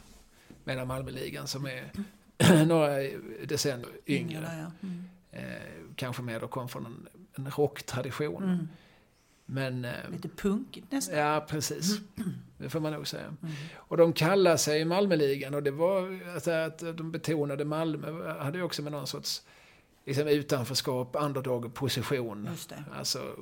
Medan 0.64 0.86
Malmöligan 0.86 1.46
som 1.46 1.66
är 1.66 1.90
några 2.66 2.98
decennier 3.46 3.90
yngre. 4.06 4.40
Där, 4.40 4.58
ja. 4.58 4.88
mm. 4.88 5.04
Eh, 5.32 5.94
kanske 5.96 6.22
mer 6.22 6.40
då 6.40 6.48
kom 6.48 6.68
från 6.68 6.86
en, 6.86 7.08
en 7.34 7.50
rocktradition. 7.50 8.42
Mm. 8.42 8.68
Men... 9.46 9.84
Eh, 9.84 10.10
Lite 10.10 10.28
punkigt 10.28 10.92
nästan. 10.92 11.18
Ja, 11.18 11.46
precis. 11.48 12.00
Det 12.58 12.70
får 12.70 12.80
man 12.80 12.92
nog 12.92 13.08
säga. 13.08 13.24
Mm. 13.24 13.54
Och 13.74 13.96
de 13.96 14.12
kallar 14.12 14.56
sig 14.56 14.84
Malmöligan 14.84 15.54
och 15.54 15.62
det 15.62 15.70
var 15.70 16.20
alltså, 16.34 16.50
att 16.50 16.78
de 16.78 17.12
betonade 17.12 17.64
Malmö 17.64 18.38
hade 18.38 18.58
ju 18.58 18.64
också 18.64 18.82
med 18.82 18.92
någon 18.92 19.06
sorts 19.06 19.42
liksom, 20.04 20.28
utanförskap, 20.28 21.16
underdog-position. 21.20 22.48
Just 22.50 22.68
det. 22.68 22.84
Alltså 22.94 23.36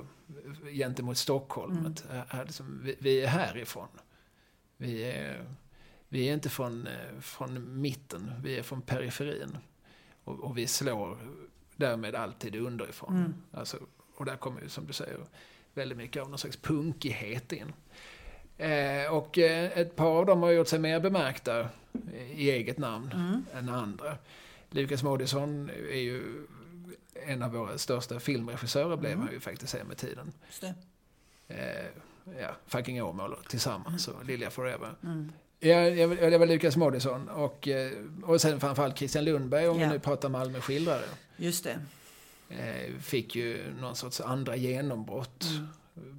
gentemot 0.71 1.17
Stockholm. 1.17 1.77
Mm. 1.77 1.91
Att, 1.91 2.33
äh, 2.33 2.45
liksom, 2.45 2.81
vi, 2.83 2.95
vi 2.99 3.21
är 3.21 3.27
härifrån. 3.27 3.87
Vi 4.77 5.03
är, 5.03 5.45
vi 6.13 6.29
är 6.29 6.33
inte 6.33 6.49
från, 6.49 6.87
eh, 6.87 7.19
från 7.21 7.81
mitten, 7.81 8.31
vi 8.43 8.57
är 8.57 8.63
från 8.63 8.81
periferin. 8.81 9.57
Och, 10.23 10.39
och 10.39 10.57
vi 10.57 10.67
slår 10.67 11.17
därmed 11.75 12.15
alltid 12.15 12.55
underifrån. 12.55 13.15
Mm. 13.17 13.33
Alltså, 13.51 13.77
och 14.15 14.25
där 14.25 14.35
kommer 14.37 14.61
ju, 14.61 14.69
som 14.69 14.87
du 14.87 14.93
säger, 14.93 15.19
väldigt 15.73 15.97
mycket 15.97 16.21
av 16.21 16.29
någon 16.29 16.37
slags 16.39 16.57
punkighet 16.57 17.51
in. 17.51 17.73
Eh, 18.57 19.13
och 19.13 19.37
eh, 19.37 19.77
ett 19.77 19.95
par 19.95 20.17
av 20.19 20.25
dem 20.25 20.41
har 20.41 20.51
gjort 20.51 20.67
sig 20.67 20.79
mer 20.79 20.99
bemärkta 20.99 21.69
i 22.33 22.51
eget 22.51 22.77
namn 22.77 23.11
Mm. 23.13 23.45
än 23.53 23.69
andra. 23.69 24.17
Lukas 24.69 25.03
Moodysson 25.03 25.69
är 25.69 25.99
ju 25.99 26.23
en 27.13 27.43
av 27.43 27.51
våra 27.51 27.77
största 27.77 28.19
filmregissörer, 28.19 28.97
blev 28.97 29.11
Mm. 29.11 29.23
han 29.25 29.33
ju 29.33 29.39
faktiskt 29.39 29.71
säga 29.71 29.83
med 29.83 29.97
tiden. 29.97 30.31
Eh, 31.47 31.85
ja, 32.39 32.55
Fucking 32.67 33.03
Åmål 33.03 33.35
tillsammans 33.49 34.07
och 34.07 34.25
Lilja 34.25 34.49
Forever. 34.49 34.95
Mm. 35.03 35.31
Ja, 35.63 35.69
jag- 35.81 36.31
det 36.31 36.37
var 36.37 36.45
Lukas 36.45 36.75
Moodysson 36.77 37.29
och, 37.29 37.67
eh, 37.67 37.91
och 38.23 38.41
sen 38.41 38.59
framförallt 38.59 38.97
Christian 38.97 39.23
Lundberg, 39.25 39.67
om 39.67 39.79
Ja. 39.79 39.87
vi 39.87 39.93
nu 39.93 39.99
pratar 39.99 40.29
Malmö 40.29 40.61
skildrare. 40.61 41.03
Just 41.37 41.63
det. 41.63 41.79
Eh, 42.49 42.99
fick 43.01 43.35
ju 43.35 43.73
någon 43.79 43.95
sorts 43.95 44.21
andra 44.21 44.55
genombrott 44.55 45.43
Mm. 45.49 45.67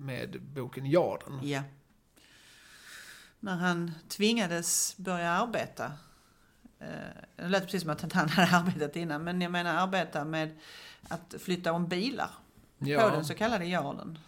med 0.07 0.41
boken 0.43 0.87
Jarden. 0.87 1.41
Ja. 1.43 1.63
När 3.41 3.57
han 3.57 3.93
tvingades 4.09 4.95
börja 4.97 5.31
arbeta. 5.31 5.93
Eh, 6.81 6.87
Det 7.37 7.49
lät 7.49 7.65
precis 7.65 7.83
som 7.83 7.91
att 7.91 8.13
han 8.13 8.29
hade 8.29 8.49
arbetat 8.57 8.97
innan. 8.97 9.25
Men 9.25 9.41
jag 9.41 9.53
menar 9.53 9.75
arbeta 9.75 10.25
med 10.25 10.59
att 11.09 11.35
flytta 11.39 11.73
om 11.73 11.89
bilar. 11.89 12.31
På 12.79 12.89
Ja, 12.89 13.11
den 13.11 13.25
så 13.25 13.35
kallade 13.35 13.65
jarden. 13.65 14.19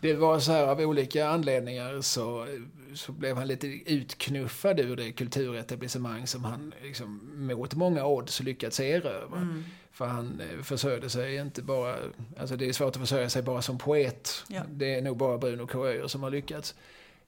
Det 0.00 0.14
var 0.14 0.38
så 0.38 0.52
här 0.52 0.66
av 0.66 0.80
olika 0.80 1.28
anledningar 1.28 2.00
så, 2.00 2.46
så 2.94 3.12
blev 3.12 3.36
han 3.36 3.46
lite 3.46 3.66
utknuffad 3.66 4.80
ur 4.80 4.96
det 4.96 5.12
kulturetablissemang 5.12 6.26
som 6.26 6.44
han 6.44 6.74
liksom, 6.82 7.30
mot 7.34 7.74
många 7.74 8.06
odds 8.06 8.40
lyckats 8.40 8.80
erövra. 8.80 9.38
Mm. 9.38 9.64
För 9.92 10.04
han 10.04 10.40
eh, 10.40 10.62
försörjde 10.62 11.10
sig 11.10 11.36
inte 11.36 11.62
bara, 11.62 11.96
alltså 12.38 12.56
det 12.56 12.68
är 12.68 12.72
svårt 12.72 12.96
att 12.96 13.00
försörja 13.00 13.28
sig 13.28 13.42
bara 13.42 13.62
som 13.62 13.78
poet. 13.78 14.44
Ja. 14.48 14.62
Det 14.70 14.94
är 14.94 15.02
nog 15.02 15.16
bara 15.16 15.38
Bruno 15.38 15.66
K. 15.66 15.86
Öijer 15.86 16.06
som 16.06 16.22
har 16.22 16.30
lyckats 16.30 16.74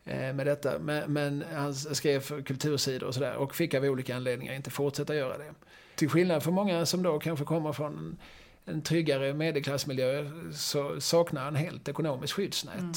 eh, 0.04 0.32
med 0.32 0.46
detta. 0.46 0.78
Men, 0.78 1.12
men 1.12 1.44
han 1.54 1.74
skrev 1.74 2.20
för 2.20 2.42
kultursidor 2.42 3.06
och 3.06 3.14
sådär 3.14 3.34
och 3.34 3.54
fick 3.54 3.74
av 3.74 3.84
olika 3.84 4.16
anledningar 4.16 4.54
inte 4.54 4.70
fortsätta 4.70 5.14
göra 5.14 5.38
det. 5.38 5.54
Till 5.94 6.08
skillnad 6.08 6.42
från 6.42 6.54
många 6.54 6.86
som 6.86 7.02
då 7.02 7.18
kanske 7.18 7.44
kommer 7.44 7.72
från 7.72 8.16
en, 8.64 8.82
tryggare 8.82 9.34
medelklassmiljö 9.34 10.30
så 10.52 11.00
saknar 11.00 11.44
han 11.44 11.56
helt 11.56 11.88
ekonomiskt 11.88 12.32
skyddsnät. 12.32 12.78
Mm. 12.78 12.92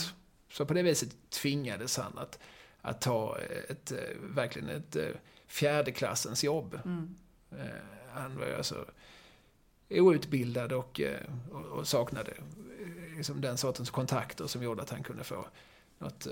Så 0.51 0.66
på 0.66 0.74
det 0.74 0.84
viset 0.84 1.16
tvingades 1.30 1.97
han 1.97 2.18
att, 2.18 2.39
att 2.82 3.01
ta 3.01 3.38
ett, 3.70 3.91
eh, 3.91 3.97
verkligen 4.22 4.70
ett 4.70 4.95
eh, 4.95 5.09
fjärdeklassens 5.47 6.43
jobb. 6.43 6.80
Mm. 6.86 7.16
Eh, 7.51 7.66
Han 8.09 8.38
var 8.38 8.45
alltså 8.57 8.86
outbildad 9.89 10.74
och, 10.74 11.01
och, 11.51 11.66
och 11.66 11.88
saknade 11.88 12.34
liksom 13.18 13.41
den 13.41 13.57
sortens 13.57 13.89
kontakter 13.89 14.47
som 14.47 14.63
gjorde 14.63 14.82
att 14.82 14.89
han 14.89 15.03
kunde 15.03 15.24
få 15.24 15.45
något 15.97 16.28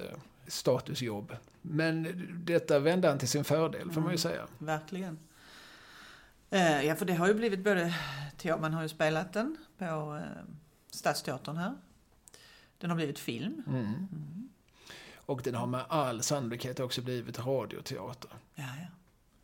statusjobb. 0.48 1.36
Men 1.62 2.28
detta 2.46 2.80
vände 2.80 3.08
han 3.08 3.18
till 3.18 3.28
sin 3.28 3.44
fördel, 3.44 3.92
får 3.92 4.02
man 4.02 4.12
ju 4.12 4.18
säga. 4.18 4.48
Verkligen. 4.58 5.20
Eh, 6.54 6.86
ja, 6.86 6.96
för 6.96 7.06
det 7.06 7.14
har 7.14 7.28
ju 7.28 7.34
blivit 7.34 7.64
både... 7.64 7.94
Man 8.60 8.74
har 8.74 8.82
ju 8.82 8.90
spelat 8.90 9.34
den 9.34 9.58
på 9.78 9.86
eh, 10.24 10.44
Stadsteatern 10.90 11.58
här. 11.58 11.74
Den 12.78 12.90
har 12.90 12.98
blivit 12.98 13.20
film. 13.20 13.64
Mm. 13.68 14.50
Och 15.16 15.42
den 15.44 15.56
har 15.56 15.68
med 15.68 15.86
all 15.90 16.22
sannolikhet 16.22 16.80
också 16.80 17.02
blivit 17.02 17.40
radioteater. 17.40 18.32
Ja, 18.56 18.64
ja. 18.64 18.88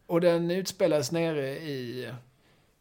Och 0.05 0.21
den 0.21 0.51
utspelas 0.51 1.11
nere 1.11 1.49
i, 1.59 2.13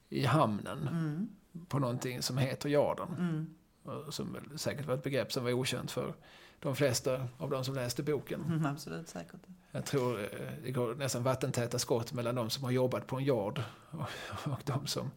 i 0.09 0.25
hamnen 0.25 0.89
Mm. 0.89 1.29
på 1.69 1.79
någonting 1.79 2.23
som 2.23 2.39
heter 2.39 2.69
Jarden. 2.69 3.09
Mm. 3.19 3.55
Som 4.11 4.37
säkert 4.57 4.87
var 4.87 4.95
ett 4.95 5.03
begrepp 5.03 5.33
som 5.33 5.45
var 5.45 5.53
okänt 5.53 5.91
för 5.91 6.15
de 6.61 6.77
flesta 6.77 7.29
av 7.39 7.51
de 7.51 7.65
som 7.65 7.75
läste 7.75 8.03
boken. 8.03 8.43
Mm, 8.45 8.67
absolut, 8.67 9.09
säkert. 9.09 9.41
Jag 9.73 9.85
tror 9.85 10.21
eh, 10.21 10.29
det 10.63 10.71
går 10.71 10.95
nästan 10.95 11.23
vattentäta 11.23 11.79
skott 11.79 12.13
mellan 12.13 12.35
de 12.35 12.51
som 12.51 12.65
har 12.65 12.71
jobbat 12.71 13.07
på 13.07 13.17
en 13.17 13.25
yard 13.25 13.63
och, 13.91 14.09
och 14.53 14.61
de 14.65 14.87
som, 14.87 15.11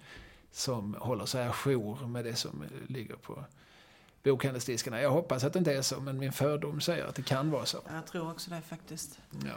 som 0.51 0.95
håller 0.99 1.25
sig 1.25 1.47
ajour 1.47 2.07
med 2.07 2.25
det 2.25 2.35
som 2.35 2.63
ligger 2.87 3.15
på 3.15 3.45
bokhandelsdiskarna. 4.23 5.01
Jag 5.01 5.11
hoppas 5.11 5.43
att 5.43 5.53
det 5.53 5.59
inte 5.59 5.73
är 5.73 5.81
så, 5.81 6.01
men 6.01 6.19
min 6.19 6.31
fördom 6.31 6.81
säger 6.81 7.05
att 7.05 7.15
det 7.15 7.21
kan 7.21 7.51
vara 7.51 7.65
så. 7.65 7.77
Jag 7.87 8.07
tror 8.07 8.31
också 8.31 8.49
det 8.49 8.61
faktiskt. 8.61 9.19
Ja. 9.45 9.53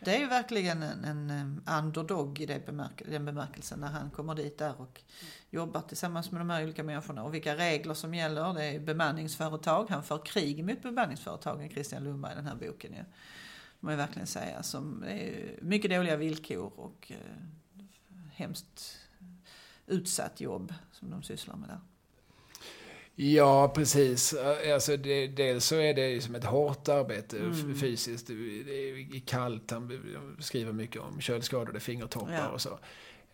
Det 0.00 0.16
är 0.16 0.20
ju 0.20 0.26
verkligen 0.26 0.82
en, 0.82 1.04
en 1.04 1.30
em, 1.30 1.62
underdog 1.80 2.40
i 2.40 2.46
det 2.46 2.66
bemärk 2.66 3.02
den 3.06 3.24
bemärkelsen 3.24 3.80
när 3.80 3.88
han 3.88 4.10
kommer 4.10 4.34
dit 4.34 4.58
där 4.58 4.80
och 4.80 5.02
jobbar 5.50 5.80
tillsammans 5.80 6.30
med 6.30 6.40
de 6.40 6.50
här 6.50 6.64
olika 6.64 6.82
människorna 6.82 7.24
och 7.24 7.34
vilka 7.34 7.56
regler 7.56 7.94
som 7.94 8.14
gäller. 8.14 8.54
Det 8.54 8.64
är 8.64 8.78
bemanningsföretag. 8.80 9.86
Han 9.90 10.02
för 10.02 10.24
krig 10.24 10.64
mot 10.64 10.82
bemanningsföretagen, 10.82 11.70
Christian 11.70 12.04
Lundberg, 12.04 12.32
i 12.32 12.36
den 12.36 12.46
här 12.46 12.54
boken 12.54 12.92
ju. 12.92 13.04
Må 13.84 13.90
jag 13.90 13.96
verkligen 13.96 14.26
säga. 14.26 14.62
Som 14.62 15.00
det 15.00 15.10
är 15.12 15.24
ju 15.26 15.58
mycket 15.62 15.90
dåliga 15.90 16.16
villkor 16.16 16.72
och 16.76 17.12
eh, 17.12 17.16
hemskt 18.32 18.98
utsatt 19.86 20.40
jobb 20.40 20.74
som 20.92 21.10
de 21.10 21.22
sysslar 21.22 21.56
med 21.56 21.68
där. 21.68 21.80
Ja, 23.16 23.72
precis. 23.74 24.34
Alltså 24.72 24.96
det, 24.96 25.26
dels 25.26 25.64
så 25.66 25.76
är 25.76 25.94
det 25.94 26.08
ju 26.08 26.20
som 26.20 26.34
ett 26.34 26.44
hårt 26.44 26.88
arbete 26.88 27.38
Mm. 27.38 27.74
fysiskt. 27.74 28.26
Det 28.26 28.32
är 28.32 29.20
kallt, 29.26 29.70
han 29.70 30.00
skriver 30.40 30.72
mycket 30.72 31.02
om 31.02 31.20
köldskadade 31.20 31.80
fingertoppar 31.80 32.32
Ja. 32.34 32.48
och 32.48 32.60
så. 32.60 32.78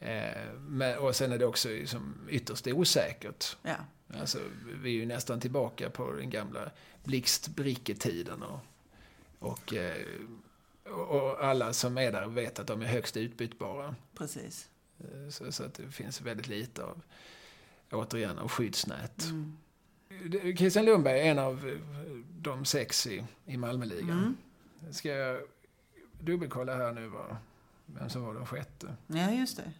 Eh, 0.00 0.52
men, 0.58 0.98
och 0.98 1.16
sen 1.16 1.32
är 1.32 1.38
det 1.38 1.46
också 1.46 1.68
liksom 1.68 2.14
ytterst 2.30 2.66
osäkert. 2.66 3.56
Ja, 3.62 3.74
Alltså, 4.20 4.38
vi 4.82 4.90
är 4.90 4.94
ju 4.94 5.06
nästan 5.06 5.40
tillbaka 5.40 5.90
på 5.90 6.12
den 6.12 6.30
gamla 6.30 6.70
blixtbricketiden. 7.04 8.42
Och, 8.42 8.58
och, 9.40 9.74
eh, 9.74 10.06
och 10.84 11.44
alla 11.44 11.72
som 11.72 11.98
är 11.98 12.12
där 12.12 12.26
vet 12.26 12.58
att 12.58 12.66
de 12.66 12.82
är 12.82 12.86
högst 12.86 13.16
utbytbara. 13.16 13.94
precis. 14.14 14.68
Eh, 14.98 15.28
Så, 15.30 15.52
så 15.52 15.64
att 15.64 15.74
det 15.74 15.90
finns 15.90 16.20
väldigt 16.20 16.48
lite 16.48 16.84
av, 16.84 17.02
återigen, 17.90 18.38
av 18.38 18.48
skyddsnät. 18.48 19.24
Mm. 19.24 19.56
Christian 20.56 20.84
Lundberg 20.84 21.20
är 21.20 21.30
en 21.30 21.38
av 21.38 21.68
eh, 21.68 21.74
de 22.40 22.64
sex 22.64 23.06
i, 23.06 23.24
i 23.46 23.56
Malmöligan. 23.56 24.10
Mm. 24.10 24.36
Ska 24.92 25.08
jag 25.08 25.40
dubbelkolla 26.20 26.76
här 26.76 26.92
nu 26.92 27.06
vad, 27.08 27.36
vem 27.86 28.08
som 28.10 28.22
var 28.22 28.34
den 28.34 28.46
sjätte? 28.46 28.94
Ja, 29.06 29.30
just 29.30 29.56
det. 29.56 29.72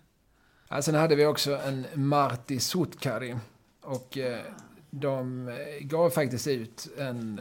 Ja, 0.69 0.83
sen 0.83 0.95
hade 0.95 1.17
vi 1.17 1.27
också 1.27 1.57
en 1.57 1.87
Marti 1.95 2.61
Sutkari. 2.61 3.37
Och 3.81 4.19
eh, 4.19 4.45
de 4.91 5.51
gav 5.81 6.11
faktiskt 6.11 6.47
ut 6.47 6.89
en 6.99 7.41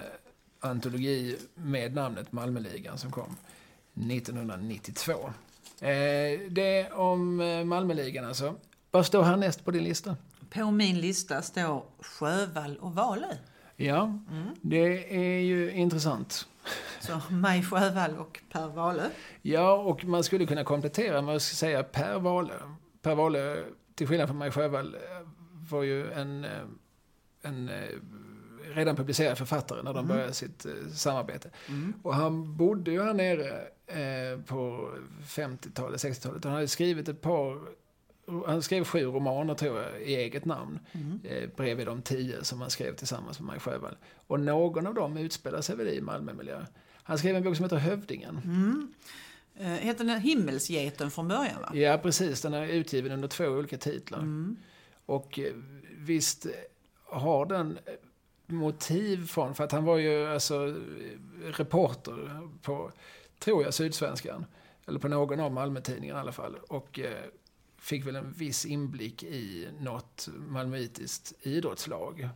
antologi 0.60 1.38
med 1.55 1.93
namnet 1.95 2.32
Malmöligan 2.32 2.97
som 2.97 3.12
kom 3.12 3.36
1992. 4.12 5.14
Eh, 5.82 6.39
det 6.49 6.91
om 6.91 7.41
eh, 7.41 7.64
Malmöligan 7.64 8.26
alltså. 8.26 8.55
Vad 8.91 9.05
står 9.05 9.24
härnäst 9.24 9.66
på 9.66 9.72
din 9.72 9.84
lista? 9.84 10.16
På 10.49 10.72
min 10.72 10.99
lista 11.01 11.41
står 11.41 11.84
Sjövall 11.99 12.78
och 12.78 12.95
Valö. 12.95 13.28
Ja, 13.76 14.03
Mm. 14.32 14.47
det 14.62 15.16
är 15.16 15.39
ju 15.39 15.72
intressant. 15.72 16.47
Så 16.99 17.22
Maj 17.30 17.64
Sjövall 17.64 18.16
och 18.18 18.39
Per 18.51 18.68
Wahlöö. 18.68 19.10
Ja, 19.41 19.74
och 19.74 20.05
man 20.05 20.24
skulle 20.24 20.45
kunna 20.45 20.64
komplettera 20.64 21.22
med 21.22 21.36
att 21.36 21.41
säga 21.41 21.84
Per 21.84 22.20
Wahlöö. 22.20 22.60
Per 23.01 23.16
Wahlöö, 23.16 23.64
till 23.95 24.07
skillnad 24.07 24.28
från 24.28 24.38
Maj 24.38 24.51
Sjöwall, 24.51 24.95
eh, 24.95 24.99
var 25.70 25.84
ju 25.84 26.12
en, 26.12 26.45
en, 27.41 27.70
redan 28.76 28.95
publicerad 28.95 29.38
författare 29.38 29.82
när 29.84 29.93
de 29.93 29.97
Mm. 30.05 30.07
började 30.07 30.34
sitt 30.34 30.65
eh, 30.65 30.72
samarbete. 30.93 31.49
Och 32.03 32.15
han 32.15 32.57
bodde 32.57 32.91
ju 32.91 33.03
här 33.03 33.13
nere 33.13 33.61
eh, 33.88 34.39
på 34.41 34.89
50-talet, 35.26 36.03
60-talet. 36.03 36.43
Han 36.43 36.53
hade 36.53 36.67
skrivit 36.67 37.07
ett 37.09 37.22
par, 37.22 37.59
han 38.47 38.61
skrev 38.61 38.84
sju 38.84 39.03
romaner 39.05 39.53
tror 39.55 39.82
jag, 39.82 40.01
i 40.01 40.15
eget 40.15 40.45
namn. 40.45 40.80
Mm. 40.91 41.20
Eh, 41.24 41.49
bredvid 41.57 41.86
de 41.88 42.01
tio 42.01 42.43
som 42.43 42.61
han 42.61 42.70
skrev 42.70 42.95
tillsammans 42.95 43.39
med 43.39 43.47
Maj 43.47 43.59
Sjöwall. 43.59 43.97
Och 44.28 44.39
någon 44.39 44.88
av 44.88 44.93
dem 44.93 45.17
utspelar 45.17 45.61
sig 45.61 45.76
väl 45.76 45.88
i 45.88 46.01
Malmömiljö. 46.01 46.65
Han 47.03 47.17
skrev 47.17 47.36
en 47.36 47.43
bok 47.43 47.55
som 47.55 47.63
heter 47.65 47.78
Hövdingen. 47.78 48.38
Mm. 48.45 48.93
Eh, 49.59 49.67
heter 49.67 50.03
den 50.05 50.22
Himmelsgeten 50.22 51.11
från 51.11 51.28
början 51.28 51.61
va? 51.61 51.72
Ja, 51.74 51.97
precis. 52.03 52.41
Den 52.41 52.53
är 52.53 52.67
utgiven 52.67 53.11
under 53.11 53.28
två 53.28 53.45
olika 53.45 53.78
titlar. 53.78 54.20
Mm. 54.20 54.57
Och 55.05 55.39
eh, 55.39 55.53
visst 55.97 56.45
har 57.05 57.45
den 57.45 57.78
motiv 58.52 59.28
från, 59.28 59.56
för 59.56 59.64
att 59.64 59.72
han 59.72 59.84
var 59.84 59.97
ju 59.97 60.28
alltså 60.28 60.76
reporter 61.43 62.50
på, 62.62 62.91
tror 63.39 63.64
jag, 63.64 63.74
Sydsvenskan. 63.74 64.45
Eller 64.88 65.00
på 65.00 65.08
någon 65.08 65.39
av 65.39 65.52
Malmötidningarna 65.52 66.20
i 66.20 66.22
alla 66.22 66.32
fall. 66.32 66.56
Och 66.56 67.00
eh, 67.00 67.26
fick 67.78 68.08
väl 68.08 68.16
en 68.16 68.32
viss 68.32 68.66
inblick 68.66 69.24
i 69.24 69.68
något 69.80 70.30
malmöitiskt 70.47 71.34
idrottslag. 71.41 72.30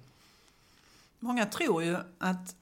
Många 1.19 1.45
tror 1.45 1.83
ju 1.83 1.97
att 2.17 2.55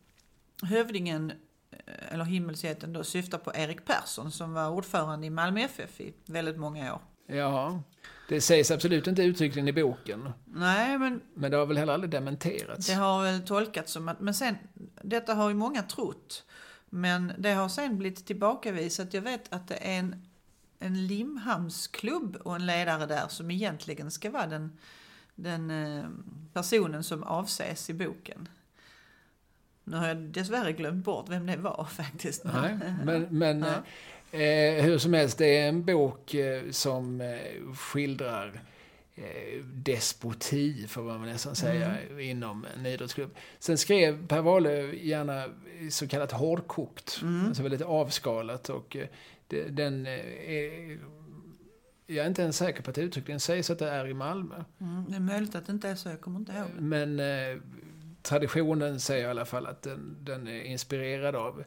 hövdingen, 0.63 1.31
eh, 1.71 2.13
eller 2.13 2.25
Himmelsgeten 2.25 2.93
då, 2.93 3.03
syftar 3.03 3.37
på 3.37 3.51
Erik 3.55 3.85
Persson 3.85 4.31
som 4.31 4.53
var 4.53 4.69
ordförande 4.69 5.27
i 5.27 5.29
Malmö 5.29 5.61
FF 5.61 6.01
i 6.01 6.13
väldigt 6.25 6.57
många 6.57 6.93
år. 6.93 7.01
Ja, 7.25 7.83
det 8.29 8.41
sägs 8.41 8.71
absolut 8.71 9.07
inte 9.07 9.23
uttryckligen 9.23 9.67
i 9.67 9.73
boken. 9.73 10.29
Nej, 10.45 10.97
men 10.97 11.21
Men 11.33 11.51
det 11.51 11.57
har 11.57 11.65
väl 11.65 11.77
heller 11.77 11.93
aldrig 11.93 12.11
dementerats. 12.11 12.87
det 12.87 12.93
har 12.93 13.23
väl 13.23 13.41
tolkats 13.41 13.91
som 13.91 14.07
att, 14.09 14.19
men 14.19 14.33
sen, 14.33 14.55
detta 15.01 15.33
har 15.33 15.49
ju 15.49 15.55
många 15.55 15.83
trott. 15.83 16.43
Men 16.89 17.33
det 17.37 17.51
har 17.53 17.69
sen 17.69 17.97
blivit 17.97 18.25
tillbakavisat. 18.25 19.13
Jag 19.13 19.21
vet 19.21 19.53
att 19.53 19.67
det 19.67 19.75
är 19.75 19.99
en, 19.99 20.25
en 20.79 21.07
Limhamnsklubb 21.07 22.35
och 22.35 22.55
en 22.55 22.65
ledare 22.65 23.05
där 23.05 23.27
som 23.27 23.51
egentligen 23.51 24.11
ska 24.11 24.29
vara 24.31 24.47
den, 24.47 24.77
den 25.35 25.71
eh, 25.71 26.05
personen 26.53 27.03
som 27.03 27.23
avses 27.23 27.89
i 27.89 27.93
boken. 27.93 28.49
Nu 29.83 29.97
har 29.97 30.07
jag 30.07 30.17
dessvärre 30.17 30.71
glömt 30.73 31.05
bort 31.05 31.29
vem 31.29 31.45
det 31.45 31.57
var 31.57 31.85
faktiskt. 31.91 32.43
Nej, 32.43 32.79
men, 33.03 33.27
men 33.37 33.59
Ja. 33.59 33.73
Eh, 34.31 34.83
hur 34.83 34.97
som 34.97 35.13
helst, 35.13 35.37
det 35.37 35.57
är 35.57 35.69
en 35.69 35.85
bok 35.85 36.33
eh, 36.33 36.71
som 36.71 37.21
eh, 37.21 37.73
skildrar 37.75 38.61
eh, 39.15 39.63
despoti, 39.63 40.87
får 40.87 41.01
man 41.03 41.21
nästan 41.21 41.55
säga, 41.55 41.97
inom 42.19 42.65
en 42.77 42.85
idrottsklubb. 42.85 43.35
Sen 43.59 43.77
skrev 43.77 44.27
Per 44.27 44.41
Wahlöö 44.41 44.93
gärna 44.93 45.45
så 45.89 46.07
kallat 46.07 46.31
hårdkokt, 46.31 47.21
alltså 47.47 47.63
väldigt 47.63 47.81
avskalat. 47.81 48.69
Och 48.69 48.95
eh, 48.95 49.07
det, 49.47 49.63
den 49.63 50.05
eh, 50.05 50.49
är, 50.49 50.99
jag 52.07 52.23
är 52.23 52.27
inte 52.27 52.41
ens 52.41 52.57
säker 52.57 52.83
på 52.83 52.89
att 52.89 52.95
det 52.95 53.01
uttryckligen 53.01 53.39
sägs 53.39 53.69
att 53.69 53.79
det 53.79 53.89
är 53.89 54.07
i 54.07 54.13
Malmö. 54.13 54.63
Mm, 54.81 55.05
det 55.09 55.15
är 55.15 55.19
möjligt 55.19 55.55
att 55.55 55.65
det 55.65 55.71
inte 55.71 55.89
är 55.89 55.95
så, 55.95 56.09
jag 56.09 56.21
kommer 56.21 56.39
inte 56.39 56.51
ihåg. 56.51 56.67
Men 56.79 57.21
traditionen 58.21 58.99
säger 58.99 59.27
i 59.27 59.29
alla 59.29 59.45
fall 59.45 59.67
att 59.67 59.81
den, 59.81 60.17
den 60.19 60.47
är 60.47 60.61
inspirerad 60.61 61.35
av 61.35 61.63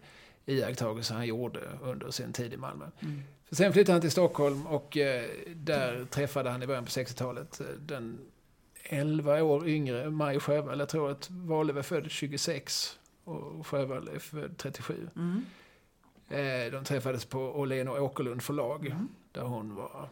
iakttagelser 0.46 1.14
han 1.14 1.26
gjorde 1.26 1.60
under 1.82 2.10
sin 2.10 2.32
tid 2.32 2.52
i 2.52 2.56
Malmö. 2.56 2.86
Mm. 3.00 3.22
Sen 3.50 3.72
flyttade 3.72 3.92
han 3.92 4.00
till 4.00 4.10
Stockholm 4.10 4.66
och 4.66 4.96
eh, 4.96 5.24
där 5.54 6.04
träffade 6.04 6.50
han 6.50 6.62
i 6.62 6.66
början 6.66 6.84
på 6.84 6.90
60-talet 6.90 7.60
eh, 7.60 7.66
den 7.66 8.18
11 8.84 9.42
år 9.42 9.68
yngre 9.68 10.10
Maj 10.10 10.40
Sjöwall. 10.40 10.78
Jag 10.78 10.88
tror 10.88 11.10
att 11.10 11.30
Wahlöö 11.30 11.78
är 11.78 11.82
född 11.82 12.10
26 12.10 12.98
och 13.24 13.66
Sjöwall 13.66 14.08
är 14.08 14.18
född 14.18 14.56
37. 14.56 15.08
Mm. 15.16 15.44
Eh, 16.28 16.72
de 16.72 16.84
träffades 16.84 17.24
på 17.24 17.38
Åhlén 17.38 17.88
och 17.88 18.02
Åkerlund 18.02 18.42
förlag 18.42 18.86
Mm. 18.86 19.08
där 19.32 19.42
hon 19.42 19.74
var 19.74 20.08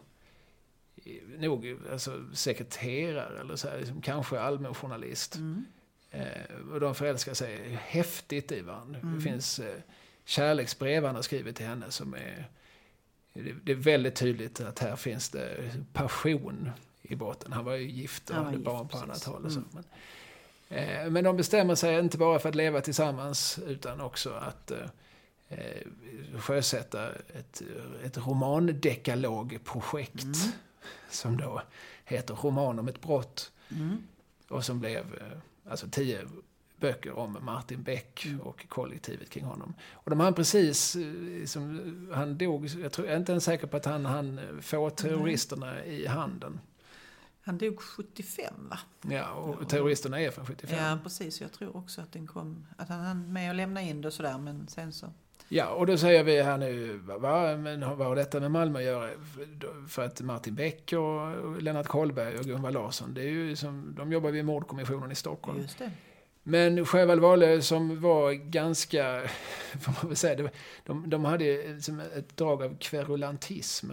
nog 1.37 1.77
alltså, 1.91 2.23
sekreterare 2.33 3.39
eller 3.39 3.55
så 3.55 3.67
här, 3.67 3.79
liksom, 3.79 4.01
kanske 4.01 4.39
allmän 4.39 4.73
journalist. 4.73 5.35
Mm. 5.35 5.65
Eh, 6.11 6.71
och 6.71 6.79
de 6.79 6.95
förälskar 6.95 7.33
sig 7.33 7.79
häftigt 7.81 8.51
i 8.51 8.61
varandra. 8.61 8.99
Mm. 8.99 9.15
Det 9.15 9.21
finns 9.21 9.59
eh, 9.59 9.75
kärleksbrev 10.25 11.05
han 11.05 11.15
har 11.15 11.21
skrivit 11.21 11.55
till 11.55 11.65
henne 11.65 11.91
som 11.91 12.13
är... 12.13 12.49
Det, 13.63 13.71
är 13.71 13.75
väldigt 13.75 14.15
tydligt 14.15 14.61
att 14.61 14.79
här 14.79 14.95
finns 14.95 15.29
det 15.29 15.71
passion 15.93 16.69
i 17.01 17.15
botten. 17.15 17.53
Han 17.53 17.65
var 17.65 17.75
ju 17.75 17.89
gift 17.89 18.29
och 18.29 18.35
hade 18.35 18.51
gift, 18.51 18.63
barn 18.65 18.87
på 18.87 18.97
annat 18.97 19.23
håll. 19.23 19.45
Och 19.45 19.51
så. 19.51 19.59
Mm. 19.59 19.69
Men, 19.71 19.83
eh, 20.79 21.09
men 21.09 21.23
de 21.23 21.37
bestämmer 21.37 21.75
sig 21.75 21.99
inte 21.99 22.17
bara 22.17 22.39
för 22.39 22.49
att 22.49 22.55
leva 22.55 22.81
tillsammans 22.81 23.59
utan 23.67 24.01
också 24.01 24.33
att 24.33 24.71
eh, 24.71 24.77
eh, 25.49 25.87
sjösätta 26.37 27.11
ett, 27.11 27.61
ett 28.03 28.17
romandekalogprojekt 28.17 30.23
Mm. 30.23 30.35
som 31.09 31.37
då 31.37 31.61
heter 32.05 32.33
Roman 32.33 32.79
om 32.79 32.87
ett 32.87 33.01
brott. 33.01 33.51
Mm. 33.71 34.03
Och 34.47 34.65
som 34.65 34.79
blev 34.79 34.97
eh, 34.97 35.37
alltså 35.71 35.87
tio 35.91 36.27
böcker 36.83 37.13
om 37.19 37.37
Martin 37.41 37.83
Beck 37.83 38.27
och 38.41 38.69
kollektivet 38.69 39.29
kring 39.29 39.43
honom. 39.43 39.73
Och 39.93 40.09
de 40.09 40.19
hann 40.19 40.33
precis, 40.33 40.95
eh, 40.95 41.45
som, 41.45 42.11
han 42.13 42.37
dog, 42.37 42.65
jag, 42.65 42.91
tror, 42.91 43.07
jag 43.07 43.13
är 43.13 43.19
inte 43.19 43.31
ens 43.31 43.43
säker 43.43 43.67
på 43.67 43.77
att 43.77 43.85
han 43.85 44.05
hann 44.05 44.39
få 44.61 44.89
terroristerna 44.89 45.85
i 45.85 46.07
handen. 46.07 46.59
Han 47.41 47.57
dog 47.57 47.81
75 47.81 48.53
va? 48.69 48.79
Ja, 49.01 49.31
och 49.31 49.69
terroristerna 49.69 50.21
är 50.21 50.31
från 50.31 50.45
75. 50.45 50.77
Ja 50.77 50.99
precis, 51.03 51.41
jag 51.41 51.51
tror 51.51 51.77
också 51.77 52.01
att 52.01 52.11
den 52.11 52.27
kom, 52.27 52.65
att 52.77 52.89
han 52.89 52.99
hann 52.99 53.33
med 53.33 53.49
att 53.49 53.55
lämna 53.55 53.81
in 53.81 54.01
det 54.01 54.07
och 54.07 54.13
sådär 54.13 54.37
men 54.37 54.67
sen 54.67 54.93
så. 54.93 55.13
Ja, 55.49 55.67
och 55.67 55.85
då 55.85 55.97
säger 55.97 56.23
vi 56.23 56.41
här 56.41 56.57
nu, 56.57 56.97
va, 56.97 57.17
va, 57.17 57.57
men 57.57 57.97
vad 57.97 58.07
har 58.07 58.15
detta 58.15 58.39
med 58.39 58.51
Malmö 58.51 58.79
att 58.79 58.85
göra? 58.85 59.09
För 59.87 60.05
att 60.05 60.21
Martin 60.21 60.55
Beck 60.55 60.93
och 60.93 61.61
Lennart 61.61 61.87
Kollberg 61.87 62.37
och 62.37 62.45
Gunvar 62.45 62.71
Larsson, 62.71 63.13
det 63.13 63.21
är 63.21 63.29
ju 63.29 63.55
som, 63.55 63.95
de 63.97 64.11
jobbar 64.11 64.31
vid 64.31 64.45
mordkommissionen 64.45 65.11
i 65.11 65.15
Stockholm. 65.15 65.61
Just 65.61 65.77
det. 65.77 65.91
Men 66.43 66.85
Sjöwall 66.85 67.19
Wahlöö 67.19 67.61
som 67.61 68.01
var 68.01 68.31
ganska, 68.31 69.21
får 69.81 69.91
man 69.91 70.07
väl 70.07 70.15
säga, 70.15 70.49
de, 70.83 71.09
de 71.09 71.25
hade 71.25 71.81
som 71.81 71.99
ett 71.99 72.37
drag 72.37 72.63
av 72.63 72.77
kverulantism. 72.77 73.91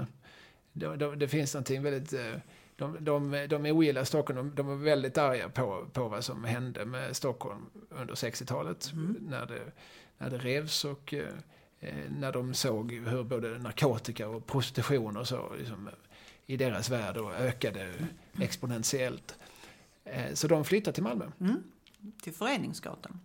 Det, 0.73 0.97
det, 0.97 1.17
det 1.17 1.29
finns 1.29 1.55
någonting 1.55 1.83
väldigt, 1.83 2.13
eh, 2.13 2.41
de, 2.77 2.97
de, 3.05 3.47
de 3.51 3.67
ogillar 3.67 4.05
Stockholm, 4.05 4.37
de, 4.37 4.55
de 4.55 4.67
var 4.67 4.77
väldigt 4.77 5.19
arga 5.19 5.49
på, 5.49 5.87
på 5.93 6.09
vad 6.09 6.25
som 6.25 6.45
hände 6.45 6.85
med 6.85 7.17
Stockholm 7.17 7.67
under 7.91 8.15
60-talet. 8.15 8.91
När, 9.21 9.47
det, 9.47 9.61
när 10.19 10.31
det 10.31 10.39
revs 10.39 10.85
och 10.85 11.15
eh, 11.15 11.25
eh, 11.81 11.95
när 12.19 12.33
de 12.33 12.55
såg 12.55 12.93
hur 12.93 13.23
både 13.25 13.59
narkotika 13.59 14.29
och 14.29 14.47
prostitution 14.47 15.17
och 15.17 15.29
så 15.29 15.53
liksom, 15.59 15.89
i 16.47 16.57
deras 16.57 16.91
värld 16.91 17.17
och 17.17 17.35
ökade 17.35 17.89
exponentiellt. 18.41 19.39
Eh, 20.05 20.33
Så 20.35 20.49
de 20.49 20.65
flyttade 20.65 20.95
till 20.95 21.03
Malmö. 21.03 21.25
Mm. 21.41 21.63
Till 22.23 22.33
Föreningsgatan. 22.33 23.21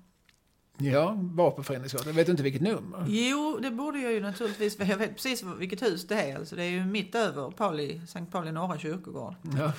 Ja, 0.77 1.17
var 1.19 1.51
på 1.51 1.63
Föreningsgatan. 1.63 2.07
Jag 2.07 2.13
vet 2.13 2.29
inte 2.29 2.43
vilket 2.43 2.61
nummer. 2.61 3.05
Jo, 3.07 3.59
det 3.61 3.71
borde 3.71 3.99
jag 3.99 4.11
ju 4.11 4.19
naturligtvis, 4.19 4.79
jag 4.79 4.97
vet 4.97 5.15
precis 5.15 5.43
vilket 5.43 5.83
hus 5.83 6.07
det 6.07 6.15
är. 6.15 6.35
Alltså, 6.37 6.55
det 6.55 6.63
är 6.63 6.69
ju 6.69 6.85
mitt 6.85 7.15
över 7.15 7.51
Pauli, 7.51 8.01
Sankt 8.07 8.31
Pauli 8.31 8.51
norra 8.51 8.79
kyrkogård. 8.79 9.35
Ja, 9.57 9.73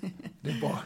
det 0.40 0.50
är 0.50 0.60
bra. 0.60 0.78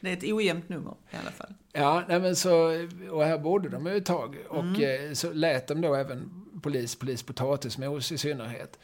Det 0.00 0.08
är 0.08 0.12
ett 0.12 0.24
ojämnt 0.24 0.68
nummer 0.68 0.94
i 1.10 1.16
alla 1.16 1.30
fall. 1.30 1.54
Ja, 1.72 2.04
nej 2.08 2.20
men 2.20 2.36
så, 2.36 2.86
och 3.10 3.24
här 3.24 3.38
bodde 3.38 3.68
de 3.68 3.86
ju 3.86 3.96
ett 3.96 4.06
tag. 4.06 4.36
Och 4.48 4.80
eh, 4.80 5.12
så 5.12 5.32
lät 5.32 5.66
de 5.66 5.80
då 5.80 5.94
även 5.94 6.44
polis, 6.62 6.96
polis 6.96 7.22
potatismos 7.22 8.12
i 8.12 8.18
synnerhet. 8.18 8.78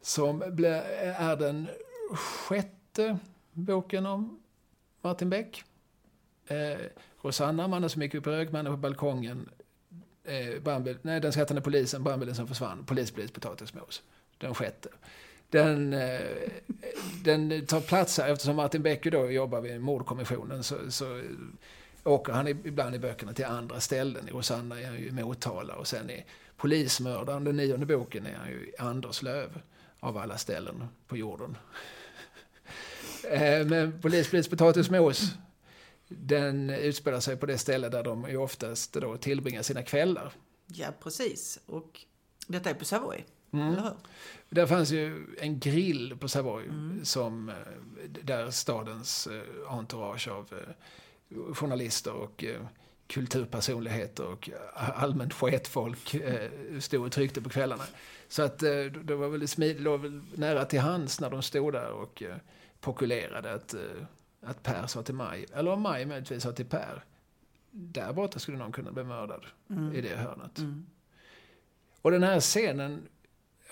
Som 0.00 0.42
är 0.42 1.36
den 1.36 1.68
sjätte 2.12 3.18
boken 3.52 4.06
om 4.06 4.40
Martin 5.02 5.30
Beck. 5.30 5.64
Eh, 6.46 6.86
Rosanna, 7.22 7.68
mannen 7.68 7.90
som 7.90 8.02
gick 8.02 8.14
upp 8.14 8.26
i 8.26 8.30
rök, 8.30 8.52
mannen 8.52 8.72
på 8.72 8.76
balkongen. 8.76 9.48
Eh, 10.24 10.62
brandbil, 10.62 10.96
nej, 11.02 11.20
den 11.20 11.32
skrattande 11.32 11.62
polisen, 11.62 12.04
brandbilen 12.04 12.34
som 12.34 12.46
försvann, 12.46 12.84
polis, 12.84 13.10
polis, 13.10 13.30
potatismos. 13.30 14.02
Den 14.38 14.54
sjätte. 14.54 14.88
Den, 15.50 15.92
eh, 15.92 16.20
den 17.24 17.66
tar 17.66 17.80
plats 17.80 18.18
här 18.18 18.28
eftersom 18.28 18.56
Martin 18.56 18.82
Beck 18.82 19.04
då 19.04 19.30
jobbar 19.30 19.60
vid 19.60 19.80
mordkommissionen 19.80 20.64
så, 20.64 20.76
så 20.90 21.22
åker 22.04 22.32
han 22.32 22.48
ibland 22.48 22.94
i 22.94 22.98
böckerna 22.98 23.32
till 23.32 23.44
andra 23.44 23.80
ställen. 23.80 24.28
I 24.28 24.30
Rosanna 24.30 24.80
är 24.80 24.86
han 24.86 24.96
ju 24.96 25.08
i 25.08 25.12
Motala 25.12 25.74
och 25.74 25.86
sen 25.86 26.10
i 26.10 26.24
Polismördaren, 26.56 27.44
den 27.44 27.56
nionde 27.56 27.86
boken, 27.86 28.26
är 28.26 28.34
han 28.34 28.48
ju 28.50 28.56
i 28.56 28.72
Anderslöv 28.78 29.60
av 30.00 30.18
alla 30.18 30.38
ställen 30.38 30.88
på 31.08 31.16
jorden. 31.16 31.56
Eh, 33.30 33.66
men 33.66 34.00
Polis, 34.00 34.30
polis, 34.30 34.48
potatismos, 34.48 35.34
den 36.18 36.70
utspelar 36.70 37.20
sig 37.20 37.36
på 37.36 37.46
det 37.46 37.58
ställe 37.58 37.88
där 37.88 38.02
de 38.02 38.28
ju 38.30 38.36
oftast 38.36 38.92
då 38.92 39.16
tillbringar 39.16 39.62
sina 39.62 39.82
kvällar. 39.82 40.32
Ja, 40.66 40.86
precis. 41.02 41.58
Och 41.66 42.00
detta 42.46 42.70
är 42.70 42.74
på 42.74 42.84
Savoy, 42.84 43.24
Mm. 43.52 43.68
eller 43.72 43.82
hur? 43.82 43.92
Där 44.48 44.66
fanns 44.66 44.90
ju 44.90 45.26
en 45.40 45.58
grill 45.58 46.16
på 46.20 46.28
Savoy 46.28 46.64
som, 47.02 47.48
eh, 47.48 47.54
där 48.22 48.50
stadens 48.50 49.26
eh, 49.26 49.72
entourage 49.72 50.28
av 50.28 50.48
eh, 50.52 51.54
journalister 51.54 52.12
och 52.12 52.44
kulturpersonligheter 53.06 54.24
och 54.26 54.50
allmänt 54.74 55.32
sketfolk 55.34 56.14
stod 56.80 57.04
och 57.06 57.12
tryckte 57.12 57.40
på 57.42 57.48
kvällarna. 57.50 57.84
Så 58.28 58.42
att 58.42 58.58
det 58.58 59.14
var 59.14 59.28
väldigt 59.28 59.50
smidigt, 59.50 59.82
låg 59.82 60.00
väl 60.00 60.20
nära 60.34 60.64
till 60.64 60.80
hands 60.80 61.20
när 61.20 61.30
de 61.30 61.42
stod 61.42 61.72
där 61.72 61.90
och 61.90 62.22
pokulerade 62.80 63.52
att, 63.54 63.74
att 64.46 64.62
Per 64.62 64.86
sa 64.86 65.02
till 65.02 65.14
Maj, 65.14 65.46
eller 65.54 65.70
om 65.70 65.82
Maj 65.82 66.06
möjligtvis 66.06 66.42
sa 66.42 66.52
till 66.52 66.66
Per, 66.66 67.04
där 67.70 68.12
borta 68.12 68.38
skulle 68.38 68.58
någon 68.58 68.72
kunna 68.72 68.92
bli 68.92 69.04
mördad 69.04 69.46
Mm. 69.70 69.92
i 69.92 70.00
det 70.00 70.16
hörnet. 70.16 70.58
Mm. 70.58 70.86
Och 72.02 72.10
den 72.10 72.22
här 72.22 72.40
scenen 72.40 73.02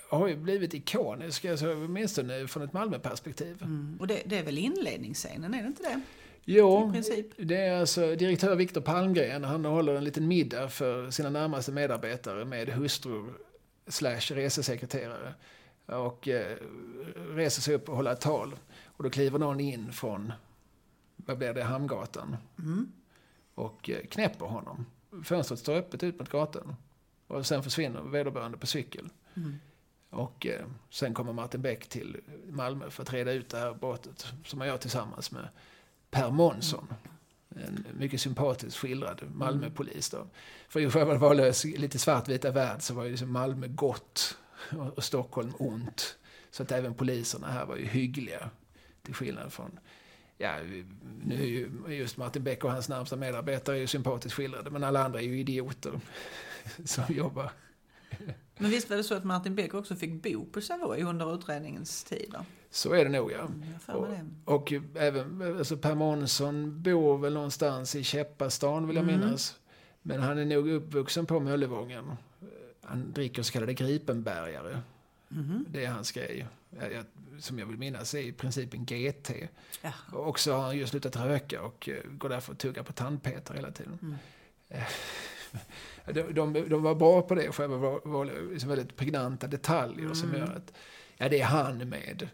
har 0.09 0.27
ju 0.27 0.35
blivit 0.35 0.73
ikonisk, 0.73 1.45
alltså, 1.45 1.73
åtminstone 1.73 2.47
från 2.47 2.63
ett 2.63 2.73
Malmöperspektiv. 2.73 3.61
Mm. 3.61 3.97
Och 3.99 4.07
det, 4.07 4.21
det 4.25 4.37
är 4.37 4.43
väl 4.43 4.57
inledningsscenen, 4.57 5.53
är 5.53 5.61
det 5.61 5.67
inte 5.67 5.83
det? 5.83 6.01
Jo, 6.45 6.93
det 7.37 7.55
är 7.57 7.79
alltså 7.79 8.15
direktör 8.15 8.55
Viktor 8.55 8.81
Palmgren. 8.81 9.43
Han 9.43 9.65
håller 9.65 9.95
en 9.95 10.03
liten 10.03 10.27
middag 10.27 10.69
för 10.69 11.11
sina 11.11 11.29
närmaste 11.29 11.71
medarbetare 11.71 12.45
med 12.45 12.69
hustrur 12.69 13.33
slash 13.87 14.19
resesekreterare. 14.19 15.33
Och 15.85 16.27
eh, 16.27 16.57
reser 17.29 17.61
sig 17.61 17.75
upp 17.75 17.89
och 17.89 17.95
håller 17.95 18.11
ett 18.11 18.21
tal. 18.21 18.55
Och 18.85 19.03
då 19.03 19.09
kliver 19.09 19.39
någon 19.39 19.59
in 19.59 19.93
från, 19.93 20.33
vad 21.25 21.37
blir 21.37 21.53
det, 21.53 21.63
Hamngatan. 21.63 22.37
Mm. 22.59 22.91
Och 23.55 23.89
eh, 23.89 24.05
knäpper 24.05 24.45
honom. 24.45 24.85
Fönstret 25.23 25.59
står 25.59 25.75
öppet 25.75 26.03
ut 26.03 26.19
mot 26.19 26.29
gatan. 26.29 26.75
Och 27.27 27.45
sen 27.45 27.63
försvinner 27.63 28.01
vederbörande 28.01 28.57
på 28.57 28.67
cykel. 28.67 29.09
Mm. 29.33 29.59
Och 30.09 30.45
eh, 30.45 30.65
sen 30.89 31.13
kommer 31.13 31.33
Martin 31.33 31.61
Beck 31.61 31.89
till 31.89 32.21
Malmö 32.49 32.89
för 32.89 33.03
att 33.03 33.13
reda 33.13 33.31
ut 33.31 33.49
det 33.49 33.57
här 33.57 33.73
brottet. 33.73 34.33
Som 34.45 34.59
han 34.59 34.67
gör 34.67 34.77
tillsammans 34.77 35.31
med 35.31 35.47
Per 36.09 36.31
Månsson. 36.31 36.93
En 37.49 37.85
mycket 37.97 38.21
sympatiskt 38.21 38.77
skildrad 38.77 39.21
Malmöpolis 39.33 40.09
då. 40.09 40.27
För 40.69 40.79
i 40.79 40.89
själva 40.89 41.17
Wahlöös 41.17 41.65
lite 41.65 41.99
svartvita 41.99 42.51
värld 42.51 42.81
så 42.81 42.93
var 42.93 43.03
ju 43.03 43.09
liksom 43.09 43.31
Malmö 43.31 43.67
gott 43.67 44.37
och, 44.71 44.97
och 44.97 45.03
Stockholm 45.03 45.53
ont. 45.59 46.17
Så 46.51 46.63
att 46.63 46.71
även 46.71 46.93
poliserna 46.93 47.47
här 47.47 47.65
var 47.65 47.75
ju 47.75 47.85
hyggliga. 47.85 48.49
Till 49.01 49.13
skillnad 49.13 49.53
från, 49.53 49.79
ja, 50.43 50.55
nu 51.25 51.35
är 51.35 51.45
ju 51.45 51.69
just 51.87 52.17
Martin 52.17 52.43
Beck 52.43 52.63
och 52.63 52.71
hans 52.71 52.89
närmsta 52.89 53.15
medarbetare 53.15 53.75
är 53.75 53.79
ju 53.79 53.87
sympatiskt 53.87 54.35
skildrade. 54.35 54.69
Men 54.69 54.83
alla 54.83 55.03
andra 55.05 55.19
är 55.21 55.23
ju 55.25 55.39
idioter 55.39 55.99
som 56.85 57.03
jobbar 57.09 57.51
Men 58.57 58.71
visst 58.71 58.89
var 58.89 58.97
det 58.97 59.03
så 59.03 59.15
att 59.15 59.23
Martin 59.23 59.55
Beck 59.55 59.73
också 59.73 59.95
fick 59.95 60.23
bo 60.23 60.45
på 60.45 60.61
Savoy 60.61 61.03
under 61.03 61.35
utredningens 61.35 62.03
tid? 62.03 62.29
Då? 62.31 62.45
Så 62.71 62.93
är 62.93 63.03
det 63.05 63.11
nog 63.11 63.31
ja. 63.31 63.39
Mm, 63.39 63.63
det. 63.87 64.51
Och 64.51 64.73
även 64.95 65.57
alltså 65.57 65.77
Per 65.77 65.95
Månsson 65.95 66.81
bor 66.81 67.17
väl 67.17 67.33
någonstans 67.33 67.95
i 67.95 68.03
Käppastan 68.03 68.87
vill 68.87 68.95
jag 68.95 69.03
Mm. 69.09 69.19
minnas. 69.19 69.59
Men 70.01 70.21
han 70.21 70.37
är 70.37 70.45
nog 70.45 70.69
uppvuxen 70.69 71.25
på 71.25 71.39
Möllevången. 71.39 72.11
Han 72.81 73.11
dricker 73.11 73.43
så 73.43 73.53
kallade 73.53 73.73
Gripenbergare. 73.73 74.79
Mhm. 75.27 75.65
Det 75.69 75.85
är 75.85 75.91
hans 75.91 76.11
grej. 76.11 76.47
Jag- 76.79 77.05
Som 77.39 77.59
jag 77.59 77.65
vill 77.65 77.77
minnas 77.77 78.13
är 78.13 78.19
i 78.19 78.31
princip 78.31 78.73
en 78.73 78.85
GT. 78.85 79.29
Ja. 79.81 79.91
Och 80.11 80.27
också 80.27 80.53
har 80.53 80.61
han 80.61 80.77
ju 80.77 80.87
slutat 80.87 81.15
röka 81.15 81.61
och 81.61 81.89
eh, 81.89 82.03
går 82.11 82.29
därför 82.29 82.51
och 82.53 82.59
tuggar 82.59 82.83
på 82.83 82.93
tandpetare 82.93 83.57
hela 83.57 83.71
tiden. 83.71 83.99
Mm. 84.01 84.15
Eh, 84.69 84.83
De, 86.13 86.21
de, 86.33 86.53
de 86.69 86.83
var 86.83 86.95
bra 86.95 87.21
på 87.21 87.35
det 87.35 87.51
själva, 87.51 87.77
var, 87.77 88.01
var 88.03 88.25
liksom 88.51 88.69
väldigt 88.69 88.95
pregnanta 88.95 89.47
detaljer 89.47 90.13
som 90.13 90.29
Mm. 90.29 90.41
gör 90.41 90.55
att, 90.55 90.73
ja 91.17 91.29
det 91.29 91.39
är 91.41 91.45
han 91.45 91.89
med. 91.89 92.27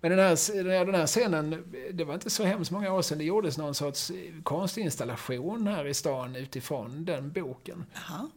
Men 0.00 0.10
den 0.10 0.20
här, 0.20 0.62
den 0.62 0.70
här- 0.70 0.84
den 0.86 0.94
här 0.94 1.06
scenen, 1.06 1.74
det 1.92 2.04
var 2.04 2.14
inte 2.14 2.30
så 2.30 2.44
hemskt 2.44 2.70
många 2.70 2.92
år 2.92 3.02
sedan 3.02 3.18
det 3.18 3.24
gjordes 3.24 3.58
någon 3.58 3.74
sorts 3.74 4.10
eh, 4.10 4.42
konstinstallation 4.42 5.66
här 5.66 5.86
i 5.86 5.94
stan 5.94 6.36
utifrån 6.36 7.04
den 7.04 7.32
boken. 7.32 7.84
Jaha. 7.94 8.30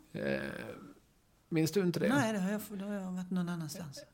Eh, 1.49 1.53
minns 1.55 1.71
du 1.71 1.79
inte 1.81 1.99
det? 1.99 2.07
Nej, 2.09 2.33
det 2.33 2.39
har, 2.39 2.51
jag, 2.51 2.61
då 2.69 2.85
har 2.85 2.93
jag 2.93 3.11
varit 3.11 3.31
någon 3.31 3.49
annanstans. 3.49 4.03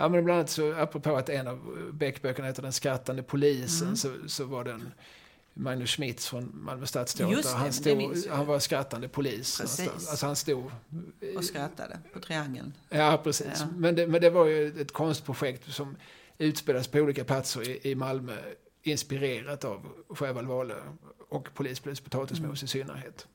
Ja, 0.00 0.08
men 0.08 0.24
bland 0.24 0.38
annat 0.38 0.50
så, 0.50 0.72
apropå 0.72 1.16
att 1.16 1.28
en 1.28 1.46
av 1.48 1.90
Beck-böckerna 1.92 2.46
heter 2.46 2.62
Den 2.62 2.72
skrattande 2.72 3.22
polisen, 3.22 3.86
Mm. 3.86 3.96
så, 3.96 4.14
så 4.26 4.44
var 4.44 4.64
den 4.64 4.92
Magnus 5.54 5.90
Schmitz 5.90 6.26
från 6.28 6.50
Malmö 6.54 6.86
stadsteater. 6.86 7.54
Han, 7.56 7.72
stod, 7.72 8.26
han 8.30 8.46
var 8.46 8.58
skrattande 8.58 9.08
polis. 9.08 9.60
Alltså 9.60 10.26
han 10.26 10.36
stod... 10.36 10.70
Och 11.36 11.44
skrattade 11.44 11.98
på 12.12 12.20
triangeln. 12.20 12.72
Ja, 12.88 13.20
precis. 13.24 13.46
Ja. 13.58 13.66
Men, 13.76 13.94
det, 13.94 14.06
men 14.06 14.20
det 14.20 14.30
var 14.30 14.46
ju 14.46 14.80
ett 14.80 14.92
konstprojekt 14.92 15.72
som 15.72 15.96
utspelas 16.38 16.88
på 16.88 16.98
olika 16.98 17.24
platser 17.24 17.68
i, 17.68 17.90
i 17.90 17.94
Malmö, 17.94 18.36
inspirerat 18.82 19.64
av 19.64 19.86
Sjöwall 20.08 20.46
Wahlöö 20.46 20.82
och 21.28 21.48
Polispolis 21.54 22.00
Potatismos 22.00 22.62
i 22.62 22.66
synnerhet. 22.66 23.26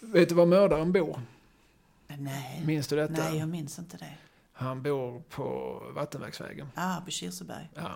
Vet 0.00 0.28
du 0.28 0.34
var 0.34 0.46
mördaren 0.46 0.92
bor? 0.92 1.20
Nej, 2.18 2.62
Minns 2.66 2.88
du 2.88 2.96
detta? 2.96 3.12
nej 3.12 3.38
jag 3.38 3.48
minns 3.48 3.78
inte 3.78 3.96
det. 3.96 4.14
Han 4.52 4.82
bor 4.82 5.20
på 5.20 5.78
Vattenverksvägen. 5.94 6.68
Ah, 6.74 7.00
på 7.00 7.10
Kirseberg. 7.10 7.70
Ja. 7.74 7.92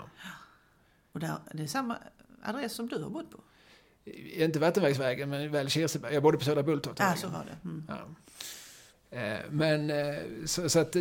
Och 1.12 1.20
där, 1.20 1.36
det 1.52 1.62
är 1.62 1.66
samma 1.66 1.98
adress 2.42 2.72
som 2.72 2.88
du 2.88 3.02
har 3.02 3.10
bott 3.10 3.30
på? 3.30 3.38
Inte 4.34 4.58
Vattenverksvägen, 4.58 5.28
men 5.30 5.50
väl 5.52 5.68
Kirseberg. 5.70 6.14
Jag 6.14 6.22
bodde 6.22 6.38
på 6.38 6.44
Södra 6.44 6.62
Bulltofta. 6.62 7.04
Ja, 7.04 7.16
så 7.16 7.28
var 7.28 7.44
det. 7.44 7.56
Mm. 7.68 7.84
Ja. 7.88 8.06
Eh, 9.18 9.38
Men 9.50 9.90
eh, 9.90 10.16
så, 10.44 10.68
så 10.68 10.78
att 10.80 10.92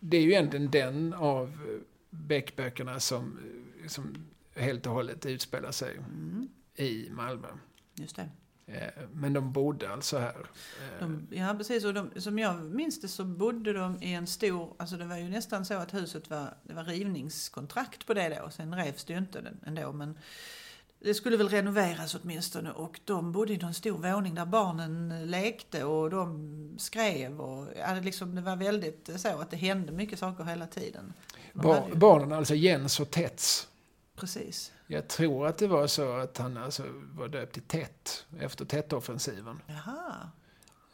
det, 0.00 0.16
är 0.16 0.20
ju 0.20 0.30
egentligen 0.30 0.70
den 0.70 1.14
av 1.14 1.78
Beck-böckerna 2.10 3.00
som, 3.00 3.38
eh, 3.82 3.88
som 3.88 4.14
helt 4.54 4.86
och 4.86 4.92
hållet 4.92 5.26
utspelar 5.26 5.70
sig 5.72 5.96
Mm. 5.96 6.48
i 6.74 7.08
Malmö. 7.10 7.48
Just 7.94 8.16
det. 8.16 8.28
Eh, 8.66 8.88
Men 9.12 9.32
de 9.32 9.52
bodde 9.52 9.92
alltså 9.92 10.18
här. 10.18 10.36
Eh, 10.38 11.00
De, 11.00 11.26
ja, 11.30 11.54
precis. 11.58 11.84
Och 11.84 11.94
de, 11.94 12.10
som 12.16 12.38
jag 12.38 12.64
minns 12.64 13.00
det 13.00 13.08
så 13.08 13.24
bodde 13.24 13.72
de 13.72 14.02
i 14.02 14.12
en 14.14 14.26
stor... 14.26 14.74
Alltså 14.78 14.96
det 14.96 15.04
var 15.04 15.16
ju 15.16 15.28
nästan 15.28 15.64
så 15.64 15.74
att 15.74 15.94
huset 15.94 16.30
var... 16.30 16.54
Det 16.62 16.74
var 16.74 16.84
rivningskontrakt 16.84 18.06
på 18.06 18.14
det 18.14 18.28
då. 18.42 18.50
Sen 18.50 18.74
revs 18.74 19.04
det 19.04 19.12
ju 19.12 19.18
inte 19.18 19.52
ändå. 19.66 19.92
Men 19.92 20.18
det 21.00 21.14
skulle 21.14 21.36
väl 21.36 21.48
renoveras 21.48 22.14
åtminstone. 22.14 22.70
Och 22.70 23.00
de 23.04 23.32
bodde 23.32 23.52
i 23.52 23.56
någon 23.56 23.74
stor 23.74 23.98
våning 24.12 24.34
där 24.34 24.46
barnen 24.46 25.26
lekte 25.30 25.84
och 25.84 26.10
de 26.10 26.74
skrev. 26.78 27.40
Och, 27.40 27.68
ja, 27.78 27.94
liksom, 28.02 28.34
det 28.34 28.40
var 28.42 28.56
väldigt 28.56 29.10
så 29.16 29.28
att 29.40 29.50
det 29.50 29.56
hände 29.56 29.92
mycket 29.92 30.18
saker 30.18 30.44
hela 30.44 30.66
tiden. 30.66 31.12
Bar, 31.52 31.88
ju- 31.88 31.94
barnen, 31.94 32.32
alltså 32.32 32.54
Jens 32.54 33.00
och 33.00 33.10
Tets. 33.10 33.68
Precis. 34.16 34.72
Jag 34.86 35.08
tror 35.08 35.46
att 35.46 35.58
det 35.58 35.66
var 35.66 35.86
så 35.86 36.12
att 36.16 36.38
han 36.38 36.56
alltså 36.56 36.82
var 37.14 37.28
döpt 37.28 37.52
till 37.52 37.62
Tet 37.62 38.26
efter 38.40 38.64
Tet-offensiven. 38.64 39.60
Jaha. 39.66 40.30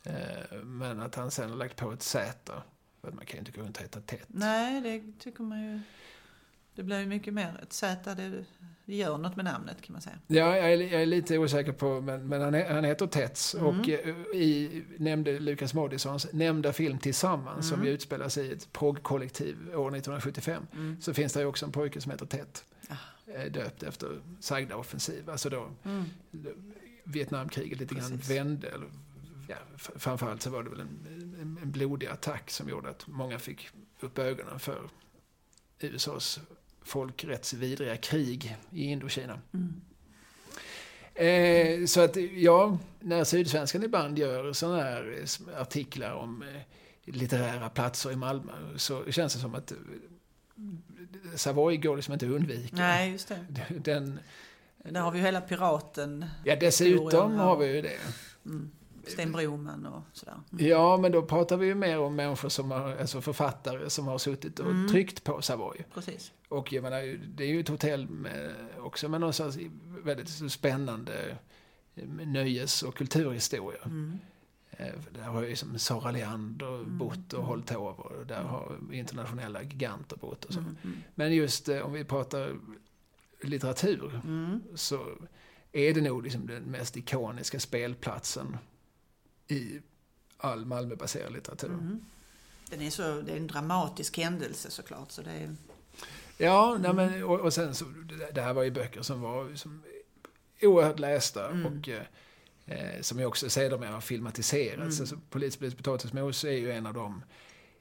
Eh, 0.05 0.57
Men 0.63 1.01
att 1.03 1.15
han 1.15 1.31
sen 1.31 1.51
har 1.51 1.57
lagt 1.57 1.77
på 1.77 1.93
ett 1.93 2.03
Z. 2.03 2.53
För 3.01 3.13
man 3.13 3.27
kan 3.27 3.35
ju 3.35 3.39
inte 3.39 3.53
gå 3.53 3.63
runt 3.63 3.77
och 3.77 3.83
heta 3.83 4.01
Tet. 4.01 4.27
Nej, 4.29 4.81
det 4.81 5.13
tycker 5.19 5.43
man 5.43 5.63
ju... 5.73 5.81
Det 6.75 6.83
blir 6.83 7.01
ju 7.01 7.07
mycket 7.07 7.35
mer 7.35 7.61
ett 7.63 7.73
Z. 7.73 8.15
Det, 8.15 8.45
det 8.85 8.95
gör 8.97 9.19
något 9.19 9.37
med 9.37 9.45
namnet 9.45 9.83
kan 9.83 9.93
man 9.93 10.03
säga. 10.03 10.17
Ja, 10.27 10.57
jag 10.57 10.73
är, 10.73 10.77
jag 10.93 11.03
är 11.03 11.07
lite 11.07 11.39
osäker 11.39 11.73
på, 11.73 12.01
men, 12.01 12.29
men 12.29 12.41
han, 12.41 12.55
han 12.75 12.85
heter 12.85 13.07
Tets. 13.07 13.55
Mm. 13.55 13.67
Och 13.67 13.89
eh, 13.89 14.09
i, 14.35 14.85
nämnde 14.99 15.39
Lukas 15.41 15.75
Moodyssons 15.75 16.27
nämnda 16.33 16.73
film 16.73 16.99
Tillsammans, 16.99 17.69
som 17.69 17.75
Mm. 17.75 17.87
ju 17.87 17.93
utspelar 17.93 18.29
sig 18.29 18.47
i 18.47 18.53
ett 18.53 18.73
progkollektiv 18.73 19.57
år 19.69 19.89
1975, 19.97 20.67
Mm. 20.73 21.01
så 21.01 21.15
finns 21.15 21.33
det 21.33 21.41
ju 21.41 21.47
också 21.47 21.67
en 21.67 21.73
pojke 21.73 22.01
som 22.01 22.11
heter 22.13 22.27
Tet. 22.27 22.65
Eh, 23.35 23.53
Döpt 23.53 23.83
efter 23.83 24.21
sagda 24.41 24.77
offensiv. 24.77 25.31
Alltså 25.31 25.51
då 25.51 25.71
Mm. 25.85 26.05
Vietnamkriget 27.05 27.79
lite 27.81 27.95
grann 27.95 28.11
Precis. 28.11 28.31
vände. 28.31 28.69
Eller, 28.69 28.91
ja, 29.49 29.57
framförallt 29.77 30.43
så 30.43 30.51
var 30.51 30.63
det 30.63 30.71
väl 30.71 30.81
en, 30.81 31.07
en, 31.41 31.59
en 31.63 31.71
blodig 31.71 32.07
attack 32.07 32.51
som 32.51 32.69
gjorde 32.69 32.91
att 32.91 33.07
många 33.07 33.39
fick 33.39 33.69
upp 34.01 34.19
ögonen 34.19 34.59
för 34.59 34.89
USAs 35.81 36.41
folkrättsvidriga 36.83 37.97
krig 37.97 38.57
i 38.73 38.85
Indokina. 38.85 39.41
Mm. 39.53 39.81
Eh, 41.15 41.87
så 41.87 42.01
att, 42.01 42.17
ja, 42.17 42.79
när 43.01 43.25
Sydsvenskan 43.25 43.83
ibland 43.83 44.19
gör 44.19 44.53
sådana 44.53 44.83
här 44.83 45.19
eh, 45.51 45.61
artiklar 45.61 46.13
om 46.13 46.43
eh, 46.43 46.61
litterära 47.05 47.69
platser 47.69 48.13
i 48.13 48.17
Malmö 48.17 48.53
så 48.77 49.13
känns 49.13 49.35
det 49.35 49.41
som 49.41 49.55
att 49.55 49.73
eh, 49.73 49.79
Savoy 51.35 51.77
går 51.77 51.97
liksom 51.97 52.13
inte 52.15 52.27
att 52.27 52.33
undvika. 52.33 52.77
Nej, 52.77 53.11
just 53.13 53.29
det. 53.29 53.45
Den, 53.85 54.19
Där 54.85 55.01
har 55.01 55.11
vi 55.11 55.19
ju 55.19 55.25
hela 55.25 55.41
piraten. 55.41 56.25
ja, 56.45 56.57
dessutom 56.57 57.35
har 57.35 57.57
vi 57.57 57.67
ju 57.77 57.83
det. 57.83 57.99
Mm. 58.45 58.71
Sten 59.07 59.33
Broman 59.33 59.87
och 59.87 60.03
sådär. 60.13 60.35
Mm. 60.53 60.67
Ja, 60.67 60.97
men 60.97 61.13
då 61.13 61.23
pratar 61.23 61.57
vi 61.57 61.67
ju 61.67 61.75
mer 61.75 61.99
om 61.99 62.17
människor 62.17 62.49
som 62.49 62.71
har, 62.71 62.97
alltså 62.97 63.21
författare 63.21 63.91
som 63.91 64.07
har 64.07 64.19
suttit 64.19 64.59
och 64.59 64.71
Mm. 64.71 64.89
tryckt 64.89 65.25
på 65.25 65.43
Savoy. 65.43 65.85
Precis. 65.95 66.33
Och 66.49 66.73
jag 66.73 66.83
menar, 66.83 67.19
det 67.37 67.45
är 67.45 67.49
ju 67.49 67.61
ett 67.61 67.69
hotell 67.69 68.09
med, 68.09 68.51
också 68.79 69.09
med 69.09 69.21
någon 69.21 69.33
väldigt 70.05 70.53
spännande 70.53 71.37
nöjes 72.27 72.83
och 72.83 72.95
kulturhistoria. 72.95 73.81
Mm. 73.85 74.19
Eh, 74.81 74.95
Där 75.15 75.23
har 75.23 75.43
ju 75.43 75.57
som 75.57 75.79
Sara 75.79 76.11
Leander 76.11 76.75
Mm. 76.79 76.99
bott 76.99 77.33
och 77.33 77.45
hållit 77.45 77.71
över. 77.71 78.01
Och 78.07 78.27
där 78.27 78.43
har 78.43 78.79
internationella 78.93 79.63
giganter 79.63 80.17
bott 80.17 80.45
och 80.45 80.53
så. 80.53 80.61
Mm. 80.61 80.77
Mm. 80.85 80.97
Men 81.15 81.35
just 81.35 81.69
eh, 81.69 81.81
om 81.81 81.93
vi 81.93 82.05
pratar 82.05 82.57
litteratur 83.43 84.21
Mm. 84.25 84.63
så 84.75 85.07
är 85.73 85.95
det 85.95 86.01
nog 86.01 86.23
liksom 86.23 86.47
den 86.47 86.63
mest 86.63 86.97
ikoniska 86.97 87.61
spelplatsen 87.61 88.57
i 89.49 89.81
all 90.37 90.67
Malmöbaserad 90.67 91.33
litteratur. 91.33 91.69
Mm. 91.69 92.01
Den 92.71 92.81
är 92.81 92.91
så, 92.91 93.21
det 93.21 93.33
är 93.33 93.37
en 93.37 93.47
dramatisk 93.47 94.19
händelse 94.19 94.71
såklart. 94.71 95.11
Så 95.11 95.23
det 95.23 95.31
är, 95.31 95.55
Ja, 96.39 96.79
nej 96.81 96.93
men, 96.95 97.25
och, 97.25 97.41
och 97.41 97.53
sen 97.55 97.75
så, 97.75 97.85
det- 98.35 98.43
här 98.43 98.53
var 98.55 98.63
ju 98.63 98.71
böcker 98.71 99.03
som 99.03 99.21
var 99.21 99.55
som, 99.55 99.83
oerhört 100.63 100.99
lästa 100.99 101.51
Mm. 101.51 101.67
och 101.67 101.89
eh, 102.71 103.01
som 103.01 103.19
ju 103.19 103.25
också 103.27 103.51
sedermera 103.51 103.91
har 103.91 104.01
filmatiserats. 104.01 104.77
Mm. 104.99 105.01
Alltså, 105.01 105.19
Polis, 105.31 105.57
polis, 105.57 105.75
potatismos 105.75 106.45
är 106.45 106.51
ju 106.53 106.73
en 106.73 106.87
av 106.87 106.95
dem. 106.95 107.25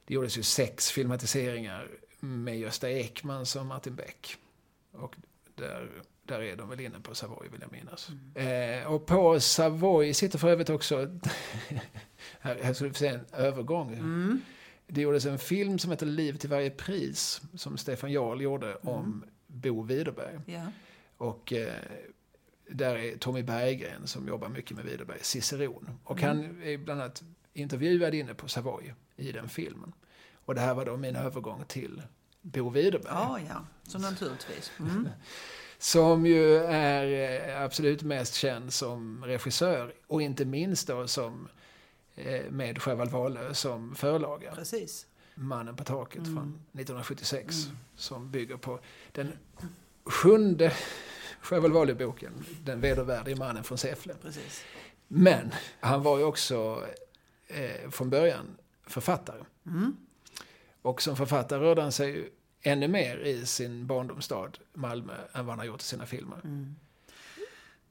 Det 0.06 0.14
gjordes 0.14 0.38
ju 0.38 0.42
sex 0.42 0.90
filmatiseringar 0.90 1.88
med 2.20 2.58
Gösta 2.58 2.90
Ekman 2.90 3.46
som 3.46 3.66
Martin 3.66 3.94
Beck. 3.94 4.36
Och 4.92 5.16
där, 5.54 5.90
där 6.24 6.40
är 6.42 6.56
de 6.56 6.68
väl 6.68 6.80
inne 6.80 7.00
på 7.00 7.14
Savoy 7.14 7.48
vill 7.48 7.60
jag 7.60 7.72
minnas. 7.72 8.08
Mm. 8.36 8.80
Eh, 8.80 8.92
och 8.92 9.06
på 9.06 9.40
Savoy 9.40 10.14
sitter 10.14 10.38
för 10.38 10.48
övrigt 10.48 10.70
också, 10.70 10.96
här, 12.40 12.58
här 12.62 12.74
du 12.84 12.88
få 12.92 12.98
se 12.98 13.06
en 13.08 13.24
övergång. 13.32 13.92
mm. 13.94 14.40
Det 14.86 15.00
gjordes 15.00 15.26
en 15.26 15.38
film 15.38 15.78
som 15.78 15.90
heter 15.90 16.06
Liv 16.06 16.36
till 16.36 16.50
varje 16.50 16.70
pris 16.70 17.40
som 17.54 17.76
Stefan 17.76 18.12
Jarl 18.12 18.40
gjorde 18.42 18.66
Mm. 18.66 18.94
om 18.94 19.24
Bo 19.46 19.82
Widerberg. 19.82 20.40
ja. 20.46 20.66
Och 21.16 21.52
eh, 21.52 21.74
där 22.72 22.94
är 22.96 23.16
Tommy 23.16 23.42
Berggren 23.42 24.06
som 24.06 24.28
jobbar 24.28 24.48
mycket 24.48 24.76
med 24.76 24.84
Widerberg, 24.86 25.18
ciceron. 25.22 25.90
Och 26.04 26.22
Mm. 26.22 26.36
han 26.38 26.62
är 26.62 26.78
bland 26.78 27.00
annat 27.00 27.22
intervjuad 27.52 28.14
inne 28.14 28.34
på 28.34 28.48
Savoy 28.48 28.94
i 29.16 29.32
den 29.32 29.48
filmen. 29.48 29.92
Och 30.44 30.54
det 30.54 30.60
här 30.60 30.74
var 30.74 30.84
då 30.84 30.96
min 30.96 31.16
övergång 31.16 31.64
till 31.68 32.02
Bo 32.42 32.70
Widerberg. 32.70 33.12
ja, 33.12 33.38
ja, 33.48 33.64
så 33.82 33.98
naturligtvis. 33.98 34.72
Mm. 34.78 35.08
Som 35.78 36.26
ju 36.26 36.56
är 36.64 37.06
eh, 37.48 37.62
absolut 37.62 38.02
mest 38.02 38.34
känd 38.34 38.72
som 38.72 39.24
regissör 39.24 39.94
och 40.06 40.22
inte 40.22 40.44
minst 40.44 40.86
då 40.88 41.06
som 41.06 41.48
eh, 42.14 42.50
med 42.50 42.82
Sjöwall 42.82 43.08
Wahlöö 43.08 43.54
som 43.54 43.94
förlaga. 43.94 44.54
Precis. 44.54 45.06
Mannen 45.34 45.76
på 45.76 45.84
taket 45.84 46.18
Mm. 46.18 46.34
från 46.34 46.48
1976. 46.72 47.64
Mm. 47.64 47.76
Som 47.96 48.30
bygger 48.30 48.56
på 48.56 48.80
den 49.12 49.32
sjunde 50.04 50.72
Sjöwall 51.40 51.72
Wahlöö-boken. 51.72 52.44
Den 52.64 52.80
vedervärdige 52.80 53.36
mannen 53.36 53.64
från 53.64 53.78
Säffle. 53.78 54.14
Precis. 54.22 54.64
Men 55.08 55.52
han 55.80 56.02
var 56.02 56.18
ju 56.18 56.24
också 56.24 56.84
eh, 57.46 57.90
från 57.90 58.10
början 58.10 58.56
författare. 58.86 59.44
Mm. 59.66 59.96
Och 60.82 61.02
som 61.02 61.16
författare 61.16 61.60
rörde 61.60 61.82
han 61.82 61.92
sig 61.92 62.10
ju 62.10 62.30
ännu 62.62 62.88
mer 62.88 63.16
i 63.16 63.46
sin 63.46 63.86
barndomsstad 63.86 64.50
Malmö 64.72 65.14
än 65.32 65.46
vad 65.46 65.52
han 65.52 65.58
har 65.58 65.66
gjort 65.66 65.80
i 65.80 65.84
sina 65.84 66.06
filmer. 66.06 66.40
Mm. 66.44 66.76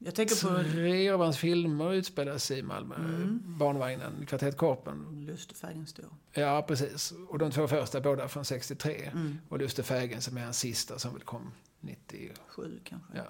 Jag 0.02 0.14
tänker 0.14 0.48
på 0.48 0.70
Tre 0.70 1.10
av 1.10 1.20
hans 1.20 1.38
filmer 1.38 1.92
utspelar 1.92 2.38
sig 2.38 2.58
i 2.58 2.62
Malmö. 2.62 2.94
Mm. 2.94 3.58
Barnvagnen, 3.58 4.26
Kvarteret 4.26 4.56
Korpen. 4.56 5.24
Lustefärgen 5.26 5.86
står. 5.86 6.04
Ja, 6.32 6.64
precis. 6.68 7.12
Och 7.28 7.38
de 7.38 7.50
två 7.50 7.68
första, 7.68 8.00
båda 8.00 8.28
från 8.28 8.44
63. 8.44 9.10
Mm. 9.12 9.38
Och 9.48 9.58
Luste 9.58 9.82
Fägen 9.82 10.22
som 10.22 10.36
är 10.36 10.44
hans 10.44 10.58
sista 10.58 10.98
som 10.98 11.12
väl 11.12 11.22
kom 11.22 11.52
90. 11.80 12.30
Sju 12.48 12.80
kanske. 12.84 13.12
Ja. 13.14 13.24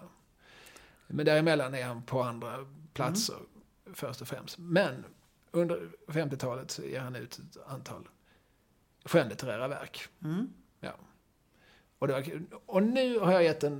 Men 1.06 1.26
däremellan 1.26 1.74
är 1.74 1.84
han 1.84 2.02
på 2.02 2.22
andra 2.22 2.66
platser 2.94 3.36
först 3.94 4.20
och 4.20 4.28
främst. 4.28 4.58
Men 4.58 5.04
under 5.50 5.90
50-talet 6.06 6.70
så 6.70 6.82
ger 6.82 7.00
han 7.00 7.16
ut 7.16 7.38
ett 7.38 7.56
antal 7.66 8.08
skönlitterära 9.04 9.68
verk. 9.68 10.08
Mm. 10.24 10.52
Ja. 10.80 10.94
Och, 12.00 12.06
det 12.06 12.12
var, 12.12 12.22
kul. 12.22 12.42
och 12.66 12.82
nu 12.82 13.18
har 13.18 13.32
jag 13.32 13.44
gett 13.44 13.60
den, 13.60 13.78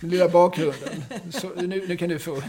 den 0.00 0.10
lilla 0.10 0.28
bakgrunden. 0.28 1.02
Så 1.32 1.54
nu, 1.54 1.88
nu 1.88 1.96
kan 1.96 2.08
du 2.08 2.18
få 2.18 2.42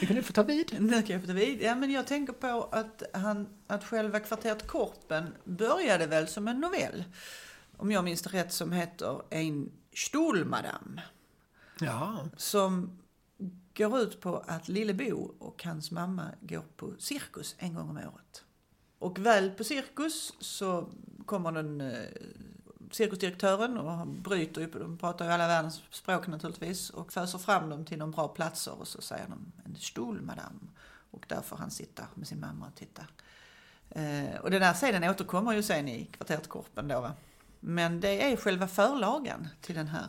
nu 0.00 0.06
kan 0.06 0.16
du 0.16 0.22
få 0.22 0.32
ta 0.32 0.42
vid. 0.42 0.76
Nu 0.80 1.02
kan 1.02 1.12
jag 1.12 1.20
få 1.20 1.26
ta 1.26 1.32
vid. 1.32 1.62
Ja, 1.62 1.74
men 1.74 1.90
jag 1.90 2.06
tänker 2.06 2.32
på 2.32 2.68
att, 2.72 3.02
han, 3.12 3.48
att 3.66 3.84
själva 3.84 4.20
kvarteret 4.20 4.66
Korpen 4.66 5.34
började 5.44 6.06
väl 6.06 6.28
som 6.28 6.48
en 6.48 6.60
novell. 6.60 7.04
Om 7.76 7.92
jag 7.92 8.04
minns 8.04 8.22
det 8.22 8.30
rätt 8.30 8.52
som 8.52 8.72
heter 8.72 9.22
En 9.30 9.72
Stolmadam. 9.92 11.00
Ja, 11.80 12.28
Som 12.36 12.98
går 13.76 13.98
ut 13.98 14.20
på 14.20 14.36
att 14.46 14.68
Lillebo 14.68 15.34
och 15.38 15.64
hans 15.64 15.90
mamma 15.90 16.30
går 16.40 16.64
på 16.76 16.94
cirkus 16.98 17.54
en 17.58 17.74
gång 17.74 17.90
om 17.90 17.96
året. 17.96 18.44
Och 18.98 19.18
väl 19.18 19.50
på 19.50 19.64
cirkus 19.64 20.32
så 20.40 20.88
kommer 21.26 21.52
den 21.52 21.80
eh, 21.80 22.08
cirkusdirektören 22.94 23.78
och 23.78 23.90
han 23.90 24.22
bryter 24.22 24.60
ju, 24.60 24.66
de 24.66 24.98
pratar 24.98 25.24
ju 25.24 25.30
alla 25.30 25.46
världens 25.46 25.82
språk 25.90 26.26
naturligtvis 26.26 26.90
och 26.90 27.12
föser 27.12 27.38
fram 27.38 27.70
dem 27.70 27.84
till 27.84 27.98
någon 27.98 28.10
bra 28.10 28.28
platser 28.28 28.80
och 28.80 28.88
så 28.88 29.00
säger 29.00 29.26
de 29.28 29.52
en 29.64 29.76
stol 29.76 30.20
madam. 30.20 30.70
Och 31.10 31.24
där 31.28 31.40
får 31.40 31.56
han 31.56 31.70
sitta 31.70 32.06
med 32.14 32.28
sin 32.28 32.40
mamma 32.40 32.66
och 32.66 32.74
titta. 32.74 33.02
Eh, 33.90 34.40
och 34.40 34.50
den 34.50 34.62
här 34.62 34.74
scenen 34.74 35.10
återkommer 35.10 35.52
ju 35.52 35.62
sen 35.62 35.88
i 35.88 36.04
kvarteret 36.04 36.48
Korpen 36.48 36.88
då 36.88 37.00
va. 37.00 37.12
Men 37.60 38.00
det 38.00 38.32
är 38.32 38.36
själva 38.36 38.68
förlagan 38.68 39.48
till 39.60 39.74
den 39.74 39.88
här. 39.88 40.06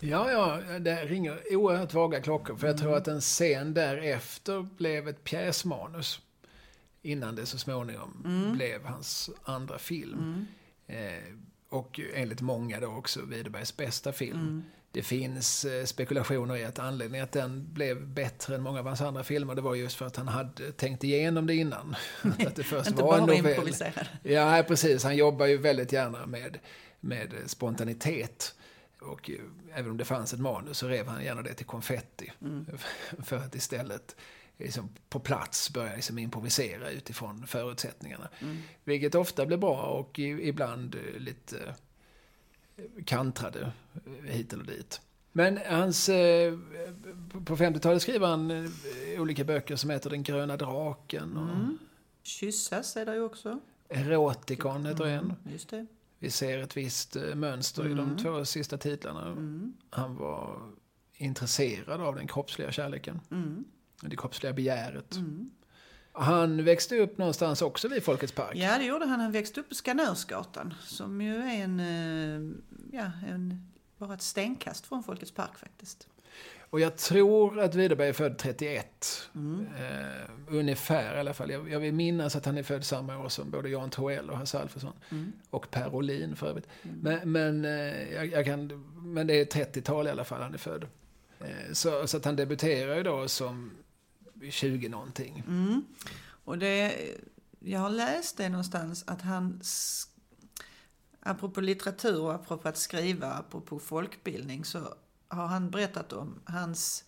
ja, 0.00 0.30
ja, 0.30 0.78
det 0.78 1.04
ringer 1.04 1.56
oerhört 1.56 1.94
vaga 1.94 2.20
klockor. 2.20 2.56
För 2.56 2.66
jag 2.66 2.78
tror 2.78 2.96
att 2.96 3.08
en 3.08 3.20
scen 3.20 3.74
därefter 3.74 4.62
blev 4.76 5.08
ett 5.08 5.24
pjäsmanus. 5.24 6.20
Innan 7.02 7.34
det 7.34 7.46
så 7.46 7.58
småningom 7.58 8.22
blev 8.56 8.84
hans 8.84 9.30
andra 9.44 9.78
film. 9.78 10.46
Eh, 10.86 11.22
och 11.76 12.00
enligt 12.14 12.40
många 12.40 12.80
då 12.80 12.86
också 12.86 13.24
Widerbergs 13.24 13.76
bästa 13.76 14.12
film. 14.12 14.62
Det 14.90 15.02
finns 15.02 15.64
eh, 15.64 15.84
spekulationer 15.84 16.56
i 16.56 16.64
att 16.64 16.78
anledningen 16.78 17.24
att 17.24 17.32
den 17.32 17.72
blev 17.72 18.06
bättre 18.06 18.54
än 18.54 18.62
många 18.62 18.78
av 18.78 18.86
hans 18.86 19.00
andra 19.00 19.24
filmer, 19.24 19.54
det 19.54 19.60
var 19.60 19.74
just 19.74 19.96
för 19.96 20.06
att 20.06 20.16
han 20.16 20.28
hade 20.28 20.72
tänkt 20.72 21.04
igenom 21.04 21.46
det 21.46 21.54
innan. 21.54 21.96
att 22.46 22.56
det 22.56 22.62
först 22.62 22.88
Inte 22.88 23.02
var 23.02 23.18
en 23.18 23.26
bara 23.26 23.36
novell. 23.36 23.52
improviserad. 23.52 24.06
Ja, 24.22 24.64
precis. 24.68 25.04
Han 25.04 25.16
jobbar 25.16 25.46
ju 25.46 25.56
väldigt 25.56 25.92
gärna 25.92 26.26
med, 26.26 26.58
med 27.00 27.34
spontanitet. 27.46 28.54
Och 29.00 29.30
även 29.74 29.90
om 29.90 29.96
det 29.96 30.04
fanns 30.04 30.32
ett 30.32 30.40
manus 30.40 30.78
så 30.78 30.88
rev 30.88 31.06
han 31.06 31.24
gärna 31.24 31.42
det 31.42 31.54
till 31.54 31.66
konfetti. 31.66 32.32
För 33.22 33.36
att 33.36 33.54
istället 33.54 34.16
liksom, 34.58 34.88
på 35.08 35.20
plats 35.20 35.72
börja 35.72 35.94
liksom, 35.94 36.18
improvisera 36.18 36.90
utifrån 36.90 37.46
förutsättningarna. 37.46 38.28
Vilket 38.84 39.14
ofta 39.14 39.46
blir 39.46 39.56
bra 39.56 39.82
och 39.82 40.18
ibland 40.18 40.94
eh, 40.94 41.20
lite 41.20 41.74
eh, 42.76 42.84
kantrade 43.04 43.72
eh, 44.06 44.32
hit 44.32 44.52
eller 44.52 44.64
dit. 44.64 45.00
Men 45.32 45.58
hans, 45.66 46.06
på 47.44 47.56
50-talet 47.56 48.02
skriver 48.02 48.26
han 48.26 48.72
olika 49.18 49.44
böcker 49.44 49.76
som 49.76 49.90
heter 49.90 50.10
Den 50.10 50.22
gröna 50.22 50.56
draken 50.56 51.36
och 51.36 51.56
Mm. 51.56 51.78
Kyssas 52.22 52.96
är 52.96 53.06
det 53.06 53.14
ju 53.14 53.22
också. 53.22 53.60
Erotikon 53.88 54.86
heter 54.86 55.04
en. 55.04 55.24
Mm, 55.24 55.36
Just 55.52 55.68
det. 55.68 55.86
Vi 56.18 56.30
ser 56.30 56.58
ett 56.58 56.76
visst 56.76 57.16
mönster 57.34 57.88
i 57.88 57.94
de 57.94 58.16
två 58.16 58.44
sista 58.44 58.78
titlarna. 58.78 59.26
Mm. 59.26 59.72
Han 59.90 60.16
var 60.16 60.60
intresserad 61.14 62.00
av 62.00 62.14
den 62.14 62.26
kroppsliga 62.26 62.72
kärleken. 62.72 63.20
Mm. 63.30 63.64
Det 64.00 64.16
kroppsliga 64.16 64.52
begäret. 64.52 65.16
Mm. 65.16 65.50
Han 66.12 66.64
växte 66.64 66.98
upp 66.98 67.18
någonstans 67.18 67.62
också 67.62 67.88
vid 67.88 68.02
Folkets 68.02 68.32
park. 68.32 68.56
Ja, 68.56 68.78
det 68.78 68.84
gjorde 68.84 69.06
han. 69.06 69.20
Han 69.20 69.32
växte 69.32 69.60
upp 69.60 69.68
på 69.68 69.74
Skanörsgatan 69.74 70.74
som 70.82 71.20
ju 71.20 71.36
är 71.36 71.64
en, 71.64 71.80
eh, 71.80 72.56
ja, 72.92 73.10
en, 73.28 73.72
bara 73.98 74.14
ett 74.14 74.22
stenkast 74.22 74.86
från 74.86 75.02
Folkets 75.02 75.32
park 75.32 75.58
faktiskt. 75.58 76.08
Och 76.70 76.80
jag 76.80 76.96
tror 76.96 77.60
att 77.60 77.74
Widerberg 77.74 78.08
är 78.08 78.12
född 78.12 78.38
31. 78.38 79.28
Mm. 79.34 79.66
Eh, 79.66 80.30
ungefär 80.48 81.16
i 81.16 81.20
alla 81.20 81.34
fall. 81.34 81.50
Jag, 81.50 81.70
jag 81.70 81.80
vill 81.80 81.94
minnas 81.94 82.36
att 82.36 82.46
han 82.46 82.58
är 82.58 82.62
född 82.62 82.84
samma 82.84 83.18
år 83.18 83.28
som 83.28 83.50
både 83.50 83.68
Jan 83.68 83.90
Troell 83.90 84.30
och 84.30 84.38
Hasse 84.38 84.58
Alfredson. 84.58 84.92
Mm. 85.10 85.32
Och 85.50 85.70
Per 85.70 85.94
Olin 85.94 86.36
för 86.36 86.46
övrigt. 86.46 86.66
Men, 86.82 87.32
men, 87.32 87.64
eh, 87.64 88.14
jag, 88.14 88.26
jag 88.26 88.44
kan, 88.44 88.84
men 88.96 89.26
det 89.26 89.34
är 89.34 89.44
30-tal 89.44 90.06
i 90.06 90.10
alla 90.10 90.24
fall 90.24 90.42
han 90.42 90.54
är 90.54 90.58
född. 90.58 90.86
Eh, 91.40 91.72
så, 91.72 92.06
så 92.06 92.16
att 92.16 92.24
han 92.24 92.36
debuterar 92.36 92.96
ju 92.96 93.02
då 93.02 93.28
som 93.28 93.70
20 94.50 94.88
någonting. 94.88 95.42
Mm. 95.46 95.84
Och 96.44 96.58
det, 96.58 96.96
jag 97.60 97.80
har 97.80 97.90
läst 97.90 98.36
det 98.36 98.48
någonstans 98.48 99.04
att 99.06 99.22
han, 99.22 99.60
apropå 101.20 101.60
litteratur 101.60 102.20
och 102.20 102.34
apropå 102.34 102.68
att 102.68 102.76
skriva, 102.76 103.32
apropå 103.32 103.78
folkbildning, 103.78 104.64
så 104.64 104.94
har 105.28 105.46
han 105.46 105.70
berättat 105.70 106.12
om 106.12 106.40
hans, 106.44 107.04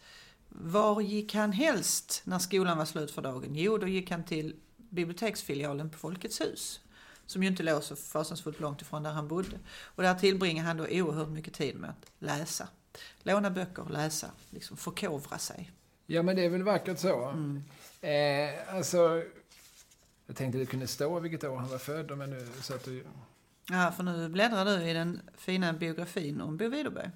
var 0.48 1.00
gick 1.00 1.34
han 1.34 1.52
helst 1.52 2.22
när 2.24 2.38
skolan 2.38 2.78
var 2.78 2.84
slut 2.84 3.10
för 3.10 3.22
dagen? 3.22 3.54
Jo, 3.54 3.78
då 3.78 3.86
gick 3.86 4.10
han 4.10 4.24
till 4.24 4.56
biblioteksfilialen 4.76 5.90
på 5.90 5.98
Folkets 5.98 6.40
hus. 6.40 6.80
Som 7.26 7.42
ju 7.42 7.48
inte 7.48 7.62
låg 7.62 7.82
så 7.82 7.96
fasansfullt 7.96 8.60
långt 8.60 8.82
ifrån 8.82 9.02
där 9.02 9.12
han 9.12 9.28
bodde. 9.28 9.58
Och 9.80 10.02
där 10.02 10.14
tillbringade 10.14 10.68
han 10.68 10.76
då 10.76 10.86
oerhört 10.90 11.28
mycket 11.28 11.54
tid 11.54 11.76
med 11.76 11.90
att 11.90 12.10
läsa. 12.18 12.68
Låna 13.22 13.50
böcker 13.50 13.82
och 13.82 13.90
läsa, 13.90 14.30
liksom 14.50 14.76
förkovra 14.76 15.38
sig. 15.38 15.70
Ja, 16.10 16.22
men 16.22 16.36
det 16.36 16.44
är 16.44 16.48
väl 16.48 16.62
vackert 16.62 16.98
så. 16.98 17.24
Mm. 17.24 17.62
Eh, 18.00 18.74
alltså, 18.76 19.22
jag 20.26 20.36
tänkte 20.36 20.58
det 20.58 20.66
kunde 20.66 20.86
stå 20.86 21.20
vilket 21.20 21.44
år 21.44 21.56
han 21.56 21.68
var 21.68 21.78
född, 21.78 22.18
men 22.18 22.30
nu 22.30 22.48
så 22.62 22.74
att 22.74 22.84
du... 22.84 23.04
Ja, 23.70 23.92
för 23.96 24.02
nu 24.02 24.28
bläddrar 24.28 24.64
du 24.64 24.82
i 24.90 24.92
den 24.92 25.20
fina 25.36 25.72
biografin 25.72 26.40
om 26.40 26.56
Bo 26.56 26.68
Widerberg. 26.68 27.10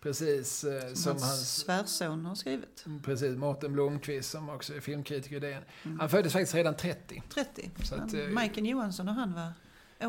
Precis, 0.00 0.64
eh, 0.64 0.86
Som, 0.88 0.96
som 0.96 1.12
hans 1.12 1.22
hans... 1.22 1.56
svärson 1.56 2.24
har 2.26 2.34
skrivit. 2.34 2.84
Precis, 3.04 3.36
Mårten 3.36 3.72
Blomqvist 3.72 4.30
som 4.30 4.50
också 4.50 4.74
är 4.74 4.80
filmkritiker 4.80 5.36
i 5.36 5.40
DN. 5.40 5.62
Mm. 5.82 6.00
Han 6.00 6.08
föddes 6.08 6.32
faktiskt 6.32 6.54
redan 6.54 6.76
30. 6.76 7.22
30. 7.34 7.70
Så 7.84 7.94
att, 7.94 8.14
eh, 8.14 8.28
Majken 8.28 8.66
Johansson 8.66 9.08
och 9.08 9.14
han 9.14 9.34
var 9.34 9.52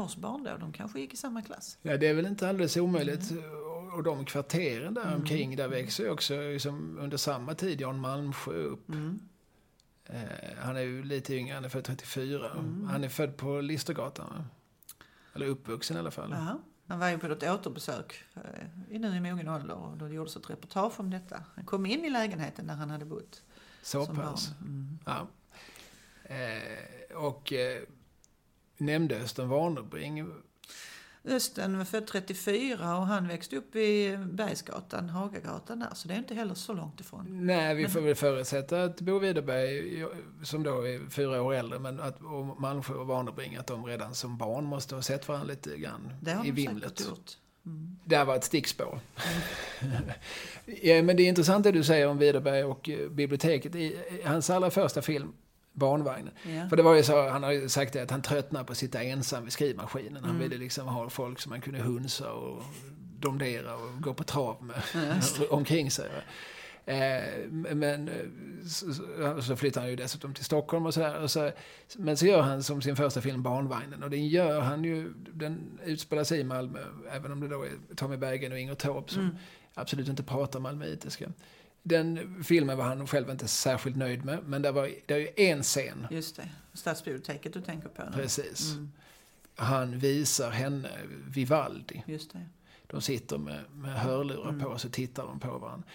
årsbarn 0.03 0.43
då. 0.43 0.57
De 0.57 0.73
kanske 0.73 0.99
gick 0.99 1.13
i 1.13 1.17
samma 1.17 1.41
klass. 1.41 1.77
Ja, 1.81 1.97
det 1.97 2.07
är 2.07 2.13
väl 2.13 2.25
inte 2.25 2.49
alldeles 2.49 2.77
omöjligt. 2.77 3.31
Och- 3.31 3.66
Och 3.93 4.03
de 4.03 4.25
kvarteren 4.25 4.93
där 4.93 5.01
Mm. 5.01 5.15
omkring, 5.15 5.55
där 5.55 5.67
växer 5.67 6.03
ju 6.03 6.09
också 6.09 6.41
liksom, 6.41 6.97
under 6.99 7.17
samma 7.17 7.53
tid 7.53 7.81
Jan 7.81 7.99
Malmsjö 7.99 8.53
upp. 8.53 8.89
Mm. 8.89 9.19
Eh, 10.05 10.57
han 10.57 10.77
är 10.77 10.81
ju 10.81 11.03
lite 11.03 11.35
yngre, 11.35 11.53
han 11.55 11.65
är 11.65 11.69
född 11.69 11.83
34. 11.83 12.51
Mm. 12.51 12.87
Han 12.91 13.03
är 13.03 13.09
född 13.09 13.37
på 13.37 13.61
Listergatan? 13.61 14.43
Eller 15.33 15.45
uppvuxen 15.47 15.97
i 15.97 15.99
alla 15.99 16.11
fall. 16.11 16.31
Jaha. 16.31 16.57
Han 16.87 16.99
var 16.99 17.09
ju 17.09 17.17
på 17.17 17.27
ett 17.27 17.43
återbesök 17.43 18.23
eh, 18.35 18.95
i 18.95 18.99
nu 18.99 19.15
i 19.15 19.19
mogen 19.19 19.47
ålder 19.47 19.75
och 19.75 19.97
då 19.97 20.09
gjordes 20.09 20.35
ett 20.35 20.49
reportage 20.49 20.99
om 20.99 21.09
detta. 21.09 21.43
Han 21.55 21.65
kom 21.65 21.85
in 21.85 22.05
i 22.05 22.09
lägenheten 22.09 22.67
där 22.67 22.73
han 22.73 22.89
hade 22.89 23.05
bott 23.05 23.43
Så 23.81 24.05
som 24.05 24.15
pass. 24.15 24.51
Mm. 24.61 24.99
Ja. 25.05 25.27
Eh, 26.23 27.17
och 27.17 27.53
eh, 27.53 27.81
nämnde 28.77 29.17
Östen 29.21 29.49
Warnerbring. 29.49 30.33
Östen 31.27 31.77
var 31.77 31.85
född 31.85 32.07
34 32.07 32.97
och 32.97 33.07
han 33.07 33.27
växte 33.27 33.55
upp 33.55 33.75
i 33.75 34.17
Bergsgatan, 34.31 35.09
Hagagatan 35.09 35.79
där. 35.79 35.89
Så 35.93 36.07
det 36.07 36.13
är 36.13 36.17
inte 36.17 36.35
heller 36.35 36.53
så 36.53 36.73
långt 36.73 36.99
ifrån. 36.99 37.25
Nej, 37.47 37.75
vi 37.75 37.87
får 37.87 38.01
väl 38.01 38.15
förutsätta 38.15 38.83
att 38.83 39.01
Bo 39.01 39.19
Widerberg, 39.19 40.05
som 40.43 40.63
då 40.63 40.81
är 40.81 41.09
fyra 41.09 41.41
år 41.41 41.53
äldre, 41.53 41.79
men 41.79 41.99
att 41.99 42.21
och 42.21 42.61
Malmsjö 42.61 42.93
och 42.93 43.07
Warnerbring, 43.07 43.55
att 43.55 43.67
de 43.67 43.85
redan 43.85 44.15
som 44.15 44.37
barn 44.37 44.65
måste 44.65 44.95
ha 44.95 45.01
sett 45.01 45.27
varandra 45.27 45.47
lite 45.47 45.77
grann 45.77 46.13
Det 46.21 46.31
har 46.31 46.45
i 46.45 46.51
vimlet. 46.51 47.01
gjort. 47.07 47.37
Mm. 47.65 47.97
Det 48.05 48.15
här 48.17 48.25
var 48.25 48.35
ett 48.35 48.43
stickspår. 48.43 48.99
ja, 50.65 51.01
men 51.01 51.17
det 51.17 51.23
är 51.23 51.27
intressant 51.27 51.63
det 51.63 51.71
du 51.71 51.83
säger 51.83 52.07
om 52.07 52.17
Widerberg 52.17 52.63
och 52.63 52.89
eh, 52.89 53.09
biblioteket. 53.09 53.75
I 53.75 53.95
hans 54.25 54.49
allra 54.49 54.71
första 54.71 55.01
film, 55.01 55.33
Barnvagnen. 55.77 56.33
Ja. 56.43 56.69
För 56.69 56.75
det 56.77 56.83
var 56.83 56.93
ju 56.95 57.03
så, 57.03 57.29
han 57.29 57.43
har 57.43 57.51
ju 57.51 57.69
sagt 57.69 57.93
det, 57.93 58.01
att 58.01 58.11
han 58.11 58.21
tröttnade 58.21 58.65
på 58.65 58.71
att 58.71 58.77
sitta 58.77 59.01
ensam 59.03 59.43
vid 59.43 59.53
skrivmaskinen. 59.53 60.23
Han 60.23 60.35
Mm. 60.35 60.41
ville 60.49 60.57
liksom 60.57 60.87
ha 60.87 61.09
folk 61.09 61.39
som 61.39 61.49
man 61.49 61.61
kunde 61.61 61.79
hunsa 61.79 62.31
och 62.31 62.63
domdera 63.19 63.75
och 63.75 64.01
gå 64.01 64.13
på 64.13 64.23
trav 64.23 64.63
med 64.63 64.81
omkring 65.49 65.91
sig. 65.91 66.09
Eh, 66.85 67.23
men 67.51 68.07
eh, 68.07 68.13
så, 68.67 68.93
så- 69.41 69.55
flyttar 69.55 69.81
han 69.81 69.89
ju 69.89 69.95
dessutom 69.95 70.33
till 70.33 70.45
Stockholm 70.45 70.85
och 70.85 70.93
sådär. 70.93 71.21
Och 71.23 71.31
så, 71.31 71.51
men 71.97 72.17
så 72.17 72.25
gör 72.25 72.41
han 72.41 72.63
som 72.63 72.81
sin 72.81 72.95
första 72.95 73.21
film 73.21 73.43
Barnvagnen. 73.43 74.03
Och 74.03 74.09
den 74.09 74.27
gör 74.27 74.61
han 74.61 74.83
ju, 74.83 75.13
den 75.33 75.79
utspelar 75.85 76.23
sig 76.23 76.39
i 76.39 76.43
Malmö. 76.43 76.79
Även 77.11 77.31
om 77.31 77.39
det 77.39 77.47
då 77.47 77.63
är 77.63 77.95
Tommy 77.95 78.17
Berggren 78.17 78.51
och 78.51 78.59
Inger 78.59 78.75
Torp 78.75 79.09
som 79.09 79.21
Mm. 79.21 79.35
absolut 79.73 80.07
inte 80.07 80.23
pratar 80.23 80.59
malmöitiska. 80.59 81.29
Den 81.87 82.43
filmen 82.43 82.77
var 82.77 82.85
han 82.85 83.07
själv 83.07 83.29
inte 83.29 83.47
särskilt 83.47 83.95
nöjd 83.97 84.25
med. 84.25 84.39
Men 84.45 84.61
det 84.61 84.71
var, 84.71 84.91
det 85.05 85.13
är 85.13 85.17
ju 85.19 85.29
en 85.35 85.63
scen, 85.63 86.07
Just 86.11 86.35
det. 86.35 86.49
Stadsbiblioteket 86.73 87.53
du 87.53 87.61
tänker 87.61 87.89
på 87.89 88.03
nu. 88.03 88.11
precis. 88.11 88.71
Mm. 88.73 88.91
Han 89.55 89.99
visar 89.99 90.51
henne 90.51 90.89
Vivaldi. 91.27 92.03
Just 92.07 92.33
det. 92.33 92.45
De 92.87 93.01
sitter 93.01 93.37
med, 93.37 93.63
med 93.71 93.93
hörlurar 93.99 94.49
Mm. 94.49 94.61
på 94.61 94.67
och 94.69 94.81
så 94.81 94.89
tittar 94.89 95.23
de 95.25 95.39
på 95.39 95.57
varandra. 95.57 95.87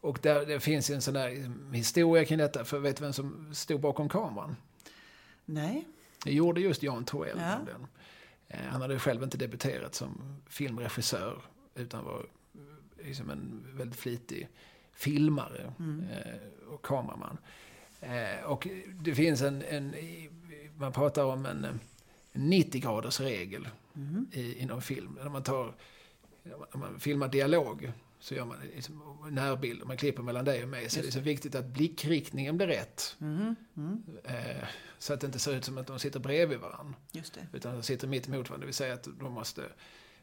Och 0.00 0.18
där, 0.22 0.46
det 0.46 0.60
finns 0.60 0.90
en 0.90 1.02
sån 1.02 1.14
där 1.14 1.50
historia 1.74 2.24
kring 2.24 2.38
detta, 2.38 2.64
för 2.64 2.78
vet 2.78 2.96
du 2.96 3.02
vem 3.04 3.12
som 3.12 3.54
stod 3.54 3.80
bakom 3.80 4.08
kameran? 4.08 4.56
Nej. 5.44 5.88
Det 6.24 6.32
gjorde 6.32 6.60
just 6.60 6.82
Jan 6.82 7.04
Troell. 7.04 7.38
Ja. 7.40 7.58
Eh, 8.48 8.58
Han 8.68 8.80
hade 8.80 8.98
själv 8.98 9.22
inte 9.22 9.36
debuterat 9.38 9.94
som 9.94 10.36
filmregissör, 10.48 11.42
utan 11.74 12.04
var 12.04 12.26
eh, 12.54 13.06
liksom 13.06 13.30
en 13.30 13.66
väldigt 13.72 13.98
flitig 13.98 14.48
filmare 14.94 15.72
Mm. 15.78 16.04
eh, 16.10 16.68
och 16.68 16.82
kameraman. 16.84 17.38
Eh, 18.00 18.44
Och 18.44 18.68
det 19.00 19.14
finns 19.14 19.42
en, 19.42 19.62
en 19.62 19.94
man 20.78 20.92
pratar 20.92 21.24
om 21.24 21.46
en, 21.46 21.64
en 21.64 21.80
90 22.32 22.80
graders 22.80 23.20
regel 23.20 23.68
Mm. 23.96 24.26
i, 24.32 24.58
inom 24.58 24.82
film. 24.82 25.18
När 25.22 25.30
man, 25.30 25.42
tar, 25.42 25.74
när 26.42 26.78
man 26.78 27.00
filmar 27.00 27.28
dialog 27.28 27.92
så 28.18 28.34
gör 28.34 28.44
man 28.44 28.56
liksom 28.74 29.02
närbilder, 29.30 29.86
man 29.86 29.96
klipper 29.96 30.22
mellan 30.22 30.44
dig 30.44 30.62
och 30.62 30.68
mig. 30.68 30.90
Så 30.90 30.98
Just 30.98 31.02
det 31.02 31.18
är 31.18 31.20
så 31.20 31.24
viktigt 31.24 31.54
att 31.54 31.64
blickriktningen 31.66 32.56
blir 32.56 32.66
rätt. 32.66 33.16
Mm. 33.20 33.54
Mm. 33.76 34.02
Eh, 34.24 34.64
så 34.98 35.12
att 35.14 35.20
det 35.20 35.26
inte 35.26 35.38
ser 35.38 35.54
ut 35.54 35.64
som 35.64 35.78
att 35.78 35.86
de 35.86 35.98
sitter 35.98 36.20
bredvid 36.20 36.58
varandra. 36.58 36.94
Utan 37.52 37.74
de 37.74 37.82
sitter 37.82 38.08
mitt 38.08 38.28
emot 38.28 38.48
varandra. 38.50 38.60
Det 38.62 38.66
vill 38.66 38.74
säga 38.74 38.94
att 38.94 39.08
de 39.20 39.32
måste, 39.32 39.62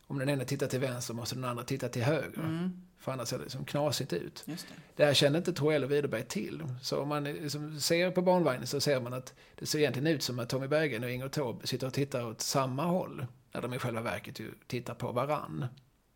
om 0.08 0.20
den 0.20 0.30
ena 0.30 0.44
tittar 0.44 0.68
till 0.68 0.80
vänster 0.80 1.14
måste 1.14 1.36
den 1.36 1.44
andra 1.46 1.64
titta 1.64 1.90
till 1.90 2.04
höger. 2.04 2.40
Mm. 2.40 2.82
För 3.00 3.12
annars 3.12 3.28
ser 3.28 3.38
det 3.38 3.44
liksom 3.44 3.66
knasigt 3.66 4.14
ut. 4.14 4.44
Just 4.46 4.68
det. 4.68 4.74
Det 4.96 5.06
här 5.06 5.14
kände 5.14 5.38
inte 5.38 5.54
Troell 5.54 5.84
och 5.84 5.92
Widerberg 5.92 6.24
till. 6.24 6.64
Så 6.82 7.02
om 7.02 7.08
man 7.08 7.24
liksom 7.24 7.80
ser 7.80 8.12
på 8.12 8.22
barnvagnen 8.22 8.68
så 8.68 8.82
ser 8.82 9.02
man 9.02 9.14
att 9.14 9.34
det 9.56 9.66
ser 9.66 9.80
egentligen 9.80 10.08
ut 10.08 10.24
som 10.24 10.40
att 10.40 10.50
Tommy 10.50 10.68
Berggren 10.68 11.04
och 11.04 11.12
Inger 11.12 11.30
Taube 11.30 11.68
sitter 11.68 11.88
och 11.88 11.94
tittar 11.94 12.26
åt 12.26 12.42
samma 12.42 12.84
håll. 12.84 13.26
När 13.54 13.62
de 13.62 13.74
i 13.74 13.80
själva 13.80 14.02
verket 14.02 14.40
ju 14.40 14.52
tittar 14.68 14.94
på 14.94 15.12
varann. 15.12 15.66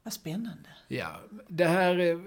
Vad 0.03 0.13
spännande. 0.13 0.69
Ja, 0.87 1.21
det 1.47 1.65
här, 1.65 2.19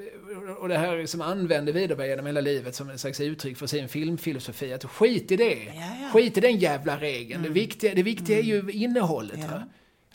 och 0.60 0.68
det 0.68 0.78
här 0.78 1.06
som 1.06 1.20
använder 1.20 1.72
Widerberg 1.72 2.08
genom 2.08 2.26
hela 2.26 2.40
livet 2.40 2.74
som 2.74 2.90
en 2.90 2.98
slags 2.98 3.20
uttryck 3.20 3.58
för 3.58 3.66
sin 3.66 3.88
filmfilosofi. 3.88 4.72
Att 4.72 4.84
skit 4.84 5.30
i 5.32 5.36
det. 5.36 5.64
Ja, 5.64 5.96
ja. 6.00 6.10
Skit 6.12 6.36
i 6.36 6.40
den 6.40 6.56
jävla 6.56 7.00
regeln. 7.00 7.40
Mm. 7.40 7.42
Det 7.42 7.60
viktiga, 7.60 7.94
det 7.94 8.02
viktiga 8.02 8.38
är 8.38 8.42
ju 8.42 8.70
innehållet. 8.70 9.40
Ja. 9.40 9.62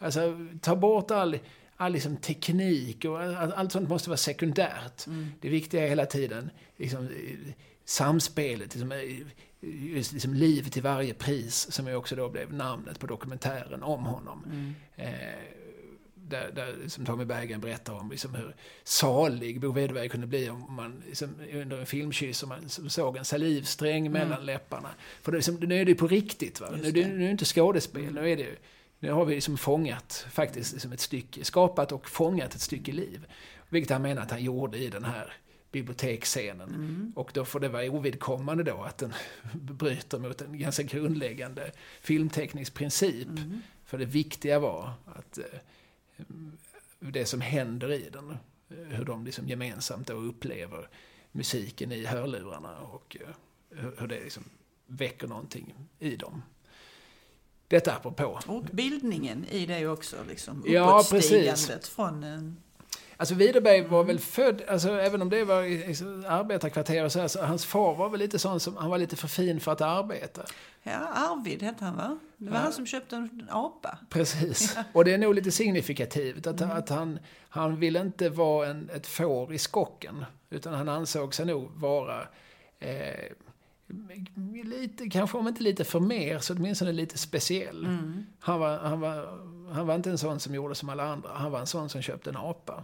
Alltså, 0.03 0.47
ta 0.61 0.75
bort 0.75 1.11
all, 1.11 1.39
all 1.77 1.91
liksom 1.91 2.17
teknik 2.17 3.05
och 3.05 3.21
all, 3.21 3.53
allt 3.53 3.71
sånt 3.71 3.89
måste 3.89 4.09
vara 4.09 4.17
sekundärt. 4.17 5.07
Mm. 5.07 5.31
Det 5.41 5.49
viktiga 5.49 5.83
är 5.83 5.89
hela 5.89 6.05
tiden 6.05 6.49
liksom, 6.77 7.09
samspelet, 7.85 8.75
liksom, 8.75 8.93
just 9.61 10.13
liksom 10.13 10.33
liv 10.33 10.69
till 10.69 10.81
varje 10.83 11.13
pris, 11.13 11.71
som 11.71 11.87
ju 11.87 11.95
också 11.95 12.15
då 12.15 12.29
blev 12.29 12.53
namnet 12.53 12.99
på 12.99 13.07
dokumentären 13.07 13.83
om 13.83 14.03
honom. 14.05 14.43
Mm. 14.45 14.73
Eh, 14.95 15.39
där, 16.15 16.51
där 16.55 16.75
som 16.87 17.05
Tommy 17.05 17.25
Berggren 17.25 17.61
berättar 17.61 17.93
om 17.93 18.11
liksom 18.11 18.35
hur 18.35 18.55
salig 18.83 19.61
Bo 19.61 19.71
Widerberg 19.71 20.09
kunde 20.09 20.27
bli 20.27 20.49
om 20.49 20.73
man 20.75 21.03
liksom, 21.07 21.29
under 21.53 21.79
en 21.79 21.85
filmkyss 21.85 22.43
och 22.43 22.49
man 22.49 22.69
såg 22.69 23.17
en 23.17 23.25
salivsträng 23.25 24.11
mellan 24.11 24.45
läpparna. 24.45 24.89
För 25.21 25.31
det 25.31 25.37
liksom, 25.37 25.55
nu 25.55 25.81
är 25.81 25.85
det 25.85 25.95
på 25.95 26.07
riktigt. 26.07 26.61
Va? 26.61 26.67
Nu, 26.71 26.89
Mm. 26.89 26.95
Mm. 27.03 27.17
nu 27.17 27.23
är 27.23 27.25
det 27.25 27.31
inte 27.31 27.45
skådespel. 27.45 28.13
Nu, 28.13 28.31
är 28.31 28.37
det, 28.37 28.47
nu 29.03 29.11
har 29.11 29.25
vi 29.25 29.35
liksom 29.35 29.57
fångat 29.57 30.25
faktiskt 30.31 30.73
liksom 30.73 30.91
ett 30.91 30.99
stycke, 30.99 31.45
skapat 31.45 31.91
och 31.91 32.09
fångat 32.09 32.55
ett 32.55 32.61
stycke 32.61 32.91
liv. 32.91 33.25
Vilket 33.69 33.91
han 33.91 34.01
menar 34.01 34.21
att 34.21 34.31
han 34.31 34.43
gjorde 34.43 34.77
i 34.77 34.89
den 34.89 35.03
här 35.03 35.33
biblioteksscenen. 35.71 36.69
Mm. 36.69 37.13
Och 37.15 37.31
då 37.33 37.45
får 37.45 37.59
det 37.59 37.69
vara 37.69 37.89
ovidkommande 37.91 38.63
då 38.63 38.83
att 38.83 38.97
den 38.97 39.13
bryter 39.53 40.19
mot 40.19 40.41
en 40.41 40.59
ganska 40.59 40.83
grundläggande 40.83 41.71
filmteknisk 42.01 42.73
princip. 42.73 43.27
Mm. 43.27 43.61
För 43.85 43.97
det 43.97 44.05
viktiga 44.05 44.59
var 44.59 44.93
att 45.05 45.37
eh, 45.37 45.59
det 46.99 47.25
som 47.25 47.41
händer 47.41 47.91
i 47.91 48.09
den, 48.13 48.29
eh, 48.69 48.97
hur 48.97 49.05
de 49.05 49.25
liksom 49.25 49.47
gemensamt 49.47 50.07
då 50.07 50.13
upplever 50.13 50.89
musiken 51.31 51.91
i 51.91 52.05
hörlurarna 52.05 52.77
och 52.77 53.17
eh, 53.19 53.35
hur- 53.69 53.95
hur 53.99 54.07
det 54.07 54.23
liksom 54.23 54.43
väcker 54.87 55.27
någonting 55.27 55.73
i 55.99 56.15
dem. 56.15 56.41
Detta 57.73 57.93
apropå. 57.95 58.39
Och 58.47 58.63
bildningen 58.63 59.45
i 59.45 59.65
det 59.65 59.87
också, 59.87 60.15
liksom. 60.29 60.63
Ja, 60.67 61.03
från 61.95 62.23
en... 62.23 62.57
Alltså 63.17 63.35
Widerberg 63.35 63.81
var 63.87 64.03
väl 64.03 64.19
född, 64.19 64.61
alltså 64.67 64.89
även 64.89 65.21
om 65.21 65.29
det 65.29 65.43
var 65.43 65.63
i 65.63 65.95
arbetarkvarter 66.27 67.05
och 67.05 67.11
så 67.11 67.19
här, 67.19 67.27
så 67.27 67.41
hans 67.43 67.65
far 67.65 67.95
var 67.95 68.09
väl 68.09 68.19
lite 68.19 68.39
sån 68.39 68.59
som, 68.59 68.77
han 68.77 68.89
var 68.89 68.97
lite 68.97 69.15
för 69.15 69.27
fin 69.27 69.59
för 69.59 69.71
att 69.71 69.81
arbeta. 69.81 70.41
Ja, 70.83 70.91
Arvid 71.13 71.63
hette 71.63 71.85
han 71.85 71.95
va? 71.97 72.17
Det 72.37 72.49
var 72.49 72.57
Ja. 72.57 72.63
han 72.63 72.73
som 72.73 72.85
köpte 72.85 73.15
en 73.15 73.47
apa. 73.51 73.97
Precis. 74.09 74.77
Och 74.93 75.05
det 75.05 75.13
är 75.13 75.17
nog 75.17 75.35
lite 75.35 75.51
signifikativt 75.51 76.47
att, 76.47 76.61
att 76.61 76.89
han, 76.89 77.19
han 77.49 77.79
vill 77.79 77.95
inte 77.95 78.29
vara 78.29 78.67
en, 78.67 78.89
ett 78.95 79.07
får 79.07 79.53
i 79.53 79.57
skocken. 79.57 80.25
Utan 80.49 80.73
han 80.73 80.89
ansåg 80.89 81.35
sig 81.35 81.45
nog 81.45 81.71
vara 81.71 82.21
eh, 82.79 83.13
lite, 84.63 85.09
kanske 85.09 85.37
om 85.37 85.47
inte 85.47 85.63
lite 85.63 85.83
för 85.83 85.99
mer, 85.99 86.39
så 86.39 86.53
åtminstone 86.53 86.91
lite 86.91 87.17
speciell. 87.17 87.85
Mm. 87.85 88.25
Han, 88.39 88.59
var, 88.59 88.77
han, 88.77 88.99
var, 88.99 89.39
han 89.73 89.87
var 89.87 89.95
inte 89.95 90.09
en 90.09 90.17
sån 90.17 90.39
som 90.39 90.55
gjorde 90.55 90.75
som 90.75 90.89
alla 90.89 91.03
andra. 91.03 91.29
Han 91.33 91.51
var 91.51 91.59
en 91.59 91.67
sån 91.67 91.89
som 91.89 92.01
köpte 92.01 92.29
en 92.29 92.37
apa. 92.37 92.83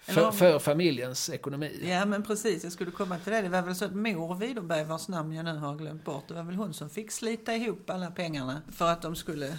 För, 0.00 0.26
om- 0.26 0.32
för 0.32 0.58
familjens 0.58 1.30
ekonomi. 1.30 1.80
Ja 1.84 2.04
men 2.04 2.22
precis, 2.22 2.62
jag 2.64 2.72
skulle 2.72 2.90
komma 2.90 3.18
till 3.18 3.32
det. 3.32 3.42
Det 3.42 3.48
var 3.48 3.62
väl 3.62 3.74
så 3.74 3.84
att 3.84 3.94
mor 3.94 4.34
Widerberg, 4.34 4.84
vars 4.84 5.08
namn 5.08 5.32
jag 5.32 5.44
nu 5.44 5.56
har 5.56 5.76
glömt 5.76 6.04
bort, 6.04 6.28
det 6.28 6.34
var 6.34 6.42
väl 6.42 6.54
hon 6.54 6.74
som 6.74 6.90
fick 6.90 7.10
slita 7.10 7.54
ihop 7.56 7.90
alla 7.90 8.10
pengarna 8.10 8.62
för 8.72 8.88
att 8.88 9.02
de 9.02 9.16
skulle 9.16 9.58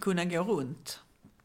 kunna 0.00 0.24
gå 0.24 0.42
runt. 0.42 1.00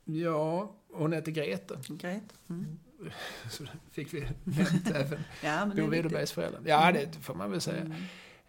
Ja, 0.06 0.72
hon 0.94 1.14
hette 1.14 1.32
Grete. 1.32 1.80
Grete? 1.88 2.36
Mm. 2.50 2.66
Så 3.50 3.64
fick 3.92 4.14
vi 4.14 4.20
nämnt 4.44 4.90
även 4.96 5.20
Ja, 5.44 5.66
Bo. 5.76 5.88
Widerbergs 5.88 6.32
föräldrar. 6.32 6.62
Ja, 6.66 6.92
det 6.92 7.10
får 7.22 7.36
man 7.36 7.52
väl 7.52 7.62
säga. 7.62 7.82
Mm. 7.82 7.94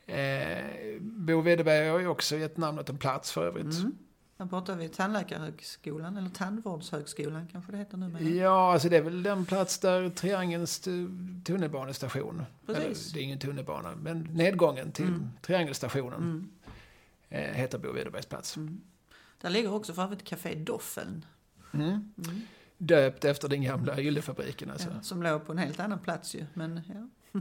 Eh, 0.06 1.00
Bo 1.00 1.40
Widerberg 1.40 1.88
har 1.88 1.98
ju 1.98 2.06
också 2.06 2.36
gett 2.36 2.56
namnet 2.56 2.88
en 2.88 2.98
plats 2.98 3.32
för 3.32 3.46
övrigt. 3.46 3.78
Mm. 3.78 3.98
Här 4.38 4.46
pratar 4.46 4.76
vi 4.76 4.88
Tandläkarhögskolan, 4.88 6.16
eller 6.16 6.28
Tandvårdshögskolan 6.30 7.48
kanske 7.52 7.72
det 7.72 7.78
heter 7.78 7.96
numera. 7.96 8.22
Ja, 8.22 8.72
alltså 8.72 8.88
det 8.88 8.96
är 8.96 9.02
väl 9.02 9.22
den 9.22 9.44
plats 9.46 9.78
där 9.78 10.10
Triangelns 10.10 10.80
tu- 10.86 11.40
tunnelbanestation, 11.44 12.42
eller 12.68 12.80
Precis. 12.80 13.12
det 13.12 13.20
är 13.20 13.22
ingen 13.22 13.38
tunnelbana, 13.38 13.94
men 13.96 14.20
nedgången 14.20 14.92
till 14.92 15.04
Mm. 15.08 15.30
Triangelstationen 15.42 16.20
Mm. 16.22 16.50
eh, 17.28 17.40
heter 17.54 17.78
Bo 17.78 17.92
Widerbergs 17.92 18.26
plats. 18.26 18.56
Mm. 18.56 18.80
Där 19.40 19.50
ligger 19.50 19.72
också 19.74 19.92
för 19.94 20.02
övrigt 20.02 20.24
Café 20.24 20.54
Doffeln. 20.54 21.24
Mm. 21.72 21.86
Mm. 21.88 22.40
Döpt 22.78 23.24
efter 23.24 23.48
den 23.48 23.62
gamla 23.62 24.00
yllefabriken 24.00 24.70
alltså. 24.70 24.88
Ja, 24.94 25.02
som 25.02 25.22
låg 25.22 25.46
på 25.46 25.52
en 25.52 25.58
helt 25.58 25.80
annan 25.80 25.98
plats 25.98 26.34
ju. 26.34 26.44
Men, 26.54 26.80
ja. 27.32 27.40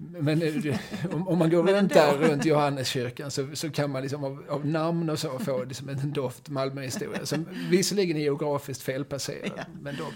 Men 0.00 0.42
eh, 0.42 0.76
om, 1.14 1.28
om 1.28 1.38
man 1.38 1.50
går 1.50 1.62
runt 1.62 1.92
där 1.94 2.16
runt 2.16 2.44
Johanneskyrkan 2.44 3.30
så, 3.30 3.46
så 3.54 3.70
kan 3.70 3.90
man 3.90 4.02
liksom 4.02 4.24
av, 4.24 4.44
av 4.48 4.66
namn 4.66 5.10
och 5.10 5.18
så 5.18 5.38
få 5.38 5.64
liksom 5.64 5.88
en 5.88 6.12
doft 6.12 6.48
Malmöhistoria 6.48 7.26
som 7.26 7.46
visserligen 7.70 8.16
är 8.16 8.20
geografiskt 8.20 8.82
felplacerad. 8.82 9.50
Ja. 9.56 9.64
Men 9.82 9.96
dock, 9.96 10.12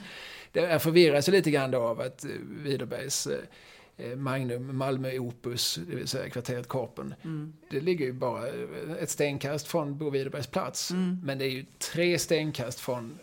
det 0.53 0.79
förvirras 0.79 1.29
lite 1.29 1.51
grann 1.51 1.71
då 1.71 1.79
av 1.79 2.01
att 2.01 2.25
eh, 2.25 2.31
Widerbergs 2.63 3.27
eh, 3.27 4.17
Magnum 4.17 4.77
Malmö 4.77 5.19
Opus, 5.19 5.79
det 5.89 5.97
vill 5.97 6.09
säga 6.09 6.31
kvarteret 6.31 6.69
Korpen, 6.69 7.15
Mm. 7.23 7.53
det 7.71 7.81
ligger 7.81 8.07
ju 8.07 8.13
bara 8.13 8.49
ett 9.01 9.11
stenkast 9.11 9.67
från 9.67 9.99
Bo 9.99 10.11
Widerbergs 10.11 10.47
plats. 10.47 10.91
Mm. 10.91 11.21
Men 11.25 11.39
det 11.39 11.45
är 11.45 11.51
ju 11.51 11.65
tre 11.93 12.19
stenkast 12.19 12.81
från 12.81 13.19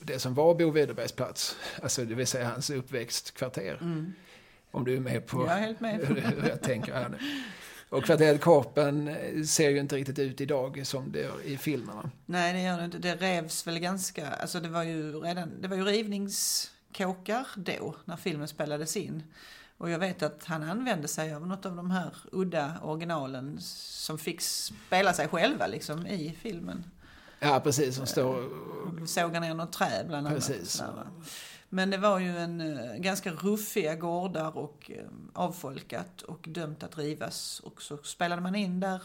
det 0.00 0.18
som 0.18 0.34
var 0.34 0.54
Bo 0.54 0.70
Widerbergs 0.70 1.12
plats, 1.12 1.56
alltså 1.82 2.04
det 2.04 2.14
vill 2.14 2.26
säga 2.26 2.48
hans 2.48 2.70
uppväxtkvarter. 2.70 3.78
Mm. 3.80 4.12
Om 4.76 4.84
du 4.84 4.96
är 4.96 5.00
med 5.00 5.26
på 5.26 5.46
Jag 5.46 5.56
är 5.56 5.60
helt 5.60 5.80
med. 5.80 6.00
hur 6.06 6.48
jag 6.48 6.62
tänker 6.62 6.94
här 6.94 7.08
nu. 7.08 7.18
Och 7.88 8.04
kvarteret 8.04 8.40
Korpen 8.40 9.08
eh, 9.08 9.42
ser 9.42 9.70
ju 9.70 9.78
inte 9.78 9.96
riktigt 9.96 10.18
ut 10.18 10.40
idag 10.40 10.86
som 10.86 11.12
det 11.12 11.20
gör 11.20 11.42
i 11.44 11.56
filmerna. 11.58 12.10
Nej, 12.26 12.52
det 12.52 12.62
gör 12.62 12.78
det 12.78 12.84
inte. 12.84 12.98
Det 12.98 13.14
revs 13.14 13.66
väl 13.66 13.78
ganska... 13.78 14.30
Alltså 14.30 14.60
det 14.60 14.68
var 14.68 14.82
ju 14.82 15.20
redan... 15.20 15.60
Det 15.60 15.68
var 15.68 15.76
ju 15.76 15.84
rivningskåkar 15.84 17.46
då, 17.56 17.94
när 18.04 18.16
filmen 18.16 18.48
spelades 18.48 18.96
in. 18.96 19.22
Och 19.78 19.90
jag 19.90 19.98
vet 19.98 20.22
att 20.22 20.44
han 20.44 20.62
använde 20.62 21.08
sig 21.08 21.34
av 21.34 21.46
något 21.46 21.66
av 21.66 21.76
de 21.76 21.90
här 21.90 22.10
udda 22.32 22.80
originalen 22.82 23.58
som 23.60 24.18
fick 24.18 24.40
spela 24.40 25.12
sig 25.12 25.28
själva 25.28 25.66
liksom 25.66 26.06
i 26.06 26.36
filmen. 26.40 26.84
Ja, 27.38 27.60
precis. 27.60 27.96
Som 27.96 28.06
står... 28.06 28.44
Och 29.02 29.08
Såga 29.08 29.40
ner 29.40 29.54
något 29.54 29.72
trä 29.72 30.04
bland 30.06 30.26
annat. 30.26 30.46
Precis. 30.46 30.80
Va. 30.80 31.06
Men 31.76 31.90
det 31.90 31.96
var 31.96 32.18
ju 32.18 32.38
en 32.38 32.60
eh, 32.60 32.96
ganska 32.96 33.32
ruffiga 33.32 33.94
gårdar 33.94 34.56
och 34.58 34.90
eh, 34.90 35.06
avfolkat 35.32 36.22
och 36.22 36.44
dömt 36.48 36.82
att 36.82 36.98
rivas. 36.98 37.60
Och 37.60 37.82
så 37.82 37.96
spelade 37.96 38.42
man 38.42 38.54
in 38.54 38.80
där 38.80 39.02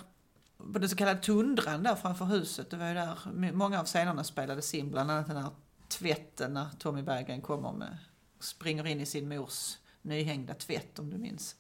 på 0.74 0.80
den 0.80 0.90
så 0.90 0.96
kallade 0.96 1.20
tundran 1.20 1.84
där 1.84 1.96
framför 1.96 2.26
huset. 2.26 2.70
Det 2.70 2.78
var 2.78 2.88
ju 2.88 2.94
där 2.94 3.18
många 3.52 3.80
av 3.80 3.86
scenerna 3.86 4.24
spelades 4.24 4.74
in. 4.74 4.92
Bland 4.92 5.12
annat 5.12 5.28
den 5.28 5.38
här 5.38 5.52
tvätten 5.88 6.54
när 6.54 6.68
Tommy 6.80 7.02
Berggren 7.02 7.42
kommer 7.42 7.72
med, 7.72 7.98
springer 8.40 8.88
in 8.88 9.02
i 9.02 9.06
sin 9.06 9.30
mors 9.30 9.78
nyhängda 10.02 10.54
tvätt 10.54 11.00
om 11.00 11.10
du 11.10 11.18
minns. 11.18 11.56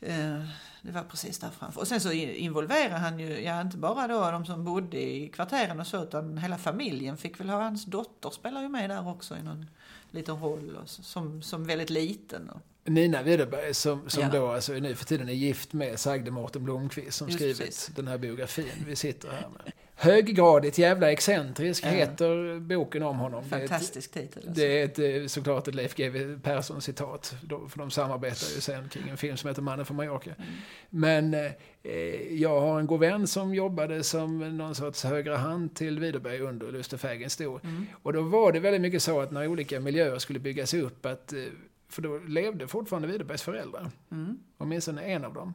Eh, 0.00 0.42
det 0.82 0.92
var 0.92 1.02
precis 1.02 1.38
där 1.38 1.50
framför. 1.50 1.80
Och 1.80 1.88
sen 1.88 2.00
så 2.00 2.12
involverade 2.12 2.38
involverar 2.38 2.98
han 2.98 3.18
ju, 3.18 3.40
ja 3.40 3.60
inte 3.60 3.76
bara 3.76 4.08
då 4.08 4.30
de 4.30 4.46
som 4.46 4.64
bodde 4.64 5.00
i 5.00 5.28
kvarteren 5.28 5.80
och 5.80 5.86
så, 5.86 6.02
utan 6.02 6.38
hela 6.38 6.58
familjen 6.58 7.16
fick 7.16 7.40
väl 7.40 7.48
ha, 7.48 7.62
hans 7.62 7.84
dotter 7.84 8.30
spelar 8.30 8.62
ju 8.62 8.68
med 8.68 8.90
där 8.90 9.08
också 9.08 9.36
i 9.36 9.42
någon 9.42 9.66
liten 10.12 10.36
roll 10.36 10.76
och 10.82 10.88
som, 10.88 11.42
som 11.42 11.64
väldigt 11.64 11.90
liten. 11.90 12.50
Och, 12.50 12.60
Nina 12.84 13.22
Widerberg 13.22 13.74
som, 13.74 14.10
som 14.10 14.22
Ja. 14.22 14.28
då 14.28 14.46
alltså 14.48 14.72
nu 14.72 14.94
för 14.94 15.04
tiden 15.04 15.28
är 15.28 15.32
gift 15.32 15.72
med 15.72 16.00
sagde 16.00 16.30
Mårten 16.30 16.64
Blomqvist 16.64 17.18
som 17.18 17.28
Just 17.28 17.38
skrivit 17.38 17.58
precis. 17.58 17.90
den 17.96 18.08
här 18.08 18.18
biografin 18.18 18.66
vi 18.86 18.96
sitter 18.96 19.28
här 19.30 19.48
med. 19.48 19.72
Höggradigt 20.02 20.78
jävla 20.78 21.12
excentrisk 21.12 21.84
Ja. 21.84 21.88
heter 21.88 22.60
boken 22.60 23.02
om 23.02 23.18
honom. 23.18 23.44
Fantastisk 23.44 24.12
titel. 24.12 24.42
Alltså. 24.48 24.62
Det 24.62 24.80
är 24.80 24.84
ett, 24.84 24.98
eh, 25.22 25.26
såklart 25.26 25.68
ett 25.68 25.74
Leif 25.74 25.94
GW 25.94 26.38
Persson-citat. 26.42 27.34
För 27.68 27.78
de 27.78 27.90
samarbetar 27.90 28.54
ju 28.54 28.60
sen 28.60 28.88
kring 28.88 29.08
en 29.08 29.16
film 29.16 29.36
som 29.36 29.48
heter 29.48 29.62
Mannen 29.62 29.86
från 29.86 29.96
Mallorca. 29.96 30.30
Mm. 30.30 30.50
Men 30.90 31.34
eh, 31.82 32.32
jag 32.32 32.60
har 32.60 32.80
en 32.80 32.86
god 32.86 33.00
vän 33.00 33.26
som 33.26 33.54
jobbade 33.54 34.02
som 34.02 34.56
någon 34.56 34.74
sorts 34.74 35.04
högra 35.04 35.36
hand 35.36 35.74
till 35.74 35.98
Widerberg 35.98 36.40
under 36.40 36.72
Luste 36.72 36.98
Fägens 36.98 37.32
stor. 37.32 37.60
Mm. 37.64 37.86
Och 38.02 38.12
då 38.12 38.22
var 38.22 38.52
det 38.52 38.60
väldigt 38.60 38.82
mycket 38.82 39.02
så 39.02 39.20
att 39.20 39.30
när 39.30 39.46
olika 39.46 39.80
miljöer 39.80 40.18
skulle 40.18 40.38
byggas 40.38 40.74
upp 40.74 41.06
att 41.06 41.32
eh, 41.32 41.38
för 41.88 42.02
då 42.02 42.18
levde 42.18 42.68
fortfarande 42.68 43.08
Widerbergs 43.08 43.42
föräldrar. 43.42 43.90
Mm. 44.10 44.38
Åtminstone 44.58 45.02
en 45.02 45.24
av 45.24 45.34
dem. 45.34 45.54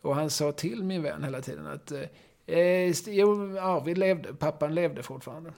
Och 0.00 0.14
han 0.14 0.30
sa 0.30 0.52
till 0.52 0.84
min 0.84 1.02
vän 1.02 1.24
hela 1.24 1.40
tiden 1.40 1.66
att 1.66 1.92
eh, 2.46 2.90
jo, 3.06 3.58
Arvid 3.58 3.98
levde, 3.98 4.34
pappan 4.34 4.74
levde 4.74 5.02
fortfarande. 5.02 5.52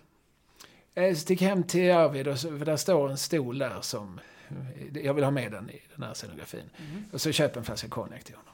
Eh, 0.95 1.15
stick 1.15 1.41
hem 1.43 1.63
till 1.63 1.93
Arvid, 1.93 2.29
och 2.29 2.39
så, 2.39 2.59
för 2.59 2.65
där 2.65 2.77
står 2.77 3.11
en 3.11 3.17
stol 3.19 3.59
där 3.59 3.81
som... 3.81 4.21
eh, 4.49 4.99
Jag 5.05 5.15
vill 5.15 5.25
ha 5.25 5.31
med 5.31 5.53
den 5.53 5.71
i 5.71 5.81
den 5.95 6.03
här 6.03 6.15
scenografin. 6.15 6.71
Mm. 6.91 7.05
Och 7.13 7.21
så 7.21 7.33
köp 7.33 7.57
en 7.57 7.65
flaska 7.65 7.89
konjak 7.89 8.25
till 8.25 8.35
honom. 8.35 8.53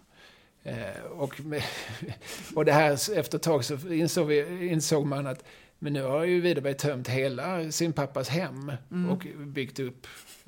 Eh, 0.64 1.02
och, 1.10 1.40
med, 1.40 1.62
och 2.54 2.64
det 2.64 2.72
här, 2.72 2.92
efter 3.18 3.36
ett 3.38 3.42
tag 3.42 3.64
så 3.64 3.74
insåg, 3.92 4.26
vi, 4.26 4.68
insåg 4.68 5.06
man 5.06 5.26
att 5.26 5.44
men 5.78 5.92
nu 5.92 6.02
har 6.02 6.24
ju 6.24 6.40
Widerberg 6.40 6.74
tömt 6.74 7.08
hela 7.08 7.72
sin 7.72 7.92
pappas 7.92 8.28
hem 8.28 8.72
Mm. 8.90 9.10
och 9.10 9.26
byggt 9.36 9.78
upp 9.78 10.06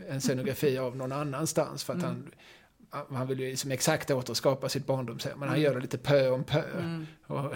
en 0.09 0.21
scenografi 0.21 0.79
av 0.79 0.97
någon 0.97 1.13
annanstans. 1.13 1.85
För 1.85 1.93
att 1.93 1.99
Mm. 2.03 2.11
han, 2.11 2.31
han 3.11 3.27
vill 3.27 3.41
ju 3.41 3.51
liksom 3.51 3.71
exakt 3.71 4.11
återskapa 4.11 4.69
sitt 4.69 4.87
barndomshem. 4.87 5.39
Men 5.39 5.49
han 5.49 5.59
Mm. 5.59 5.63
gör 5.65 5.75
det 5.75 5.81
lite 5.81 5.99
pö 5.99 6.29
om 6.31 6.45
pö. 6.45 6.63
Mm. 6.79 7.07
Och, 7.27 7.53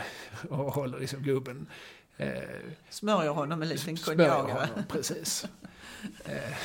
och 0.49 0.75
håller 0.75 0.99
liksom 0.99 1.23
gubben... 1.23 1.67
Eh, 2.17 2.33
Smörjer 2.91 3.31
honom 3.31 3.63
en 3.63 3.69
liten 3.69 3.97
konjak. 3.97 4.51
precis. 4.89 5.47
Eh, 6.25 6.57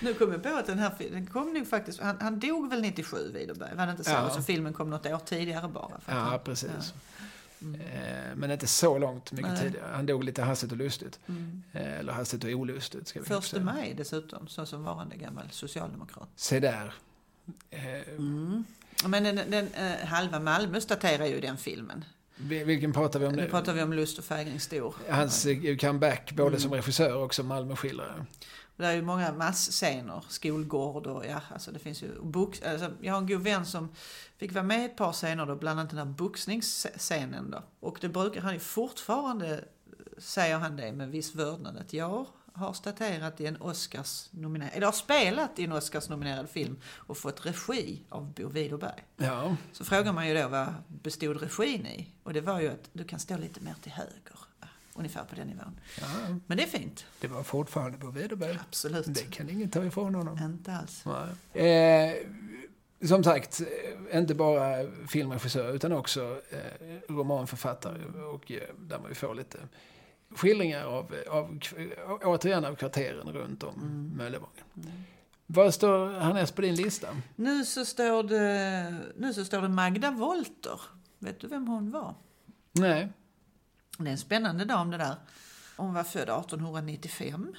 Nu 0.00 0.14
kom 0.14 0.32
jag 0.32 0.42
på 0.42 0.48
att 0.48 0.66
den 0.66 0.78
här 0.78 0.90
filmen 0.98 1.26
kom 1.26 1.52
nog 1.54 1.66
faktiskt, 1.68 2.00
han, 2.00 2.16
han 2.20 2.40
dog 2.40 2.70
väl 2.70 2.80
97 2.80 3.32
Widerberg, 3.32 3.76
var 3.76 3.86
det 3.86 3.90
inte 3.92 4.04
så? 4.04 4.10
Ja. 4.10 4.30
Så 4.30 4.42
filmen 4.42 4.72
kom 4.72 4.90
något 4.90 5.06
år 5.06 5.18
tidigare 5.18 5.68
bara. 5.68 5.90
ja, 6.06 6.12
han, 6.14 6.40
precis. 6.44 6.94
Mm. 7.62 7.80
Eh, 7.80 8.34
men 8.36 8.50
inte 8.50 8.66
så 8.66 8.98
långt 8.98 9.32
mycket 9.32 9.52
Nej. 9.52 9.60
tidigare. 9.62 9.86
Han 9.94 10.06
dog 10.06 10.24
lite 10.24 10.42
hastigt 10.42 10.72
och 10.72 10.78
lustigt. 10.78 11.20
Mm. 11.28 11.62
Eh, 11.72 11.98
eller 11.98 12.12
hastigt 12.12 12.44
och 12.44 12.50
olustigt, 12.50 13.08
ska 13.08 13.20
vi 13.20 13.26
Första 13.26 13.60
maj 13.60 13.94
dessutom, 13.96 14.48
så 14.48 14.66
som 14.66 14.84
varande 14.84 15.16
gammal 15.16 15.44
socialdemokrat. 15.50 16.28
Se 16.36 16.60
där. 16.60 16.92
Mm. 17.70 18.64
Men 19.06 19.24
den, 19.24 19.36
den, 19.50 19.68
eh, 19.74 20.06
halva 20.06 20.40
Malmö 20.40 20.80
daterar 20.88 21.26
ju 21.26 21.40
den 21.40 21.56
filmen. 21.56 22.04
vil- 22.36 22.64
vilken 22.64 22.92
pratar 22.92 23.20
vi 23.20 23.26
om 23.26 23.32
Nu 23.32 23.42
nu? 23.42 23.48
pratar 23.48 23.72
vi 23.72 23.82
om 23.82 23.92
Lust 23.92 24.18
och 24.18 24.24
fägring 24.24 24.60
stor. 24.60 24.94
Hans 25.10 25.46
eh, 25.46 25.76
comeback, 25.76 26.32
både 26.32 26.48
Mm. 26.48 26.60
som 26.60 26.72
regissör 26.72 27.16
och 27.16 27.34
som 27.34 27.46
Malmöskildrare. 27.46 28.26
Det 28.76 28.86
är 28.86 28.92
ju 28.92 29.02
många 29.02 29.32
massscener, 29.32 30.24
skolgård 30.28 31.06
och 31.06 31.26
ja, 31.26 31.40
alltså 31.50 31.70
det 31.72 31.78
finns 31.78 32.02
ju 32.02 32.08
box, 32.22 32.62
alltså, 32.62 32.90
Jag 33.00 33.12
har 33.12 33.18
en 33.20 33.26
god 33.26 33.42
vän 33.42 33.66
som 33.66 33.88
fick 34.36 34.52
vara 34.52 34.64
med 34.64 34.82
i 34.82 34.84
ett 34.84 34.96
par 34.96 35.12
scener 35.12 35.46
då, 35.46 35.56
bland 35.56 35.80
annat 35.80 35.90
den 35.90 35.98
här 35.98 36.04
boxningsscenen 36.06 37.50
då. 37.50 37.62
Och 37.80 37.98
det 38.00 38.08
brukar 38.08 38.40
han 38.40 38.52
ju 38.54 38.58
fortfarande, 38.60 39.64
säger 40.18 40.58
han 40.58 40.76
det 40.76 40.92
med 40.92 41.10
viss 41.10 41.34
vördnad, 41.34 41.76
att 41.76 41.92
jag 41.92 42.26
har 42.54 42.72
staterat 42.72 43.40
i 43.40 43.46
en 43.46 43.56
Oscars 43.62 44.28
nominerad, 44.30 44.70
eller 44.74 44.86
har 44.86 44.92
spelat 44.92 45.58
i 45.58 45.64
en 45.64 45.72
Oscars 45.72 46.08
nominerad 46.08 46.50
film 46.50 46.76
och 46.86 47.18
fått 47.18 47.46
regi 47.46 48.02
av 48.08 48.32
Bo 48.32 48.48
Widerberg. 48.48 49.04
Ja, 49.16 49.56
Så 49.72 49.84
frågar 49.84 50.12
man 50.12 50.28
ju 50.28 50.34
då 50.34 50.48
vad 50.48 50.74
bestod 50.88 51.40
regin 51.42 51.86
i? 51.86 52.08
Och 52.22 52.32
det 52.32 52.40
var 52.40 52.60
ju 52.60 52.68
att 52.68 52.90
du 52.92 53.04
kan 53.04 53.18
stå 53.18 53.36
lite 53.36 53.60
mer 53.60 53.74
till 53.82 53.92
höger. 53.92 54.12
Ungefär 54.94 55.24
på 55.24 55.34
den 55.34 55.46
nivån. 55.48 55.80
ja, 56.00 56.06
Men 56.46 56.56
det 56.56 56.62
är 56.62 56.68
fint. 56.68 57.06
det 57.20 57.28
var 57.28 57.42
fortfarande 57.42 57.98
på 57.98 58.10
Widerberg. 58.10 58.58
Absolut. 58.68 59.06
Det 59.14 59.30
kan 59.30 59.50
ingen 59.50 59.70
ta 59.70 59.84
ifrån 59.84 60.14
honom. 60.14 60.38
Inte 60.38 60.72
alls. 60.72 61.04
Eh, 61.56 62.14
som 63.08 63.24
sagt, 63.24 63.60
eh, 64.10 64.18
inte 64.18 64.34
bara 64.34 64.86
filmregissör 65.08 65.72
utan 65.74 65.92
också 65.92 66.40
eh, 66.50 67.12
romanförfattare. 67.12 68.04
Och 68.24 68.52
eh, 68.52 68.60
där 68.78 68.98
man 68.98 69.08
ju 69.08 69.14
får 69.14 69.34
lite 69.34 69.58
skildringar 70.36 70.84
av, 70.84 71.14
av 71.30 71.58
återigen 72.22 72.64
av 72.64 72.74
kvarteren 72.74 73.32
runt 73.32 73.62
om 73.62 73.74
Mm. 73.74 74.12
Möllevången. 74.16 74.64
Mm. 74.76 74.90
Vad 75.46 75.74
står 75.74 76.20
härnäst 76.20 76.54
på 76.54 76.62
din 76.62 76.74
lista? 76.74 77.08
Nu 77.36 77.64
så 77.64 77.84
står 77.84 78.22
det, 78.22 78.94
nu 79.16 79.34
så 79.34 79.44
står 79.44 79.62
det 79.62 79.68
Magda 79.68 80.10
Wolter. 80.10 80.80
Vet 81.18 81.40
du 81.40 81.46
vem 81.48 81.66
hon 81.66 81.90
var? 81.90 82.14
Nej. 82.72 83.08
Det 83.98 84.06
är 84.06 84.10
en 84.12 84.18
spännande 84.18 84.64
dam 84.64 84.90
det 84.90 84.96
där. 84.96 85.14
Hon 85.76 85.94
var 85.94 86.04
född 86.04 86.22
1895 86.22 87.54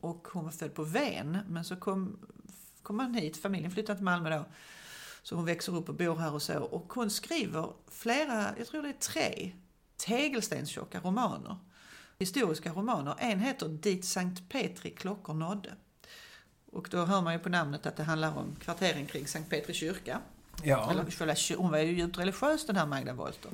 och 0.00 0.28
hon 0.32 0.44
var 0.44 0.50
född 0.50 0.74
på 0.74 0.84
Ven. 0.84 1.38
Men 1.48 1.64
så 1.64 1.76
kom, 1.76 2.18
kom 2.82 2.98
han 2.98 3.14
hit, 3.14 3.36
familjen 3.36 3.70
flyttade 3.70 3.96
till 3.96 4.04
Malmö 4.04 4.30
då. 4.30 4.44
Så 5.22 5.34
hon 5.36 5.44
växer 5.44 5.76
upp 5.76 5.88
och 5.88 5.94
bor 5.94 6.16
här 6.16 6.34
och 6.34 6.42
så. 6.42 6.58
Och 6.62 6.92
hon 6.92 7.10
skriver 7.10 7.72
flera, 7.90 8.58
jag 8.58 8.66
tror 8.66 8.82
det 8.82 8.88
är 8.88 8.92
tre, 8.92 9.52
tegelstenstjocka 9.96 11.00
romaner. 11.00 11.56
Historiska 12.18 12.72
romaner. 12.72 13.14
En 13.18 13.40
heter 13.40 13.68
Dit 13.68 14.04
Sankt 14.04 14.48
Petri 14.48 14.90
klockor 14.90 15.34
nådde. 15.34 15.74
Och 16.72 16.88
då 16.90 17.04
hör 17.04 17.22
man 17.22 17.32
ju 17.32 17.38
på 17.38 17.48
namnet 17.48 17.86
att 17.86 17.96
det 17.96 18.02
handlar 18.02 18.38
om 18.38 18.56
kvarteren 18.60 19.06
kring 19.06 19.26
Sankt 19.26 19.50
Petri 19.50 19.74
kyrka. 19.74 20.20
Ja. 20.62 20.90
Eller, 20.90 21.56
hon 21.56 21.70
var 21.70 21.78
ju 21.78 21.92
djupt 21.92 22.18
religiös 22.18 22.66
den 22.66 22.76
här 22.76 22.86
Magda 22.86 23.12
Wolter. 23.12 23.50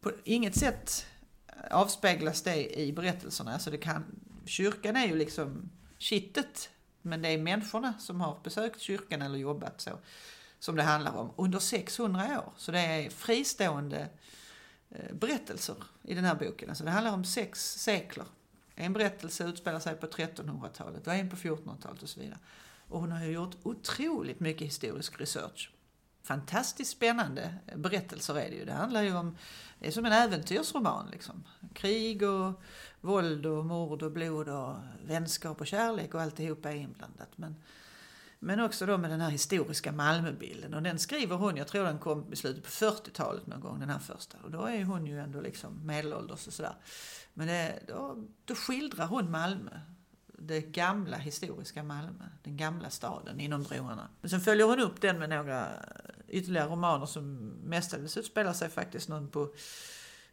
På 0.00 0.10
inget 0.24 0.56
sätt 0.58 1.06
avspeglas 1.70 2.42
det 2.42 2.80
i 2.80 2.92
berättelserna. 2.92 3.52
Alltså 3.52 3.70
det 3.70 3.78
kan, 3.78 4.04
kyrkan 4.46 4.96
är 4.96 5.06
ju 5.06 5.16
liksom 5.16 5.70
kittet, 5.98 6.70
men 7.02 7.22
det 7.22 7.28
är 7.28 7.38
människorna 7.38 7.94
som 7.98 8.20
har 8.20 8.38
besökt 8.42 8.80
kyrkan 8.80 9.22
eller 9.22 9.38
jobbat 9.38 9.80
så, 9.80 9.90
som 10.58 10.76
det 10.76 10.82
handlar 10.82 11.16
om 11.16 11.32
under 11.36 11.58
600 11.58 12.42
år. 12.46 12.52
Så 12.56 12.72
det 12.72 12.80
är 12.80 13.10
fristående 13.10 14.08
Eh, 14.94 15.14
berättelser 15.14 15.76
i 16.02 16.14
den 16.14 16.24
här 16.24 16.34
boken. 16.34 16.68
Alltså 16.68 16.84
det 16.84 16.90
handlar 16.90 17.12
om 17.12 17.24
sex 17.24 17.74
sekler. 17.74 18.26
En 18.74 18.92
berättelse 18.92 19.44
utspelar 19.44 19.80
sig 19.80 19.96
på 19.96 20.06
1300-talet 20.06 21.06
och 21.06 21.14
en 21.14 21.30
på 21.30 21.36
1400-talet 21.36 22.02
och 22.02 22.08
så 22.08 22.20
vidare. 22.20 22.38
Och 22.88 23.00
hon 23.00 23.12
har 23.12 23.24
ju 23.24 23.30
gjort 23.30 23.56
otroligt 23.62 24.40
mycket 24.40 24.66
historisk 24.66 25.20
research. 25.20 25.70
Fantastiskt 26.22 26.90
spännande 26.90 27.54
berättelser 27.76 28.34
är 28.34 28.50
det 28.50 28.56
ju. 28.56 28.64
Det 28.64 28.72
handlar 28.72 29.02
ju 29.02 29.16
om, 29.16 29.36
det 29.78 29.86
är 29.86 29.90
som 29.90 30.06
en 30.06 30.12
äventyrsroman 30.12 31.08
liksom. 31.12 31.44
Krig 31.74 32.22
och 32.22 32.62
våld 33.00 33.46
och 33.46 33.64
mord 33.64 34.02
och 34.02 34.12
blod 34.12 34.48
och 34.48 34.76
vänskap 35.06 35.60
och 35.60 35.66
kärlek 35.66 36.14
och 36.14 36.22
alltihopa 36.22 36.70
är 36.70 36.76
inblandat. 36.76 37.28
Men, 37.36 37.56
men 38.44 38.60
också 38.60 38.86
då 38.86 38.98
med 38.98 39.10
den 39.10 39.20
här 39.20 39.30
historiska 39.30 39.92
Malmöbilden. 39.92 40.74
Och 40.74 40.82
den 40.82 40.98
skriver 40.98 41.36
hon, 41.36 41.56
jag 41.56 41.68
tror 41.68 41.84
den 41.84 41.98
kom 41.98 42.32
i 42.32 42.36
slutet 42.36 42.64
på 42.64 42.70
40-talet 42.70 43.46
någon 43.46 43.60
gång, 43.60 43.80
den 43.80 43.90
här 43.90 43.98
första. 43.98 44.38
Och 44.42 44.50
då 44.50 44.62
är 44.66 44.84
hon 44.84 45.06
ju 45.06 45.20
ändå 45.20 45.40
liksom 45.40 45.86
medelålders 45.86 46.46
och 46.46 46.52
sådär. 46.52 46.74
Men 47.34 47.46
det, 47.46 47.80
då, 47.88 48.24
då 48.44 48.54
skildrar 48.54 49.06
hon 49.06 49.30
Malmö 49.30 49.80
det 50.26 50.60
gamla 50.60 51.16
historiska 51.16 51.82
Malmö, 51.82 52.24
den 52.42 52.56
gamla 52.56 52.90
staden 52.90 53.40
inom 53.40 53.62
broarna. 53.62 54.08
Men 54.20 54.30
sen 54.30 54.40
följer 54.40 54.66
hon 54.66 54.80
upp 54.80 55.00
den 55.00 55.18
med 55.18 55.30
några 55.30 55.68
ytterligare 56.28 56.68
romaner 56.68 57.06
som 57.06 57.36
mestadels 57.64 58.16
utspelar 58.16 58.52
sig 58.52 58.68
faktiskt 58.70 59.08
någon 59.08 59.28
på 59.28 59.54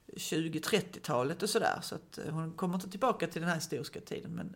20-30-talet 0.08 1.44
och 1.44 1.50
sådär. 1.50 1.80
Så 1.82 1.96
att 1.96 2.18
eh, 2.18 2.34
hon 2.34 2.54
kommer 2.54 2.76
inte 2.76 2.90
tillbaka 2.90 3.28
till 3.28 3.42
den 3.42 3.50
här 3.50 3.58
historiska 3.58 4.02
tiden 4.02 4.32
men, 4.36 4.56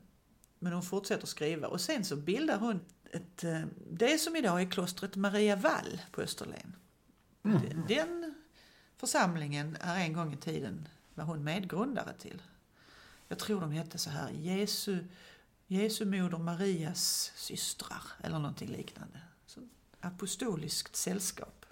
men 0.59 0.73
hon 0.73 0.83
fortsätter 0.83 1.27
skriva. 1.27 1.67
Och 1.67 1.81
sen 1.81 2.05
så 2.05 2.15
bildar 2.15 2.57
hon 2.57 2.79
ett, 3.11 3.43
eh, 3.43 3.61
det 3.91 4.17
som 4.17 4.35
idag 4.35 4.61
är 4.61 4.71
klostret 4.71 5.15
Maria 5.15 5.55
Wall 5.55 6.01
på 6.11 6.21
Österlen. 6.21 6.75
Mm. 7.43 7.61
Den 7.87 8.35
församlingen 8.97 9.77
är 9.81 9.99
en 9.99 10.13
gång 10.13 10.33
i 10.33 10.37
tiden 10.37 10.87
var 11.13 11.23
hon 11.23 11.43
medgrundare 11.43 12.13
till. 12.13 12.41
Jag 13.27 13.39
tror 13.39 13.61
de 13.61 13.71
hette 13.71 13.97
så 13.97 14.09
här, 14.09 14.29
Jesu 14.31 15.03
Jesu 15.67 16.05
moder 16.05 16.37
Marias 16.37 17.31
systrar 17.35 18.03
eller 18.23 18.39
någonting 18.39 18.69
liknande. 18.69 19.19
Så, 19.45 19.61
apostoliskt 19.99 20.95
sällskap. 20.95 21.65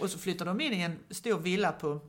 Och 0.00 0.10
så 0.10 0.18
flyttar 0.18 0.44
de 0.44 0.60
in 0.60 0.72
i 0.72 0.80
en 0.80 0.98
stor 1.10 1.38
villa 1.38 1.72
på 1.72 2.00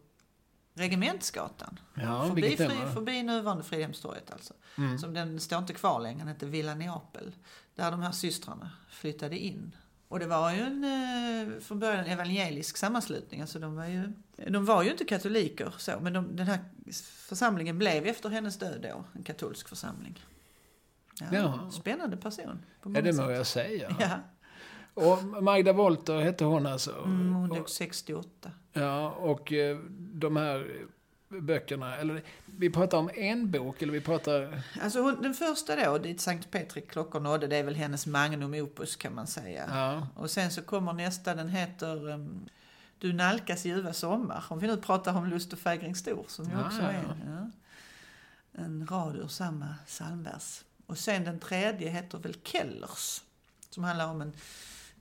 Regementsgatan. 0.78 1.80
Ja, 1.94 2.28
förbi, 2.28 2.58
fri, 2.58 2.70
förbi 2.94 3.24
nuvarande 3.24 3.64
Fridhemstorget 3.64 4.32
alltså. 4.32 4.54
Mm. 4.78 4.98
Som 4.98 5.14
den 5.14 5.40
står 5.40 5.60
inte 5.60 5.74
kvar 5.74 6.00
längre, 6.00 6.20
den 6.20 6.28
heter 6.28 6.48
Villa 6.48 6.76
Neapel. 6.76 7.36
Där 7.76 7.92
de 7.92 8.02
här 8.02 8.12
systrarna 8.12 8.72
flyttade 8.90 9.38
in. 9.38 9.76
Och 10.08 10.20
det 10.20 10.28
var 10.28 10.52
ju 10.52 10.60
en, 10.60 10.84
eh, 10.84 11.60
från 11.60 11.80
början 11.80 12.06
en 12.06 12.12
evangelisk 12.12 12.78
sammanslutning. 12.78 13.42
Alltså 13.42 13.60
de, 13.60 13.76
var 13.76 13.86
ju, 13.86 14.14
de 14.48 14.66
var 14.66 14.84
ju 14.84 14.92
inte 14.92 15.06
katoliker 15.06 15.74
så, 15.78 15.92
men 16.02 16.14
de, 16.14 16.36
den 16.36 16.48
här 16.48 16.60
församlingen 17.28 17.78
blev 17.78 18.06
efter 18.06 18.30
hennes 18.30 18.58
död 18.60 18.82
då 18.82 19.04
en 19.14 19.24
katolsk 19.24 19.70
församling. 19.70 20.24
Ja. 21.32 21.70
Spännande 21.72 22.18
person. 22.18 22.66
ja, 22.84 23.02
det 23.02 23.14
må 23.14 23.32
jag 23.32 23.48
säga. 23.48 23.96
Ja. 24.00 24.20
Och 24.98 25.44
Magda 25.44 25.74
Wolter 25.74 26.20
hette 26.22 26.46
hon 26.46 26.66
alltså? 26.66 26.92
Mm, 26.92 27.34
hon 27.34 27.50
dog 27.50 27.70
68. 27.70 28.52
Ja, 28.74 29.10
och 29.10 29.54
eh, 29.54 29.78
de 29.98 30.36
här 30.36 30.86
böckerna, 31.28 31.96
eller 31.96 32.24
vi 32.46 32.70
pratar 32.70 32.98
om 32.98 33.10
en 33.14 33.52
bok 33.52 33.82
eller 33.82 33.94
vi 33.94 34.02
pratar... 34.02 34.64
Alltså 34.82 35.02
hon, 35.02 35.22
den 35.22 35.34
första 35.34 35.86
då, 35.86 35.98
dit 35.98 36.22
Sankt 36.22 36.52
Petri 36.52 36.82
klockor 36.82 37.20
nådde, 37.20 37.48
det 37.48 37.56
är 37.56 37.64
väl 37.64 37.76
hennes 37.76 38.08
magnum 38.08 38.54
opus 38.54 38.96
kan 38.96 39.16
man 39.16 39.28
säga. 39.28 39.66
Ja. 39.70 40.08
Och 40.16 40.32
sen 40.32 40.52
så 40.52 40.62
kommer 40.62 40.94
nästa, 40.94 41.36
den 41.36 41.50
heter 41.50 42.10
um, 42.10 42.50
Du 43.00 43.14
nalkas 43.14 43.66
ljuva 43.66 43.94
sommar. 43.94 44.44
Om 44.50 44.60
vi 44.60 44.68
nu 44.68 44.78
pratar 44.78 45.18
om 45.18 45.26
Lust 45.26 45.54
och 45.54 45.60
fägring 45.60 45.96
stor, 45.96 46.26
som 46.28 46.46
ju 46.46 46.52
ja, 46.52 46.66
också 46.66 46.82
ja, 46.82 46.90
är 46.90 47.04
ja. 47.26 47.50
en 48.64 48.88
rad 48.88 49.16
ur 49.16 49.28
samma 49.28 49.76
psalmvers. 49.86 50.64
Och 50.86 50.98
sen 50.98 51.24
den 51.24 51.40
tredje 51.40 51.90
heter 51.90 52.18
väl 52.18 52.36
Kellers. 52.44 53.22
Som 53.70 53.84
handlar 53.84 54.08
om 54.08 54.22
en, 54.22 54.34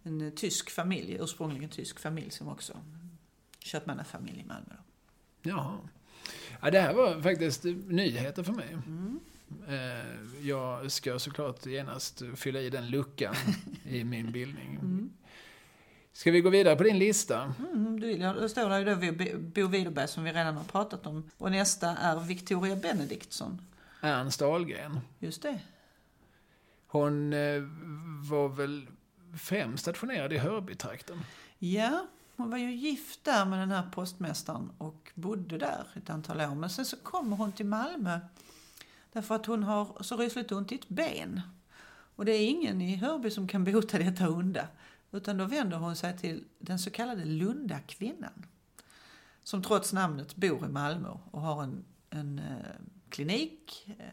en 0.07 0.33
tysk 0.37 0.71
familj, 0.71 1.17
ursprungligen 1.21 1.71
tysk 1.71 2.01
familj 2.01 2.31
som 2.31 2.49
också 2.49 2.81
köpmannafamilj 3.59 4.41
i 4.41 4.45
Malmö. 4.45 4.75
Då. 5.43 5.51
Jaha. 5.51 5.79
Ja, 6.63 6.71
det 6.71 6.81
här 6.81 6.95
var 6.95 7.23
faktiskt 7.23 7.65
nyheter 7.65 8.43
för 8.43 8.53
mig. 8.53 8.77
Mm. 8.87 9.21
Eh, 9.69 10.47
jag 10.49 10.93
ska 10.93 11.19
såklart 11.19 11.67
genast 11.67 12.23
fylla 12.37 12.61
i 12.61 12.71
den 12.71 12.91
luckan 12.91 13.35
i 13.85 14.05
min 14.05 14.33
bildning. 14.33 14.75
Mm. 14.75 15.11
Ska 16.13 16.31
vi 16.31 16.41
gå 16.41 16.51
vidare 16.51 16.77
på 16.77 16.83
din 16.83 16.99
lista? 16.99 17.55
Mm, 17.73 18.01
du, 18.01 18.19
då 18.19 18.49
står 18.49 18.71
det 18.71 18.79
ju 18.79 18.85
då 18.85 19.39
Bo 19.39 19.69
Widerberg 19.69 20.09
som 20.09 20.25
vi 20.25 20.33
redan 20.33 20.57
har 20.57 20.65
pratat 20.65 21.07
om. 21.07 21.31
Och 21.39 21.51
nästa 21.51 21.97
är 21.97 22.21
Victoria 22.21 22.77
Benediktsson. 22.77 23.61
Ernst 24.01 24.43
Ahlgren. 24.43 25.01
Just 25.19 25.43
det. 25.43 25.61
Hon 26.87 27.33
eh, 27.33 27.63
var 28.31 28.49
väl 28.49 28.87
Fem 29.35 29.77
stationerad 29.77 30.33
i 30.33 30.39
Hörbytrakten? 30.39 31.21
Ja, 31.59 32.07
hon 32.37 32.51
var 32.51 32.59
ju 32.59 32.75
gift 32.75 33.25
där 33.25 33.45
med 33.45 33.59
den 33.59 33.71
här 33.71 33.83
postmästaren 33.93 34.71
och 34.79 35.11
bodde 35.15 35.59
där 35.59 35.87
ett 35.95 36.11
antal 36.11 36.41
år. 36.41 36.55
Men 36.55 36.71
sen 36.71 36.85
så 36.85 36.97
kommer 36.97 37.37
hon 37.37 37.53
till 37.53 37.67
Malmö 37.67 38.21
därför 39.13 39.35
att 39.35 39.47
hon 39.47 39.63
har 39.63 40.03
så 40.03 40.17
rysligt 40.17 40.53
ont 40.53 40.73
i 40.73 40.75
ett 40.75 40.89
ben. 40.89 41.41
Och 42.17 42.25
det 42.25 42.33
är 42.33 42.49
ingen 42.49 42.81
i 42.81 42.97
Hörby 42.97 43.31
som 43.31 43.49
kan 43.49 43.65
bota 43.65 43.99
detta 43.99 44.31
onda. 44.31 44.69
Utan 45.13 45.37
då 45.37 45.45
vänder 45.45 45.77
hon 45.77 45.97
sig 45.97 46.19
till 46.19 46.45
den 46.59 46.79
så 46.79 46.91
kallade 46.91 47.25
Lundakvinnan. 47.25 48.47
Som 49.43 49.63
trots 49.63 49.93
namnet 49.93 50.37
bor 50.37 50.65
i 50.65 50.69
Malmö 50.69 51.09
och 51.31 51.41
har 51.41 51.63
en, 51.63 51.85
en 52.11 52.39
eh, 52.39 52.55
klinik 53.09 53.89
eh, 53.99 54.05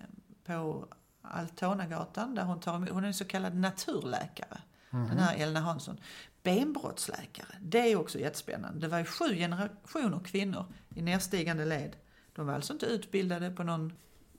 på 0.46 0.88
Altonagatan 1.22 2.36
där 2.36 2.44
hon 2.44 2.60
tar 2.60 2.74
hon 2.92 3.04
är 3.04 3.08
en 3.08 3.14
så 3.14 3.26
kallad 3.26 3.56
naturläkare. 3.56 4.62
Mm. 4.94 5.08
Den 5.08 5.18
här 5.18 5.38
Elna 5.38 5.60
Hansson. 5.60 6.00
Benbrottsläkare, 6.44 7.56
det 7.62 7.92
är 7.92 7.96
också 7.96 8.20
jättespännande. 8.20 8.80
Det 8.80 8.88
var 8.88 9.00
ju 9.00 9.06
sju 9.06 9.36
generationer 9.36 10.20
kvinnor 10.20 10.66
i 10.96 11.02
nedstigande 11.02 11.66
led. 11.66 11.96
De 12.36 12.46
var 12.46 12.54
alltså 12.54 12.74
inte 12.74 12.86
utbildade 12.86 13.52
på 13.52 13.64
någon 13.64 13.94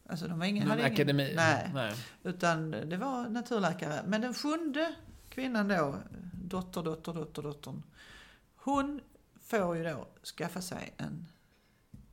Alltså 0.09 0.29
de 0.29 0.39
var 0.39 0.47
ingen, 0.47 0.69
någon 0.69 0.81
akademi? 0.81 1.23
Ingen, 1.23 1.37
nej, 1.37 1.71
nej, 1.75 1.95
Utan 2.23 2.71
det 2.71 2.97
var 2.97 3.29
naturläkare. 3.29 4.03
Men 4.07 4.21
den 4.21 4.35
sjunde 4.35 4.95
kvinnan 5.29 5.69
då, 5.69 5.99
dotter, 6.33 6.83
dotter, 6.83 7.13
dotter, 7.13 7.43
dottern. 7.43 7.83
Hon 8.57 9.01
får 9.41 9.77
ju 9.77 9.85
då 9.85 10.09
skaffa 10.25 10.61
sig 10.61 10.95
en, 10.97 11.27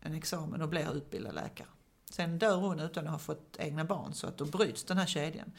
en 0.01 0.13
examen 0.13 0.61
och 0.61 0.69
blir 0.69 0.97
utbildad 0.97 1.35
läkare. 1.35 1.67
Sen 2.11 2.39
dör 2.39 2.55
hon 2.55 2.79
utan 2.79 3.05
att 3.05 3.11
ha 3.11 3.19
fått 3.19 3.55
egna 3.59 3.85
barn 3.85 4.13
så 4.13 4.27
att 4.27 4.37
då 4.37 4.45
bryts 4.45 4.83
den 4.83 4.97
här 4.97 5.05
kedjan. 5.05 5.51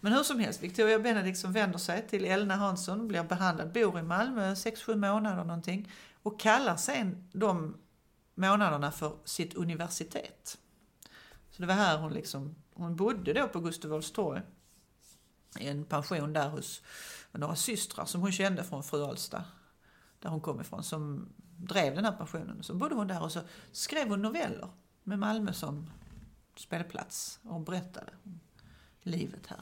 Men 0.00 0.12
hur 0.12 0.22
som 0.22 0.40
helst, 0.40 0.62
Victoria 0.62 0.98
Benedikt 0.98 1.44
vänder 1.44 1.78
sig 1.78 2.08
till 2.08 2.24
Elna 2.24 2.56
Hansson, 2.56 3.08
blir 3.08 3.22
behandlad, 3.22 3.72
bor 3.72 3.98
i 3.98 4.02
Malmö 4.02 4.54
6-7 4.54 4.96
månader 4.96 5.44
någonting 5.44 5.92
och 6.22 6.40
kallar 6.40 6.76
sen 6.76 7.28
de 7.32 7.76
månaderna 8.34 8.92
för 8.92 9.12
sitt 9.24 9.54
universitet. 9.54 10.58
Så 11.50 11.62
det 11.62 11.66
var 11.66 11.74
här 11.74 11.98
hon 11.98 12.12
liksom, 12.12 12.54
hon 12.74 12.96
bodde 12.96 13.32
då 13.32 13.48
på 13.48 13.60
Gustav 13.60 13.90
Adolfs 13.90 14.12
torg 14.12 14.42
i 15.58 15.68
en 15.68 15.84
pension 15.84 16.32
där 16.32 16.48
hos 16.48 16.82
några 17.32 17.56
systrar 17.56 18.04
som 18.04 18.20
hon 18.20 18.32
kände 18.32 18.64
från 18.64 18.82
Fru 18.82 19.04
Alsta, 19.04 19.44
där 20.18 20.30
hon 20.30 20.40
kom 20.40 20.60
ifrån, 20.60 20.84
som 20.84 21.28
drev 21.56 21.94
den 21.94 22.04
här 22.04 22.12
pensionen. 22.12 22.62
Så 22.62 22.74
bodde 22.74 22.94
hon 22.94 23.06
där 23.06 23.22
och 23.22 23.32
så 23.32 23.40
skrev 23.72 24.08
hon 24.08 24.22
noveller 24.22 24.68
med 25.02 25.18
Malmö 25.18 25.52
som 25.52 25.90
spelplats 26.58 27.40
och 27.42 27.60
berättade 27.60 28.12
om 28.24 28.40
livet 29.02 29.46
här. 29.46 29.60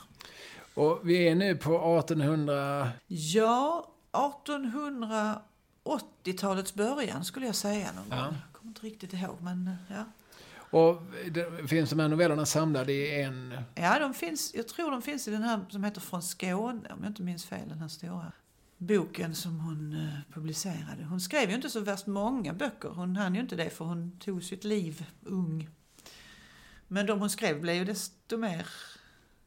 Och 0.75 1.01
vi 1.03 1.29
är 1.29 1.35
nu 1.35 1.57
på 1.57 1.99
1800... 1.99 2.91
Ja, 3.07 3.93
1880-talets 4.13 6.75
början 6.75 7.25
skulle 7.25 7.47
jag 7.47 7.55
säga 7.55 7.93
någon 7.93 8.07
ja. 8.11 8.25
gång. 8.25 8.35
Jag 8.35 8.53
kommer 8.53 8.71
inte 8.71 8.87
riktigt 8.87 9.13
ihåg, 9.13 9.37
men 9.41 9.77
ja. 9.91 10.05
Och 10.71 11.03
det, 11.31 11.69
finns 11.69 11.91
de 11.91 11.99
här 11.99 12.09
novellerna 12.09 12.47
samlade 12.47 12.93
i 12.93 13.23
en... 13.23 13.59
Ja, 13.75 13.99
de 13.99 14.15
finns, 14.15 14.55
jag 14.55 14.69
tror 14.69 14.91
de 14.91 15.03
finns 15.03 15.29
i 15.29 15.31
den 15.31 15.43
här 15.43 15.61
som 15.69 15.85
heter 15.85 16.01
Från 16.01 16.23
Skåne, 16.23 16.93
om 16.93 16.99
jag 17.03 17.07
inte 17.07 17.23
minns 17.23 17.47
fel, 17.47 17.69
den 17.69 17.79
här 17.79 17.89
stora 17.89 18.33
boken 18.79 19.35
som 19.35 19.61
hon 19.61 19.93
uh, 19.93 20.35
publicerade. 20.35 21.05
Hon 21.05 21.21
skrev 21.21 21.49
ju 21.49 21.57
inte 21.57 21.71
så 21.71 21.81
värst 21.81 22.07
många 22.07 22.53
böcker. 22.53 22.89
Hon 22.89 23.17
hann 23.17 23.35
ju 23.35 23.41
inte 23.41 23.57
det 23.57 23.71
för 23.71 23.85
hon 23.85 24.19
tog 24.19 24.45
sitt 24.45 24.65
liv 24.65 25.07
ung. 25.25 25.69
Men 26.89 27.07
de 27.07 27.21
hon 27.21 27.31
skrev 27.31 27.61
blev 27.61 27.75
ju 27.75 27.85
desto 27.85 28.37
mer 28.37 28.67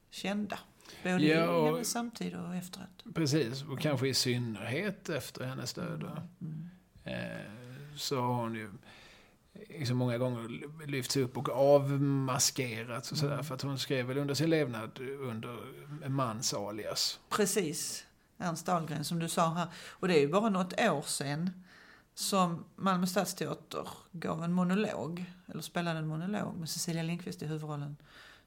kända. 0.09 0.59
Både 1.03 1.23
ja, 1.23 1.49
och, 1.49 1.67
i 1.67 1.71
hennes 1.71 1.91
samtid 1.91 2.35
och 2.35 2.55
efteråt. 2.55 3.03
Precis, 3.15 3.63
och 3.63 3.79
kanske 3.79 4.07
i 4.07 4.13
synnerhet 4.13 5.09
efter 5.09 5.45
hennes 5.45 5.73
död. 5.73 6.27
Mm. 6.41 6.69
Eh, 7.03 7.51
så 7.95 8.21
har 8.21 8.33
hon 8.33 8.55
ju 8.55 8.69
liksom 9.69 9.97
många 9.97 10.17
gånger 10.17 10.47
lyfts 10.87 11.17
upp 11.17 11.37
och 11.37 11.49
avmaskerats 11.49 13.11
och 13.11 13.17
sådär. 13.17 13.33
Mm. 13.33 13.45
För 13.45 13.55
att 13.55 13.61
hon 13.61 13.79
skrev 13.79 14.05
väl 14.05 14.17
under 14.17 14.33
sin 14.33 14.49
levnad 14.49 14.99
under 14.99 15.57
mans 16.09 16.53
alias. 16.53 17.19
Precis. 17.29 18.05
Ernst 18.37 18.65
Dahlgren 18.65 19.05
som 19.05 19.19
du 19.19 19.29
sa 19.29 19.53
här. 19.53 19.67
Och 19.75 20.07
det 20.07 20.17
är 20.17 20.21
ju 20.21 20.27
bara 20.27 20.49
något 20.49 20.81
år 20.81 21.01
sedan 21.01 21.49
som 22.19 22.65
Malmö 22.75 23.05
Stadsteater 23.05 23.87
gav 24.11 24.43
en 24.43 24.53
monolog, 24.53 25.25
eller 25.47 25.61
spelade 25.61 25.99
en 25.99 26.07
monolog 26.07 26.57
med 26.57 26.69
Cecilia 26.69 27.03
Lindqvist 27.03 27.41
i 27.41 27.45
huvudrollen. 27.45 27.97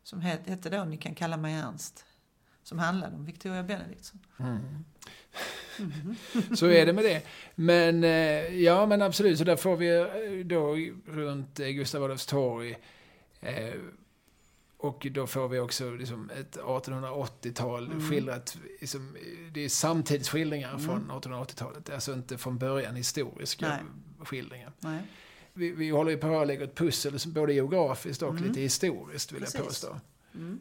Som 0.03 0.21
hette 0.21 0.71
då 0.71 0.85
Ni 0.85 0.97
kan 0.97 1.15
kalla 1.15 1.37
mig 1.37 1.55
Ernst. 1.55 2.05
Som 2.63 2.79
handlade 2.79 3.17
om 3.17 3.25
Victoria 3.25 3.63
Benediktsson. 3.63 4.21
Mm. 4.39 4.85
Så 6.57 6.67
är 6.67 6.87
det 6.87 6.93
med 6.93 7.05
det. 7.05 7.23
Men 7.55 8.05
eh, 8.05 8.63
ja, 8.63 8.87
men 8.87 9.03
absolut. 9.03 9.39
Så 9.39 9.45
där 9.45 9.57
får 9.57 9.77
vi 9.77 10.01
eh, 10.01 10.47
då 10.47 10.77
runt 11.07 11.59
Gustav 11.59 12.05
Adolfs 12.05 12.27
torg. 12.27 12.79
Eh, 13.41 13.75
och 14.85 15.07
då 15.11 15.27
får 15.27 15.49
vi 15.49 15.59
också 15.59 15.91
liksom 15.91 16.31
ett 16.41 16.57
1880-tal 16.57 17.87
Mm. 17.87 18.11
skildrat. 18.11 18.57
Liksom, 18.81 19.17
det 19.53 19.65
är 19.65 19.69
samtidsskildringar 19.69 20.79
från 20.79 21.11
1880-talet. 21.11 21.91
Alltså 21.91 22.13
inte 22.13 22.39
från 22.39 22.59
början 22.59 22.97
historiska 22.97 23.69
Nej. 23.69 23.79
skildringar. 24.25 24.73
Nej. 24.81 25.03
Vi, 25.53 25.71
vi 25.71 25.91
håller 25.91 26.11
ju 26.11 26.17
på 26.17 26.39
att 26.41 26.47
lägga 26.47 26.65
ett 26.65 26.75
pussel, 26.75 27.19
som 27.19 27.33
både 27.33 27.53
geografiskt 27.53 28.23
och 28.23 28.31
Mm. 28.31 28.45
lite 28.45 28.61
historiskt 28.61 29.33
vill 29.33 29.43
jag 29.43 29.53
Precis. 29.53 29.67
påstå. 29.67 30.01
Mm. 30.35 30.59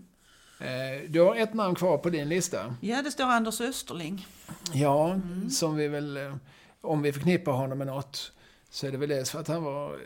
Eh, 0.60 1.10
du 1.10 1.22
har 1.22 1.36
ett 1.36 1.54
namn 1.54 1.76
kvar 1.76 1.98
på 1.98 2.10
din 2.10 2.30
lista. 2.30 2.76
Ja, 2.82 3.02
det 3.02 3.12
står 3.12 3.24
Anders 3.26 3.62
Österling. 3.62 4.28
Ja, 4.74 5.12
Mm. 5.14 5.50
som 5.50 5.76
vi 5.76 5.88
väl, 5.88 6.18
eh, 6.18 6.36
om 6.82 7.02
vi 7.02 7.14
förknippar 7.14 7.52
honom 7.52 7.78
med 7.78 7.88
något, 7.88 8.32
så 8.70 8.88
är 8.88 8.92
det 8.92 8.98
väl 8.98 9.10
dels 9.10 9.30
för 9.32 9.40
att 9.40 9.48
han 9.48 9.64
var 9.64 10.00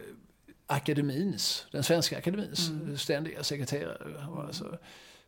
akademins, 0.68 1.66
den 1.72 1.84
svenska 1.84 2.18
akademins 2.18 2.70
Mm. 2.70 2.98
ständiga 2.98 3.44
sekreterare. 3.44 4.28
Var 4.30 4.44
alltså 4.46 4.78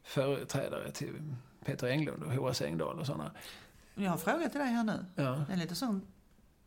företrädare 0.04 0.92
till 0.92 1.36
Peter 1.66 1.88
Englund 1.88 2.24
och 2.24 2.32
Horace 2.34 2.66
Engdahl 2.68 3.00
och 3.00 3.06
sådana. 3.06 3.32
Jag 3.96 4.12
har 4.12 4.18
frågat 4.18 4.52
till 4.52 4.60
dig 4.62 4.70
här 4.70 4.84
nu. 4.84 5.06
Ja, 5.16 5.46
är 5.50 5.58
lite 5.58 5.76
sån 5.76 6.02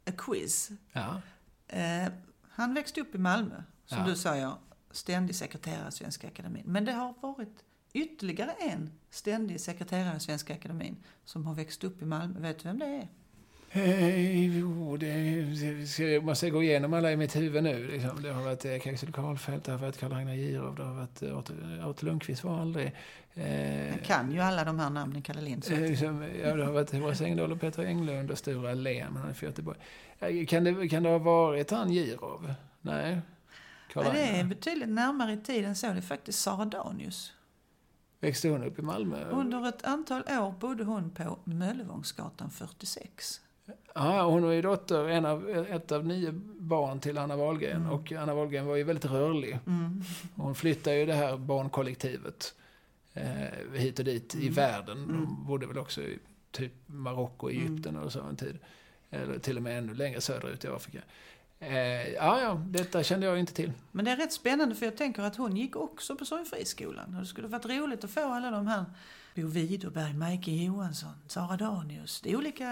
a 0.06 0.12
quiz. 0.18 0.70
ja. 0.92 1.20
Eh, 1.68 2.08
han 2.50 2.74
växte 2.74 3.00
upp 3.00 3.14
i 3.14 3.18
Malmö, 3.18 3.62
som 3.86 3.98
Ja. 3.98 4.04
du 4.04 4.16
säger, 4.16 4.52
ständig 4.90 5.36
sekreterare 5.36 5.88
i 5.88 5.92
Svenska 5.92 6.28
Akademin. 6.28 6.62
Men 6.66 6.84
det 6.84 6.92
har 6.92 7.14
varit 7.20 7.64
ytterligare 7.92 8.50
en 8.52 8.90
ständig 9.10 9.60
sekreterare 9.60 10.16
i 10.16 10.20
Svenska 10.20 10.54
Akademin 10.54 10.96
som 11.24 11.46
har 11.46 11.54
växt 11.54 11.84
upp 11.84 12.02
i 12.02 12.04
Malmö. 12.04 12.40
Vet 12.40 12.58
du 12.58 12.64
vem 12.68 12.78
det 12.78 12.86
är? 12.86 13.08
Eh, 13.72 14.58
jo, 14.58 14.96
det, 14.96 15.86
ska, 15.88 16.04
jag 16.04 16.24
måste 16.24 16.50
gå 16.50 16.62
igenom 16.62 16.94
alla 16.94 17.12
i 17.12 17.16
mitt 17.16 17.36
huvud 17.36 17.62
nu. 17.62 17.86
Liksom. 17.86 18.22
Det 18.22 18.32
har 18.32 18.42
varit 18.42 18.64
Erik 18.64 18.86
Axel 18.86 19.12
Karlfeldt, 19.12 19.64
det 19.64 19.72
har 19.72 19.78
varit 19.78 19.98
Karl-Ragnar 19.98 20.34
Gierow, 20.34 20.74
det 20.76 20.82
har 20.82 20.94
varit 20.94 21.22
eh, 21.22 21.38
Artur 21.38 21.80
Artur 21.90 22.06
Lundqvist 22.06 22.44
var 22.44 22.60
aldrig. 22.60 22.92
Eh, 23.34 23.96
kan 24.04 24.32
ju 24.32 24.40
alla 24.40 24.64
de 24.64 24.78
här 24.78 24.90
namnen, 24.90 25.22
Kalle 25.22 25.40
Lind. 25.40 25.64
så 25.64 25.72
Eh, 25.72 25.80
liksom, 25.80 26.22
ja, 26.44 26.56
det 26.56 26.64
har 26.64 26.72
varit 26.72 26.92
Horace 26.92 27.24
Engdahl 27.24 27.52
och 27.52 27.60
Peter 27.60 27.84
Englund 27.84 28.30
och 28.30 28.38
Sture 28.38 28.70
Allén. 28.70 29.16
Han 29.16 29.30
är 29.30 29.34
från 29.34 29.48
Göteborg. 29.48 29.78
Eh, 30.18 30.46
Kan 30.46 30.64
det, 30.64 30.88
kan 30.88 31.02
det 31.02 31.08
ha 31.08 31.18
varit 31.18 31.70
han 31.70 31.92
Gierow? 31.92 32.54
Nej. 32.80 33.20
Ja, 33.94 34.02
det 34.12 34.20
är 34.20 34.44
betydligt 34.44 34.88
närmare 34.88 35.32
i 35.32 35.36
tiden 35.36 35.76
så. 35.76 35.86
Det 35.86 35.92
är 35.92 36.00
faktiskt 36.00 36.38
Sara 36.40 36.64
Danius. 36.64 37.32
Växte 38.20 38.48
hon 38.48 38.64
upp 38.64 38.78
i 38.78 38.82
Malmö? 38.82 39.30
Under 39.30 39.68
ett 39.68 39.84
antal 39.84 40.20
år 40.20 40.54
bodde 40.60 40.84
hon 40.84 41.10
på 41.10 41.38
Möllevångsgatan 41.44 42.50
46. 42.50 43.40
Ja, 43.94 44.22
hon 44.24 44.42
var 44.42 44.52
ju 44.52 44.62
dotter, 44.62 45.08
en 45.08 45.24
av, 45.26 45.50
ett 45.70 45.92
av 45.92 46.06
nio 46.06 46.32
barn 46.58 47.00
till 47.00 47.18
Anna 47.18 47.36
Wahlgren. 47.36 47.80
Mm. 47.80 47.92
Och 47.92 48.12
Anna 48.12 48.34
Wahlgren 48.34 48.66
var 48.66 48.76
ju 48.76 48.82
väldigt 48.82 49.04
rörlig. 49.04 49.58
Mm. 49.66 50.02
Hon 50.36 50.54
flyttade 50.54 50.96
ju 50.96 51.06
det 51.06 51.14
här 51.14 51.36
barnkollektivet 51.36 52.54
eh, 53.14 53.72
hit 53.74 53.98
och 53.98 54.04
dit 54.04 54.34
i 54.34 54.42
Mm. 54.42 54.54
världen. 54.54 54.98
Mm. 54.98 55.16
De 55.16 55.46
bodde 55.46 55.66
väl 55.66 55.78
också 55.78 56.00
i 56.02 56.18
typ 56.50 56.72
Marocko, 56.86 57.48
Egypten 57.48 57.96
och 57.96 58.12
så 58.12 58.20
en 58.22 58.36
tid. 58.36 58.58
Eller 59.10 59.38
till 59.38 59.56
och 59.56 59.62
med 59.62 59.78
ännu 59.78 59.94
längre 59.94 60.20
söderut 60.20 60.64
i 60.64 60.68
Afrika. 60.68 60.98
Eh, 61.58 62.08
ja, 62.08 62.40
ja, 62.40 62.62
detta 62.66 63.02
kände 63.02 63.26
jag 63.26 63.38
inte 63.38 63.54
till. 63.54 63.72
Men 63.92 64.04
det 64.04 64.10
är 64.10 64.16
rätt 64.16 64.32
spännande 64.32 64.74
för 64.74 64.86
jag 64.86 64.96
tänker 64.96 65.22
att 65.22 65.36
hon 65.36 65.56
gick 65.56 65.76
också 65.76 66.16
på 66.16 66.24
Sorgenfriskolan. 66.24 67.14
Och 67.14 67.20
det 67.20 67.26
skulle 67.26 67.48
varit 67.48 67.66
roligt 67.66 68.04
att 68.04 68.10
få 68.10 68.20
alla 68.32 68.50
de 68.50 68.66
här 68.66 68.84
Bo 69.34 69.46
Widerberg, 69.46 70.14
Majke 70.14 70.50
Johansson, 70.50 71.12
Sara 71.26 71.56
Danius. 71.56 72.20
Det 72.20 72.30
är 72.30 72.36
olika 72.36 72.66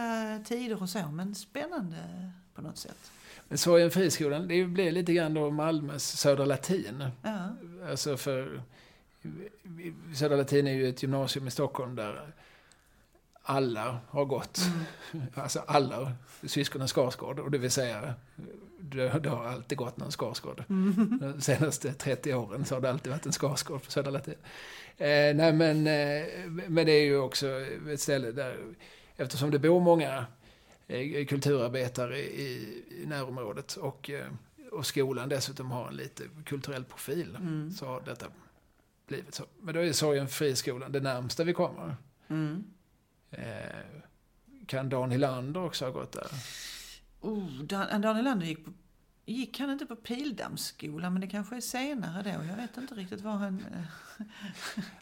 tider 0.44 0.82
och 0.82 0.88
så, 0.88 1.08
men 1.08 1.34
spännande 1.34 2.30
på 2.54 2.62
något 2.62 2.78
sätt. 2.78 3.10
Men 3.48 3.58
Sorgen 3.58 3.90
friskolan, 3.90 4.48
det 4.48 4.64
blev 4.64 4.92
lite 4.92 5.12
grann 5.14 5.34
då 5.34 5.50
Malmös 5.50 6.18
Södra 6.18 6.44
Latin. 6.44 7.04
Ja, 7.22 7.48
Alltså 7.90 8.16
för 8.16 8.62
Södra 10.14 10.36
Latin 10.36 10.66
är 10.66 10.72
ju 10.72 10.88
ett 10.88 11.02
gymnasium 11.02 11.46
i 11.46 11.50
Stockholm 11.50 11.94
där 11.96 12.32
alla 13.42 13.98
har 14.08 14.24
gått. 14.24 14.60
Alltså 15.34 15.58
alla 15.66 16.12
syskonen 16.46 16.88
Skarsgård. 16.88 17.38
Och 17.38 17.50
det 17.50 17.58
vill 17.58 17.70
säga, 17.70 18.14
det, 18.80 19.18
det 19.18 19.28
har 19.28 19.44
alltid 19.44 19.78
gått 19.78 19.96
någon 19.96 20.12
Skarsgård. 20.12 20.64
De 21.20 21.40
senaste 21.40 21.92
30 21.92 22.34
åren 22.34 22.64
så 22.64 22.74
har 22.74 22.80
det 22.80 22.90
alltid 22.90 23.12
varit 23.12 23.26
en 23.26 23.32
Skarsgård 23.32 23.84
på 23.84 23.90
Södra 23.90 24.10
Latin. 24.10 24.34
Eh, 24.98 25.34
nej 25.36 25.52
men, 25.52 25.86
eh, 25.86 26.26
men 26.68 26.86
det 26.86 26.92
är 26.92 27.04
ju 27.04 27.18
också 27.18 27.46
ett 27.92 28.00
ställe 28.00 28.32
där, 28.32 28.58
eftersom 29.16 29.50
det 29.50 29.58
bor 29.58 29.80
många 29.80 30.26
eh, 30.86 31.26
kulturarbetare 31.26 32.18
i, 32.18 32.82
i 33.02 33.06
närområdet 33.06 33.76
och, 33.76 34.10
och 34.72 34.86
skolan 34.86 35.28
dessutom 35.28 35.70
har 35.70 35.88
en 35.88 35.96
lite 35.96 36.22
kulturell 36.44 36.84
profil 36.84 37.36
Mm. 37.40 37.70
så 37.70 37.86
har 37.86 38.00
detta 38.00 38.26
blivit 39.06 39.34
så. 39.34 39.44
Men 39.60 39.74
då 39.74 39.80
är 39.80 39.92
Sorgen 39.92 40.28
friskolan 40.28 40.92
det 40.92 41.00
närmsta 41.00 41.44
vi 41.44 41.52
kommer. 41.52 41.96
Mm. 42.28 42.64
Eh, 43.30 43.44
kan 44.66 44.88
Dan 44.88 45.10
Hylander 45.10 45.64
också 45.64 45.84
ha 45.84 45.92
gått 45.92 46.12
där? 46.12 46.28
Oh, 47.20 47.62
Dan, 47.62 48.00
Dan 48.00 48.16
Nylander 48.16 48.46
gick, 48.46 48.64
på, 48.64 48.70
gick 49.32 49.60
han 49.60 49.70
inte 49.70 49.86
på 49.86 49.96
Pildammsskolan, 49.96 51.12
men 51.12 51.20
det 51.20 51.26
kanske 51.26 51.56
är 51.56 51.60
senare 51.60 52.22
då. 52.22 52.30
Jag 52.30 52.56
vet 52.56 52.76
inte 52.76 52.94
riktigt 52.94 53.20
vad 53.20 53.34
han... 53.34 53.64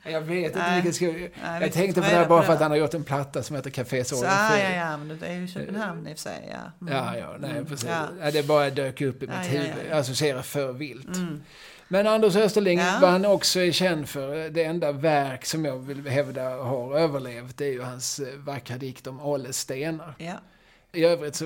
eh, 0.05 0.13
Jag 0.13 0.21
vet 0.21 0.47
inte 0.47 0.59
Nej. 0.59 0.75
vilket 0.83 0.95
skola. 0.95 1.13
jag 1.19 1.31
Jag 1.55 1.61
vet 1.61 1.73
tänkte 1.73 2.01
på 2.01 2.07
det 2.07 2.13
är 2.13 2.19
här 2.21 2.29
bara 2.29 2.43
för 2.43 2.53
att 2.53 2.61
han 2.61 2.71
har 2.71 2.79
gjort 2.79 2.95
en 2.95 3.05
platta 3.05 3.43
som 3.43 3.57
heter 3.57 3.71
Café 3.71 4.05
Sorgen 4.05 4.31
ja, 4.33 4.59
ja, 4.59 4.97
men 4.97 5.19
det 5.19 5.27
är 5.27 5.33
ju 5.35 5.49
Köpenhamn 5.49 6.07
i 6.09 6.13
och 6.15 6.19
för 6.19 6.23
sig. 6.23 6.49
Ja, 6.53 6.73
Mm. 6.81 6.95
Ja, 6.95 7.19
ja, 7.19 7.37
nej 7.41 7.51
Mm. 7.51 7.67
precis. 7.67 7.89
Ja. 7.89 8.09
Ja. 8.21 8.31
det 8.31 8.47
bara 8.47 8.71
dök 8.71 9.01
upp 9.01 9.23
i 9.23 9.27
mitt 9.27 9.37
Ja, 9.37 9.43
huvud. 9.43 9.67
ja, 9.67 9.75
ja. 9.83 9.89
Jag 9.91 9.99
associerar 9.99 10.43
för 10.43 10.73
vilt. 10.73 11.17
Mm. 11.17 11.43
Men 11.89 12.07
Anders 12.07 12.37
Österling, 12.37 12.79
Ja. 12.79 12.99
vad 13.01 13.11
han 13.11 13.25
också 13.25 13.61
är 13.61 13.73
känd 13.73 14.09
för, 14.09 14.51
det 14.51 14.65
enda 14.65 14.93
verk 14.93 15.45
som 15.47 15.65
jag 15.65 15.79
vill 15.79 16.07
hävda 16.09 16.43
har 16.51 16.99
överlevt, 16.99 17.57
det 17.57 17.65
är 17.67 17.73
ju 17.73 17.83
hans 17.83 18.19
eh, 18.19 18.35
vackra 18.39 18.77
dikt 18.77 19.07
om 19.07 19.21
Åles 19.21 19.59
stenar. 19.59 20.15
Ja. 20.19 20.35
I 20.93 21.05
övrigt 21.05 21.35
så 21.35 21.45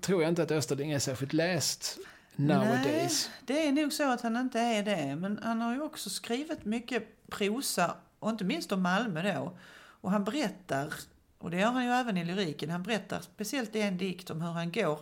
tror 0.00 0.22
jag 0.22 0.28
inte 0.30 0.42
att 0.42 0.50
Österling 0.50 0.92
är 0.92 0.98
särskilt 0.98 1.32
läst 1.32 1.98
nowadays. 2.36 3.30
Nej, 3.30 3.40
det 3.46 3.66
är 3.66 3.72
nog 3.72 3.92
så 3.92 4.10
att 4.10 4.20
han 4.20 4.36
inte 4.36 4.60
är 4.60 4.82
det. 4.82 5.16
Men 5.16 5.40
han 5.42 5.60
har 5.60 5.74
ju 5.74 5.80
också 5.80 6.10
skrivit 6.10 6.64
mycket 6.64 7.28
prosa, 7.28 7.96
och 8.18 8.30
inte 8.30 8.44
minst 8.44 8.72
om 8.72 8.82
Malmö 8.82 9.34
då. 9.34 9.56
Och 9.74 10.10
han 10.10 10.24
berättar, 10.24 10.94
och 11.38 11.50
det 11.50 11.60
gör 11.60 11.70
han 11.70 11.84
ju 11.84 11.90
även 11.90 12.16
i 12.16 12.24
lyriken, 12.24 12.70
han 12.70 12.82
berättar 12.82 13.20
speciellt 13.20 13.76
i 13.76 13.80
en 13.80 13.98
dikt 13.98 14.30
om 14.30 14.42
hur 14.42 14.52
han 14.52 14.72
går. 14.72 15.00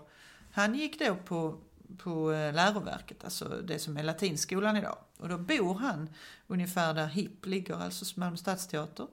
Han 0.52 0.74
gick 0.74 0.98
då 0.98 1.14
på, 1.14 1.58
på 1.98 2.32
eh, 2.32 2.54
läroverket, 2.54 3.24
alltså 3.24 3.44
det 3.44 3.78
som 3.78 3.96
är 3.96 4.02
latinskolan 4.02 4.76
idag. 4.76 4.98
Och 5.18 5.28
då 5.28 5.38
bor 5.38 5.74
han 5.74 6.08
ungefär 6.46 6.94
där 6.94 7.06
HIP 7.06 7.46
ligger, 7.46 7.74
alltså 7.74 8.20
Malmö 8.20 8.36
stadsteater. 8.36 9.06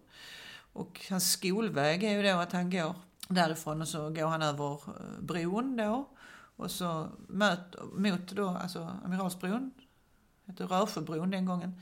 Och 0.73 1.05
hans 1.09 1.31
skolväg 1.31 2.03
är 2.03 2.11
ju 2.11 2.23
då 2.23 2.37
att 2.37 2.51
han 2.51 2.69
går 2.69 2.95
därifrån 3.27 3.81
och 3.81 3.87
så 3.87 4.09
går 4.09 4.27
han 4.27 4.41
över 4.41 4.73
eh, 4.73 5.19
bron 5.19 5.77
då. 5.77 6.09
Och 6.57 6.71
så 6.71 7.07
möt, 7.27 7.75
mot 7.93 8.31
då, 8.31 8.47
alltså 8.47 8.97
Amiralsbron, 9.05 9.71
hette 10.45 10.63
Rörsjöbron 10.63 11.29
den 11.29 11.45
gången, 11.45 11.81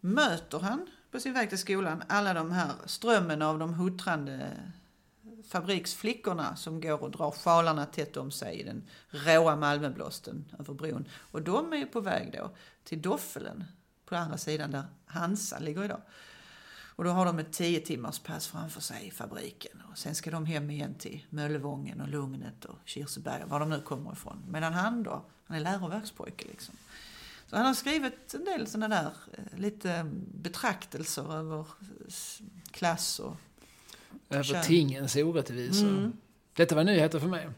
möter 0.00 0.58
han 0.58 0.86
på 1.10 1.20
sin 1.20 1.32
väg 1.32 1.48
till 1.48 1.58
skolan 1.58 2.02
alla 2.08 2.34
de 2.34 2.52
här 2.52 2.72
strömmen 2.86 3.42
av 3.42 3.58
de 3.58 3.74
huttrande 3.74 4.50
fabriksflickorna 5.48 6.56
som 6.56 6.80
går 6.80 7.02
och 7.02 7.10
drar 7.10 7.30
sjalarna 7.30 7.86
tätt 7.86 8.16
om 8.16 8.30
sig 8.30 8.60
i 8.60 8.62
den 8.62 8.84
råa 9.08 9.56
Malmöblåsten 9.56 10.44
över 10.58 10.74
bron. 10.74 11.08
Och 11.14 11.42
de 11.42 11.72
är 11.72 11.76
ju 11.76 11.86
på 11.86 12.00
väg 12.00 12.32
då 12.32 12.50
till 12.84 13.02
Doffelen 13.02 13.64
på 14.06 14.16
andra 14.16 14.38
sidan 14.38 14.70
där 14.70 14.84
Hansa 15.06 15.58
ligger 15.58 15.84
idag. 15.84 16.00
Och 16.96 17.04
då 17.04 17.10
har 17.10 17.26
de 17.26 17.38
ett 17.38 17.52
tio 17.52 17.80
timmars 17.80 18.18
pass 18.18 18.46
framför 18.46 18.80
sig 18.80 19.06
i 19.06 19.10
fabriken. 19.10 19.82
Och 19.90 19.98
sen 19.98 20.14
ska 20.14 20.30
de 20.30 20.46
hem 20.46 20.70
igen 20.70 20.94
till 20.94 21.26
Möllevången 21.30 22.00
och 22.00 22.08
Lugnet 22.08 22.64
och 22.64 22.78
Kirseberg, 22.84 23.42
var 23.46 23.60
de 23.60 23.70
nu 23.70 23.80
kommer 23.80 24.12
ifrån. 24.12 24.42
Medan 24.48 24.72
han 24.72 25.02
då, 25.02 25.24
han 25.44 25.56
är 25.56 25.60
läroverkspojke 25.60 26.44
liksom. 26.48 26.74
Så 27.46 27.56
han 27.56 27.66
har 27.66 27.74
skrivit 27.74 28.34
en 28.34 28.44
del 28.44 28.66
sådana 28.66 28.88
där 28.88 29.12
eh, 29.32 29.58
lite 29.58 30.10
betraktelser 30.34 31.34
över 31.34 31.66
klass 32.70 33.18
och... 33.18 33.36
Över 34.30 34.42
Kör. 34.42 34.62
tingens 34.62 35.16
orättvisor. 35.16 35.88
Mm. 35.88 36.12
Detta 36.52 36.74
var 36.74 36.84
nyheter 36.84 37.18
för 37.18 37.28
mig. 37.28 37.48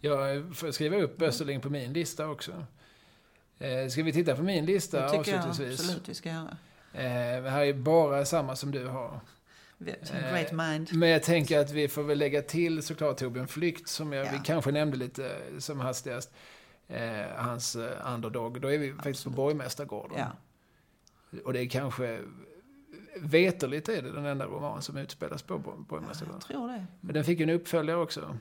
Jag 0.00 0.56
får 0.56 0.70
skriva 0.70 0.96
upp 0.96 1.22
Österling 1.22 1.60
på 1.60 1.70
min 1.70 1.92
lista 1.92 2.28
också. 2.28 2.66
Eh, 3.58 3.88
ska 3.88 4.02
vi 4.02 4.12
titta 4.12 4.36
på 4.36 4.42
min 4.42 4.66
lista 4.66 5.00
Det 5.00 5.18
tycker 5.18 5.32
jag 5.32 5.48
avslutningsvis? 5.48 5.80
absolut 5.80 6.08
vi 6.08 6.14
ska 6.14 6.28
göra. 6.28 6.56
Eh, 6.92 7.42
det 7.42 7.50
här 7.50 7.64
är 7.64 7.72
bara 7.72 8.24
samma 8.24 8.56
som 8.56 8.70
du 8.70 8.86
har. 8.86 9.20
Som 10.02 10.16
great 10.16 10.52
mind. 10.52 10.88
Men 10.94 11.08
jag 11.08 11.22
tänker 11.22 11.58
att 11.58 11.70
vi 11.70 11.88
får 11.88 12.02
väl 12.02 12.18
lägga 12.18 12.42
till 12.42 12.82
såklart 12.82 13.16
Torbjörn 13.16 13.48
Flykt, 13.48 13.88
som 13.88 14.12
jag, 14.12 14.26
Ja. 14.26 14.30
vi 14.32 14.38
kanske 14.44 14.70
nämnde 14.72 14.96
lite 14.96 15.26
eh, 15.28 15.58
som 15.58 15.80
hastigast. 15.80 16.32
Eh, 16.88 17.26
hans 17.36 17.76
eh, 17.76 18.14
underdog. 18.14 18.60
Då 18.60 18.72
är 18.72 18.78
vi 18.78 18.88
faktiskt 18.88 19.04
på 19.04 19.10
Absolut. 19.30 19.36
Borgmästargården. 19.36 20.18
Ja. 20.18 20.26
Och 21.44 21.52
det 21.52 21.60
är 21.60 21.66
kanske, 21.68 22.20
veterligt 23.20 23.88
är 23.88 24.02
det 24.02 24.10
den 24.12 24.24
enda 24.26 24.46
roman 24.46 24.82
som 24.82 24.96
utspelas 24.96 25.42
på 25.42 25.58
Bo- 25.58 25.70
Jag 25.70 25.80
Borgmästargården. 25.80 26.40
tror 26.40 26.68
det. 26.68 26.86
Men 27.00 27.14
den 27.14 27.24
fick 27.24 27.38
ju 27.38 27.42
en 27.42 27.50
uppföljare 27.50 27.98
också, 27.98 28.38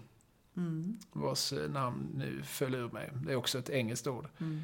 Mm. 0.58 1.00
vars 1.12 1.54
eh, 1.54 1.70
namn 1.70 2.08
nu 2.16 2.42
föll 2.44 2.76
ur 2.76 2.90
mig. 2.90 3.10
Det 3.26 3.32
är 3.32 3.36
också 3.36 3.60
ett 3.60 3.70
engelskt 3.70 4.08
ord. 4.08 4.28
Mm. 4.40 4.62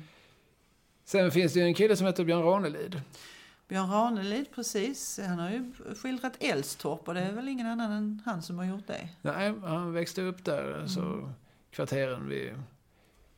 Sen 1.06 1.32
finns 1.32 1.54
det 1.54 1.60
ju 1.60 1.66
en 1.66 1.74
kille 1.74 1.96
som 1.96 2.08
heter 2.08 2.24
Björn 2.26 2.44
Ranelid. 2.44 3.02
Björn 3.68 3.90
Ranelid, 3.90 4.52
precis. 4.56 5.20
Han 5.28 5.40
har 5.40 5.50
ju 5.50 5.74
skildrat 6.02 6.34
Älvstorp 6.40 7.08
och 7.08 7.14
det 7.14 7.22
är 7.22 7.32
väl 7.32 7.48
ingen 7.48 7.68
annan 7.68 7.92
än 7.92 8.22
han 8.26 8.42
som 8.42 8.58
har 8.58 8.66
gjort 8.66 8.88
det. 8.88 9.10
Nej, 9.22 9.54
han 9.64 9.94
växte 9.94 10.22
upp 10.22 10.46
där, 10.46 10.88
så 10.88 11.34
kvarteren 11.72 12.30
vid, 12.30 12.54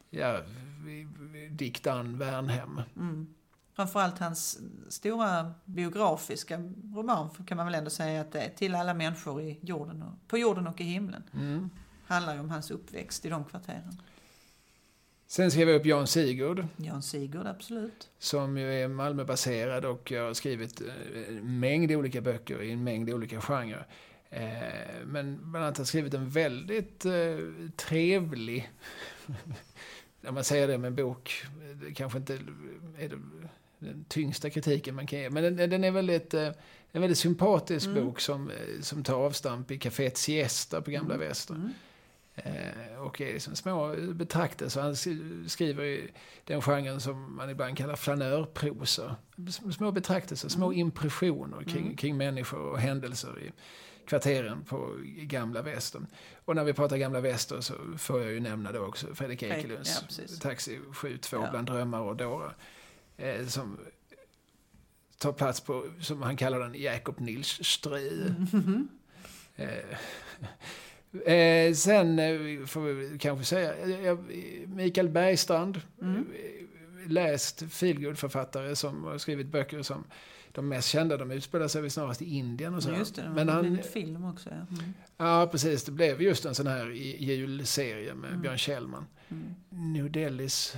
ja, 0.10 0.42
vid, 0.86 1.08
vid 1.18 1.52
Diktan 1.52 2.18
Värnhem. 2.18 2.82
Mm. 2.96 3.36
Framförallt 3.74 4.20
hans 4.20 4.60
stora 4.90 5.54
biografiska 5.66 6.58
roman 6.96 7.30
kan 7.30 7.58
man 7.58 7.66
väl 7.66 7.76
ändå 7.76 7.90
säga 7.90 8.22
att 8.22 8.32
det 8.32 8.42
är 8.42 8.50
Till 8.50 8.76
alla 8.76 8.94
människor 8.94 9.42
i 9.42 9.60
jorden 9.62 10.04
och, 10.04 10.28
på 10.28 10.38
jorden 10.38 10.68
och 10.68 10.82
i 10.82 10.84
himlen. 10.84 11.24
Mm. 11.34 11.70
Handlar 12.08 12.34
ju 12.34 12.40
om 12.40 12.50
hans 12.50 12.72
uppväxt 12.72 13.26
i 13.26 13.30
de 13.30 13.46
kvarteren. 13.46 14.02
Sen 15.36 15.52
skrev 15.52 15.70
jag 15.70 15.80
upp 15.80 15.86
Jan 15.86 16.08
Sigurd, 16.08 16.66
Jan 16.78 17.02
Sigurd, 17.02 17.48
absolut. 17.48 18.10
som 18.20 18.58
ju 18.58 18.74
är 18.74 18.88
Malmöbaserad 18.88 19.86
och 19.86 20.12
jag 20.12 20.26
har 20.26 20.34
skrivit 20.34 20.82
eh, 20.82 20.88
en 21.28 21.60
mängd 21.60 21.92
olika 21.92 22.22
böcker 22.22 22.62
i 22.62 22.72
en 22.72 22.84
mängd 22.84 23.10
olika 23.10 23.42
genrer. 23.42 23.88
Eh, 24.30 25.06
Men 25.06 25.40
bland 25.52 25.66
annat 25.66 25.78
har 25.78 25.82
jag 25.82 25.88
skrivit 25.88 26.14
en 26.14 26.30
väldigt 26.30 27.06
eh, 27.06 27.12
trevlig, 27.76 28.72
när 30.22 30.32
man 30.32 30.44
säger 30.44 30.68
det 30.68 30.78
med 30.78 30.88
en 30.88 30.96
bok, 30.96 31.44
det 31.86 31.94
kanske 31.94 32.18
inte 32.18 32.34
är 33.00 33.10
det, 33.10 33.20
den 33.80 34.06
tyngsta 34.08 34.50
kritiken 34.50 34.96
man 34.96 35.08
kan 35.08 35.20
ge, 35.20 35.30
men 35.30 35.56
den, 35.56 35.70
den 35.70 35.84
är 35.84 35.92
väldigt, 35.92 36.34
en 36.34 36.54
väldigt 36.92 37.18
sympatisk 37.18 37.88
Mm. 37.88 38.06
bok 38.06 38.20
som, 38.20 38.52
som 38.82 39.04
tar 39.04 39.16
avstamp 39.16 39.72
i 39.72 39.78
Caféet 39.78 40.18
Siesta 40.18 40.82
på 40.82 40.92
Gamla 40.92 41.18
Väster. 41.18 41.54
Mm. 41.54 41.70
Och 43.00 43.22
är 43.22 43.34
liksom 43.34 43.56
små 43.56 43.96
betraktelser. 44.14 44.82
Han 44.82 44.94
sk- 44.94 45.48
skriver 45.48 45.84
i 45.84 46.12
den 46.44 46.62
genren 46.62 47.02
som 47.02 47.36
man 47.36 47.50
ibland 47.50 47.78
kallar 47.78 47.96
flanörprosa. 47.96 49.16
Små 49.76 49.92
betraktelser, 49.92 50.50
små 50.50 50.74
impressioner 50.74 51.64
kring, 51.64 51.84
Mm. 51.84 51.98
kring 51.98 52.18
människor 52.18 52.60
och 52.60 52.80
händelser 52.80 53.40
i 53.40 53.52
kvarteren 54.08 54.64
på 54.64 54.96
Gamla 55.06 55.62
Västern. 55.62 56.08
Och 56.46 56.56
när 56.56 56.64
vi 56.64 56.74
pratar 56.74 56.98
Gamla 56.98 57.22
Väster 57.22 57.62
så 57.62 57.74
får 57.98 58.22
jag 58.22 58.32
ju 58.32 58.40
nämna 58.40 58.72
då 58.72 58.80
också 58.80 59.16
Fredrik 59.16 59.44
Ekelunds 59.44 60.04
ja. 60.20 60.24
Taxi 60.42 60.80
72 60.94 61.38
Ja. 61.38 61.48
bland 61.52 61.68
drömmar 61.68 62.00
och 62.02 62.16
dårar. 62.16 62.56
Eh, 63.18 63.46
som 63.48 63.78
tar 65.18 65.32
plats 65.34 65.62
på, 65.62 65.86
som 66.02 66.22
han 66.22 66.38
kallar 66.38 66.60
den, 66.60 66.76
Jakob 66.82 67.20
Nils 67.20 67.64
Stry. 67.64 68.30
Mhm. 68.52 68.88
Eh, 69.56 69.68
eh, 71.26 71.74
sen 71.74 72.20
eh, 72.20 72.66
får 72.66 72.82
vi 72.82 73.18
kanske 73.20 73.46
säga, 73.46 73.74
eh, 73.76 74.06
jag- 74.06 74.26
Mikael 74.68 75.10
Bergstrand, 75.10 75.82
Mm. 76.02 76.16
eh, 76.16 77.12
läst 77.12 77.64
feelgood-författare 77.70 78.76
som 78.76 79.04
har 79.04 79.18
skrivit 79.18 79.48
böcker 79.48 79.82
som 79.82 80.04
de 80.52 80.68
mest 80.70 80.88
kända, 80.88 81.18
de 81.18 81.32
utspelar 81.32 81.68
sig 81.68 81.82
väl 81.82 81.92
snarast 81.92 82.22
i 82.22 82.26
Indien 82.36 82.74
och 82.76 82.84
så. 82.84 82.92
Just 82.92 83.16
det, 83.16 83.22
det 83.22 83.30
Men 83.30 83.48
var 83.48 83.54
han, 83.54 83.66
en 83.66 83.84
film 83.84 84.26
också. 84.26 84.50
Ja. 84.50 84.56
Mm. 84.56 84.94
ja, 85.18 85.48
precis, 85.52 85.84
det 85.84 85.92
blev 85.92 86.22
just 86.22 86.46
en 86.46 86.56
sån 86.56 86.68
här 86.68 86.86
julserie 87.20 88.14
med 88.14 88.30
Mm. 88.30 88.42
Björn 88.42 88.58
Kjellman. 88.58 89.06
Mm. 89.30 89.94
New 89.94 90.12
Delhis. 90.12 90.76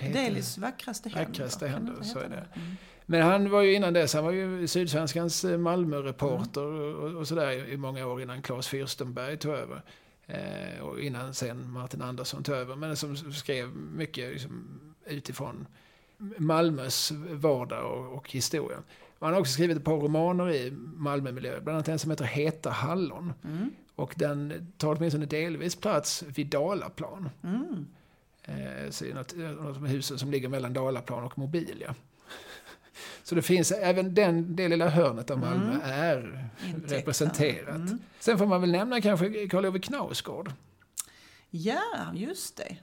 Delis 0.00 0.58
vackraste 0.58 1.08
händer. 1.08 1.26
Vackraste 1.28 1.66
händer, 1.68 2.02
så 2.02 2.18
är 2.18 2.28
det. 2.28 2.46
Mm. 2.60 2.76
Men 3.06 3.22
han 3.22 3.50
var 3.50 3.62
ju 3.62 3.74
innan 3.74 3.92
dess, 3.92 4.14
han 4.14 4.24
var 4.24 4.32
ju 4.32 4.66
Sydsvenskans 4.66 5.44
eh, 5.44 5.58
Malmö-reporter 5.58 6.64
och, 6.64 7.14
och 7.14 7.28
sådär 7.28 7.50
i- 7.50 7.72
i 7.72 7.76
många 7.76 8.06
år 8.06 8.22
innan 8.22 8.42
Claes 8.42 8.68
Fürstenberg 8.72 9.36
tog 9.36 9.54
över. 9.54 9.82
Eh, 10.26 10.80
och 10.82 11.00
innan 11.00 11.34
sen 11.34 11.70
Martin 11.70 12.02
Andersson 12.02 12.42
tog 12.42 12.54
över. 12.54 12.76
Men 12.76 12.96
som 12.96 13.16
skrev 13.16 13.68
mycket 13.76 14.32
liksom, 14.32 14.80
utifrån 15.06 15.66
Malmös 16.38 17.12
vardag 17.30 17.92
och, 17.92 18.16
och 18.16 18.30
historia. 18.30 18.78
Och 19.18 19.26
han 19.26 19.32
har 19.34 19.40
också 19.40 19.52
skrivit 19.52 19.76
ett 19.76 19.84
par 19.84 19.96
romaner 19.96 20.50
i 20.50 20.70
Malmömiljö, 20.96 21.60
bland 21.60 21.76
annat 21.76 21.88
en 21.88 21.98
som 21.98 22.10
heter 22.10 22.24
Heta 22.24 22.70
hallon. 22.70 23.32
Mm. 23.44 23.70
Och 23.94 24.14
den 24.16 24.72
tar 24.76 24.96
åtminstone 24.96 25.26
delvis 25.26 25.76
plats 25.76 26.22
vid 26.22 26.46
Dalaplan. 26.46 27.28
Mm. 27.42 27.86
Eh, 28.44 28.90
så 28.90 29.04
är 29.04 29.14
något, 29.14 29.36
något 29.36 29.80
med 29.80 29.90
husen 29.90 30.18
som 30.18 30.30
ligger 30.30 30.48
mellan 30.48 30.72
Dalaplan 30.72 31.24
och 31.24 31.38
Mobilia. 31.38 31.94
Så 33.22 33.34
det 33.34 33.42
finns, 33.42 33.72
även 33.72 34.14
den, 34.14 34.56
det 34.56 34.68
lilla 34.68 34.88
hörnet 34.88 35.30
av 35.30 35.38
Malmö 35.38 35.64
Mm. 35.74 35.80
är 35.84 36.48
Intäkt. 36.68 36.92
representerat. 36.92 37.68
Mm. 37.76 37.98
Sen 38.20 38.38
får 38.38 38.46
man 38.46 38.60
väl 38.60 38.72
nämna 38.72 39.00
kanske 39.00 39.48
Karl 39.48 39.66
Ove 39.66 39.78
Knausgård. 39.78 40.52
Ja, 41.50 41.82
just 42.14 42.56
det. 42.56 42.76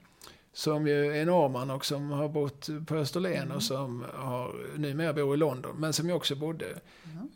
Som 0.54 0.88
ju 0.88 1.18
är 1.18 1.26
norrman 1.26 1.70
och 1.72 1.86
som 1.86 2.12
har 2.12 2.30
bott 2.30 2.70
på 2.88 2.96
Österlen 2.96 3.34
Mm. 3.44 3.52
och 3.52 3.64
som 3.64 4.06
har, 4.14 4.56
numera 4.78 5.14
bor 5.14 5.34
i 5.34 5.38
London. 5.38 5.76
Men 5.80 5.94
som 5.94 6.08
ju 6.08 6.14
också 6.14 6.36
bodde 6.36 6.66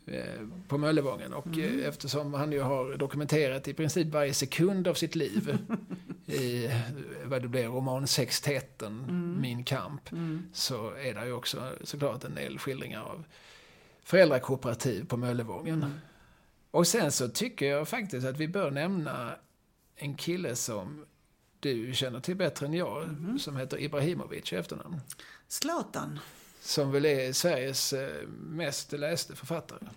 eh, 0.06 0.24
på 0.68 0.78
Möllevången. 0.78 1.32
Och 1.34 1.46
Mm. 1.46 1.80
eh, 1.80 1.88
eftersom 1.88 2.34
han 2.34 2.52
ju 2.52 2.60
har 2.60 2.96
dokumenterat 2.96 3.68
i 3.68 3.74
princip 3.74 4.08
varje 4.08 4.34
sekund 4.34 4.88
av 4.88 4.94
sitt 4.94 5.14
liv 5.14 5.58
i 6.26 6.70
vad 7.24 7.42
det 7.42 7.48
blir 7.48 7.66
romansextetten 7.66 9.04
Mm. 9.08 9.40
Min 9.40 9.64
kamp. 9.64 10.12
Mm. 10.12 10.42
så 10.52 10.90
är 10.94 11.14
det 11.14 11.26
ju 11.26 11.32
också 11.32 11.72
såklart 11.84 12.24
en 12.24 12.34
del 12.34 12.58
skildringar 12.58 13.00
av 13.02 13.24
föräldrakooperativ 14.04 15.06
på 15.06 15.16
Möllevången. 15.16 15.82
Mm. 15.82 15.94
Och 16.70 16.86
sen 16.86 17.12
så 17.12 17.28
tycker 17.28 17.66
jag 17.66 17.88
faktiskt 17.88 18.26
att 18.26 18.36
vi 18.36 18.48
bör 18.48 18.70
nämna 18.70 19.34
en 19.96 20.14
kille 20.16 20.56
som 20.56 21.04
du 21.60 21.94
känner 21.94 22.20
till 22.20 22.36
bättre 22.36 22.66
än 22.66 22.74
jag, 22.74 23.02
Mm. 23.02 23.38
som 23.38 23.56
heter 23.56 23.80
Ibrahimovic 23.80 24.52
i 24.52 24.56
efternamn. 24.56 25.00
Zlatan. 25.48 26.18
Som 26.60 26.92
väl 26.92 27.04
är 27.04 27.32
Sveriges 27.32 27.92
eh, 27.92 28.26
mest 28.40 28.92
läste 28.92 29.36
författare. 29.36 29.88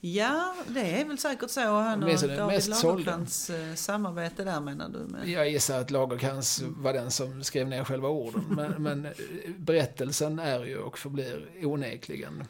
Ja, 0.00 0.54
det 0.68 1.00
är 1.00 1.04
väl 1.04 1.18
säkert 1.18 1.50
så. 1.50 1.60
Han 1.60 2.02
och 2.02 2.08
David. 2.10 2.68
Lagercrantz 2.68 3.50
eh, 3.50 3.74
samarbete 3.74 4.44
där 4.44 4.60
menar 4.60 4.88
du? 4.88 4.98
Med. 4.98 5.28
Jag 5.28 5.50
gissar 5.50 5.80
att 5.80 5.90
Lagerkrans 5.90 6.62
var 6.66 6.92
den 6.92 7.10
som 7.10 7.44
skrev 7.44 7.68
ner 7.68 7.84
själva 7.84 8.08
orden. 8.08 8.44
Men, 8.48 8.72
men 8.82 9.06
eh, 9.06 9.12
berättelsen 9.58 10.38
är 10.38 10.64
ju 10.64 10.78
och 10.78 10.98
förblir 10.98 11.48
onekligen 11.62 12.44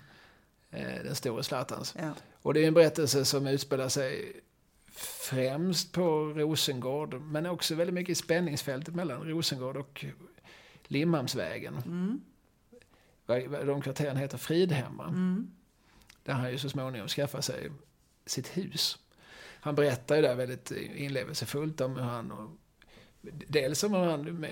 eh, 0.71 1.05
den 1.05 1.15
store 1.15 1.43
Zlatans. 1.43 1.95
Ja. 1.99 2.11
Och 2.43 2.55
det 2.55 2.65
är 2.65 2.69
en 2.69 2.75
berättelse 2.75 3.25
som 3.25 3.47
utspelar 3.47 3.89
sig 3.89 4.33
främst 4.97 5.93
på 5.93 6.25
Rosengård, 6.25 7.21
men 7.21 7.47
också 7.47 7.75
väldigt 7.75 7.95
mycket 7.95 8.13
i 8.13 8.15
spänningsfältet 8.15 8.95
mellan 8.95 9.23
Rosengård 9.23 9.77
och 9.77 10.05
Limhamnsvägen. 10.87 11.75
Mm. 11.87 12.21
De 13.67 13.83
kvarteren 13.83 14.17
heter 14.17 14.39
Fridhemma, 14.39 15.07
Mm. 15.09 15.51
där 16.23 16.33
han 16.33 16.51
ju 16.51 16.59
så 16.59 16.69
småningom 16.69 17.09
skaffar 17.09 17.41
sig 17.41 17.71
sitt 18.27 18.57
hus. 18.57 18.99
Han 19.61 19.75
berättar 19.75 20.17
ju 20.17 20.23
där 20.23 20.35
väldigt 20.35 20.71
inlevelsefullt 20.95 21.81
om 21.81 21.97
hur 21.97 22.03
han 22.03 22.33
och 22.33 22.51
Dels 23.49 23.85
om 23.85 23.93
han, 23.93 24.47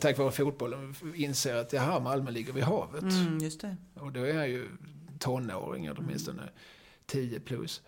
tack 0.00 0.18
vare 0.18 0.30
fotbollen, 0.30 0.94
inser 1.14 1.54
att 1.56 1.72
jaha, 1.72 2.00
Malmö 2.00 2.30
ligger 2.30 2.52
vid 2.52 2.64
havet. 2.64 3.02
Mm, 3.02 3.38
just 3.38 3.60
det. 3.60 3.76
Och 3.94 4.12
då 4.12 4.20
är 4.20 4.34
han 4.34 4.50
ju 4.50 4.68
tonåring, 5.18 5.90
åtminstone 5.90 6.42
10 7.06 7.40
plus. 7.40 7.82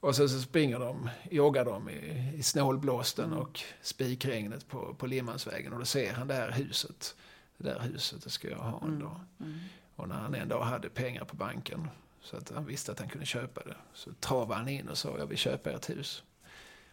Och 0.00 0.16
så, 0.16 0.28
så 0.28 0.40
springer 0.40 0.78
de, 0.78 1.10
joggar 1.30 1.64
de 1.64 1.88
i, 1.90 2.32
i 2.36 2.42
snålblåsten 2.42 3.24
Mm. 3.24 3.38
och 3.38 3.60
spikregnet 3.82 4.68
på, 4.68 4.94
på 4.94 5.06
Limhamnsvägen. 5.06 5.72
Och 5.72 5.78
då 5.78 5.84
ser 5.84 6.12
han 6.12 6.28
det 6.28 6.34
här 6.34 6.50
huset. 6.50 7.16
Det 7.58 7.64
där 7.64 7.80
huset, 7.80 8.22
det 8.24 8.30
ska 8.30 8.50
jag 8.50 8.58
ha 8.58 8.78
en 8.82 8.88
Mm. 8.88 9.00
dag. 9.00 9.20
Mm. 9.40 9.58
Och 9.96 10.08
när 10.08 10.14
han 10.16 10.34
en 10.34 10.48
dag 10.48 10.62
hade 10.64 10.88
pengar 10.88 11.24
på 11.24 11.36
banken, 11.36 11.88
så 12.20 12.36
att 12.36 12.50
han 12.54 12.66
visste 12.66 12.92
att 12.92 12.98
han 12.98 13.08
kunde 13.08 13.26
köpa 13.26 13.60
det, 13.64 13.76
så 13.94 14.12
travade 14.12 14.54
han 14.54 14.68
in 14.68 14.88
och 14.88 14.98
sa 14.98 15.18
jag 15.18 15.26
vill 15.26 15.38
köpa 15.38 15.70
ert 15.70 15.90
hus. 15.90 16.22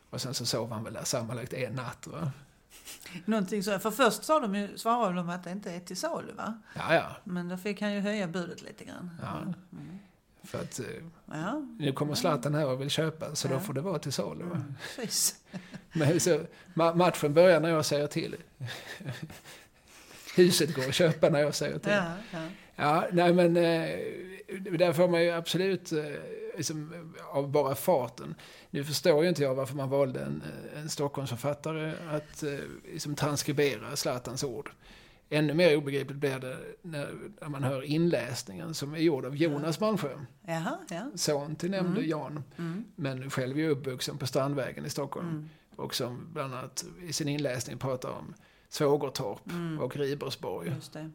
Och 0.10 0.22
sen 0.22 0.34
så 0.34 0.46
sov 0.46 0.72
han 0.72 0.84
väl 0.84 0.94
där 0.94 1.04
sammanlagt 1.04 1.54
en 1.54 1.74
natt. 1.74 2.08
Va? 2.08 2.32
Någonting 3.26 3.64
så, 3.64 3.80
för 3.80 3.92
först 3.92 4.24
sa 4.24 4.40
de 4.40 4.56
ju, 4.56 4.78
svarade 4.78 5.16
de 5.16 5.30
att 5.30 5.44
det 5.44 5.52
inte 5.52 5.72
är 5.72 5.80
till 5.80 5.98
salu 5.98 6.34
va? 6.34 6.62
Ja, 6.76 6.96
ja. 6.96 7.16
Men 7.24 7.50
då 7.50 7.58
fick 7.58 7.82
han 7.82 7.94
ju 7.94 8.00
höja 8.00 8.28
budet 8.28 8.62
lite 8.62 8.86
grann. 8.86 9.12
Ja. 9.22 9.38
Mm. 9.42 10.00
För 10.44 10.60
att 10.62 10.80
eh, 10.80 10.86
Ja, 11.26 11.66
nu 11.80 11.92
kommer 11.92 12.16
Zlatan 12.16 12.54
här 12.56 12.66
och 12.68 12.82
vill 12.82 12.90
köpa, 12.90 13.36
så 13.36 13.48
då 13.48 13.54
Ja. 13.54 13.60
får 13.60 13.74
det 13.74 13.82
vara 13.82 14.00
till 14.00 14.12
salu. 14.14 14.44
Mm. 14.44 14.74
Men 15.94 16.20
så, 16.20 16.40
ma- 16.74 16.96
matchen 16.96 17.34
börjar 17.34 17.60
när 17.60 17.70
jag 17.70 17.86
säger 17.86 18.08
till. 18.08 18.36
huset 20.36 20.76
går 20.76 20.88
att 20.88 20.94
köpa 20.94 21.30
när 21.30 21.40
jag 21.40 21.56
säger 21.56 21.80
till. 21.80 21.92
Ja, 21.92 22.14
ja. 22.32 22.48
Ja, 22.76 23.08
nej 23.12 23.34
men 23.34 23.58
eh, 23.58 23.90
där 24.78 24.94
får 24.94 25.08
man 25.08 25.24
ju 25.24 25.32
absolut, 25.32 25.92
eh, 25.92 26.04
liksom, 26.58 26.94
av 27.32 27.52
bara 27.52 27.76
farten. 27.76 28.36
Nu 28.70 28.84
förstår 28.84 29.24
ju 29.24 29.30
inte 29.30 29.44
jag 29.44 29.56
varför 29.56 29.76
man 29.76 29.90
valde 29.90 30.20
en, 30.20 30.44
en 30.76 30.90
Stockholmsförfattare 30.90 31.94
att 32.12 32.44
liksom 32.94 33.16
transkribera 33.16 33.96
Zlatans 33.96 34.44
ord. 34.44 34.72
Ännu 35.34 35.54
mer 35.54 35.78
obegripligt 35.78 36.18
blir 36.20 36.40
det 36.40 36.58
när, 36.82 37.14
när 37.42 37.50
man 37.50 37.64
hör 37.64 37.82
inläsningen 37.82 38.74
som 38.74 38.94
är 38.94 38.98
gjord 38.98 39.26
av 39.26 39.36
Jonas 39.36 39.80
Malmsjö. 39.80 40.18
Jaha, 40.48 40.78
ja. 40.90 41.12
Son 41.16 41.56
till 41.56 41.72
nämnde 41.72 42.00
Mm. 42.00 42.10
Jan, 42.10 42.44
Mm. 42.58 42.86
men 42.96 43.30
själv 43.30 43.60
är 43.60 43.70
uppvuxen 43.70 44.18
på 44.18 44.28
Strandvägen 44.28 44.86
i 44.86 44.90
Stockholm. 44.90 45.30
Mm. 45.30 45.50
Och 45.76 45.96
som 45.96 46.28
bland 46.34 46.54
annat 46.56 46.86
i 47.04 47.14
sin 47.14 47.28
inläsning 47.28 47.78
pratar 47.78 48.10
om 48.10 48.34
Svågertorp 48.70 49.50
Mm. 49.52 49.80
och 49.80 49.96
Ribersborg. 49.96 50.70
Just 50.76 50.94
det. 50.94 51.10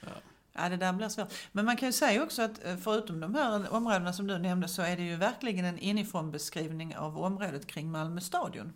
Ja. 0.00 0.08
Ja, 0.52 0.68
det 0.68 0.76
där 0.76 0.92
blir 0.92 1.08
svårt. 1.08 1.32
Men 1.52 1.64
man 1.64 1.76
kan 1.76 1.88
ju 1.88 1.92
säga 1.92 2.22
också 2.22 2.42
att 2.42 2.64
eh, 2.66 2.76
förutom 2.76 3.20
de 3.20 3.34
här 3.34 3.72
områdena 3.72 4.12
som 4.12 4.26
du 4.26 4.38
nämnde 4.38 4.68
så 4.68 4.82
är 4.82 4.96
det 4.96 5.02
ju 5.02 5.16
verkligen 5.16 5.64
en 5.64 5.78
inifrån 5.78 6.30
beskrivning 6.30 6.96
av 6.96 7.18
området 7.18 7.66
kring 7.66 7.90
Malmö 7.90 8.20
stadion. 8.20 8.72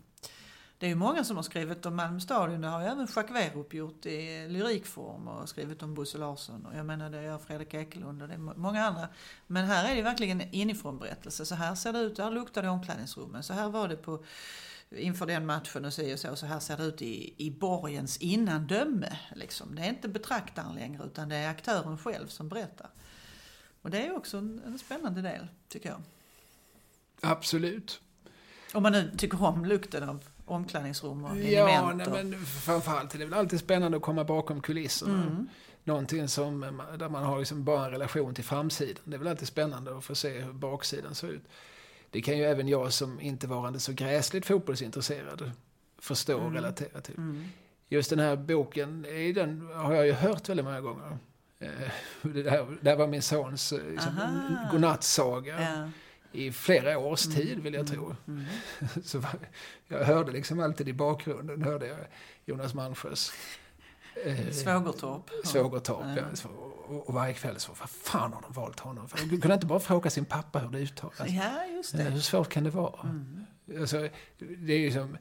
Det 0.80 0.86
är 0.86 0.88
ju 0.88 0.94
många 0.96 1.24
som 1.24 1.36
har 1.36 1.42
skrivit 1.42 1.86
om 1.86 1.96
Malmö 1.96 2.20
stadion. 2.20 2.60
Det 2.60 2.68
har 2.68 2.80
ju 2.80 2.86
även 2.86 3.08
Jacques 3.16 3.36
Werup 3.36 3.74
gjort 3.74 4.06
i 4.06 4.48
lyrikform 4.48 5.28
och 5.28 5.48
skrivit 5.48 5.82
om 5.82 5.94
Bosse 5.94 6.18
Larsson. 6.18 6.66
Och 6.66 6.76
jag 6.76 6.86
menar 6.86 7.10
det 7.10 7.22
gör 7.22 7.38
Fredrik 7.38 7.74
Ekelund 7.74 8.22
och 8.22 8.28
det 8.28 8.34
är 8.34 8.38
må- 8.38 8.54
många 8.56 8.84
andra. 8.84 9.08
Men 9.46 9.64
här 9.64 9.90
är 9.90 9.96
det 9.96 10.02
verkligen 10.02 10.40
en 10.40 10.50
inifrån 10.50 10.98
berättelse. 10.98 11.46
Så 11.46 11.54
här 11.54 11.74
ser 11.74 11.92
det 11.92 11.98
ut, 11.98 12.18
här 12.18 12.30
luktar 12.30 12.62
det 12.62 12.66
i 12.66 12.70
omklädningsrummen. 12.70 13.42
Så 13.42 13.52
här 13.52 13.68
var 13.68 13.88
det 13.88 13.96
på 13.96 14.24
inför 14.90 15.26
den 15.26 15.46
matchen 15.46 15.84
och 15.84 15.92
så 15.92 16.12
och 16.12 16.18
så. 16.18 16.36
Så 16.36 16.46
här 16.46 16.60
ser 16.60 16.76
det 16.76 16.84
ut 16.84 17.02
i, 17.02 17.34
i 17.36 17.50
borgens 17.50 18.16
innandöme. 18.16 19.18
Liksom. 19.36 19.74
Det 19.74 19.82
är 19.82 19.88
inte 19.88 20.08
betraktaren 20.08 20.74
längre 20.74 21.04
utan 21.04 21.28
det 21.28 21.36
är 21.36 21.50
aktören 21.50 21.98
själv 21.98 22.26
som 22.26 22.48
berättar. 22.48 22.90
Och 23.82 23.90
det 23.90 24.06
är 24.06 24.16
också 24.16 24.38
en, 24.38 24.62
en 24.66 24.78
spännande 24.78 25.22
del, 25.22 25.48
tycker 25.68 25.88
jag. 25.88 26.02
Absolut. 27.20 28.00
Om 28.74 28.82
man 28.82 28.92
nu 28.92 29.12
tycker 29.16 29.44
om 29.44 29.64
lukten 29.64 30.08
av 30.08 30.24
omklädningsrum 30.50 31.24
och 31.24 31.38
Ja, 31.38 31.68
element. 31.68 32.10
nej, 32.12 32.24
men 32.24 32.46
framförallt 32.46 33.14
är 33.14 33.18
det 33.18 33.24
väl 33.24 33.34
alltid 33.34 33.60
spännande 33.60 33.96
att 33.96 34.02
komma 34.02 34.24
bakom 34.24 34.60
kulisserna. 34.62 35.22
Mm. 35.22 35.48
Någonting 35.84 36.28
som, 36.28 36.60
där 36.98 37.08
man 37.08 37.24
har 37.24 37.38
liksom 37.38 37.64
bara 37.64 37.84
en 37.84 37.90
relation 37.90 38.34
till 38.34 38.44
framsidan. 38.44 39.02
Det 39.04 39.14
är 39.14 39.18
väl 39.18 39.28
alltid 39.28 39.48
spännande 39.48 39.96
att 39.98 40.04
få 40.04 40.14
se 40.14 40.38
hur 40.40 40.52
baksidan 40.52 41.14
ser 41.14 41.28
ut. 41.28 41.42
Det 42.10 42.20
kan 42.20 42.38
ju 42.38 42.44
även 42.44 42.68
jag 42.68 42.92
som 42.92 43.20
inte 43.20 43.46
varande 43.46 43.80
så 43.80 43.92
gräsligt 43.92 44.46
fotbollsintresserad 44.46 45.50
förstå 45.98 46.34
och 46.34 46.40
Mm. 46.40 46.54
relatera 46.54 47.00
till. 47.00 47.16
Mm. 47.16 47.44
Just 47.88 48.10
den 48.10 48.18
här 48.18 48.36
boken, 48.36 49.04
i 49.06 49.32
den 49.32 49.68
har 49.74 49.94
jag 49.94 50.06
ju 50.06 50.12
hört 50.12 50.48
väldigt 50.48 50.64
många 50.66 50.80
gånger. 50.80 51.18
Eh, 51.58 51.68
Det 52.22 52.42
där, 52.42 52.78
det 52.80 52.90
här 52.90 52.96
var 52.96 53.06
min 53.06 53.22
sons 53.22 53.72
eh, 53.72 53.78
liksom, 53.90 54.12
godnattsaga 54.72 55.60
Ja. 55.62 55.90
I 56.32 56.52
flera 56.52 56.98
års 56.98 57.22
tid 57.22 57.58
vill 57.60 57.74
jag 57.74 57.80
Mm. 57.90 57.92
tro. 57.94 58.16
Mm. 58.28 58.44
Så 59.04 59.18
var- 59.18 59.30
jag 59.88 60.04
hörde 60.04 60.32
liksom 60.32 60.60
alltid 60.60 60.88
i 60.88 60.92
bakgrunden 60.92 61.62
hörde 61.62 61.86
jag 61.86 61.98
Jonas 62.44 62.74
Malmsjös 62.74 63.32
eh, 64.24 64.50
Svågertorp. 64.50 65.30
Svågertorp. 65.44 66.04
Ja. 66.06 66.16
Ja. 66.30 66.36
Så- 66.36 66.48
Och, 66.48 67.08
och 67.08 67.14
varje 67.14 67.34
kväll 67.34 67.58
så, 67.60 67.72
vad 67.80 67.90
fan 67.90 68.32
har 68.32 68.42
de 68.42 68.52
valt 68.52 68.80
honom? 68.80 69.08
För 69.08 69.18
De 69.18 69.40
kunde 69.40 69.54
inte 69.54 69.66
bara 69.66 69.80
fråga 69.80 70.10
sin 70.10 70.24
pappa 70.24 70.58
hur 70.58 70.68
det 70.70 70.78
uttalas. 70.78 71.28
Ja, 71.28 71.64
just 71.66 71.94
Eh, 71.94 71.98
det. 72.04 72.10
Hur 72.10 72.20
svårt 72.20 72.48
kan 72.48 72.64
det 72.64 72.70
vara? 72.70 73.00
Mm. 73.08 73.44
Alltså, 73.80 74.08
det 74.38 74.72
är 74.72 74.78
ju 74.78 74.92
som, 74.92 75.16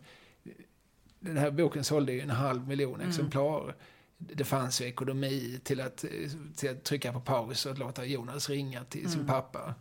den 1.20 1.38
här 1.38 1.52
boken 1.52 1.84
sålde 1.84 2.14
ju 2.14 2.22
en 2.22 2.30
halv 2.30 2.68
miljon 2.68 2.96
Mm. 2.96 3.10
exemplar. 3.10 3.76
Det 4.18 4.44
fanns 4.44 4.82
ju 4.82 4.86
ekonomi 4.86 5.60
till 5.64 5.82
att, 5.82 6.04
eh, 6.04 6.10
till 6.56 6.70
att 6.70 6.84
trycka 6.84 7.14
på 7.14 7.20
paus 7.20 7.66
och 7.66 7.78
låta 7.78 8.06
Jonas 8.06 8.50
ringa 8.50 8.84
till 8.84 9.06
sin 9.10 9.14
Mm. 9.20 9.28
pappa. 9.28 9.76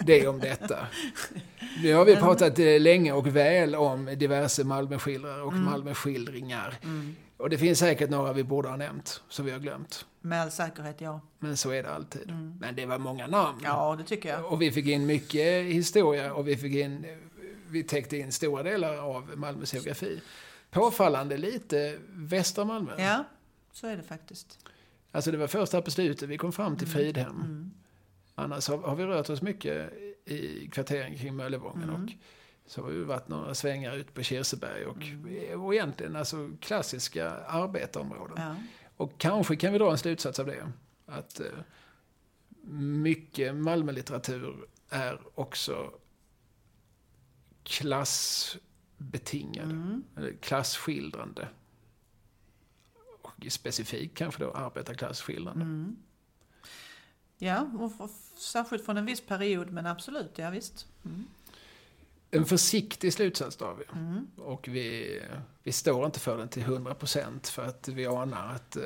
Det 0.00 0.28
om 0.28 0.40
detta. 0.40 0.86
Nu 1.82 1.94
har 1.94 2.04
vi 2.04 2.16
pratat 2.16 2.58
eh, 2.58 2.80
länge 2.80 3.12
och 3.12 3.26
väl 3.26 3.74
om 3.74 4.04
diverse 4.16 4.64
Malmöskildrar 4.64 5.42
och 5.42 5.52
Mm. 5.52 5.64
Malmöskildringar. 5.64 6.78
Mm. 6.82 7.16
Och 7.36 7.50
det 7.50 7.58
finns 7.58 7.78
säkert 7.78 8.10
några 8.10 8.32
vi 8.32 8.44
borde 8.44 8.68
ha 8.68 8.76
nämnt, 8.76 9.22
som 9.28 9.44
vi 9.44 9.50
har 9.50 9.58
glömt. 9.58 10.06
Med 10.20 10.42
all 10.42 10.50
säkerhet, 10.50 11.00
ja. 11.00 11.20
Men 11.38 11.56
så 11.56 11.70
är 11.70 11.82
det 11.82 11.90
alltid. 11.90 12.30
Mm. 12.30 12.56
Men 12.60 12.74
det 12.74 12.86
var 12.86 12.98
många 12.98 13.26
namn. 13.26 13.60
Ja, 13.64 13.96
det 13.98 14.04
tycker 14.04 14.28
jag. 14.28 14.52
Och 14.52 14.62
vi 14.62 14.72
fick 14.72 14.86
in 14.86 15.06
mycket 15.06 15.64
historia 15.64 16.32
och 16.32 16.48
vi 16.48 16.56
fick 16.56 16.74
in, 16.74 17.06
vi 17.68 17.82
täckte 17.82 18.16
in 18.16 18.32
stora 18.32 18.62
delar 18.62 18.96
av 18.96 19.32
Malmös 19.36 19.74
geografi. 19.74 20.20
Påfallande 20.70 21.36
lite 21.36 21.98
västra 22.08 22.64
Malmö. 22.64 22.92
Ja, 22.98 23.24
så 23.72 23.86
är 23.86 23.96
det 23.96 24.02
faktiskt. 24.02 24.58
Alltså 25.12 25.30
det 25.30 25.36
var 25.38 25.46
först 25.46 25.72
här 25.72 25.80
på 25.80 25.90
slutet 25.90 26.28
vi 26.28 26.38
kom 26.38 26.52
fram 26.52 26.76
till 26.76 26.88
Fridhem. 26.88 27.36
Mm. 27.36 27.70
Annars 28.34 28.68
har, 28.68 28.78
har 28.78 28.96
vi 28.96 29.04
rört 29.04 29.30
oss 29.30 29.42
mycket 29.42 29.92
i 30.24 30.68
kvarteren 30.72 31.16
kring 31.18 31.36
Möllevången 31.36 31.82
Mm. 31.88 32.04
och 32.04 32.10
så 32.66 32.82
har 32.82 32.90
vi 32.90 33.04
varit 33.04 33.28
några 33.28 33.54
svängar 33.54 33.96
ut 33.96 34.14
på 34.14 34.22
Kirseberg 34.22 34.86
och, 34.86 35.02
Mm. 35.02 35.60
och 35.62 35.74
egentligen 35.74 36.16
alltså 36.16 36.50
klassiska 36.60 37.30
arbetarområden. 37.30 38.36
Ja. 38.38 38.56
Och 38.96 39.18
kanske 39.18 39.56
kan 39.56 39.72
vi 39.72 39.78
dra 39.78 39.90
en 39.90 39.98
slutsats 39.98 40.38
av 40.38 40.46
det. 40.46 40.72
Att 41.06 41.40
eh, 41.40 41.46
mycket 42.76 43.54
Malmölitteratur 43.54 44.64
är 44.88 45.20
också 45.34 45.92
klassbetingad. 47.62 49.70
Mm. 49.70 50.04
Eller 50.16 50.32
klasskildrande. 50.32 51.48
Och 53.22 53.46
specifikt 53.48 54.16
kanske 54.16 54.44
då 54.44 54.52
arbetarklassskildrande. 54.52 55.64
Mm. 55.64 55.96
Ja, 57.44 57.68
och, 57.78 57.92
och 57.98 58.10
särskilt 58.36 58.84
från 58.84 58.96
en 58.96 59.06
viss 59.06 59.20
period, 59.20 59.70
men 59.70 59.86
absolut, 59.86 60.38
ja 60.38 60.50
visst. 60.50 60.86
Mm. 61.04 61.26
En 62.30 62.44
försiktig 62.44 63.12
slutsats 63.12 63.56
drar 63.56 63.74
vi. 63.74 63.84
Mm. 63.98 64.26
Och 64.36 64.68
vi, 64.68 65.20
vi 65.62 65.72
står 65.72 66.06
inte 66.06 66.20
för 66.20 66.38
den 66.38 66.48
till 66.48 66.62
100% 66.62 67.50
för 67.50 67.64
att 67.64 67.88
vi 67.88 68.06
anar 68.06 68.54
att 68.54 68.76
eh, 68.76 68.82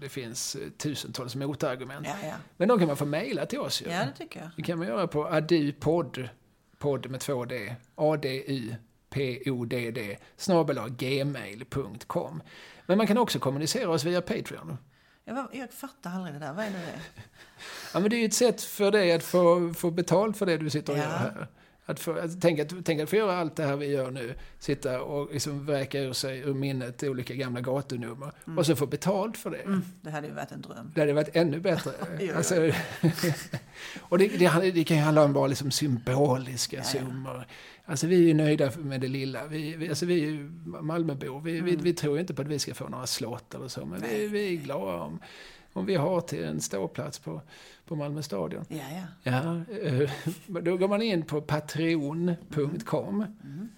det 0.00 0.08
finns 0.08 0.56
eh, 0.56 0.68
tusentals 0.70 1.34
motargument. 1.36 2.06
Ja, 2.06 2.16
ja. 2.28 2.34
Men 2.56 2.68
de 2.68 2.78
kan 2.78 2.88
man 2.88 2.96
få 2.96 3.04
mejla 3.04 3.46
till 3.46 3.58
oss 3.58 3.82
ju. 3.82 3.86
ja, 3.90 4.04
det 4.04 4.12
tycker 4.12 4.40
jag. 4.40 4.50
Det 4.56 4.62
kan 4.62 4.78
man 4.78 4.88
göra 4.88 5.06
på 5.06 5.26
adupodd, 5.26 6.28
podd 6.78 7.10
med 7.10 7.20
två 7.20 7.44
D, 7.44 7.76
A-D-U-P-O-D-D, 7.94 8.98
snabel 10.36 10.78
gmail.com. 10.88 12.42
Men 12.86 12.98
man 12.98 13.06
kan 13.06 13.18
också 13.18 13.38
kommunicera 13.38 13.90
oss 13.90 14.04
via 14.04 14.22
Patreon. 14.22 14.78
Jag, 15.28 15.46
jag 15.52 15.70
fattar 15.70 16.10
aldrig 16.10 16.34
det 16.34 16.38
där. 16.38 16.52
Vad 16.52 16.64
är 16.64 16.70
det? 16.70 16.76
det? 16.76 17.22
Ja, 17.94 18.00
men 18.00 18.10
det 18.10 18.16
är 18.16 18.18
ju 18.20 18.26
ett 18.26 18.34
sätt 18.34 18.62
för 18.62 18.90
dig 18.92 19.12
att 19.12 19.22
få, 19.22 19.74
få 19.74 19.90
betalt 19.90 20.36
för 20.36 20.46
det 20.46 20.56
du 20.56 20.70
sitter 20.70 20.92
och 20.92 20.98
Ja. 20.98 21.02
gör 21.02 21.08
här. 21.10 21.46
Att 21.88 22.00
få, 22.00 22.18
att, 22.18 22.40
tänk, 22.40 22.60
att, 22.60 22.72
tänk 22.84 23.00
att 23.00 23.10
få 23.10 23.16
göra 23.16 23.36
allt 23.38 23.56
det 23.56 23.64
här 23.64 23.76
vi 23.76 23.86
gör 23.86 24.10
nu. 24.10 24.34
Sitta 24.58 25.02
och 25.02 25.32
liksom 25.32 25.66
vräka 25.66 26.00
ur 26.00 26.12
sig 26.12 26.38
ur 26.38 26.54
minnet 26.54 27.02
olika 27.02 27.34
gamla 27.34 27.60
gatunummer. 27.60 28.32
Och 28.56 28.66
så 28.66 28.76
få 28.76 28.86
betalt 28.86 29.36
för 29.36 29.50
det. 29.50 29.56
Mm, 29.58 29.82
det 30.02 30.10
hade 30.10 30.26
ju 30.26 30.32
varit 30.32 30.52
en 30.52 30.60
dröm. 30.62 30.92
Det 30.94 31.00
hade 31.00 31.12
varit 31.12 31.36
ännu 31.36 31.60
bättre. 31.60 31.92
Ja. 32.20 32.34
alltså, 32.36 32.54
och 34.00 34.18
det, 34.18 34.28
det, 34.28 34.70
det 34.70 34.84
kan 34.84 34.96
ju 34.96 35.02
handla 35.02 35.24
om 35.24 35.32
bara 35.32 35.46
liksom 35.46 35.70
symboliska 35.70 36.76
Ja, 36.94 37.00
ja. 37.24 37.44
Alltså 37.88 38.06
vi 38.06 38.16
är 38.16 38.28
ju 38.28 38.34
nöjda 38.34 38.70
med 38.78 39.00
det 39.00 39.08
lilla. 39.08 39.46
Vi, 39.46 39.76
vi, 39.76 39.88
alltså, 39.88 40.06
vi 40.06 40.22
är 40.24 40.26
ju 40.30 40.50
Malmöbor. 40.64 41.40
Vi, 41.40 41.52
vi, 41.52 41.70
Mm. 41.70 41.82
vi 41.82 41.92
tror 41.94 42.14
ju 42.14 42.20
inte 42.20 42.34
på 42.34 42.42
att 42.42 42.48
vi 42.48 42.58
ska 42.58 42.74
få 42.74 42.88
några 42.88 43.06
slott 43.06 43.54
eller 43.54 43.68
så. 43.68 43.86
Men 43.86 44.00
vi, 44.00 44.28
vi 44.28 44.54
är 44.54 44.56
glada 44.62 45.02
om, 45.02 45.18
om 45.72 45.86
vi 45.86 45.94
har 45.94 46.20
till 46.20 46.44
en 46.44 46.60
ståplats 46.60 47.18
på, 47.18 47.40
på 47.86 47.96
Malmö 47.96 48.22
stadion. 48.22 48.64
Ja, 48.68 48.76
ja. 49.22 49.32
Ja, 49.32 49.74
eh, 49.82 50.10
då 50.62 50.76
går 50.76 50.88
man 50.88 51.02
in 51.02 51.22
på 51.22 51.40
patreon.com. 51.40 53.24
Mm. 53.44 53.68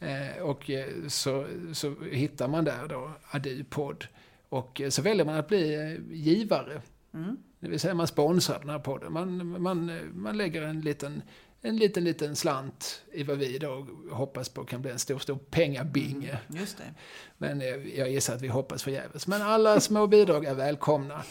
Eh, 0.00 0.42
och 0.42 0.70
eh, 0.70 0.86
så, 1.08 1.46
så 1.72 1.94
hittar 2.12 2.48
man 2.48 2.64
där 2.64 2.88
då 2.88 3.10
Adu-podd. 3.30 4.06
Och 4.48 4.80
eh, 4.80 4.88
så 4.90 5.02
väljer 5.02 5.24
man 5.24 5.34
att 5.36 5.48
bli 5.48 6.00
givare. 6.10 6.82
Mm. 7.14 7.36
Det 7.60 7.68
vill 7.68 7.80
säga 7.80 7.94
man 7.94 8.06
sponsrar 8.06 8.58
den 8.58 8.68
här 8.68 8.78
podden. 8.78 9.12
Man, 9.12 9.60
man, 9.62 9.90
man 10.14 10.36
lägger 10.36 10.62
en 10.62 10.80
liten, 10.80 11.22
en 11.68 11.76
liten, 11.76 12.04
liten 12.04 12.36
slant 12.36 13.02
i 13.12 13.22
vad 13.22 13.38
vi 13.38 13.58
då 13.58 13.86
hoppas 14.10 14.48
på 14.48 14.64
kan 14.64 14.82
bli 14.82 14.90
en 14.90 14.98
stor, 14.98 15.18
stor 15.18 15.38
pengabinge. 15.50 16.38
Just 16.48 16.78
det. 16.78 16.94
Men 17.38 17.60
eh, 17.60 17.68
jag 17.98 18.10
gissar 18.10 18.34
att 18.34 18.42
vi 18.42 18.48
hoppas 18.48 18.82
förgäves. 18.82 19.26
Men 19.26 19.42
alla 19.42 19.80
små 19.80 20.06
bidrag 20.06 20.44
är 20.44 20.54
välkomna. 20.54 21.22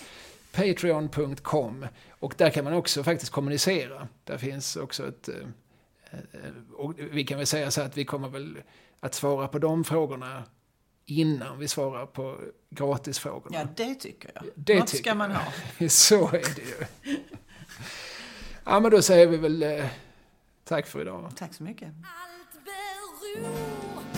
Patreon.com. 0.52 1.86
Och 2.10 2.34
där 2.38 2.50
kan 2.50 2.64
man 2.64 2.74
också 2.74 3.04
faktiskt 3.04 3.32
kommunicera. 3.32 4.08
Där 4.24 4.38
finns 4.38 4.76
också 4.76 5.08
ett... 5.08 5.30
eh, 5.30 5.36
eh, 6.12 6.74
Och 6.74 6.94
vi 7.12 7.24
kan 7.24 7.38
väl 7.38 7.48
säga 7.48 7.72
så 7.72 7.82
att 7.82 7.98
vi 7.98 8.06
kommer 8.06 8.30
väl 8.30 8.58
att 9.00 9.14
svara 9.14 9.48
på 9.48 9.60
de 9.60 9.84
frågorna 9.84 10.44
innan 11.06 11.60
vi 11.60 11.68
svarar 11.68 12.06
på 12.06 12.40
gratisfrågorna. 12.70 13.58
Ja, 13.58 13.68
det 13.86 13.96
tycker 13.96 14.32
jag. 14.36 14.44
Det 14.56 14.80
Något 14.80 14.88
tycker 14.88 15.04
ska 15.04 15.16
man 15.16 15.32
ha. 15.32 15.44
Så 15.90 16.28
är 16.28 16.32
det 16.56 16.62
ju. 16.62 16.86
Ja, 18.64 18.80
men 18.80 18.92
då 18.92 19.02
säger 19.02 19.28
vi 19.28 19.38
väl 19.38 19.84
tack 20.66 20.88
för 20.88 21.02
idag. 21.02 21.32
Tack 21.36 21.54
så 21.54 21.64
mycket. 21.64 21.88
Allt 21.88 22.66
beror 22.66 24.15